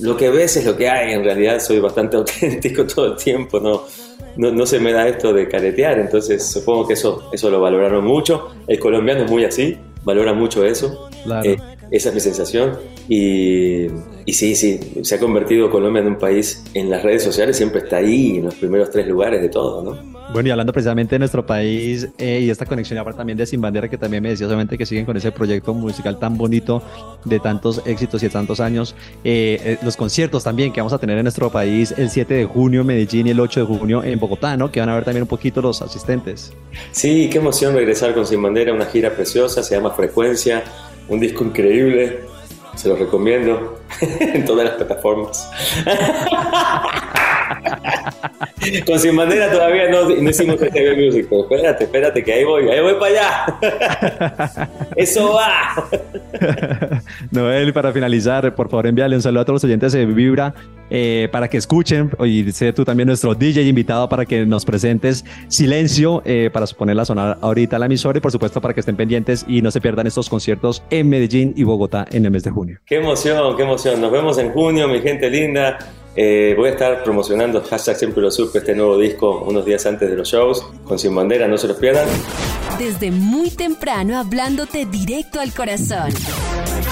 lo 0.00 0.16
que 0.16 0.30
ves 0.30 0.56
es 0.56 0.64
lo 0.64 0.76
que 0.76 0.88
hay, 0.88 1.12
en 1.12 1.22
realidad 1.22 1.60
soy 1.60 1.80
bastante 1.80 2.16
auténtico 2.18 2.86
todo 2.86 3.12
el 3.12 3.16
tiempo, 3.16 3.60
no, 3.60 3.82
no, 4.36 4.52
no 4.52 4.66
se 4.66 4.78
me 4.80 4.92
da 4.92 5.06
esto 5.06 5.32
de 5.32 5.48
caretear, 5.48 5.98
entonces 5.98 6.46
supongo 6.46 6.86
que 6.86 6.94
eso, 6.94 7.28
eso 7.32 7.50
lo 7.50 7.60
valoraron 7.60 8.04
mucho. 8.04 8.50
El 8.66 8.78
colombiano 8.78 9.24
es 9.24 9.30
muy 9.30 9.44
así, 9.44 9.76
valora 10.04 10.32
mucho 10.32 10.64
eso. 10.64 11.08
Claro. 11.24 11.48
Eh, 11.48 11.58
esa 11.90 12.08
es 12.08 12.14
mi 12.14 12.20
sensación. 12.20 12.78
Y, 13.08 13.86
y 14.26 14.32
sí, 14.32 14.54
sí, 14.54 14.80
se 15.02 15.14
ha 15.14 15.18
convertido 15.18 15.70
Colombia 15.70 16.02
en 16.02 16.08
un 16.08 16.18
país, 16.18 16.64
en 16.74 16.90
las 16.90 17.02
redes 17.02 17.22
sociales 17.22 17.56
siempre 17.56 17.80
está 17.80 17.96
ahí, 17.96 18.36
en 18.36 18.44
los 18.44 18.54
primeros 18.54 18.90
tres 18.90 19.06
lugares 19.06 19.40
de 19.40 19.48
todo, 19.48 19.82
¿no? 19.82 20.18
Bueno, 20.30 20.48
y 20.48 20.50
hablando 20.50 20.74
precisamente 20.74 21.14
de 21.14 21.20
nuestro 21.20 21.46
país 21.46 22.08
eh, 22.18 22.40
y 22.42 22.50
esta 22.50 22.66
conexión 22.66 22.98
aparte 22.98 23.16
también 23.16 23.38
de 23.38 23.46
Sin 23.46 23.62
Bandera, 23.62 23.88
que 23.88 23.96
también 23.96 24.22
me 24.22 24.28
decías 24.28 24.48
obviamente 24.48 24.76
que 24.76 24.84
siguen 24.84 25.06
con 25.06 25.16
ese 25.16 25.32
proyecto 25.32 25.72
musical 25.72 26.18
tan 26.18 26.36
bonito 26.36 26.82
de 27.24 27.40
tantos 27.40 27.80
éxitos 27.86 28.22
y 28.22 28.26
de 28.26 28.30
tantos 28.30 28.60
años. 28.60 28.94
Eh, 29.24 29.58
eh, 29.64 29.78
los 29.82 29.96
conciertos 29.96 30.44
también 30.44 30.70
que 30.70 30.80
vamos 30.80 30.92
a 30.92 30.98
tener 30.98 31.16
en 31.16 31.24
nuestro 31.24 31.50
país 31.50 31.94
el 31.96 32.10
7 32.10 32.34
de 32.34 32.44
junio 32.44 32.82
en 32.82 32.88
Medellín 32.88 33.26
y 33.26 33.30
el 33.30 33.40
8 33.40 33.60
de 33.60 33.66
junio 33.66 34.04
en 34.04 34.18
Bogotá, 34.18 34.54
¿no? 34.58 34.70
Que 34.70 34.80
van 34.80 34.90
a 34.90 34.96
ver 34.96 35.04
también 35.04 35.22
un 35.22 35.28
poquito 35.28 35.62
los 35.62 35.80
asistentes. 35.80 36.52
Sí, 36.92 37.30
qué 37.32 37.38
emoción 37.38 37.72
regresar 37.72 38.12
con 38.12 38.26
Sin 38.26 38.42
Bandera, 38.42 38.74
una 38.74 38.84
gira 38.84 39.14
preciosa, 39.14 39.62
se 39.62 39.74
llama 39.74 39.92
Frecuencia, 39.92 40.62
un 41.08 41.20
disco 41.20 41.44
increíble, 41.44 42.20
se 42.74 42.88
lo 42.88 42.96
recomiendo 42.96 43.80
en 44.00 44.44
todas 44.44 44.66
las 44.66 44.74
plataformas. 44.76 45.50
con 48.86 48.98
Sin 48.98 49.16
Bandera 49.16 49.50
todavía 49.50 49.90
no, 49.90 50.08
no 50.08 50.30
hicimos 50.30 50.58
TV 50.58 50.96
Music, 50.96 51.26
pero 51.28 51.42
espérate, 51.42 51.84
espérate, 51.84 52.24
que 52.24 52.32
ahí 52.32 52.44
voy, 52.44 52.68
ahí 52.68 52.80
voy 52.80 52.94
para 52.94 53.12
allá. 53.12 54.68
Eso 54.96 55.34
va. 55.34 55.88
Noel, 57.30 57.72
para 57.72 57.92
finalizar, 57.92 58.54
por 58.54 58.68
favor 58.68 58.86
envíale 58.86 59.16
un 59.16 59.22
saludo 59.22 59.42
a 59.42 59.44
todos 59.44 59.56
los 59.56 59.64
oyentes 59.64 59.92
de 59.92 60.06
Vibra 60.06 60.54
eh, 60.90 61.28
para 61.30 61.48
que 61.48 61.58
escuchen 61.58 62.10
y 62.24 62.50
sé 62.52 62.72
tú 62.72 62.84
también 62.84 63.06
nuestro 63.06 63.34
DJ 63.34 63.62
invitado 63.62 64.08
para 64.08 64.24
que 64.24 64.46
nos 64.46 64.64
presentes 64.64 65.24
Silencio 65.48 66.22
eh, 66.24 66.48
para 66.52 66.66
ponerla 66.66 67.02
a 67.02 67.04
sonar 67.04 67.38
ahorita 67.42 67.76
a 67.76 67.78
la 67.78 67.86
emisora 67.86 68.18
y 68.18 68.20
por 68.20 68.32
supuesto 68.32 68.60
para 68.60 68.72
que 68.72 68.80
estén 68.80 68.96
pendientes 68.96 69.44
y 69.46 69.60
no 69.60 69.70
se 69.70 69.80
pierdan 69.80 70.06
estos 70.06 70.28
conciertos 70.28 70.82
en 70.90 71.08
Medellín 71.08 71.52
y 71.56 71.64
Bogotá 71.64 72.06
en 72.10 72.24
el 72.24 72.30
mes 72.30 72.44
de 72.44 72.50
junio. 72.50 72.78
Qué 72.86 72.96
emoción, 72.96 73.56
qué 73.56 73.62
emoción. 73.64 74.00
Nos 74.00 74.10
vemos 74.10 74.38
en 74.38 74.50
junio, 74.52 74.88
mi 74.88 75.00
gente 75.00 75.28
linda. 75.28 75.78
Eh, 76.20 76.54
voy 76.56 76.70
a 76.70 76.72
estar 76.72 77.04
promocionando 77.04 77.62
hashtag 77.62 77.96
siempre 77.96 78.20
lo 78.20 78.32
supe 78.32 78.58
este 78.58 78.74
nuevo 78.74 78.98
disco 78.98 79.44
unos 79.46 79.64
días 79.64 79.86
antes 79.86 80.10
de 80.10 80.16
los 80.16 80.28
shows 80.28 80.66
con 80.82 80.98
Sin 80.98 81.14
Bandera, 81.14 81.46
no 81.46 81.56
se 81.56 81.68
los 81.68 81.76
pierdan. 81.76 82.08
Desde 82.76 83.12
muy 83.12 83.50
temprano 83.50 84.18
hablándote 84.18 84.84
directo 84.84 85.38
al 85.38 85.54
corazón. 85.54 86.12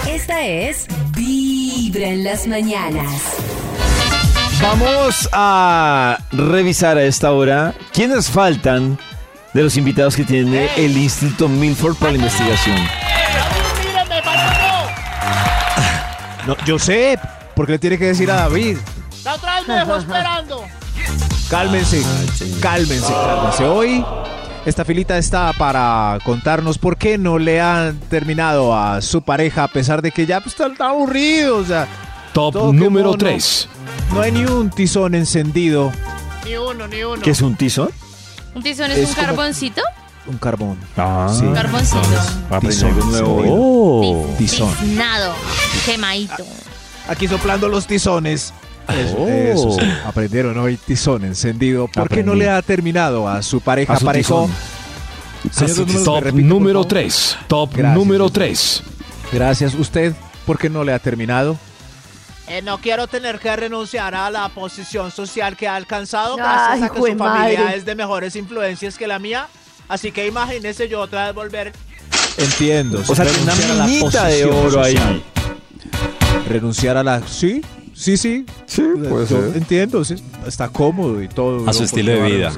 Esta 0.09 0.47
es 0.47 0.87
Vibra 1.17 2.07
en 2.07 2.23
las 2.23 2.47
mañanas. 2.47 3.11
Vamos 4.63 5.29
a 5.33 6.19
revisar 6.31 6.97
a 6.97 7.03
esta 7.03 7.33
hora 7.33 7.75
quiénes 7.93 8.31
faltan 8.31 8.97
de 9.55 9.63
los 9.65 9.77
invitados 9.77 10.15
que 10.15 10.23
tiene 10.23 10.69
el 10.77 10.97
Instituto 10.97 11.49
Milford 11.49 11.97
para 11.97 12.13
la 12.13 12.19
investigación. 12.19 12.77
No, 16.47 16.57
yo 16.65 16.79
sé, 16.79 17.19
porque 17.57 17.73
le 17.73 17.79
tiene 17.81 17.99
que 17.99 18.05
decir 18.05 18.31
a 18.31 18.37
David. 18.37 18.77
La 19.27 19.35
otra 19.35 19.57
vez 19.57 19.69
me 19.69 19.75
dejó 19.75 19.97
esperando. 19.99 20.65
Cálmense, 21.51 22.03
cálmense, 22.61 23.13
cálmense. 23.13 23.65
Hoy 23.65 24.05
esta 24.65 24.85
filita 24.85 25.19
está 25.19 25.53
para 25.53 26.19
contarnos 26.25 26.79
por 26.79 26.97
qué 26.97 27.19
no 27.19 27.39
le 27.39 27.61
han 27.61 27.99
terminado 28.09 28.75
a 28.77 29.01
su 29.03 29.21
pareja 29.23 29.65
a 29.65 29.69
pesar 29.69 30.01
de 30.03 30.11
que 30.11 30.27
ya 30.27 30.41
pues, 30.41 30.55
está, 30.55 30.67
está 30.69 30.89
aburrido. 30.89 31.59
O 31.59 31.65
sea, 31.65 31.87
Top 32.33 32.55
número 32.55 32.79
quemó, 32.85 33.01
no- 33.13 33.17
3. 33.19 33.69
No 34.15 34.21
hay 34.23 34.33
ni 34.33 34.45
un 34.45 34.71
tizón 34.71 35.15
encendido. 35.15 35.93
Ni 36.45 36.57
uno, 36.57 36.87
ni 36.89 37.03
uno. 37.03 37.21
¿Qué 37.23 37.31
es 37.33 37.41
un 37.43 37.57
tizón? 37.57 37.91
¿Un 38.55 38.63
tizón 38.63 38.91
es, 38.91 38.99
Es 38.99 39.09
un 39.11 39.15
carboncito? 39.17 39.83
Un 40.27 40.39
carbón. 40.39 40.79
Ah, 40.97 41.29
Sí. 41.37 41.45
Carboncito. 41.55 42.01
aprendí 42.47 42.69
Tizón. 42.69 42.91
algo 42.93 43.05
nuevo. 43.07 43.45
Oh. 43.49 44.35
Tizón. 44.39 44.75
Tiznado, 44.77 45.33
quemadito. 45.85 46.45
Aquí 47.09 47.29
soplando 47.29 47.69
los 47.69 47.87
tizones. 47.87 48.53
Eso, 48.89 49.17
Oh. 49.19 49.29
eso, 49.29 49.71
sí. 49.81 49.87
aprendieron 50.05 50.57
hoy 50.59 50.77
tizón 50.77 51.25
encendido. 51.25 51.89
¿Por 51.89 52.09
qué 52.09 52.23
no 52.23 52.35
le 52.35 52.49
ha 52.49 52.61
terminado 52.63 53.29
a 53.29 53.43
su 53.43 53.61
pareja? 53.61 53.95
A 53.95 53.99
su 53.99 54.05
parejo? 54.07 54.49
Señor 55.51 55.87
¿me 55.87 56.05
Top 56.05 56.25
número 56.35 56.81
favor? 56.81 56.89
3. 56.89 57.37
Top 57.47 57.71
Gracias. 57.75 57.95
número 57.95 58.31
3. 58.31 58.83
Gracias. 59.33 59.75
¿Usted 59.75 60.15
por 60.45 60.59
qué 60.59 60.69
no 60.71 60.85
le 60.85 60.93
ha 60.93 60.99
terminado? 60.99 61.57
Eh, 62.49 62.63
no 62.63 62.79
quiero 62.79 63.09
tener 63.09 63.41
que 63.41 63.55
renunciar 63.57 64.15
a 64.15 64.31
la 64.31 64.49
posición 64.51 65.11
social 65.11 65.57
que 65.57 65.67
ha 65.67 65.75
alcanzado 65.75 66.35
Ay, 66.35 66.39
gracias 66.81 66.83
a 66.91 66.95
que 66.95 66.99
su 67.13 67.19
familia 67.19 67.75
es 67.75 67.85
de 67.85 67.95
mejores 67.97 68.37
influencias 68.37 68.97
que 68.97 69.07
la 69.09 69.19
mía. 69.19 69.49
Así 69.89 70.13
que 70.13 70.27
imagínese 70.29 70.89
yo 70.89 71.01
otra 71.01 71.27
vez 71.27 71.35
volver. 71.35 71.73
Entiendo. 72.39 73.03
O 73.07 73.15
sea, 73.15 73.25
una 73.25 73.55
renunciar 73.55 73.71
a 73.71 73.75
la 73.75 73.87
minita 73.87 74.25
de 74.27 74.47
posición 74.47 74.67
oro 74.67 74.83
ahí. 74.83 74.95
social. 74.97 75.23
Renunciar 76.49 76.97
a 76.97 77.03
la... 77.03 77.23
Sí, 77.27 77.63
sí, 77.97 78.17
sí. 78.17 78.47
Sí, 78.67 78.83
ser. 79.27 79.57
Entiendo, 79.57 80.05
sí, 80.05 80.17
está 80.47 80.69
cómodo 80.69 81.23
y 81.23 81.29
todo. 81.29 81.69
A 81.69 81.73
su 81.73 81.81
¿no? 81.81 81.85
estilo 81.87 82.13
de 82.13 82.23
vida. 82.23 82.53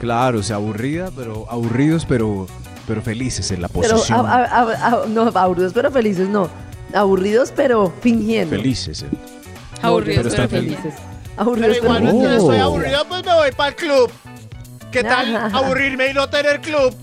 Claro, 0.00 0.40
o 0.40 0.42
sea, 0.42 0.56
aburrida, 0.56 1.10
pero 1.16 1.46
aburridos, 1.48 2.04
pero, 2.06 2.46
pero 2.88 3.02
felices 3.02 3.50
en 3.52 3.62
la 3.62 3.68
Pero, 3.68 3.90
posición. 3.90 4.26
a- 4.26 4.34
a- 4.34 4.44
a- 4.44 4.86
a- 5.02 5.06
no, 5.06 5.22
aburridos 5.34 5.72
pero 5.72 5.90
felices, 5.92 6.28
no. 6.28 6.48
Aburridos 6.92 7.52
pero 7.54 7.92
fingiendo. 8.00 8.56
Felices. 8.56 9.02
eh. 9.02 9.06
Aburridos, 9.80 10.24
pero 10.24 10.30
pero 10.30 10.44
están 10.44 10.48
felices. 10.48 10.94
Aburridos 11.36 11.68
Pero 11.68 11.82
pero 11.82 11.84
igualmente 11.84 12.20
felices. 12.26 12.42
estoy 12.42 12.58
aburrido, 12.58 13.04
pues 13.08 13.24
me 13.24 13.34
voy 13.34 13.52
para 13.52 13.68
el 13.70 13.76
club. 13.76 14.10
¿Qué 14.90 15.02
tal 15.04 15.36
aburrirme 15.54 16.10
y 16.10 16.14
no 16.14 16.28
tener 16.28 16.60
club? 16.60 16.94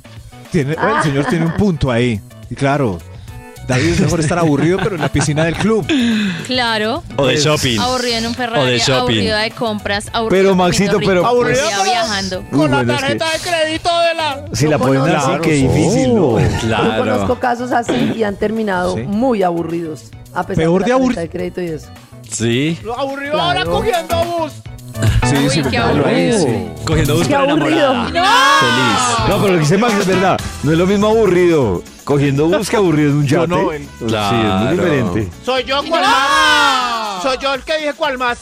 Tiene- 0.52 0.74
El 0.74 1.04
señor 1.04 1.26
tiene 1.26 1.46
un 1.46 1.54
punto 1.54 1.90
ahí. 1.92 2.20
Y 2.50 2.56
claro, 2.56 3.00
David 3.70 3.90
es 3.92 4.00
mejor 4.02 4.20
estar 4.20 4.40
aburrido, 4.40 4.80
pero 4.84 4.96
en 4.96 5.02
la 5.02 5.10
piscina 5.10 5.44
del 5.46 5.56
club. 5.56 5.86
Claro. 6.48 7.04
O 7.18 7.28
de 7.28 7.38
shopping. 7.38 7.80
Aburrido 7.80 8.18
en 8.18 8.26
un 8.26 8.26
O 8.26 8.30
de 8.32 8.36
Ferrari, 8.36 8.78
shopping. 8.80 8.94
aburrido 9.00 9.38
de 9.38 9.52
compras, 9.52 10.06
aburrido 10.12 10.44
Pero, 10.44 10.56
Maxito, 10.56 10.98
rico, 10.98 11.10
pero- 11.12 11.26
Aburrido, 11.28 11.62
aburrido 11.62 11.84
pero- 11.84 11.92
viajando. 11.92 12.40
Uy, 12.40 12.46
Con 12.58 12.72
la 12.72 12.78
bueno, 12.78 12.94
es 12.94 13.00
que- 13.00 13.16
tarjeta 13.16 13.32
de 13.32 13.40
crédito 13.40 13.90
de 14.00 14.14
la. 14.16 14.46
Si 14.54 14.68
la 14.68 14.78
ponen 14.80 15.02
así, 15.04 15.12
conozco- 15.28 15.42
qué 15.42 15.52
difícil, 15.54 16.16
¿no? 16.16 16.40
Yo 16.40 16.98
conozco 16.98 17.40
casos 17.40 17.72
así 17.72 18.14
y 18.16 18.24
han 18.24 18.36
terminado 18.38 18.96
Sí. 18.96 19.04
muy 19.04 19.44
aburridos. 19.44 20.06
A 20.34 20.44
pesar 20.48 20.64
Peor 20.64 20.84
de 20.84 20.90
la 20.90 20.96
de 20.96 21.02
aburri- 21.02 21.16
tarjeta 21.16 21.22
de 21.22 21.30
crédito 21.30 21.62
y 21.62 21.66
eso. 21.68 21.88
Sí. 22.32 22.80
Lo 22.84 23.00
aburrido 23.00 23.34
Claro. 23.34 23.48
ahora 23.60 23.66
cogiendo 23.66 24.24
bus. 24.26 24.52
Sí, 25.30 25.36
Uy, 25.44 25.50
sí, 25.50 25.62
qué 25.62 25.70
claro, 25.70 26.00
aburrido. 26.06 26.40
sí. 26.40 26.68
Cogiendo 26.86 27.16
bus 27.18 27.28
Qué 27.28 27.34
para 27.36 27.52
aburrido. 27.52 27.92
enamorada. 27.92 28.36
Feliz. 28.60 29.30
No, 29.30 29.36
pero 29.42 29.48
lo 29.48 29.54
que 29.54 29.60
dice 29.60 29.78
Max 29.78 29.94
es 30.00 30.08
verdad. 30.08 30.40
No 30.64 30.72
es 30.72 30.78
lo 30.78 30.86
mismo 30.88 31.08
aburrido 31.08 31.84
cogiendo 32.10 32.48
bus 32.48 32.70
que 32.70 32.76
aburrido 32.76 33.12
en 33.12 33.18
un 33.18 33.28
Yo 33.28 33.42
yate. 33.46 33.48
no, 33.48 33.72
el- 33.72 33.82
Sí, 33.84 33.88
es 33.88 34.02
muy 34.02 34.10
Claro. 34.10 34.72
diferente. 34.72 35.30
Soy 35.46 35.64
yo 35.64 35.82
cuál 35.88 36.02
más. 36.02 37.22
Soy 37.24 37.38
yo 37.40 37.54
el 37.54 37.62
que 37.62 37.78
dije 37.78 37.94
cuál 37.94 38.18
más. 38.18 38.40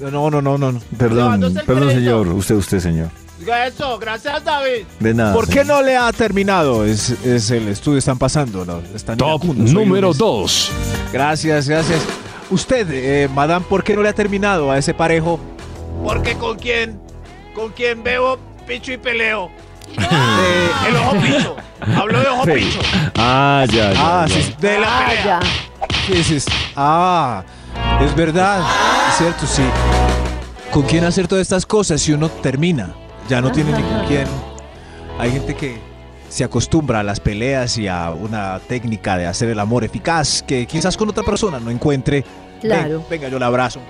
No, 0.00 0.10
no, 0.10 0.40
no, 0.42 0.58
no. 0.58 0.72
no. 0.72 0.80
Perdón, 0.98 1.18
Llevándose 1.24 1.60
el 1.60 1.66
perdón, 1.66 1.84
crédito. 1.88 2.00
señor. 2.00 2.28
Usted, 2.28 2.54
usted, 2.56 2.80
señor. 2.80 3.08
Diga 3.38 3.66
eso, 3.66 3.98
gracias 3.98 4.44
David. 4.44 4.84
De 4.98 5.14
nada. 5.14 5.32
¿Por 5.32 5.46
qué 5.46 5.60
señor. 5.60 5.66
no 5.66 5.82
le 5.82 5.96
ha 5.96 6.12
terminado? 6.12 6.84
Es, 6.84 7.10
es 7.24 7.50
el 7.52 7.68
estudio, 7.68 7.98
están 7.98 8.18
pasando. 8.18 8.64
¿no? 8.64 8.82
Están 8.94 9.16
Top 9.16 9.44
iracundos 9.44 9.72
número 9.72 10.08
lunes. 10.08 10.18
2. 10.18 10.72
Gracias, 11.12 11.68
gracias. 11.68 12.00
Usted, 12.50 12.86
eh, 12.90 13.28
madame, 13.32 13.64
¿por 13.68 13.84
qué 13.84 13.94
no 13.94 14.02
le 14.02 14.08
ha 14.08 14.12
terminado 14.14 14.70
a 14.72 14.76
ese 14.78 14.92
parejo? 14.94 15.38
Porque 16.02 16.34
con 16.34 16.58
quién, 16.58 17.00
con 17.54 17.70
quién 17.72 18.02
bebo, 18.02 18.38
picho 18.66 18.92
y 18.92 18.96
peleo. 18.98 19.50
Eh, 20.42 20.70
el 20.88 20.96
ojo 20.96 21.16
picho. 21.20 21.56
Hablo 21.98 22.20
de 22.20 22.26
ojo 22.28 22.44
Fe- 22.44 22.54
picho. 22.54 22.78
Ah, 23.16 23.64
ya, 23.70 23.92
ya. 23.92 24.22
Ah, 24.22 24.26
ya. 24.26 24.34
sí, 24.34 24.42
sí. 24.42 24.54
De 24.60 24.78
la 24.80 24.86
Ah, 24.98 25.04
pelea. 25.08 25.24
ya. 25.24 25.40
Sí, 26.06 26.24
sí, 26.24 26.40
sí. 26.40 26.50
Ah, 26.76 27.42
es 28.00 28.14
verdad. 28.14 28.62
Es 29.08 29.18
cierto, 29.18 29.46
sí. 29.46 29.62
¿Con 30.72 30.82
quién 30.82 31.04
hacer 31.04 31.26
todas 31.28 31.42
estas 31.42 31.66
cosas 31.66 32.00
si 32.00 32.12
uno 32.12 32.28
termina? 32.28 32.90
Ya 33.28 33.40
no 33.40 33.50
tiene 33.52 33.72
ni 33.72 33.82
con 33.82 34.04
quién. 34.06 34.26
Hay 35.18 35.32
gente 35.32 35.54
que 35.54 35.80
se 36.28 36.44
acostumbra 36.44 37.00
a 37.00 37.02
las 37.02 37.20
peleas 37.20 37.76
y 37.78 37.88
a 37.88 38.10
una 38.10 38.58
técnica 38.60 39.16
de 39.18 39.26
hacer 39.26 39.48
el 39.50 39.58
amor 39.60 39.84
eficaz 39.84 40.42
que 40.42 40.66
quizás 40.66 40.96
con 40.96 41.08
otra 41.08 41.22
persona 41.24 41.58
no 41.60 41.70
encuentre. 41.70 42.24
Claro. 42.60 42.98
Ven, 43.00 43.06
venga, 43.10 43.28
yo 43.28 43.38
la 43.38 43.46
abrazo. 43.46 43.80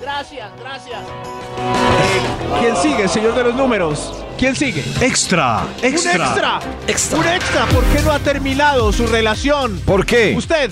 Gracias, 0.00 0.50
gracias. 0.58 0.98
¿Quién 2.60 2.76
sigue, 2.76 3.08
señor 3.08 3.34
de 3.34 3.44
los 3.44 3.54
números? 3.54 4.12
¿Quién 4.38 4.56
sigue? 4.56 4.82
Extra. 5.00 5.64
Un 5.78 5.84
extra. 5.84 6.60
Un 7.16 7.26
extra. 7.26 7.66
¿Por 7.66 7.84
qué 7.84 8.00
no 8.02 8.12
ha 8.12 8.18
terminado 8.18 8.92
su 8.92 9.06
relación? 9.06 9.78
¿Por 9.80 10.06
qué? 10.06 10.34
Usted. 10.36 10.70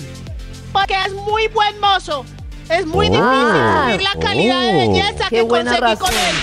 Porque 0.73 0.95
es 1.05 1.13
muy 1.13 1.47
buen 1.49 1.79
mozo. 1.79 2.25
Es 2.69 2.85
muy 2.85 3.07
Oh. 3.07 3.11
difícil 3.11 3.83
subir 3.83 4.01
la 4.01 4.19
calidad 4.19 4.61
de 4.61 4.67
Oh. 4.87 4.91
belleza 4.91 5.29
que 5.29 5.47
conseguí 5.47 5.79
razón. 5.79 5.97
con 6.07 6.13
él. 6.13 6.35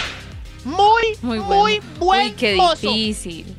Muy, 0.65 1.03
Muy 1.23 1.39
muy, 1.41 1.81
buen 1.99 2.27
Uy, 2.29 2.33
qué 2.33 2.57
mozo. 2.57 2.89
difícil. 2.89 3.57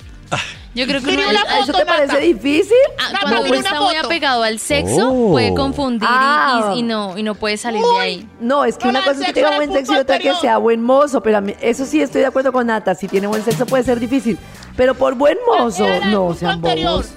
Yo 0.78 0.86
creo 0.86 1.02
que 1.02 1.10
uno 1.10 1.30
una 1.30 1.40
es- 1.42 1.48
¿A 1.50 1.58
¿Eso 1.60 1.66
te 1.68 1.72
foto, 1.74 1.86
parece 1.86 2.08
Nata. 2.08 2.20
difícil? 2.20 2.78
ah, 3.00 3.04
Nata, 3.12 3.20
cuando 3.22 3.42
uno 3.42 3.54
está 3.56 3.82
muy 3.82 3.96
foto. 3.96 4.06
apegado 4.08 4.44
al 4.44 4.60
sexo, 4.60 5.10
Oh. 5.12 5.32
puede 5.32 5.54
confundir 5.56 6.08
y- 6.08 6.14
Ah. 6.14 6.72
y, 6.76 6.80
y 6.80 6.84
no, 6.84 7.18
y 7.18 7.24
no 7.24 7.36
puede 7.36 7.58
salir 7.58 7.82
de 7.82 8.00
ahí. 8.00 8.30
No, 8.40 8.64
es 8.64 8.78
que 8.78 8.86
No, 8.86 8.92
una 8.92 9.04
cosa 9.04 9.20
es 9.22 9.26
que 9.28 9.34
tenga 9.34 9.56
buen 9.56 9.74
sexo 9.74 9.94
y 9.94 9.98
otra 9.98 10.20
que 10.20 10.34
sea 10.36 10.58
buen 10.58 10.82
mozo, 10.84 11.22
pero 11.22 11.40
a 11.40 11.42
mí- 11.42 11.56
eso 11.62 11.86
sí 11.86 12.02
estoy 12.02 12.22
de 12.22 12.28
acuerdo 12.28 12.52
con 12.54 12.68
Nata, 12.68 12.96
si 12.96 13.08
tiene 13.08 13.28
buen 13.28 13.44
sexo 13.44 13.66
puede 13.66 13.84
ser 13.84 14.00
difícil, 14.00 14.38
pero 14.76 14.94
por 14.96 15.16
buen 15.16 15.38
mozo, 15.48 15.86
no, 16.06 16.34
sean 16.36 16.52
anterior. 16.54 16.92
bobos. 16.92 17.08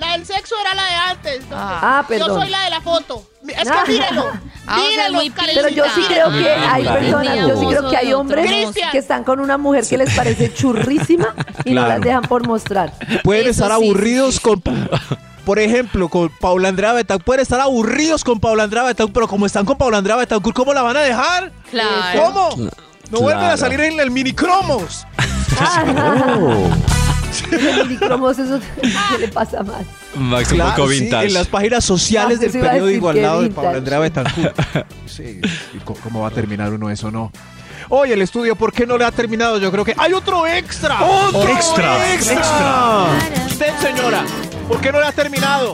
La 0.00 0.12
del 0.12 0.24
sexo 0.26 0.54
era 0.60 0.74
la 0.74 0.84
de 0.86 0.94
antes. 0.96 1.40
Ah, 1.52 2.00
Yo 2.02 2.08
perdón. 2.08 2.40
soy 2.40 2.50
la 2.50 2.64
de 2.64 2.70
la 2.70 2.80
foto. 2.80 3.22
Es 3.48 3.68
Ah. 3.70 3.82
que. 3.86 4.00
Ah, 4.66 4.76
o 4.76 4.80
sea, 4.80 4.88
mírelo, 4.88 5.14
muy 5.14 5.30
Karencita. 5.30 5.62
Pero 5.68 5.74
yo 5.74 5.84
sí 5.94 6.02
creo 6.08 6.30
que 6.30 6.48
hay 6.50 6.82
Claro. 6.82 7.00
personas, 7.00 7.36
yo 7.48 7.56
sí 7.60 7.66
creo 7.66 7.90
que 7.90 7.96
hay 7.96 8.12
hombres 8.12 8.46
Cristian. 8.46 8.90
que 8.92 8.98
están 8.98 9.24
con 9.24 9.40
una 9.40 9.58
mujer 9.58 9.84
que 9.86 9.98
les 9.98 10.14
parece 10.14 10.52
churrísima 10.54 11.34
y 11.64 11.72
no 11.72 11.86
las 11.86 12.00
dejan 12.00 12.22
por 12.22 12.46
mostrar. 12.46 12.92
Pueden 13.24 13.42
Eso 13.42 13.50
estar 13.50 13.72
aburridos 13.72 14.38
con. 14.40 14.62
Por 15.44 15.58
ejemplo, 15.58 16.08
con 16.08 16.28
Paula 16.28 16.68
Andrea 16.68 16.92
Betancourt. 16.92 17.24
Pueden 17.24 17.42
estar 17.42 17.60
aburridos 17.60 18.22
con 18.24 18.38
Paula 18.40 18.62
Andrea 18.64 18.84
Betancourt, 18.84 19.14
pero 19.14 19.26
como 19.28 19.46
están 19.46 19.64
con 19.64 19.76
Paula 19.78 19.98
Andrea 19.98 20.16
Betancourt, 20.16 20.54
¿cómo 20.56 20.72
la 20.74 20.82
van 20.82 20.96
a 20.98 21.00
dejar? 21.00 21.50
Claro. 21.70 22.32
¿Cómo? 22.32 22.70
No 23.10 23.20
vuelven 23.20 23.46
a 23.46 23.56
salir 23.56 23.80
en 23.80 23.98
el 24.00 24.10
minicromos. 24.10 25.06
Oh. 25.62 26.70
Ese 27.52 27.82
minicromos, 27.84 28.38
eso 28.38 28.58
¿qué 28.80 29.18
le 29.18 29.28
pasa 29.28 29.62
más? 29.62 29.82
Max 30.16 30.50
un 30.50 30.56
Claro, 30.56 30.76
poco 30.76 30.88
sí, 30.90 31.00
vintage. 31.00 31.26
en 31.28 31.34
las 31.34 31.46
páginas 31.48 31.84
sociales 31.84 32.38
Ah, 32.40 32.42
del 32.46 32.52
periódico 32.60 33.08
al 33.08 33.22
lado 33.22 33.42
de 33.42 33.50
Paula 33.50 33.72
vintage. 33.72 33.78
Andrea 33.78 33.98
Betancourt. 34.00 34.86
Sí, 35.06 35.40
¿y 35.74 35.78
co- 35.78 35.96
cómo 36.02 36.20
va 36.20 36.28
a 36.28 36.30
terminar 36.30 36.72
uno 36.72 36.88
eso 36.90 37.10
no? 37.10 37.30
Oye, 37.88 38.14
el 38.14 38.22
estudio, 38.22 38.54
¿por 38.54 38.72
qué 38.72 38.86
no 38.86 38.96
le 38.96 39.04
ha 39.04 39.10
terminado? 39.10 39.58
Yo 39.58 39.70
creo 39.72 39.84
que 39.84 39.94
hay 39.98 40.12
otro 40.12 40.46
extra. 40.46 41.02
¡Otro 41.02 41.48
extra! 41.48 42.14
extra! 42.14 43.06
Usted, 43.46 43.76
señora, 43.80 44.24
¿por 44.68 44.80
qué 44.80 44.92
no 44.92 45.00
le 45.00 45.06
ha 45.06 45.12
terminado? 45.12 45.72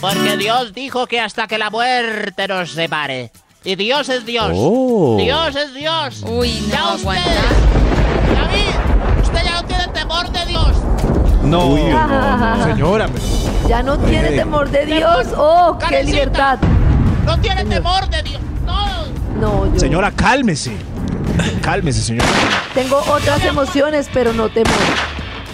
Porque 0.00 0.36
Dios 0.36 0.72
dijo 0.72 1.06
que 1.08 1.18
hasta 1.20 1.48
que 1.48 1.58
la 1.58 1.70
muerte 1.70 2.46
nos 2.46 2.70
separe. 2.70 3.32
Y 3.64 3.74
Dios 3.74 4.08
es 4.08 4.24
Dios. 4.24 4.52
Oh. 4.54 5.16
Dios 5.18 5.56
es 5.56 5.74
Dios. 5.74 6.22
Uy, 6.24 6.60
no 6.68 6.72
Ya 6.72 6.92
aguanta. 6.92 7.22
usted, 7.24 8.34
David, 8.36 9.22
usted 9.24 9.44
ya 9.44 9.60
no 9.60 9.64
tiene 9.66 9.88
temor 9.88 10.30
de 10.30 10.46
Dios. 10.46 10.68
No. 11.48 11.66
Uy, 11.66 11.82
no, 11.84 12.06
no, 12.56 12.64
señora. 12.74 13.06
pero- 13.08 13.68
Ya 13.68 13.82
no 13.82 13.98
tiene 13.98 14.28
Eh. 14.28 14.36
temor 14.36 14.70
de 14.70 14.86
Dios, 14.86 15.26
oh, 15.36 15.78
qué 15.88 16.02
libertad. 16.04 16.58
No 17.24 17.38
tiene 17.40 17.64
temor 17.64 18.08
de 18.08 18.22
Dios. 18.22 18.40
No. 18.64 19.06
No, 19.40 19.72
yo 19.72 19.78
Señora, 19.78 20.10
cálmese. 20.10 20.72
Cálmese, 21.62 22.02
señora. 22.02 22.26
tengo 22.74 22.98
otras 23.08 23.44
emociones, 23.44 24.08
pero 24.12 24.32
no 24.32 24.48
temor. 24.48 24.72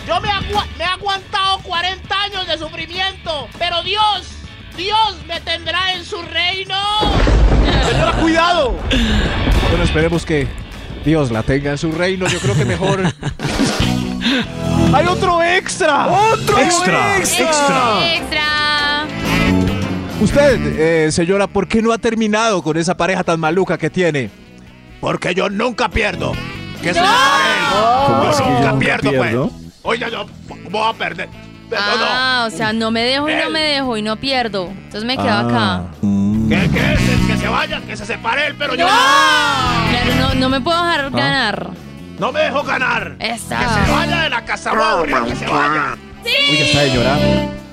Yo 0.06 0.20
me, 0.20 0.28
me 0.78 0.84
he 0.84 0.86
aguantado 0.86 1.58
40 1.62 2.22
años 2.22 2.46
de 2.46 2.58
sufrimiento. 2.58 3.48
Pero 3.58 3.82
Dios, 3.82 4.28
Dios 4.76 5.16
me 5.26 5.40
tendrá 5.40 5.92
en 5.94 6.04
su 6.04 6.20
reino. 6.22 6.76
Señora, 7.90 8.12
cuidado. 8.12 8.74
Bueno, 9.70 9.84
esperemos 9.84 10.24
que 10.24 10.46
Dios 11.04 11.30
la 11.30 11.42
tenga 11.42 11.70
en 11.72 11.78
su 11.78 11.92
reino. 11.92 12.26
Yo 12.28 12.38
creo 12.38 12.54
que 12.54 12.64
mejor. 12.64 13.02
¡Hay 14.92 15.06
otro 15.06 15.42
extra! 15.42 16.06
¡Otro 16.06 16.58
Extra, 16.58 17.16
extra. 17.18 18.14
Extra. 18.14 19.06
Usted, 20.20 21.06
eh, 21.06 21.12
señora, 21.12 21.46
¿por 21.46 21.66
qué 21.68 21.82
no 21.82 21.92
ha 21.92 21.98
terminado 21.98 22.62
con 22.62 22.76
esa 22.76 22.96
pareja 22.96 23.22
tan 23.24 23.38
maluca 23.40 23.76
que 23.76 23.90
tiene? 23.90 24.30
Porque 25.00 25.34
yo 25.34 25.50
nunca 25.50 25.88
pierdo. 25.88 26.32
Que 26.80 26.94
se 26.94 27.00
le 27.00 27.06
pare 27.06 27.54
él. 27.58 28.06
¿Cómo 28.06 28.22
Yo 28.24 28.28
así 28.30 28.42
que 28.42 28.48
yo 28.48 28.54
nunca 28.54 28.70
nunca 28.72 28.78
pierdo, 28.78 29.10
pierdo? 29.10 29.48
pues. 29.50 29.64
Oiga, 29.82 30.08
yo, 30.08 30.26
¿cómo 30.48 30.78
voy 30.78 30.90
a 30.90 30.92
perder? 30.94 31.28
Pero 31.68 31.82
Ah, 31.86 32.44
o 32.46 32.50
sea, 32.56 32.72
no 32.72 32.90
me 32.90 33.02
dejo 33.02 33.28
y 33.28 33.34
no 33.34 33.50
me 33.50 33.60
dejo 33.60 33.96
y 33.96 34.02
no 34.02 34.16
pierdo. 34.16 34.66
Entonces 34.68 35.04
me 35.04 35.16
quedo 35.16 35.28
Ah. 35.30 35.40
acá. 35.40 35.84
¿Qué, 36.48 36.70
qué? 36.70 37.26
Que 37.26 37.36
se 37.38 37.48
vaya, 37.48 37.80
que 37.80 37.96
se 37.96 38.06
separe 38.06 38.46
él, 38.48 38.54
pero 38.58 38.74
yo 38.74 38.86
Claro, 38.86 40.14
no, 40.20 40.34
no 40.34 40.48
me 40.48 40.60
puedo 40.60 40.78
Ah. 40.78 40.92
dejar 40.96 41.10
ganar. 41.10 41.70
No 42.18 42.32
me 42.32 42.40
dejo 42.40 42.62
ganar. 42.62 43.16
Esta. 43.18 43.58
Que 43.58 43.64
se 43.86 43.92
vaya 43.92 44.22
de 44.22 44.30
la 44.30 44.44
casa, 44.44 44.70
aburrir, 44.70 45.16
que 45.28 45.36
se 45.36 45.46
vaya. 45.46 45.96
Oiga, 46.50 46.64
esta 46.64 46.80
señora. 46.80 47.18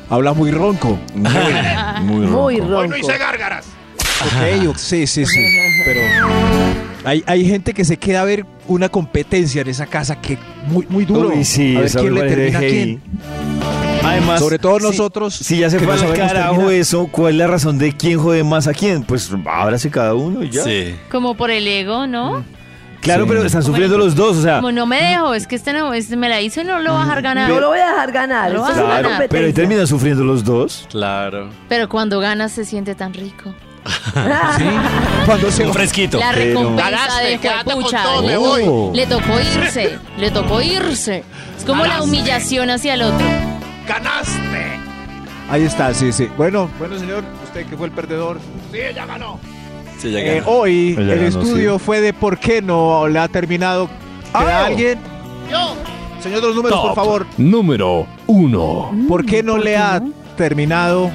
habla 0.09 0.33
muy 0.33 0.51
ronco. 0.51 0.99
Muy 1.15 1.31
Muy 2.01 2.25
Hoy 2.57 2.57
no 2.61 2.81
ronco. 2.81 2.97
hice 2.97 3.17
gárgaras. 3.17 3.65
Ok, 4.23 4.75
sí, 4.77 5.07
sí, 5.07 5.25
sí. 5.25 5.39
Pero 5.85 6.01
hay, 7.03 7.23
hay 7.25 7.45
gente 7.47 7.73
que 7.73 7.83
se 7.83 7.97
queda 7.97 8.21
a 8.21 8.25
ver 8.25 8.45
una 8.67 8.89
competencia 8.89 9.61
en 9.61 9.69
esa 9.69 9.87
casa 9.87 10.21
que 10.21 10.37
muy, 10.67 10.85
muy 10.89 11.05
duro. 11.05 11.29
Uy, 11.29 11.43
sí, 11.43 11.75
a 11.75 11.81
ver 11.81 11.91
quién 11.91 12.13
le 12.13 12.21
termina 12.23 12.57
a 12.59 12.61
quién. 12.61 13.01
Además, 14.03 14.39
Sobre 14.39 14.59
todo 14.59 14.79
nosotros. 14.79 15.33
Si 15.35 15.59
ya 15.59 15.69
se 15.69 15.79
fue 15.79 15.93
al 15.93 16.13
carajo 16.13 16.55
terminar. 16.55 16.73
eso, 16.73 17.07
¿cuál 17.11 17.33
es 17.33 17.37
la 17.39 17.47
razón 17.47 17.77
de 17.77 17.93
quién 17.95 18.19
jode 18.19 18.43
más 18.43 18.67
a 18.67 18.73
quién? 18.73 19.03
Pues 19.03 19.31
ábrase 19.45 19.89
cada 19.89 20.13
uno 20.15 20.43
y 20.43 20.49
ya. 20.49 20.63
Sí. 20.63 20.95
Como 21.09 21.35
por 21.35 21.51
el 21.51 21.67
ego, 21.67 22.07
¿no? 22.07 22.43
Claro, 23.01 23.23
Sí. 23.23 23.29
pero 23.29 23.43
están 23.45 23.63
sufriendo 23.63 23.97
los 23.97 24.15
dos, 24.15 24.37
o 24.37 24.41
sea. 24.41 24.55
Como 24.57 24.71
no 24.71 24.85
me 24.85 25.01
dejo, 25.01 25.33
es 25.33 25.47
que 25.47 25.55
este, 25.55 25.73
no, 25.73 25.93
este 25.93 26.15
me 26.15 26.29
la 26.29 26.39
hizo 26.41 26.61
y 26.61 26.63
no 26.63 26.79
lo 26.79 26.93
va 26.93 27.01
a 27.01 27.05
dejar 27.05 27.21
ganar. 27.21 27.49
Yo 27.49 27.59
lo 27.59 27.69
voy 27.69 27.79
a 27.79 27.87
dejar 27.89 28.11
ganar. 28.11 28.53
Vas 28.57 28.71
es 28.71 28.77
a 28.77 28.81
Claro, 28.85 29.09
ganar. 29.09 29.27
pero 29.29 29.45
ahí 29.47 29.53
terminan 29.53 29.87
sufriendo 29.87 30.23
los 30.23 30.43
dos. 30.43 30.87
Claro. 30.91 31.49
Pero 31.67 31.89
cuando 31.89 32.19
ganas 32.19 32.51
se 32.51 32.63
siente 32.65 32.95
tan 32.95 33.13
rico. 33.13 33.53
Sí, 34.57 34.65
cuando 35.25 35.49
se 35.49 35.65
Un 35.65 35.73
fresquito. 35.73 36.19
La 36.19 36.31
recompensa 36.31 36.91
Ganaste, 36.91 37.25
de 37.25 37.37
juepucha. 37.63 38.03
Oh. 38.09 38.21
voy. 38.39 38.95
Le 38.95 39.07
tocó 39.07 39.39
irse, 39.39 39.97
le 40.17 40.29
tocó 40.31 40.61
irse. 40.61 41.23
Es 41.57 41.65
como 41.65 41.85
la 41.85 42.03
humillación 42.03 42.69
hacia 42.69 42.93
el 42.93 43.01
otro. 43.01 43.25
Ganaste. 43.87 44.79
Ahí 45.49 45.63
está, 45.63 45.93
sí, 45.93 46.11
sí. 46.11 46.29
Bueno, 46.37 46.69
bueno, 46.79 46.97
señor, 46.99 47.23
usted 47.43 47.65
que 47.65 47.75
fue 47.75 47.87
el 47.87 47.91
perdedor. 47.93 48.39
Sí, 48.71 48.77
ya 48.95 49.05
ganó. 49.05 49.39
Sí, 50.01 50.11
ya 50.11 50.19
Eh, 50.19 50.43
hoy 50.45 50.95
Ya 50.95 51.01
el 51.01 51.07
ganó, 51.31 51.41
estudio 51.43 51.77
fue 51.79 52.01
de 52.01 52.11
por 52.13 52.39
qué 52.39 52.61
no 52.61 53.07
le 53.07 53.19
ha 53.19 53.27
terminado. 53.27 53.87
¿Queda 54.31 54.63
Ah. 54.63 54.65
alguien? 54.65 54.99
Yo. 55.49 55.75
Señor 56.21 56.41
de 56.41 56.47
los 56.47 56.55
números, 56.55 56.79
por 56.79 56.95
favor. 56.95 57.25
Número 57.37 58.07
1. 58.27 58.91
¿Por 59.07 59.25
qué 59.25 59.43
no 59.43 59.57
le 59.57 59.77
ha 59.77 60.01
terminado? 60.37 61.11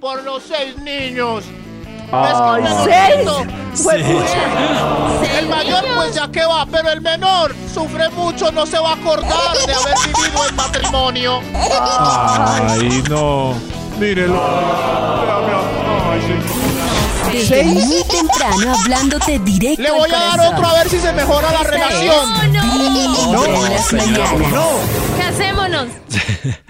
Por 0.00 0.22
los 0.24 0.42
seis 0.42 0.76
niños. 0.82 1.44
Ay, 2.12 2.62
el 2.62 2.68
seis. 2.84 3.30
Fue 3.82 3.94
pucha. 3.98 5.38
El 5.38 5.48
mayor 5.48 5.84
pues 5.96 6.14
ya 6.14 6.28
que 6.30 6.44
va, 6.44 6.64
pero 6.66 6.90
el 6.90 7.00
menor 7.00 7.54
sufre 7.72 8.08
mucho, 8.10 8.52
no 8.52 8.66
se 8.66 8.78
va 8.78 8.90
a 8.90 8.94
acordar 8.94 9.56
de 9.66 9.72
haber 9.74 9.94
vivido 10.06 10.48
en 10.48 10.56
matrimonio. 10.56 11.40
Ay, 11.54 13.02
no. 13.08 13.54
Mírelo. 13.98 14.40
Desde 17.32 17.64
muy 17.64 18.03
temprano 18.26 18.74
hablándote 18.74 19.38
directo 19.40 19.82
Le 19.82 19.90
voy 19.90 20.10
al 20.10 20.14
a 20.14 20.18
dar 20.18 20.40
otro 20.52 20.66
a 20.66 20.74
ver 20.74 20.88
si 20.88 20.98
se 20.98 21.12
mejora 21.12 21.52
la 21.52 21.62
relación. 21.62 22.32
Vibra 22.42 23.66
en 23.66 23.72
las 23.72 23.92
mañanas. 23.92 24.30
Casémonos. 25.18 25.88